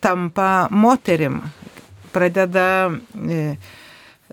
tampa 0.00 0.68
moterim, 0.74 1.40
pradeda 2.10 2.68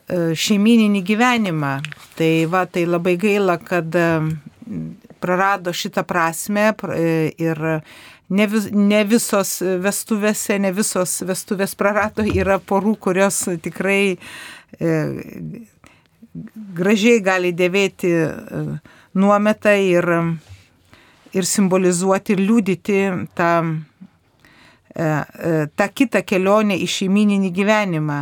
E, 0.08 0.32
šeimininį 0.40 1.02
gyvenimą. 1.04 1.74
Tai 2.16 2.32
va, 2.52 2.64
tai 2.72 2.86
labai 2.88 3.18
gaila, 3.20 3.58
kad 3.60 3.96
e, 4.00 4.06
prarado 5.20 5.74
šitą 5.76 6.06
prasme 6.08 6.70
e, 6.96 7.10
ir 7.44 7.60
ne, 8.30 8.46
vis, 8.48 8.70
ne 8.72 9.02
visos 9.08 9.58
vestuvėse, 9.84 10.56
ne 10.64 10.72
visos 10.76 11.18
vestuvės 11.28 11.76
prarado, 11.76 12.24
yra 12.24 12.56
porų, 12.64 12.96
kurios 13.04 13.42
tikrai 13.64 14.16
e, 14.80 14.94
gražiai 16.80 17.20
gali 17.26 17.52
dėvėti 17.52 18.14
e, 18.16 18.64
nuometą 19.20 19.76
ir, 19.76 20.08
ir 21.36 21.52
simbolizuoti 21.52 22.38
ir 22.38 22.46
liūdyti 22.48 23.02
tą, 23.36 23.52
e, 23.76 23.97
tą 24.98 25.90
kitą 25.94 26.24
kelionę 26.26 26.78
į 26.82 26.88
šeimininį 26.90 27.52
gyvenimą 27.54 28.22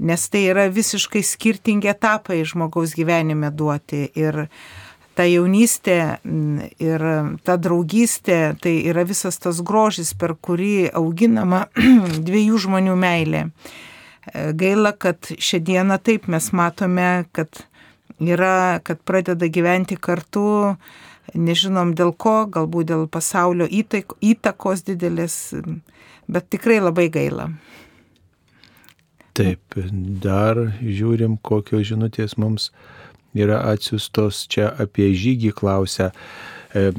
nes 0.00 0.28
tai 0.32 0.46
yra 0.48 0.68
visiškai 0.72 1.22
skirtingi 1.24 1.90
etapai 1.92 2.40
žmogaus 2.48 2.94
gyvenime 2.96 3.50
duoti. 3.52 4.06
Ir 4.16 4.46
ta 5.16 5.26
jaunystė 5.28 5.98
ir 6.80 7.04
ta 7.44 7.56
draugystė, 7.60 8.40
tai 8.62 8.74
yra 8.88 9.04
visas 9.04 9.36
tas 9.42 9.60
grožis, 9.60 10.14
per 10.16 10.36
kurį 10.40 10.90
auginama 10.96 11.66
dviejų 12.28 12.64
žmonių 12.66 12.96
meilė. 13.00 13.44
Gaila, 14.30 14.94
kad 14.96 15.32
šiandieną 15.36 15.98
taip 16.04 16.28
mes 16.32 16.50
matome, 16.56 17.26
kad 17.36 17.64
yra, 18.20 18.80
kad 18.84 19.00
pradeda 19.04 19.48
gyventi 19.52 19.96
kartu, 20.00 20.76
nežinom 21.34 21.94
dėl 21.96 22.12
ko, 22.16 22.44
galbūt 22.52 22.92
dėl 22.92 23.06
pasaulio 23.12 23.68
įtakos 23.68 24.84
didelės, 24.86 25.36
bet 26.30 26.50
tikrai 26.52 26.78
labai 26.82 27.08
gaila. 27.12 27.50
Taip, 29.36 29.76
dar 30.22 30.58
žiūrim, 30.82 31.38
kokios 31.46 31.86
žinutės 31.92 32.36
mums 32.40 32.70
yra 33.34 33.60
atsiustos 33.70 34.44
čia 34.50 34.72
apie 34.82 35.12
žygį 35.14 35.52
klausia. 35.60 36.10
E, 36.70 36.90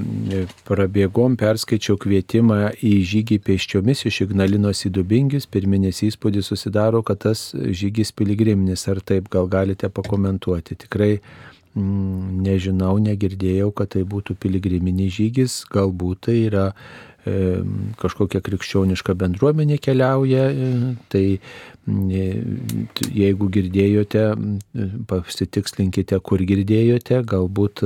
prabėgom, 0.67 1.37
perskaičiau 1.39 1.95
kvietimą 2.01 2.73
į 2.83 2.91
žygį 3.07 3.37
pėsčiomis 3.45 4.01
iš 4.09 4.17
Ignalinos 4.25 4.83
į 4.87 4.91
Dubingius. 4.97 5.47
Pirminis 5.47 6.01
įspūdis 6.03 6.49
susidaro, 6.51 6.99
kad 7.07 7.21
tas 7.23 7.51
žygis 7.55 8.11
piligriminis. 8.11 8.83
Ar 8.91 8.99
taip, 8.99 9.29
gal 9.31 9.47
galite 9.51 9.87
pakomentuoti? 9.87 10.75
Tikrai 10.83 11.13
mm, 11.15 12.41
nežinau, 12.43 12.97
negirdėjau, 12.99 13.69
kad 13.71 13.93
tai 13.95 14.03
būtų 14.03 14.35
piligriminis 14.43 15.15
žygis. 15.21 15.61
Galbūt 15.71 16.27
tai 16.27 16.37
yra 16.49 16.67
E, 16.71 17.10
kažkokia 18.01 18.41
krikščioniška 18.41 19.13
bendruomenė 19.19 19.77
keliauja, 19.81 20.47
e, 20.49 20.95
tai 21.11 21.25
e, 21.37 22.25
jeigu 23.13 23.49
girdėjote, 23.53 24.25
pasitikslinkite, 25.09 26.19
kur 26.25 26.41
girdėjote, 26.41 27.21
galbūt 27.29 27.85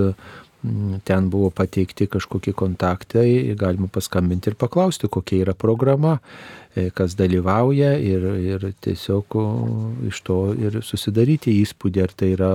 ten 1.06 1.28
buvo 1.30 1.52
pateikti 1.54 2.08
kažkokie 2.10 2.56
kontaktai, 2.58 3.54
galima 3.60 3.86
paskambinti 3.92 4.50
ir 4.50 4.56
paklausti, 4.58 5.12
kokia 5.12 5.44
yra 5.44 5.54
programa, 5.54 6.16
e, 6.18 6.65
kas 6.96 7.16
dalyvauja 7.16 7.94
ir, 8.04 8.26
ir 8.36 8.66
tiesiog 8.84 9.38
iš 10.10 10.22
to 10.28 10.40
ir 10.60 10.80
susidaryti 10.84 11.54
įspūdį, 11.62 12.02
ar 12.04 12.16
tai 12.20 12.32
yra 12.36 12.52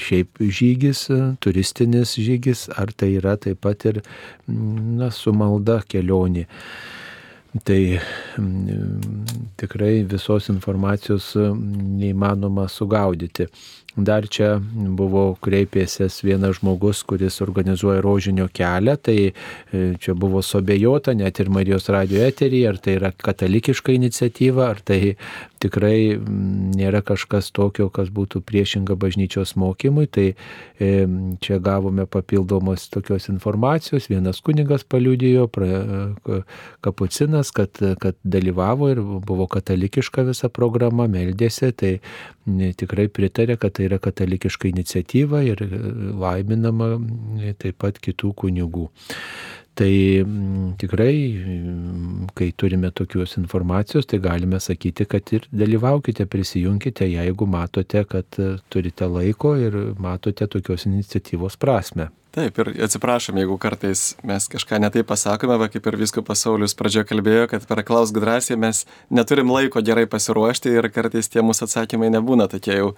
šiaip 0.00 0.40
žygis, 0.40 1.06
turistinis 1.44 2.14
žygis, 2.16 2.68
ar 2.80 2.94
tai 2.96 3.12
yra 3.18 3.36
taip 3.40 3.60
pat 3.66 3.84
ir 3.90 4.00
na, 4.48 5.10
su 5.12 5.34
malda 5.36 5.80
kelionė. 5.88 6.46
Tai 7.66 7.80
tikrai 9.58 9.94
visos 10.06 10.46
informacijos 10.52 11.32
neįmanoma 11.34 12.68
sugaudyti. 12.70 13.48
Dar 13.98 14.22
čia 14.30 14.52
buvo 14.62 15.32
kreipėsis 15.42 16.20
vienas 16.22 16.60
žmogus, 16.60 17.00
kuris 17.02 17.40
organizuoja 17.42 17.98
rožinio 18.04 18.46
kelią, 18.54 18.94
tai 19.02 19.16
e, 19.26 19.32
čia 19.98 20.14
buvo 20.14 20.44
sobejota 20.46 21.10
net 21.18 21.40
ir 21.42 21.50
Marijos 21.50 21.90
radio 21.90 22.22
eterį, 22.22 22.60
ar 22.70 22.78
tai 22.78 22.94
yra 23.00 23.10
katalikiška 23.10 23.90
iniciatyva, 23.96 24.68
ar 24.70 24.82
tai 24.86 25.16
tikrai 25.60 26.14
nėra 26.16 27.02
kažkas 27.02 27.50
tokio, 27.50 27.88
kas 27.90 28.12
būtų 28.14 28.44
priešinga 28.46 28.94
bažnyčios 28.94 29.56
mokymui. 29.58 30.06
Tai 30.06 30.28
e, 30.30 30.92
čia 31.42 31.58
gavome 31.58 32.06
papildomos 32.06 32.86
tokios 32.94 33.26
informacijos. 33.32 34.06
Vienas 34.12 34.38
kunigas 34.40 34.86
paliudijo, 34.86 35.48
kapucinas, 36.80 37.50
kad, 37.50 37.74
kad 38.00 38.16
dalyvavo 38.22 38.92
ir 38.94 39.02
buvo 39.02 39.50
katalikiška 39.50 40.28
visa 40.30 40.48
programa, 40.48 41.10
meldėsi. 41.10 41.74
Tai 41.74 41.96
tikrai 42.78 43.10
pritarė, 43.12 43.58
kad 43.60 43.79
tai 43.80 43.88
yra 43.88 43.98
katalikiška 44.02 44.68
iniciatyva 44.68 45.40
ir 45.48 45.64
e, 45.64 45.70
laiminama 46.20 46.92
e, 47.40 47.54
taip 47.56 47.80
pat 47.80 48.00
kitų 48.04 48.34
kunigų. 48.44 48.90
Tai 49.80 49.92
tikrai, 50.76 51.14
kai 52.36 52.50
turime 52.58 52.90
tokios 52.92 53.38
informacijos, 53.40 54.04
tai 54.10 54.18
galime 54.20 54.58
sakyti, 54.60 55.06
kad 55.08 55.30
ir 55.32 55.46
dalyvaukite, 55.56 56.26
prisijunkite, 56.28 57.08
jeigu 57.08 57.48
matote, 57.48 58.04
kad 58.04 58.40
e, 58.42 58.52
turite 58.68 59.08
laiko 59.08 59.54
ir 59.56 59.78
matote 59.96 60.50
tokios 60.50 60.84
iniciatyvos 60.90 61.56
prasme. 61.56 62.10
Taip, 62.30 62.60
ir 62.62 62.68
atsiprašom, 62.86 63.40
jeigu 63.40 63.56
kartais 63.58 64.02
mes 64.22 64.44
kažką 64.52 64.78
netai 64.84 65.02
pasakome, 65.02 65.56
va 65.58 65.66
kaip 65.66 65.88
ir 65.90 65.96
visko 65.98 66.22
pasaulius 66.22 66.76
pradžioje 66.78 67.08
kalbėjo, 67.08 67.48
kad 67.50 67.64
per 67.66 67.82
klaus 67.88 68.12
drąsiai 68.14 68.58
mes 68.60 68.84
neturim 69.10 69.50
laiko 69.50 69.82
gerai 69.82 70.04
pasiruošti 70.06 70.76
ir 70.76 70.86
kartais 70.94 71.32
tie 71.32 71.42
mūsų 71.42 71.66
atsakymai 71.66 72.12
nebūna 72.14 72.46
tokie 72.52 72.76
jau 72.76 72.92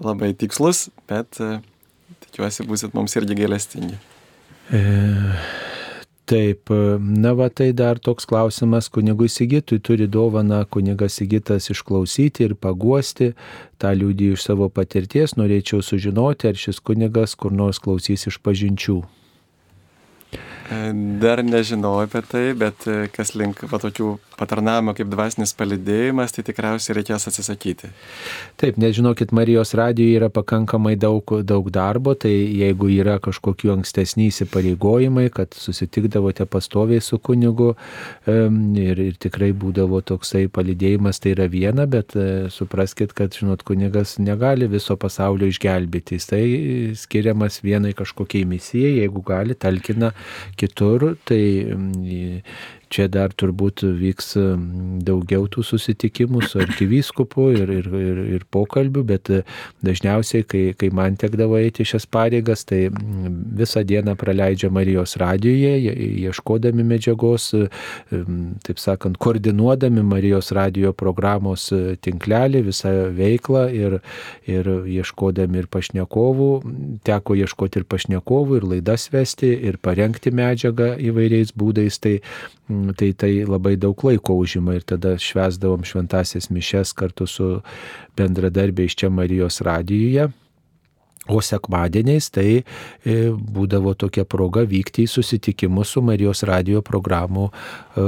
labai 0.00 0.32
tikslus, 0.38 0.86
bet 1.10 1.40
e, 1.42 1.58
tikiuosi 2.26 2.68
būsit 2.68 2.96
mums 2.96 3.18
irgi 3.20 3.38
gailestingi. 3.42 4.00
E... 4.72 4.82
Taip, 6.32 6.70
na 7.02 7.32
va 7.34 7.48
tai 7.50 7.72
dar 7.76 7.98
toks 7.98 8.24
klausimas 8.30 8.86
kunigui 8.88 9.26
Sigitui 9.28 9.80
turi 9.82 10.06
dovaną 10.06 10.60
kunigas 10.70 11.18
Sigitas 11.18 11.66
išklausyti 11.74 12.46
ir 12.46 12.54
paguosti, 12.54 13.32
tą 13.82 13.90
liūdį 13.98 14.30
iš 14.36 14.46
savo 14.46 14.70
patirties, 14.72 15.34
norėčiau 15.36 15.82
sužinoti, 15.82 16.52
ar 16.52 16.62
šis 16.62 16.78
kunigas 16.80 17.34
kur 17.34 17.52
nors 17.52 17.82
klausys 17.82 18.28
iš 18.30 18.38
pažinčių. 18.38 19.00
Dar 21.22 21.42
nežinau 21.42 21.96
apie 22.02 22.22
tai, 22.28 22.44
bet 22.58 22.86
e, 22.86 23.06
kas 23.12 23.32
link 23.38 23.64
va, 23.66 23.78
tokių 23.82 24.14
patarnavimo 24.38 24.94
kaip 24.96 25.08
dvasinis 25.10 25.52
palidėjimas, 25.58 26.34
tai 26.34 26.44
tikriausiai 26.46 26.96
reikės 26.98 27.26
atsisakyti. 27.30 27.90
Taip, 28.60 28.78
nežinokit, 28.80 29.34
Marijos 29.34 29.74
radijoje 29.78 30.20
yra 30.20 30.28
pakankamai 30.32 30.94
daug, 31.00 31.34
daug 31.46 31.68
darbo, 31.74 32.14
tai 32.18 32.32
jeigu 32.32 32.90
yra 32.94 33.18
kažkokių 33.22 33.72
ankstesnių 33.76 34.28
įsipareigojimai, 34.30 35.26
kad 35.34 35.56
susitikdavote 35.58 36.46
pastoviai 36.50 37.02
su 37.02 37.18
kunigu 37.18 37.72
ir, 38.26 39.02
ir 39.06 39.18
tikrai 39.22 39.50
būdavo 39.56 40.02
toksai 40.12 40.46
palidėjimas, 40.52 41.20
tai 41.22 41.34
yra 41.36 41.48
viena, 41.52 41.88
bet 41.90 42.16
e, 42.16 42.28
supraskite, 42.54 43.16
kad, 43.18 43.34
žinot, 43.38 43.66
kunigas 43.66 44.16
negali 44.22 44.70
viso 44.70 44.96
pasaulio 45.00 45.50
išgelbėti, 45.50 46.18
jis 46.18 46.30
tai 46.30 46.42
skiriamas 47.02 47.60
vienai 47.66 47.94
kažkokiai 47.98 48.46
misijai, 48.48 48.96
jeigu 49.02 49.24
gali, 49.26 49.58
talkina 49.58 50.12
kitur, 50.56 51.16
tai 51.24 51.66
Čia 52.92 53.06
dar 53.08 53.32
turbūt 53.32 53.86
vyks 53.96 54.34
daugiau 55.06 55.46
tų 55.50 55.64
susitikimų 55.64 56.42
su 56.44 56.60
arkivyskupu 56.62 57.48
ir, 57.56 57.70
ir, 57.72 57.88
ir, 57.96 58.20
ir 58.36 58.44
pokalbių, 58.52 59.04
bet 59.08 59.30
e, 59.32 59.40
dažniausiai, 59.84 60.44
kai, 60.48 60.62
kai 60.78 60.90
man 60.94 61.16
tekdavo 61.20 61.58
eiti 61.60 61.86
šias 61.88 62.06
pareigas, 62.10 62.66
tai 62.68 62.86
visą 62.92 63.84
dieną 63.88 64.14
praleidžia 64.20 64.70
Marijos 64.72 65.16
radijoje, 65.20 65.92
ieškodami 66.26 66.86
medžiagos, 66.92 67.48
e, 67.56 68.22
taip 68.66 68.82
sakant, 68.82 69.18
koordinuodami 69.22 70.04
Marijos 70.06 70.52
radijo 70.56 70.92
programos 70.92 71.68
e, 71.72 71.96
tinklelį, 72.02 72.64
visą 72.70 72.94
veiklą 73.16 73.66
ir, 73.76 74.00
ir 74.50 74.72
ieškodami 74.98 75.62
ir 75.62 75.70
pašnekovų, 75.72 76.50
teko 77.08 77.38
ieškoti 77.40 77.82
ir 77.82 77.88
pašnekovų, 77.88 78.60
ir 78.60 78.68
laidas 78.76 79.08
vesti, 79.12 79.52
ir 79.68 79.80
parengti 79.82 80.34
medžiagą 80.34 80.94
įvairiais 81.10 81.56
būdais. 81.58 82.00
Tai 82.02 82.18
tai 82.96 83.12
tai 83.12 83.32
labai 83.48 83.76
daug 83.76 84.04
laiko 84.04 84.36
užima 84.42 84.74
ir 84.74 84.84
tada 84.86 85.16
švesdavom 85.18 85.84
šventasias 85.84 86.50
mišes 86.50 86.92
kartu 86.92 87.26
su 87.26 87.48
bendradarbiais 88.16 88.94
čia 88.94 89.10
Marijos 89.10 89.60
radijuje. 89.60 90.28
O 91.30 91.38
sekmadieniais 91.38 92.26
tai 92.34 92.48
e, 93.06 93.12
būdavo 93.30 93.92
tokia 93.94 94.24
proga 94.26 94.64
vykti 94.66 95.04
į 95.06 95.10
susitikimus 95.10 95.92
su 95.94 96.00
Marijos 96.02 96.40
radio 96.48 96.80
programų 96.82 97.44
e, 97.46 98.06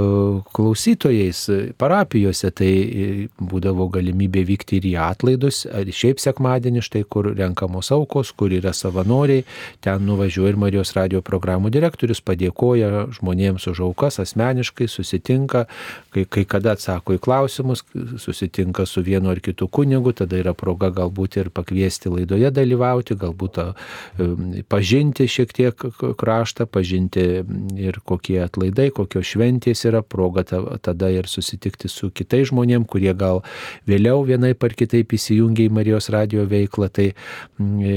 klausytojais 0.50 1.44
parapijose. 1.78 2.50
Tai 2.58 2.70
e, 2.70 3.28
būdavo 3.38 3.86
galimybė 3.94 4.42
vykti 4.48 4.80
ir 4.80 4.88
į 4.90 4.94
atlaidus, 5.04 5.60
šiaip 5.94 6.18
sekmadienį, 6.18 6.82
štai 6.82 7.04
kur 7.06 7.28
renkamos 7.38 7.92
aukos, 7.94 8.32
kur 8.34 8.50
yra 8.50 8.72
savanoriai. 8.74 9.46
Ten 9.86 10.02
nuvažiuoja 10.08 10.56
ir 10.56 10.58
Marijos 10.64 10.96
radio 10.98 11.22
programų 11.22 11.70
direktorius 11.70 12.18
padėkoja 12.18 13.06
žmonėms 13.14 13.68
už 13.70 13.84
aukas 13.86 14.18
asmeniškai, 14.24 14.90
susitinka, 14.90 15.68
kai, 16.10 16.26
kai 16.26 16.46
kada 16.50 16.74
atsako 16.74 17.14
į 17.14 17.22
klausimus, 17.22 17.86
susitinka 18.18 18.90
su 18.90 19.06
vienu 19.06 19.30
ar 19.30 19.38
kitu 19.38 19.70
kunigu, 19.70 20.16
tada 20.18 20.42
yra 20.42 20.58
proga 20.58 20.90
galbūt 20.90 21.38
ir 21.44 21.54
pakviesti 21.54 22.10
laidoje 22.10 22.50
dalyvauti 22.50 23.03
keliauti, 23.04 23.14
galbūt 23.14 24.64
pažinti 24.68 25.26
šiek 25.28 25.52
tiek 25.52 25.74
kraštą, 26.18 26.66
pažinti 26.66 27.44
ir 27.76 28.00
kokie 28.04 28.42
atlaidai, 28.44 28.90
kokios 28.90 29.26
šventės 29.26 29.84
yra, 29.86 30.02
proga 30.02 30.44
tada 30.44 31.10
ir 31.10 31.26
susitikti 31.26 31.88
su 31.88 32.10
kitais 32.10 32.48
žmonėmis, 32.50 32.88
kurie 32.88 33.14
gal 33.14 33.42
vėliau 33.86 34.24
vienaip 34.24 34.62
ar 34.64 34.74
kitaip 34.74 35.12
įsijungia 35.12 35.68
į 35.68 35.72
Marijos 35.72 36.10
radio 36.10 36.44
veiklą. 36.46 36.90
Tai, 36.94 37.08
e, 37.10 37.94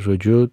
žodžiu, 0.00 0.50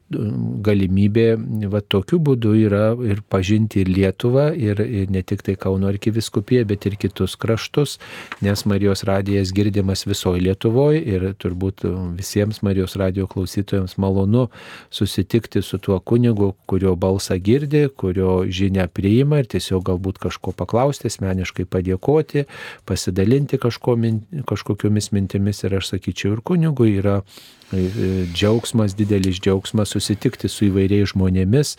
galimybė 0.64 1.38
va, 1.70 1.82
tokiu 1.82 2.20
būdu 2.20 2.56
yra 2.58 2.96
ir 3.06 3.22
pažinti 3.30 3.82
ir 3.82 3.88
Lietuvą, 3.88 4.52
ir, 4.56 4.80
ir 4.82 5.12
ne 5.12 5.22
tik 5.24 5.44
tai 5.44 5.56
Kauno 5.56 5.88
arkiviskupiją, 5.90 6.66
bet 6.68 6.86
ir 6.86 6.98
kitus 7.00 7.36
kraštus, 7.40 7.98
nes 8.42 8.66
Marijos 8.66 9.04
radijas 9.08 9.54
girdimas 9.56 10.06
visoje 10.08 10.42
Lietuvoje 10.44 11.02
ir 11.02 11.30
turbūt 11.40 11.86
visiems 12.18 12.62
Marijos 12.66 12.98
radio 13.00 13.28
klausytojams 13.28 13.87
jiems 13.88 13.98
malonu 13.98 14.48
susitikti 14.90 15.62
su 15.62 15.78
tuo 15.78 16.00
kunigu, 16.00 16.54
kurio 16.66 16.96
balsą 16.96 17.38
girdi, 17.40 17.88
kurio 17.96 18.46
žinią 18.46 18.88
priima 18.88 19.40
ir 19.40 19.48
tiesiog 19.48 19.84
galbūt 19.84 20.20
kažko 20.20 20.52
paklausti, 20.52 21.08
asmeniškai 21.08 21.66
padėkoti, 21.66 22.46
pasidalinti 22.86 23.58
kažko, 23.58 23.98
kažkokiomis 24.46 25.12
mintimis. 25.12 25.64
Ir 25.64 25.78
aš 25.80 25.94
sakyčiau, 25.94 26.38
ir 26.38 26.42
kunigui 26.42 26.98
yra 27.00 27.22
džiaugsmas, 27.72 28.96
didelis 28.96 29.42
džiaugsmas 29.42 29.92
susitikti 29.92 30.50
su 30.50 30.70
įvairiais 30.70 31.12
žmonėmis 31.12 31.76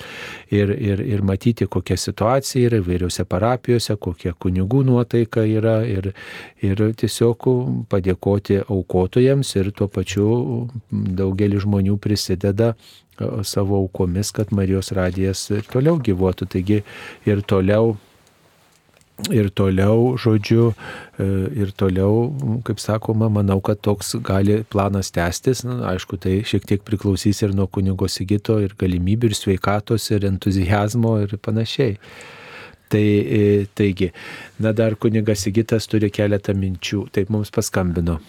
ir, 0.52 0.72
ir, 0.74 1.00
ir 1.00 1.22
matyti, 1.24 1.66
kokia 1.66 1.96
situacija 1.96 2.68
yra 2.68 2.82
įvairiose 2.82 3.24
parapijose, 3.28 3.96
kokia 3.96 4.34
kunigų 4.36 4.84
nuotaika 4.88 5.46
yra 5.48 5.80
ir, 5.88 6.12
ir 6.60 6.84
tiesiog 7.00 7.48
padėkoti 7.88 8.62
aukotojams 8.66 9.54
ir 9.56 9.72
tuo 9.72 9.88
pačiu 9.88 10.28
daugelis 10.90 11.64
žmonių 11.64 11.96
prisideda 12.02 12.74
savo 13.42 13.76
aukomis, 13.76 14.30
kad 14.30 14.52
Marijos 14.54 14.92
radijas 14.94 15.48
toliau 15.72 15.98
gyvuotų. 15.98 16.46
Taigi 16.52 16.82
ir 17.26 17.42
toliau 17.42 17.96
ir 19.26 19.50
toliau, 19.50 20.14
žodžiu, 20.20 20.70
e, 21.18 21.26
ir 21.58 21.72
toliau, 21.76 22.30
kaip 22.64 22.80
sakoma, 22.80 23.28
manau, 23.32 23.58
kad 23.64 23.80
toks 23.82 24.14
gali 24.24 24.62
planas 24.70 25.10
tęstis. 25.14 25.64
Na, 25.66 25.80
aišku, 25.92 26.18
tai 26.22 26.40
šiek 26.46 26.66
tiek 26.68 26.84
priklausys 26.86 27.42
ir 27.42 27.54
nuo 27.56 27.66
kunigo 27.66 28.08
Sigito, 28.08 28.60
ir 28.62 28.76
galimybių, 28.78 29.32
ir 29.32 29.38
sveikatos, 29.38 30.10
ir 30.14 30.28
entuzijazmo, 30.30 31.18
ir 31.26 31.36
panašiai. 31.42 31.98
Tai, 32.88 33.04
e, 33.04 33.66
taigi, 33.76 34.12
na 34.62 34.72
dar 34.72 34.96
kunigas 34.96 35.42
Sigitas 35.44 35.90
turi 35.90 36.08
keletą 36.14 36.54
minčių, 36.56 37.08
taip 37.12 37.32
mums 37.34 37.50
paskambino. 37.52 38.20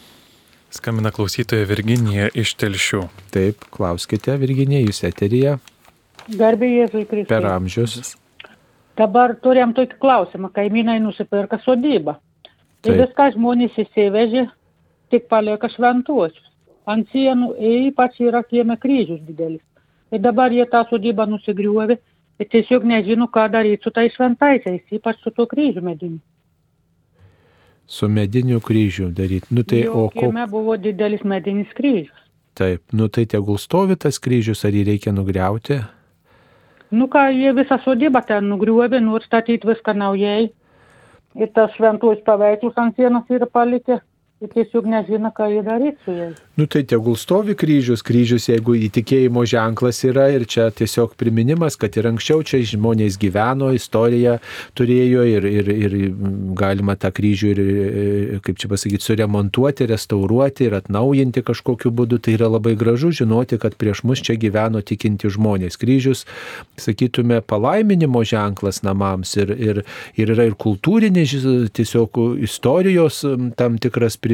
Skambina 0.70 1.10
klausytoja 1.10 1.66
Virginija 1.66 2.28
iš 2.38 2.54
Telšių. 2.60 3.06
Taip, 3.34 3.64
klauskite, 3.74 4.36
Virginija, 4.38 4.84
jūs 4.86 5.02
eterija. 5.08 5.56
Garbė 6.30 6.68
Jėzui 6.70 7.08
Kristui. 7.10 7.30
Per 7.32 7.48
amžius. 7.50 8.14
Dabar 9.00 9.36
turėjom 9.40 9.74
tokį 9.78 9.98
klausimą. 10.02 10.52
Kaimynai 10.56 11.00
nusipirka 11.00 11.60
sodybą. 11.64 12.18
Tai 12.84 12.96
viską 12.96 13.32
žmonės 13.36 13.76
įsivežė, 13.84 14.46
tik 15.12 15.28
palieka 15.32 15.70
šventuosius. 15.72 16.46
Ant 16.90 17.08
sienų 17.14 17.54
ypač 17.88 18.20
yra 18.24 18.42
kieme 18.44 18.76
kryžius 18.82 19.22
didelis. 19.28 19.64
Ir 20.12 20.24
dabar 20.24 20.52
jie 20.52 20.66
tą 20.66 20.86
sodybą 20.90 21.28
nusigriuovė 21.30 22.00
ir 22.40 22.48
tiesiog 22.50 22.88
nežino, 22.88 23.28
ką 23.30 23.46
daryti 23.52 23.84
su 23.86 23.92
tais 23.94 24.16
šventaisiais, 24.16 24.82
ypač 24.96 25.20
su 25.24 25.32
tuo 25.36 25.46
kryžiu 25.46 25.84
mediniu. 25.86 26.20
Su 27.86 28.10
mediniu 28.10 28.60
kryžiu 28.62 29.10
daryti. 29.14 29.54
Nu 29.54 29.64
tai, 29.64 29.84
Jo 29.86 30.06
o 30.06 30.10
ko, 30.10 30.20
kieme 30.20 30.48
buvo 30.48 30.78
didelis 30.78 31.24
medinis 31.24 31.70
kryžius. 31.78 32.16
taip, 32.54 32.82
nu 32.92 33.08
tai 33.08 33.26
tegul 33.26 33.58
stovi 33.58 33.96
tas 33.96 34.20
kryžius, 34.20 34.66
ar 34.66 34.72
jį 34.76 34.84
reikia 34.92 35.12
nugriauti? 35.16 35.80
Nu 36.92 37.08
ką, 37.08 37.30
jie 37.30 37.54
visą 37.54 37.78
sodybą 37.84 38.22
ten 38.26 38.48
nugriuovė, 38.50 39.00
nori 39.06 39.26
statyti 39.28 39.68
viską 39.70 39.94
naujai. 39.94 40.50
Ir 41.38 41.52
tas 41.54 41.76
šventuosius 41.78 42.26
paveikslus 42.26 42.80
ant 42.82 42.96
sienos 42.98 43.30
yra 43.30 43.46
palikę. 43.46 44.00
Ir 44.40 44.48
tiesiog 44.54 44.86
nežino, 44.88 45.34
ką 45.36 45.50
jie 45.52 45.64
daryti 45.68 46.00
su 46.06 46.14
jais. 46.16 46.38
Nu 46.56 46.66
tai 46.68 46.86
tegul 46.88 47.18
stovi 47.20 47.58
kryžius, 47.60 48.00
kryžius, 48.08 48.46
jeigu 48.48 48.74
įtikėjimo 48.88 49.42
ženklas 49.48 49.98
yra 50.08 50.30
ir 50.32 50.46
čia 50.48 50.70
tiesiog 50.76 51.18
priminimas, 51.20 51.76
kad 51.80 51.98
ir 52.00 52.08
anksčiau 52.08 52.40
čia 52.48 52.62
žmonės 52.68 53.18
gyveno, 53.20 53.74
istoriją 53.76 54.38
turėjo 54.80 55.26
ir, 55.28 55.48
ir, 55.48 55.72
ir 55.72 55.96
galima 56.60 56.96
tą 57.00 57.12
kryžių 57.16 57.52
ir, 57.52 57.62
kaip 58.44 58.62
čia 58.64 58.70
pasakyti, 58.72 59.04
suremontuoti, 59.10 59.90
restauruoti 59.92 60.70
ir 60.70 60.78
atnaujinti 60.80 61.44
kažkokiu 61.48 61.92
būdu. 61.96 62.22
Tai 62.24 62.38
yra 62.40 62.52
labai 62.56 62.78
gražu 62.80 63.12
žinoti, 63.22 63.60
kad 63.60 63.76
prieš 63.80 64.06
mus 64.08 64.24
čia 64.24 64.36
gyveno 64.40 64.80
tikinti 64.80 65.32
žmonės. 65.36 65.80
Kryžius, 65.80 66.24
sakytume, 66.80 67.42
palaiminimo 67.44 68.24
ženklas 68.24 68.86
namams 68.88 69.36
ir, 69.40 69.52
ir, 69.52 69.84
ir 70.16 70.34
yra 70.36 70.48
ir 70.48 70.56
kultūrinis, 70.60 71.36
tiesiog 71.76 72.24
istorijos 72.48 73.26
tam 73.60 73.80
tikras 73.80 74.16
priminimas, 74.16 74.29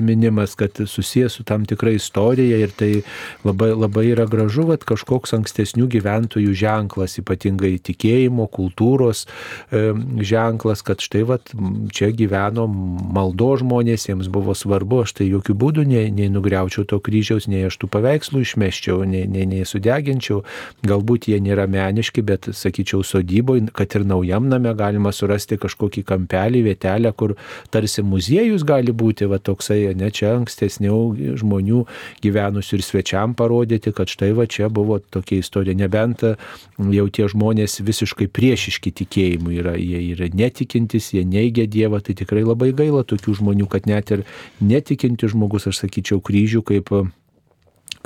kad 0.56 0.82
susijęs 0.88 1.38
su 1.38 1.44
tam 1.44 1.66
tikra 1.66 1.92
istorija 1.96 2.58
ir 2.58 2.72
tai 2.72 3.02
labai, 3.44 3.72
labai 3.76 4.06
yra 4.12 4.26
gražu, 4.30 4.68
kad 4.70 4.84
kažkoks 4.88 5.36
ankstesnių 5.38 5.88
gyventojų 5.92 6.54
ženklas, 6.58 7.18
ypatingai 7.22 7.76
tikėjimo, 7.84 8.48
kultūros 8.52 9.26
e, 9.72 9.94
ženklas, 10.22 10.84
kad 10.86 11.04
štai 11.04 11.24
vat, 11.28 11.54
čia 11.96 12.12
gyveno 12.16 12.68
maldo 12.68 13.52
žmonės, 13.62 14.08
jiems 14.10 14.30
buvo 14.32 14.56
svarbu, 14.58 15.04
aš 15.06 15.16
tai 15.20 15.30
jokių 15.30 15.56
būdų 15.62 15.86
nei, 15.90 16.12
nei 16.16 16.30
nugriaučiau 16.34 16.86
to 16.90 17.00
kryžiaus, 17.04 17.50
nei 17.52 17.66
aš 17.68 17.80
tų 17.82 17.90
paveikslų 17.94 18.44
išmeščiau, 18.46 19.04
nei, 19.10 19.26
nei, 19.30 19.46
nei 19.50 19.66
sudeginčiau, 19.68 20.44
galbūt 20.86 21.30
jie 21.32 21.40
nėra 21.44 21.68
meniški, 21.72 22.24
bet 22.26 22.50
sakyčiau, 22.56 23.04
sodyboje, 23.06 23.70
kad 23.76 23.96
ir 23.98 24.08
naujam 24.08 24.50
name 24.50 24.74
galima 24.78 25.14
surasti 25.16 25.60
kažkokį 25.62 26.06
kampelį, 26.08 26.66
vietelę, 26.70 27.12
kur 27.18 27.36
tarsi 27.74 28.04
muziejus 28.06 28.66
gali 28.68 28.94
būti, 28.96 29.30
va 29.30 29.40
toksai, 29.40 29.85
ne 29.94 30.10
čia 30.14 30.34
ankstesnių 30.40 31.00
žmonių 31.42 31.84
gyvenusių 32.24 32.80
ir 32.80 32.86
svečiam 32.86 33.36
parodyti, 33.38 33.94
kad 33.96 34.10
štai 34.12 34.32
va 34.38 34.48
čia 34.50 34.70
buvo 34.74 34.98
tokia 35.00 35.42
istorija, 35.44 35.76
nebent 35.78 36.24
jau 36.26 37.08
tie 37.14 37.28
žmonės 37.32 37.82
visiškai 37.86 38.28
priešiški 38.32 38.94
tikėjimui 39.02 39.60
yra, 39.62 39.76
jie 39.78 40.02
yra 40.16 40.32
netikintis, 40.34 41.12
jie 41.14 41.26
neigia 41.28 41.68
Dievą, 41.70 42.00
tai 42.02 42.16
tikrai 42.18 42.46
labai 42.46 42.72
gaila 42.76 43.04
tokių 43.08 43.38
žmonių, 43.42 43.68
kad 43.70 43.90
net 43.90 44.14
ir 44.16 44.26
netikinti 44.64 45.30
žmogus, 45.32 45.68
aš 45.70 45.84
sakyčiau, 45.84 46.22
kryžių 46.24 46.64
kaip 46.66 46.94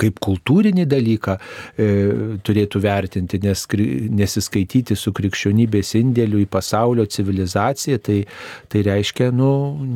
kaip 0.00 0.20
kultūrinį 0.22 0.86
dalyką 0.90 1.36
e, 1.36 1.88
turėtų 2.46 2.82
vertinti, 2.84 3.40
nes 3.44 3.66
nesiskaityti 4.20 4.96
su 4.98 5.12
krikščionybės 5.16 5.94
indėliu 6.00 6.42
į 6.44 6.48
pasaulio 6.50 7.06
civilizaciją, 7.10 8.00
tai, 8.04 8.18
tai 8.72 8.84
reiškia, 8.86 9.30
nu, 9.36 9.50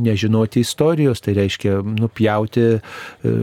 nežinoti 0.04 0.62
istorijos, 0.64 1.22
tai 1.24 1.36
reiškia, 1.38 1.78
nu, 1.98 2.10
pjauti, 2.12 2.66
e, 2.78 3.34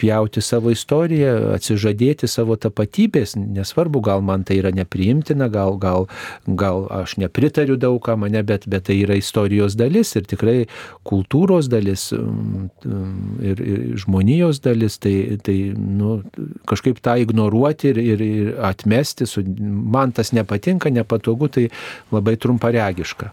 pjauti 0.00 0.44
savo 0.44 0.72
istoriją, 0.74 1.52
atsižadėti 1.56 2.28
savo 2.30 2.56
tapatybės, 2.60 3.36
nesvarbu, 3.40 4.02
gal 4.10 4.24
man 4.24 4.44
tai 4.48 4.60
yra 4.62 4.72
nepriimtina, 4.74 5.50
gal, 5.52 5.76
gal, 5.80 6.08
gal 6.46 6.86
aš 7.00 7.18
nepritariu 7.20 7.78
daugam, 7.80 8.26
ne, 8.30 8.42
bet, 8.46 8.66
bet 8.70 8.88
tai 8.88 9.00
yra 9.04 9.18
istorijos 9.20 9.76
dalis 9.78 10.14
ir 10.18 10.26
tikrai 10.28 10.58
kultūros 11.08 11.68
dalis 11.70 12.10
mm, 12.14 12.68
mm, 12.84 13.38
ir, 13.50 13.62
ir 13.64 13.84
žmonijos 14.04 14.60
dalis, 14.64 14.98
tai, 15.02 15.14
tai 15.44 15.56
nu, 15.90 16.20
kažkaip 16.70 17.00
tą 17.04 17.16
ignoruoti 17.22 17.90
ir, 17.92 18.00
ir, 18.02 18.24
ir 18.24 18.50
atmesti, 18.70 19.28
su, 19.28 19.44
man 19.60 20.14
tas 20.16 20.32
nepatinka, 20.36 20.92
nepatogu, 20.94 21.50
tai 21.52 21.68
labai 22.14 22.36
trumparegiška. 22.40 23.32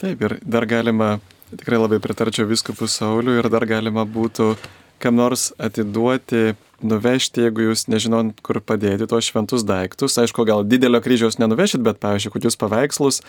Taip, 0.00 0.22
ir 0.22 0.36
dar 0.44 0.66
galima, 0.68 1.16
tikrai 1.54 1.80
labai 1.80 2.00
pritarčiau 2.04 2.48
viskupų 2.50 2.88
Sauliu 2.90 3.38
ir 3.40 3.48
dar 3.52 3.64
galima 3.68 4.04
būtų, 4.04 4.54
kam 5.00 5.16
nors 5.18 5.50
atiduoti, 5.60 6.54
nuvežti, 6.84 7.46
jeigu 7.46 7.70
jūs 7.70 7.86
nežinot, 7.88 8.36
kur 8.44 8.60
padėti 8.60 9.08
tos 9.08 9.30
šventus 9.30 9.64
daiktus. 9.66 10.18
Aišku, 10.20 10.44
gal 10.48 10.64
didelio 10.68 11.00
kryžiaus 11.04 11.38
nenuvešit, 11.40 11.80
bet, 11.84 12.00
pavyzdžiui, 12.02 12.34
kokius 12.34 12.58
paveikslus 12.60 13.22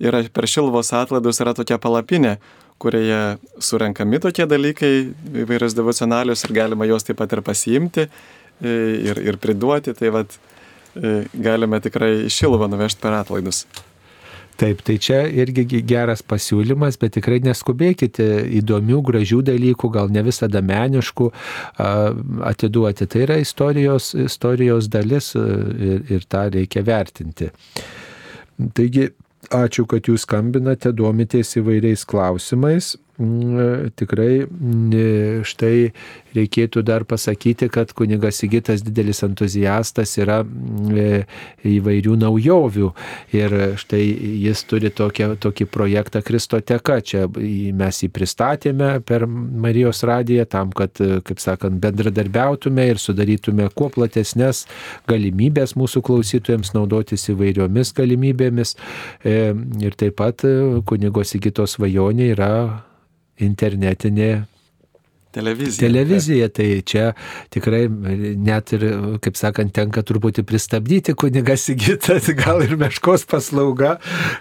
yra 0.00 0.24
per 0.32 0.48
šilvos 0.48 0.92
atlaidus 0.96 1.40
yra 1.44 1.52
tokia 1.56 1.78
palapinė, 1.80 2.38
kurioje 2.82 3.20
surenkami 3.62 4.20
tokie 4.22 4.46
dalykai, 4.50 4.92
įvairios 5.44 5.76
devocionalius 5.76 6.44
ir 6.46 6.54
galima 6.56 6.88
juos 6.88 7.06
taip 7.06 7.20
pat 7.20 7.32
ir 7.32 7.42
pasiimti 7.46 8.06
e, 8.06 8.76
ir, 9.10 9.22
ir 9.22 9.40
priduoti. 9.40 9.94
Tai 9.96 10.12
vad 10.18 10.36
e, 10.36 11.24
galime 11.34 11.80
tikrai 11.84 12.30
šilvą 12.32 12.68
nuvežti 12.72 13.04
per 13.04 13.20
atlaidus. 13.22 13.64
Taip, 14.54 14.84
tai 14.86 15.00
čia 15.02 15.24
irgi 15.26 15.80
geras 15.82 16.20
pasiūlymas, 16.22 16.94
bet 17.02 17.16
tikrai 17.16 17.40
neskubėkite 17.42 18.26
įdomių, 18.60 19.00
gražių 19.08 19.40
dalykų, 19.48 19.90
gal 19.96 20.12
ne 20.14 20.22
visada 20.22 20.62
meniškų 20.62 21.26
atiduoti. 22.52 23.08
Tai 23.10 23.24
yra 23.24 23.40
istorijos, 23.42 24.12
istorijos 24.14 24.86
dalis 24.94 25.32
ir, 25.34 26.04
ir 26.06 26.28
tą 26.30 26.44
reikia 26.54 26.84
vertinti. 26.86 27.50
Taigi, 28.78 29.08
ačiū, 29.52 29.86
kad 29.90 30.08
jūs 30.08 30.24
skambinate, 30.26 30.92
domitės 30.92 31.56
įvairiais 31.60 32.04
klausimais. 32.08 32.94
Mm, 33.14 33.92
tikrai 33.94 34.42
štai 35.46 35.92
reikėtų 36.34 36.82
dar 36.82 37.04
pasakyti, 37.06 37.68
kad 37.70 37.92
kunigas 37.94 38.40
Sigitas 38.42 38.80
didelis 38.82 39.20
entuziastas 39.22 40.16
yra 40.18 40.40
mm, 40.42 41.28
įvairių 41.70 42.16
naujovių 42.18 42.88
ir 43.38 43.54
štai 43.78 44.00
jis 44.42 44.64
turi 44.66 44.90
tokią, 44.90 45.36
tokį 45.38 45.66
projektą 45.70 46.24
Kristoteka. 46.26 46.96
Čia 47.06 47.28
mes 47.30 48.00
jį 48.02 48.08
pristatėme 48.16 48.88
per 49.06 49.28
Marijos 49.30 50.02
radiją 50.02 50.48
tam, 50.50 50.72
kad, 50.74 50.98
kaip 50.98 51.42
sakant, 51.42 51.78
bendradarbiautume 51.84 52.88
ir 52.90 52.98
sudarytume 52.98 53.68
kuo 53.78 53.92
platesnės 53.94 54.64
galimybės 55.06 55.76
mūsų 55.78 56.02
klausytojams 56.02 56.74
naudotis 56.74 57.28
įvairiomis 57.30 57.94
galimybėmis. 57.94 58.74
E, 59.22 59.54
ir 59.86 59.94
taip 60.02 60.18
pat 60.18 60.42
kunigo 60.90 61.22
Sigitos 61.22 61.78
svajonė 61.78 62.32
yra 62.34 62.50
internetinė 63.40 64.44
Televizija. 65.34 65.88
Televizija, 65.88 66.48
tai 66.48 66.68
čia 66.86 67.08
tikrai 67.50 67.88
net 67.90 68.72
ir, 68.76 68.84
kaip 69.24 69.38
sakant, 69.38 69.72
tenka 69.74 70.04
truputį 70.06 70.44
pristabdyti 70.46 71.14
kunigas 71.18 71.66
įgytas, 71.72 72.28
gal 72.42 72.62
ir 72.62 72.76
meškos 72.78 73.26
paslauga, 73.30 73.96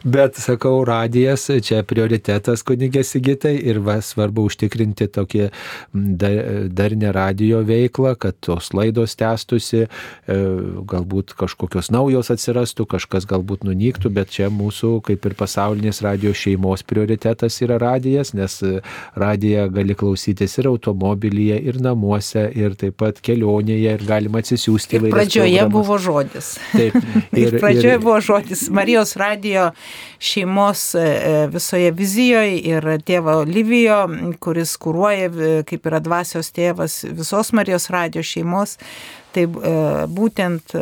bet, 0.05 0.37
sakau, 0.41 0.75
radijas 0.85 1.47
čia 1.65 1.81
prioritetas 1.87 2.61
kunigės 2.67 3.15
įgytai 3.17 3.55
ir 3.57 3.79
va, 3.85 3.97
svarbu 4.05 4.45
užtikrinti 4.49 5.09
tokį 5.17 5.49
dar, 5.93 6.37
dar 6.69 6.95
ne 6.99 7.13
radio 7.15 7.63
veiklą, 7.65 8.13
kad 8.19 8.37
tos 8.43 8.69
laidos 8.77 9.17
tęstusi, 9.17 9.87
e, 9.87 10.37
galbūt 10.93 11.33
kažkokios 11.39 11.89
naujos 11.93 12.29
atsirastų, 12.33 12.85
kažkas 12.93 13.25
galbūt 13.29 13.65
nunyktų, 13.65 14.13
bet 14.13 14.33
čia 14.37 14.51
mūsų, 14.53 14.99
kaip 15.09 15.25
ir 15.25 15.37
pasaulinės 15.41 16.03
radio 16.05 16.35
šeimos 16.37 16.85
prioritetas 16.85 17.57
yra 17.65 17.81
radijas, 17.81 18.35
nes 18.37 18.61
radiją 19.17 19.65
gali 19.73 19.97
klausytis 19.97 20.59
ir 20.61 20.69
automobilyje 20.69 20.82
automobilyje, 20.83 21.57
ir 21.63 21.79
namuose, 21.81 22.43
ir 22.55 22.75
taip 22.79 22.97
pat 22.99 23.19
kelionėje, 23.23 23.95
ir 23.95 24.03
galima 24.07 24.41
atsisiųsti 24.43 24.99
įvairias. 24.99 25.15
Pradžioje 25.15 25.59
programas. 25.61 25.73
buvo 25.73 25.97
žodis. 25.97 26.49
Taip. 26.73 26.97
Ir, 27.33 27.55
ir 27.55 27.59
pradžioje 27.59 27.95
ir... 27.95 28.01
buvo 28.03 28.19
žodis 28.21 28.67
Marijos 28.73 29.15
radio 29.17 29.69
šeimos 30.21 30.83
e, 30.95 31.03
e, 31.03 31.31
visoje 31.51 31.91
vizijoje 31.95 32.59
ir 32.69 32.85
tėvo 33.05 33.39
Livijo, 33.47 34.03
kuris 34.43 34.75
kūruoja, 34.81 35.29
kaip 35.69 35.87
yra 35.89 36.01
dvasios 36.03 36.51
tėvas 36.53 36.99
visos 37.09 37.53
Marijos 37.57 37.89
radio 37.93 38.23
šeimos, 38.23 38.77
tai 39.33 39.47
e, 39.47 39.73
būtent 40.09 40.75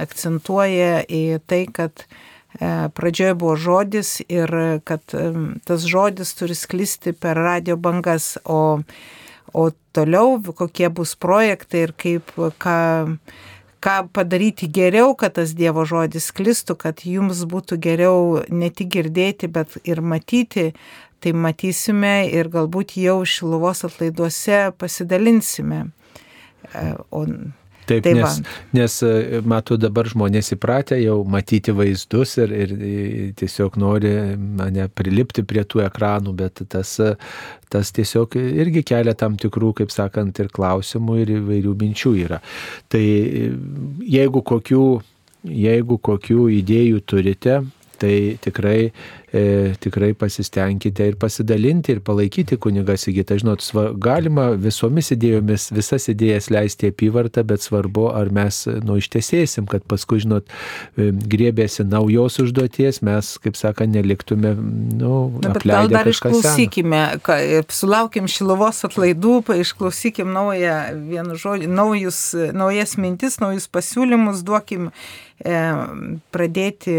akcentuoja 0.00 1.04
į 1.08 1.40
tai, 1.48 1.64
kad 1.72 2.04
pradžioje 2.96 3.34
buvo 3.38 3.54
žodis 3.56 4.20
ir 4.26 4.50
kad 4.84 5.14
tas 5.64 5.86
žodis 5.86 6.34
turi 6.34 6.56
sklisti 6.58 7.12
per 7.14 7.38
radio 7.38 7.76
bangas, 7.78 8.34
o 8.44 8.82
o 9.52 9.70
toliau 9.92 10.38
kokie 10.56 10.88
bus 10.88 11.14
projektai 11.18 11.84
ir 11.86 11.92
kaip, 11.98 12.32
ką, 12.62 12.78
ką 13.84 13.96
padaryti 14.14 14.68
geriau, 14.70 15.14
kad 15.18 15.36
tas 15.38 15.54
Dievo 15.56 15.84
žodis 15.88 16.30
klistų, 16.36 16.76
kad 16.80 17.04
jums 17.06 17.44
būtų 17.48 17.80
geriau 17.82 18.42
ne 18.48 18.70
tik 18.70 18.92
girdėti, 18.96 19.50
bet 19.50 19.78
ir 19.84 20.02
matyti, 20.02 20.70
tai 21.20 21.32
matysime 21.36 22.28
ir 22.32 22.48
galbūt 22.52 22.96
jau 23.00 23.20
šiluvos 23.28 23.84
atlaiduose 23.88 24.70
pasidalinsime. 24.80 25.86
E, 26.72 26.84
o 27.10 27.24
Taip, 27.90 28.04
tai 28.06 28.14
nes, 28.14 28.38
nes 28.76 28.96
e, 29.06 29.40
matau 29.50 29.78
dabar 29.80 30.08
žmonės 30.10 30.52
įpratę 30.54 30.98
jau 31.00 31.20
matyti 31.28 31.74
vaizdus 31.74 32.36
ir, 32.38 32.54
ir 32.54 32.74
tiesiog 33.40 33.78
nori 33.80 34.12
mane 34.36 34.86
prilipti 34.94 35.44
prie 35.46 35.64
tų 35.66 35.84
ekranų, 35.88 36.34
bet 36.38 36.62
tas, 36.70 36.94
tas 37.72 37.92
tiesiog 37.96 38.38
irgi 38.38 38.84
kelia 38.92 39.16
tam 39.18 39.38
tikrų, 39.40 39.72
kaip 39.82 39.94
sakant, 39.94 40.38
ir 40.38 40.52
klausimų, 40.54 41.18
ir 41.24 41.34
įvairių 41.40 41.74
minčių 41.82 42.14
yra. 42.22 42.40
Tai 42.92 43.02
jeigu 43.02 44.44
kokių, 44.46 44.86
jeigu 45.66 45.98
kokių 46.10 46.48
idėjų 46.60 47.04
turite, 47.10 47.60
tai 48.00 48.14
tikrai 48.42 48.92
e, 49.32 49.74
tikrai 49.78 50.12
pasistengkite 50.18 51.06
ir 51.06 51.16
pasidalinti 51.20 51.94
ir 51.94 52.00
palaikyti 52.04 52.58
kunigą 52.60 52.96
Sigitą. 52.98 53.38
Žinot, 53.40 53.62
sva, 53.64 53.86
galima 53.94 54.50
visomis 54.58 55.12
idėjomis 55.14 55.68
visas 55.74 56.08
idėjas 56.10 56.50
leisti 56.50 56.90
apyvartą, 56.90 57.44
bet 57.46 57.64
svarbu, 57.64 58.08
ar 58.16 58.32
mes 58.34 58.62
nu, 58.84 58.98
ištesėsim, 59.00 59.68
kad 59.70 59.86
paskui, 59.90 60.20
žinot, 60.24 60.50
e, 60.96 61.10
griebėsi 61.10 61.86
naujos 61.86 62.40
užduoties, 62.42 63.02
mes, 63.06 63.32
kaip 63.44 63.58
sakant, 63.58 63.94
neliktume, 63.94 64.54
nu, 65.00 65.14
Na, 65.44 65.54
gal 65.62 65.90
dar 65.92 66.10
išklausykime, 66.10 67.02
ka, 67.26 67.38
sulaukim 67.74 68.28
šilovos 68.30 68.82
atlaidų, 68.88 69.36
išklausykim 69.60 70.32
naują 70.34 70.80
vienu 71.10 71.38
žodžiu, 71.38 71.70
naujus, 71.70 72.20
naujas 72.56 72.96
mintis, 73.00 73.38
naujus 73.42 73.70
pasiūlymus, 73.70 74.42
duokim 74.46 74.90
e, 74.90 75.62
pradėti 76.34 76.98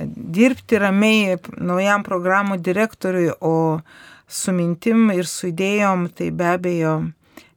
dirbti 0.00 0.78
ramiai 0.80 1.36
naujam 1.58 2.04
programų 2.06 2.58
direktoriui, 2.62 3.32
o 3.40 3.80
su 4.28 4.54
mintim 4.56 5.10
ir 5.12 5.28
su 5.28 5.50
idėjom 5.50 6.08
tai 6.16 6.30
be 6.30 6.48
abejo 6.54 6.94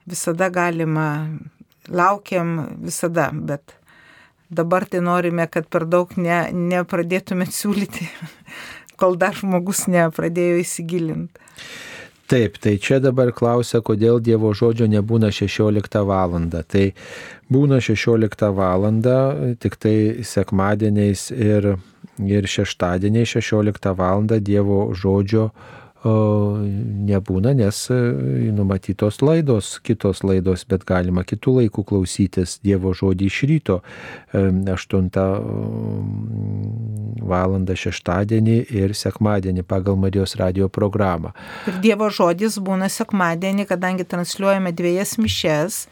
visada 0.05 0.49
galima, 0.53 1.07
laukiam 1.89 2.57
visada, 2.83 3.29
bet 3.33 3.77
dabar 4.49 4.85
tai 4.85 5.01
norime, 5.01 5.47
kad 5.47 5.69
per 5.71 5.87
daug 5.89 6.11
ne, 6.17 6.45
nepradėtumėt 6.51 7.55
siūlyti, 7.59 8.09
kol 8.99 9.17
dar 9.19 9.35
žmogus 9.37 9.85
nepradėjo 9.91 10.61
įsigilinti. 10.63 11.43
Taip, 12.25 12.55
tai 12.57 12.79
čia 12.81 12.97
dabar 12.97 13.29
klausia, 13.37 13.83
kodėl 13.85 14.17
Dievo 14.17 14.49
žodžio 14.57 14.87
nebūna 14.89 15.29
16 15.29 15.99
val. 16.09 16.31
Tai 16.49 16.85
būna 17.53 17.77
16 17.77 18.47
val. 18.57 18.87
tik 19.61 19.75
tai 19.77 20.23
sekmadieniais 20.25 21.29
ir 21.29 21.75
ir 22.19 22.47
šeštadieniai 22.47 23.25
16 23.27 23.91
val. 23.97 24.23
Dievo 24.25 24.93
žodžio 24.95 25.49
nebūna, 26.05 27.55
nes 27.57 27.77
e, 27.89 27.95
numatytos 28.53 29.21
laidos, 29.25 29.79
kitos 29.81 30.21
laidos, 30.23 30.65
bet 30.69 30.85
galima 30.85 31.23
kitų 31.25 31.55
laikų 31.61 31.83
klausytis 31.89 32.59
Dievo 32.61 32.93
žodį 32.93 33.25
iš 33.25 33.39
ryto 33.49 33.79
8 34.33 35.09
e, 35.09 35.25
val. 37.25 37.57
šeštadienį 37.75 38.57
ir 38.69 38.93
sekmadienį 38.93 39.63
pagal 39.65 39.97
Marijos 39.97 40.35
radio 40.37 40.69
programą. 40.69 41.33
Ir 41.67 41.81
Dievo 41.81 42.09
žodis 42.09 42.59
būna 42.59 42.89
sekmadienį, 42.89 43.65
kadangi 43.65 44.05
transliuojame 44.05 44.75
dviejas 44.75 45.17
mišes 45.17 45.87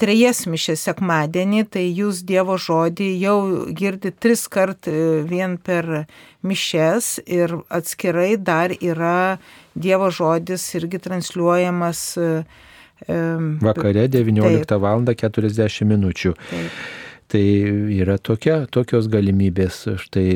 trejas 0.00 0.44
mišės 0.46 0.84
sekmadienį, 0.88 1.64
tai 1.72 1.84
jūs 1.88 2.22
Dievo 2.26 2.58
žodį 2.60 3.08
jau 3.20 3.38
girdi 3.76 4.12
tris 4.12 4.46
kart 4.52 4.88
e, 4.88 5.22
vien 5.28 5.56
per 5.56 6.06
mišes 6.46 7.20
ir 7.26 7.58
atskirai 7.68 8.36
dar 8.36 8.74
yra 8.76 9.38
Dievo 9.74 10.10
žodis 10.10 10.66
irgi 10.76 11.00
transliuojamas. 11.02 12.04
E, 12.16 12.30
Vakare 13.60 14.06
19 14.08 14.78
val. 14.80 15.02
40 15.04 15.84
minučių. 15.84 16.32
Taip. 16.48 16.78
Tai 17.26 17.42
yra 17.90 18.20
tokia, 18.22 18.60
tokios 18.70 19.08
galimybės 19.10 19.82
štai 19.98 20.28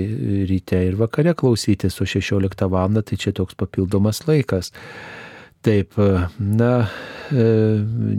ryte 0.51 0.81
ir 0.89 0.97
vakare 0.99 1.37
klausytis, 1.39 2.01
o 2.03 2.07
16 2.09 2.67
val. 2.69 3.03
tai 3.07 3.17
čia 3.17 3.33
toks 3.33 3.55
papildomas 3.55 4.25
laikas. 4.27 4.73
Taip, 5.61 5.93
na, 6.41 6.87
e, 7.29 7.43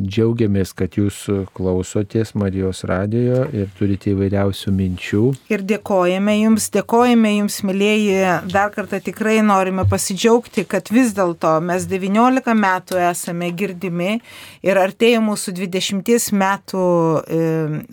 džiaugiamės, 0.06 0.76
kad 0.78 0.94
jūs 0.94 1.24
klausotės 1.58 2.36
Marijos 2.38 2.84
radijo 2.86 3.48
ir 3.50 3.72
turite 3.80 4.12
įvairiausių 4.12 4.74
minčių. 4.78 5.22
Ir 5.50 5.64
dėkojame 5.66 6.36
jums, 6.38 6.68
dėkojame 6.76 7.32
jums, 7.40 7.58
mėlyjeji, 7.66 8.20
dar 8.54 8.70
kartą 8.76 9.00
tikrai 9.02 9.40
norime 9.42 9.88
pasidžiaugti, 9.90 10.68
kad 10.70 10.92
vis 10.94 11.16
dėlto 11.18 11.56
mes 11.66 11.88
19 11.90 12.54
metų 12.62 13.02
esame 13.08 13.50
girdimi 13.58 14.20
ir 14.62 14.82
artėja 14.84 15.26
mūsų 15.26 15.56
20 15.64 16.30
metų 16.44 16.86
e, 16.86 17.42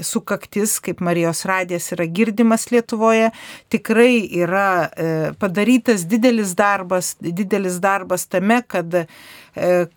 sukaktis, 0.04 0.76
kaip 0.84 1.00
Marijos 1.00 1.46
radijas 1.48 1.88
yra 1.96 2.04
girdimas 2.04 2.68
Lietuvoje. 2.68 3.32
Tikrai 3.72 4.12
yra 4.44 4.68
e, 4.92 5.10
padarytas 5.40 6.04
didelis 6.04 6.52
darbas, 6.52 7.14
didelis 7.24 7.80
darbas 7.80 8.28
tame, 8.28 8.60
kad 8.68 8.92
E, 8.92 9.06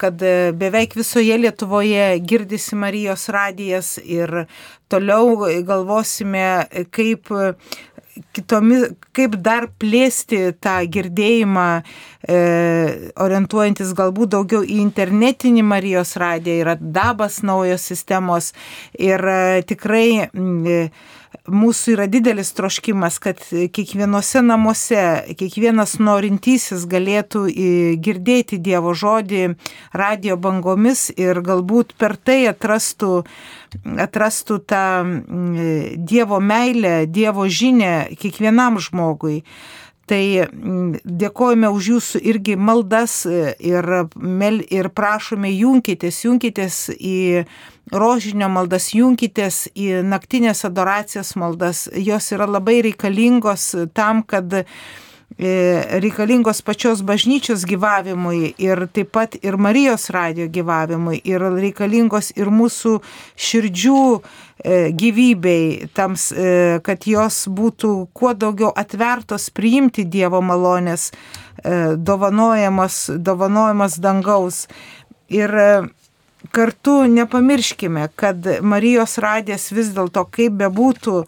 kad 0.02 0.24
beveik 0.58 0.96
visoje 0.98 1.38
Lietuvoje 1.38 2.06
girdisi 2.26 2.78
Marijos 2.80 3.28
radijas 3.30 3.96
ir 4.04 4.46
toliau 4.92 5.48
galvosime, 5.68 6.66
kaip 6.92 7.30
kitomis, 8.36 8.90
kaip 9.16 9.36
dar 9.44 9.68
plėsti 9.80 10.40
tą 10.64 10.76
girdėjimą, 10.92 11.68
e, 12.28 12.40
orientuojantis 13.24 13.94
galbūt 13.98 14.34
daugiau 14.36 14.64
į 14.64 14.80
internetinį 14.84 15.64
Marijos 15.68 16.16
radiją, 16.22 16.58
yra 16.66 16.76
dabas 16.80 17.42
naujos 17.48 17.86
sistemos 17.92 18.52
ir 19.00 19.24
e, 19.24 19.40
tikrai 19.68 20.08
e, 20.28 20.82
mūsų 21.50 21.96
yra 21.96 22.06
didelis 22.12 22.52
troškimas, 22.54 23.18
kad 23.22 23.42
kiekvienose 23.50 24.44
namuose, 24.46 25.02
kiekvienas 25.40 25.98
norintysis 26.02 26.86
galėtų 26.90 27.48
girdėti 28.04 28.60
Dievo 28.62 28.94
žodį 28.94 29.56
radio 29.98 30.38
bangomis 30.38 31.10
ir 31.18 31.42
galbūt 31.42 31.96
per 31.98 32.18
tai 32.18 32.46
atrastų, 32.52 33.24
atrastų 34.06 34.60
tą 34.70 34.86
Dievo 35.98 36.40
meilę, 36.40 37.06
Dievo 37.08 37.48
žinę 37.50 38.12
kiekvienam 38.22 38.78
žmogui. 38.80 39.42
Tai 40.12 40.24
dėkojame 41.24 41.70
už 41.72 41.86
jūsų 41.94 42.20
irgi 42.34 42.58
maldas 42.60 43.22
ir, 43.24 43.86
ir 44.76 44.90
prašome 44.92 45.52
junkitės, 45.54 46.18
junkitės 46.26 46.80
į 46.98 47.46
rožinio 47.96 48.50
maldas, 48.52 48.90
junkitės 48.92 49.70
į 49.72 50.02
naktinės 50.04 50.66
adoracijos 50.68 51.32
maldas. 51.40 51.86
Jos 51.96 52.28
yra 52.36 52.50
labai 52.50 52.82
reikalingos 52.90 53.70
tam, 53.96 54.24
kad 54.28 54.52
e, 54.52 54.66
reikalingos 55.42 56.62
pačios 56.62 57.02
bažnyčios 57.02 57.66
gyvavimui 57.66 58.54
ir 58.62 58.86
taip 58.94 59.12
pat 59.16 59.38
ir 59.42 59.58
Marijos 59.58 60.10
radio 60.14 60.46
gyvavimui 60.48 61.22
ir 61.26 61.42
reikalingos 61.42 62.32
ir 62.38 62.52
mūsų 62.54 63.00
širdžių 63.36 64.02
e, 64.18 64.22
gyvybei, 64.94 65.88
tams, 65.98 66.30
e, 66.32 66.80
kad 66.86 67.08
jos 67.10 67.48
būtų 67.50 67.94
kuo 68.14 68.34
daugiau 68.38 68.70
atvertos 68.76 69.50
priimti 69.50 70.06
Dievo 70.06 70.42
malonės, 70.42 71.12
dovanojamas, 71.62 73.04
dovanojamas 73.22 74.00
dangaus. 74.02 74.66
Ir 75.30 75.54
kartu 76.52 77.04
nepamirškime, 77.08 78.08
kad 78.16 78.48
Marijos 78.62 79.18
radijas 79.22 79.70
vis 79.72 79.92
dėlto, 79.96 80.26
kaip 80.34 80.58
bebūtų, 80.60 81.24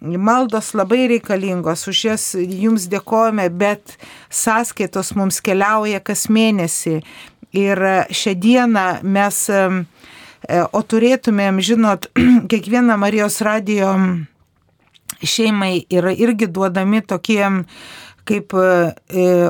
maldos 0.00 0.72
labai 0.74 1.06
reikalingos, 1.14 1.86
už 1.88 2.04
jas 2.08 2.26
jums 2.36 2.88
dėkojame, 2.92 3.48
bet 3.48 3.96
sąskaitos 4.32 5.14
mums 5.16 5.40
keliauja 5.44 6.00
kas 6.04 6.28
mėnesį. 6.28 7.00
Ir 7.54 7.80
šią 8.10 8.34
dieną 8.42 8.86
mes, 9.06 9.44
o 10.50 10.80
turėtumėm, 10.82 11.60
žinot, 11.62 12.10
kiekvieną 12.50 12.98
Marijos 13.00 13.40
radijo 13.44 13.94
šeimai 15.22 15.84
yra 15.92 16.12
irgi 16.12 16.48
duodami 16.50 17.00
tokie 17.06 17.44
kaip 18.28 18.54
e, 18.56 18.68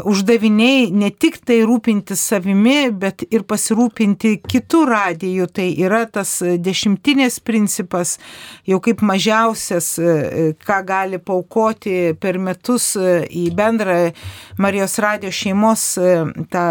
uždaviniai 0.07 0.89
ne 0.95 1.11
tik 1.11 1.41
tai 1.47 1.61
rūpintis 1.67 2.23
savimi, 2.33 2.91
bet 2.91 3.25
ir 3.31 3.47
pasirūpinti 3.49 4.37
kitų 4.43 4.83
radijų. 4.91 5.49
Tai 5.55 5.69
yra 5.87 6.05
tas 6.11 6.37
dešimtinės 6.43 7.41
principas, 7.45 8.17
jau 8.69 8.81
kaip 8.85 9.05
mažiausias, 9.07 9.95
e, 9.99 10.51
ką 10.65 10.81
gali 10.87 11.21
paukoti 11.23 12.15
per 12.21 12.41
metus 12.43 12.95
e, 12.99 13.21
į 13.31 13.49
bendrą 13.55 13.99
Marijos 14.59 14.99
radijo 14.99 15.33
šeimos 15.33 15.97
e, 15.99 16.25
tą 16.51 16.65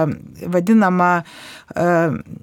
vadinamą 0.48 1.12
e, 1.20 1.24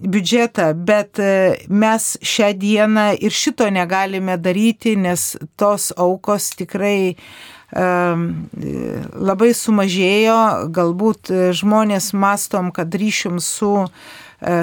biudžetą, 0.02 0.72
bet 0.74 1.18
e, 1.18 1.56
mes 1.68 2.12
šią 2.22 2.52
dieną 2.60 3.06
ir 3.20 3.32
šito 3.32 3.70
negalime 3.72 4.36
daryti, 4.38 4.96
nes 4.96 5.36
tos 5.56 5.90
aukos 5.96 6.50
tikrai 6.60 7.16
labai 7.72 9.52
sumažėjo, 9.54 10.38
galbūt 10.74 11.30
žmonės 11.54 12.10
mastom, 12.12 12.72
kad 12.74 12.90
ryšium 12.90 13.38
su 13.38 13.70
e, 13.84 13.86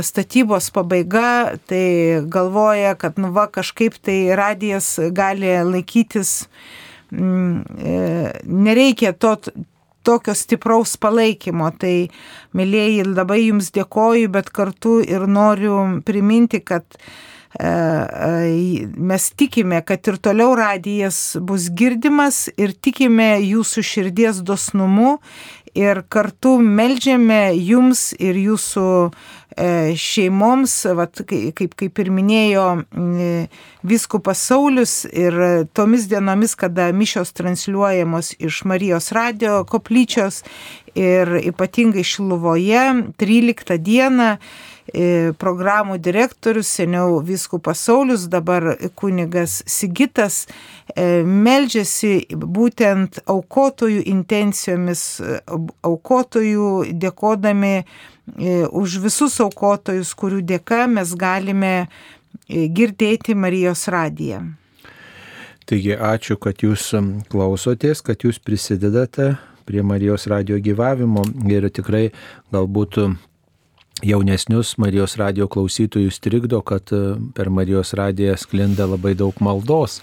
statybos 0.04 0.68
pabaiga, 0.76 1.56
tai 1.72 2.20
galvoja, 2.28 2.98
kad 3.00 3.18
nu 3.18 3.32
va 3.32 3.48
kažkaip 3.48 3.96
tai 4.04 4.36
radijas 4.36 4.98
gali 5.16 5.56
laikytis, 5.64 6.50
e, 7.12 7.24
nereikia 8.44 9.16
to 9.16 9.38
tokio 10.08 10.34
stipraus 10.36 10.96
palaikymo. 11.04 11.72
Tai, 11.80 11.96
mėlyjeji, 12.56 13.08
labai 13.12 13.42
jums 13.46 13.72
dėkoju, 13.76 14.32
bet 14.32 14.52
kartu 14.56 15.00
ir 15.04 15.28
noriu 15.28 16.02
priminti, 16.08 16.62
kad 16.64 17.00
mes 17.56 19.30
tikime, 19.40 19.82
kad 19.82 20.07
ir 20.07 20.18
toliau 20.22 20.56
radijas 20.56 21.38
bus 21.40 21.69
girdimas 21.72 22.48
ir 22.57 22.74
tikime 22.76 23.38
jūsų 23.41 23.84
širdies 23.88 24.44
dosnumu 24.45 25.18
ir 25.78 26.03
kartu 26.10 26.57
melžiame 26.61 27.56
jums 27.56 28.11
ir 28.19 28.38
jūsų 28.38 28.88
šeimoms, 29.98 30.74
vat, 30.98 31.24
kaip, 31.26 31.74
kaip 31.80 31.99
ir 32.03 32.11
minėjo 32.14 32.65
viskupas 33.88 34.44
Saulis 34.49 34.99
ir 35.10 35.38
tomis 35.74 36.06
dienomis, 36.11 36.53
kada 36.60 36.91
mišios 36.94 37.34
transliuojamos 37.34 38.36
iš 38.38 38.64
Marijos 38.69 39.10
radio 39.18 39.64
koplyčios 39.65 40.44
ir 40.94 41.40
ypatingai 41.41 42.06
Šiluvoje 42.06 42.86
13 43.18 43.78
dieną 43.82 44.36
E, 44.38 44.77
programų 45.38 45.98
direktorius, 46.00 46.70
seniau 46.80 47.20
viskupas 47.26 47.80
Saulis, 47.84 48.28
dabar 48.32 48.76
kunigas 48.96 49.62
Sigitas, 49.68 50.46
e, 50.96 51.24
meldžiasi 51.24 52.28
būtent 52.32 53.20
aukotojų 53.28 54.06
intencijomis, 54.08 55.22
aukotojų 55.84 56.70
dėkodami 56.94 57.74
e, 57.78 57.86
už 58.72 59.00
visus 59.04 59.40
aukotojus, 59.44 60.14
kurių 60.16 60.42
dėka 60.42 60.86
mes 60.88 61.14
galime 61.16 61.88
girdėti 62.48 63.36
Marijos 63.36 63.88
radiją. 63.92 64.46
Taigi 65.68 65.98
ačiū, 66.00 66.38
kad 66.40 66.64
jūs 66.64 66.94
klausotės, 67.28 68.00
kad 68.00 68.24
jūs 68.24 68.40
prisidedate 68.40 69.34
prie 69.68 69.84
Marijos 69.84 70.30
radio 70.32 70.56
gyvavimo 70.64 71.26
ir 71.52 71.68
tikrai 71.76 72.06
galbūt 72.56 73.02
jaunesnius 74.03 74.78
Marijos 74.78 75.15
radio 75.15 75.48
klausytojus 75.48 76.19
trikdo, 76.19 76.61
kad 76.61 76.82
e, 76.91 77.15
per 77.34 77.49
Marijos 77.49 77.94
radiją 77.94 78.38
sklinda 78.38 78.86
labai 78.86 79.14
daug 79.14 79.41
maldos. 79.41 80.02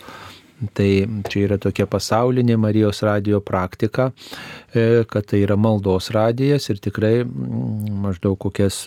Tai 0.73 0.89
čia 1.29 1.41
yra 1.49 1.57
tokia 1.61 1.85
pasaulinė 1.91 2.55
Marijos 2.57 3.03
radio 3.05 3.41
praktika, 3.45 4.13
e, 4.73 5.03
kad 5.11 5.27
tai 5.29 5.43
yra 5.43 5.57
maldos 5.61 6.13
radijas 6.15 6.71
ir 6.71 6.79
tikrai 6.81 7.25
mm, 7.25 7.91
maždaug 8.05 8.39
kokias 8.41 8.79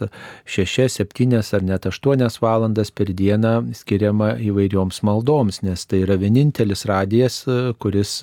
6, 0.47 0.87
7 0.95 1.35
ar 1.37 1.67
net 1.67 1.85
8 1.85 2.39
valandas 2.41 2.89
per 2.91 3.11
dieną 3.11 3.73
skiriama 3.77 4.37
įvairioms 4.47 5.03
maldoms, 5.05 5.61
nes 5.67 5.85
tai 5.85 6.01
yra 6.07 6.17
vienintelis 6.17 6.87
radijas, 6.89 7.43
e, 7.45 7.73
kuris 7.77 8.21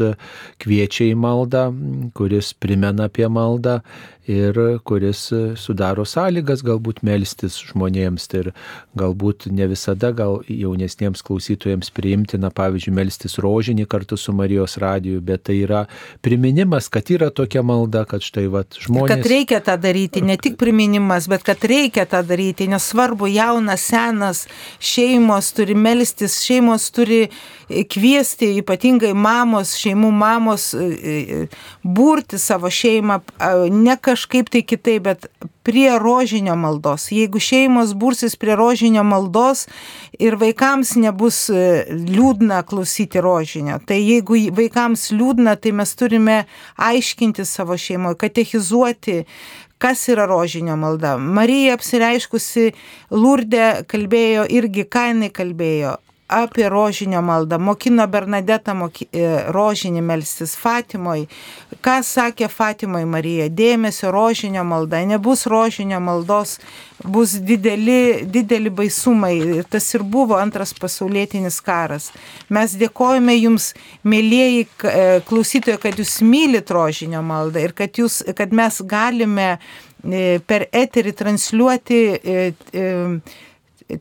kviečia 0.64 1.12
į 1.12 1.14
maldą, 1.20 1.68
kuris 2.16 2.54
primena 2.56 3.12
apie 3.12 3.28
maldą 3.28 3.82
ir 4.26 4.56
kuris 4.88 5.26
sudaro 5.60 6.04
sąlygas 6.08 6.62
galbūt 6.64 7.02
melstis 7.04 7.58
žmonėms. 7.68 8.26
Tai 8.30 8.40
ir 8.40 8.50
galbūt 8.96 9.48
ne 9.52 9.66
visada 9.68 10.10
gal 10.16 10.40
jaunesniems 10.48 11.22
klausytojams 11.26 11.90
priimtina, 11.94 12.50
pavyzdžiui, 12.54 12.94
melstis 12.96 13.36
rožinį 13.42 13.86
kartu 13.90 14.16
su 14.20 14.32
Marijos 14.36 14.78
radiju, 14.80 15.20
bet 15.24 15.44
tai 15.48 15.58
yra 15.66 15.84
priminimas, 16.24 16.88
kad 16.92 17.10
yra 17.12 17.28
tokia 17.34 17.64
malda, 17.66 18.06
kad 18.08 18.24
štai 18.24 18.46
va 18.52 18.64
žmonės. 18.64 19.12
Kad 19.12 19.28
reikia 19.28 19.60
tą 19.64 19.76
daryti, 19.80 20.24
ne 20.24 20.38
tik 20.40 20.56
priminimas, 20.60 21.28
bet 21.28 21.44
kad 21.46 21.60
reikia 21.68 22.06
tą 22.08 22.24
daryti, 22.26 22.70
nesvarbu, 22.72 23.28
jaunas, 23.34 23.84
senas, 23.92 24.44
šeimos 24.80 25.52
turi 25.56 25.76
melstis, 25.76 26.40
šeimos 26.44 26.88
turi 26.94 27.26
kviesti, 27.68 28.54
ypatingai 28.60 29.12
mamos, 29.16 29.76
šeimų 29.80 30.10
mamos, 30.14 30.70
burti 31.84 32.40
savo 32.40 32.72
šeimą, 32.72 33.20
ne 33.72 33.96
kažką 34.00 34.13
kažkaip 34.14 34.50
tai 34.52 34.62
kitaip, 34.62 35.02
bet 35.08 35.26
prie 35.66 35.90
rožinio 35.98 36.54
maldos. 36.56 37.08
Jeigu 37.12 37.40
šeimos 37.42 37.94
bursis 37.98 38.36
prie 38.38 38.54
rožinio 38.56 39.02
maldos 39.06 39.66
ir 40.22 40.38
vaikams 40.38 40.94
nebus 41.02 41.48
e, 41.50 41.64
liūdna 41.90 42.62
klausyti 42.68 43.22
rožinio, 43.24 43.80
tai 43.82 43.98
jeigu 44.02 44.38
vaikams 44.54 45.10
liūdna, 45.16 45.56
tai 45.58 45.74
mes 45.74 45.94
turime 45.98 46.38
aiškinti 46.76 47.46
savo 47.48 47.78
šeimoje, 47.80 48.20
katechizuoti, 48.22 49.24
kas 49.82 50.06
yra 50.12 50.28
rožinio 50.30 50.78
malda. 50.80 51.16
Marija 51.18 51.74
apsireiškusi 51.76 52.70
Lurdė 53.12 53.84
kalbėjo 53.90 54.46
irgi, 54.60 54.86
ką 54.88 55.10
jinai 55.10 55.32
kalbėjo 55.34 55.98
apie 56.28 56.68
rožinio 56.68 57.22
maldą, 57.22 57.58
mokino 57.58 58.06
Bernadetą 58.08 58.74
moki, 58.74 59.06
e, 59.12 59.52
rožinį 59.52 60.00
melstis 60.00 60.54
Fatimoj. 60.56 61.26
Ką 61.84 61.98
sakė 62.00 62.48
Fatimoj 62.48 63.04
Marija? 63.04 63.50
Dėmesio 63.52 64.10
rožinio 64.12 64.64
malda, 64.64 65.02
nebus 65.04 65.44
rožinio 65.46 66.00
maldos, 66.00 66.58
bus 67.04 67.36
dideli, 67.36 68.24
dideli 68.24 68.70
baisumai. 68.70 69.36
Ir 69.60 69.68
tas 69.68 69.90
ir 69.94 70.02
buvo 70.02 70.40
antras 70.40 70.72
pasaulietinis 70.72 71.60
karas. 71.60 72.10
Mes 72.48 72.72
dėkojame 72.80 73.36
jums, 73.36 73.74
mėlyjeji 74.04 74.64
e, 74.64 75.06
klausytojai, 75.28 75.80
kad 75.82 76.00
jūs 76.00 76.22
mylit 76.24 76.72
rožinio 76.72 77.20
maldą 77.22 77.68
ir 77.68 77.76
kad, 77.76 77.92
jūs, 78.00 78.22
kad 78.36 78.52
mes 78.52 78.80
galime 78.80 79.50
e, 79.54 80.40
per 80.40 80.70
eterį 80.72 81.12
transliuoti 81.20 82.04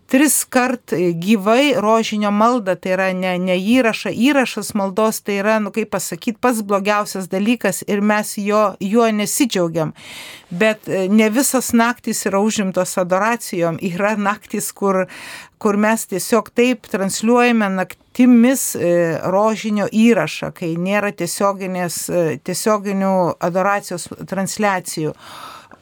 tris 0.07 0.45
kart 0.45 0.93
gyvai 1.19 1.73
rožinio 1.81 2.31
maldą, 2.31 2.75
tai 2.79 2.93
yra 2.95 3.09
ne, 3.13 3.33
ne 3.39 3.57
įrašą, 3.59 4.13
įrašas 4.15 4.71
maldos, 4.79 5.19
tai 5.25 5.39
yra, 5.41 5.57
nu 5.63 5.73
kaip 5.75 5.91
pasakyti, 5.91 6.39
pats 6.41 6.63
blogiausias 6.63 7.27
dalykas 7.31 7.83
ir 7.87 8.01
mes 8.01 8.35
jo, 8.39 8.63
juo 8.79 9.09
nesidžiaugiam. 9.11 9.93
Bet 10.49 10.87
e, 10.87 11.07
ne 11.11 11.29
visas 11.33 11.73
naktis 11.75 12.23
yra 12.29 12.39
užimtos 12.43 12.95
adoracijom, 13.01 13.79
yra 13.83 14.15
naktis, 14.15 14.71
kur, 14.71 15.03
kur 15.59 15.77
mes 15.77 16.07
tiesiog 16.07 16.53
taip 16.55 16.87
transliuojame 16.91 17.69
naktimis 17.75 18.69
e, 18.75 18.93
rožinio 19.35 19.89
įrašą, 19.91 20.53
kai 20.55 20.75
nėra 20.79 21.11
e, 21.11 22.37
tiesioginių 22.39 23.15
adoracijos 23.43 24.07
transliacijų. 24.29 25.13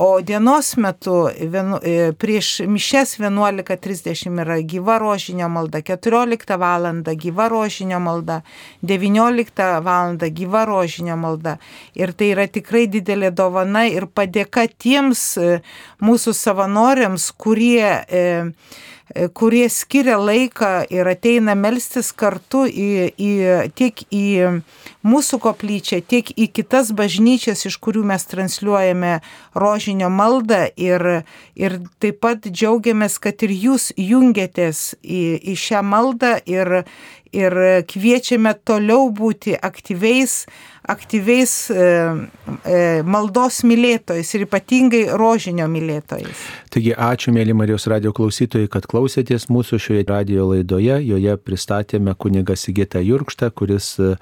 O 0.04 0.22
dienos 0.22 0.78
metu 0.78 1.30
vienu, 1.38 1.78
e, 1.84 2.12
prieš 2.18 2.48
mišes 2.66 3.20
11.30 3.20 4.40
yra 4.42 4.56
gyva 4.66 4.96
rožinio 4.98 5.46
malda, 5.50 5.78
14 5.82 6.58
val. 6.58 6.88
gyva 7.22 7.48
rožinio 7.48 8.00
malda, 8.00 8.42
19 8.82 9.80
val. 9.86 10.18
gyva 10.18 10.66
rožinio 10.66 11.18
malda. 11.18 11.60
Ir 11.94 12.16
tai 12.18 12.32
yra 12.34 12.48
tikrai 12.48 12.88
didelė 12.90 13.30
dovana 13.30 13.86
ir 13.86 14.08
padėka 14.10 14.66
tiems 14.74 15.38
e, 15.38 15.62
mūsų 16.02 16.34
savanoriams, 16.34 17.30
kurie 17.38 18.02
e, 18.10 18.26
kurie 19.34 19.70
skiria 19.70 20.18
laiką 20.20 20.72
ir 20.94 21.08
ateina 21.12 21.56
melstis 21.58 22.12
kartu 22.16 22.64
į, 22.68 23.12
į, 23.18 23.32
tiek 23.76 24.04
į 24.12 24.26
mūsų 25.08 25.40
koplyčią, 25.42 26.02
tiek 26.06 26.30
į 26.36 26.48
kitas 26.54 26.92
bažnyčias, 26.96 27.66
iš 27.68 27.78
kurių 27.82 28.04
mes 28.12 28.26
transliuojame 28.30 29.20
rožinio 29.58 30.12
maldą. 30.14 30.64
Ir, 30.78 31.24
ir 31.58 31.80
taip 32.04 32.22
pat 32.24 32.48
džiaugiamės, 32.48 33.18
kad 33.22 33.42
ir 33.46 33.56
jūs 33.56 33.92
jungiatės 33.98 34.94
į, 35.02 35.24
į 35.54 35.58
šią 35.60 35.84
maldą 35.86 36.38
ir, 36.46 36.84
ir 37.32 37.56
kviečiame 37.88 38.54
toliau 38.68 39.10
būti 39.16 39.56
aktyviais 39.56 40.46
aktyviais 40.82 41.70
e, 41.70 41.84
e, 42.66 42.78
maldos 43.06 43.62
mylėtojais 43.68 44.32
ir 44.34 44.46
ypatingai 44.48 45.02
rožinio 45.20 45.68
mylėtojais. 45.70 46.42
Taigi 46.74 46.96
ačiū, 46.98 47.34
mėly 47.36 47.54
Marijos 47.58 47.86
radio 47.92 48.14
klausytojai, 48.18 48.70
kad 48.72 48.88
klausėtės 48.90 49.46
mūsų 49.54 49.78
šioje 49.82 50.08
radio 50.10 50.48
laidoje. 50.50 50.98
Joje 51.06 51.38
pristatėme 51.38 52.16
kunigą 52.18 52.58
Sigitą 52.58 53.04
Jurkštą, 53.06 53.52
kuris 53.54 53.94
e, 54.02 54.16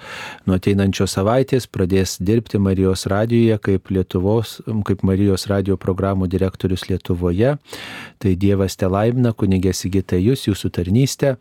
nuo 0.50 0.60
ateinančios 0.60 1.16
savaitės 1.16 1.70
pradės 1.72 2.18
dirbti 2.20 2.60
Marijos 2.60 3.08
radijoje 3.08 3.62
kaip, 3.70 3.96
Lietuvos, 3.96 4.60
kaip 4.88 5.08
Marijos 5.08 5.48
radio 5.52 5.80
programų 5.80 6.28
direktorius 6.28 6.90
Lietuvoje. 6.92 7.56
Tai 8.20 8.36
Dievas 8.36 8.76
te 8.76 8.92
laimina, 8.92 9.32
kunigė 9.32 9.72
Sigita 9.72 10.20
jūs, 10.20 10.50
jūsų 10.52 10.76
tarnystę 10.76 11.38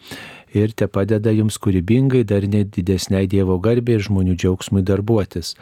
ir 0.55 0.73
te 0.73 0.89
padeda 0.89 1.33
jums 1.35 1.59
kūrybingai 1.63 2.25
dar 2.29 2.47
net 2.49 2.73
didesniai 2.77 3.29
Dievo 3.31 3.59
garbė 3.63 3.99
ir 3.99 4.07
žmonių 4.09 4.37
džiaugsmui 4.39 4.85
darbuotis. 4.87 5.55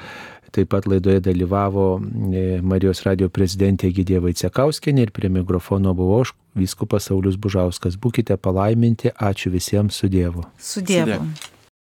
Taip 0.55 0.71
pat 0.73 0.87
laidoje 0.89 1.21
dalyvavo 1.21 1.89
e, 1.99 2.45
Marijos 2.63 3.03
radio 3.05 3.29
prezidentė 3.29 3.91
Gidė 3.93 4.23
Vaicekauskinė 4.25 5.09
ir 5.09 5.13
prie 5.13 5.29
mikrofono 5.33 5.93
buvo 5.97 6.23
aš, 6.23 6.33
vyskupas 6.57 7.11
Saulis 7.11 7.37
Bužauskas. 7.37 7.99
Būkite 8.01 8.39
palaiminti, 8.41 9.13
ačiū 9.13 9.53
visiems 9.53 10.01
su 10.01 10.09
Dievu. 10.09 10.47
Su 10.57 10.81
Dievu. 10.81 11.19
Su 11.19 11.27
dievu. 11.27 11.55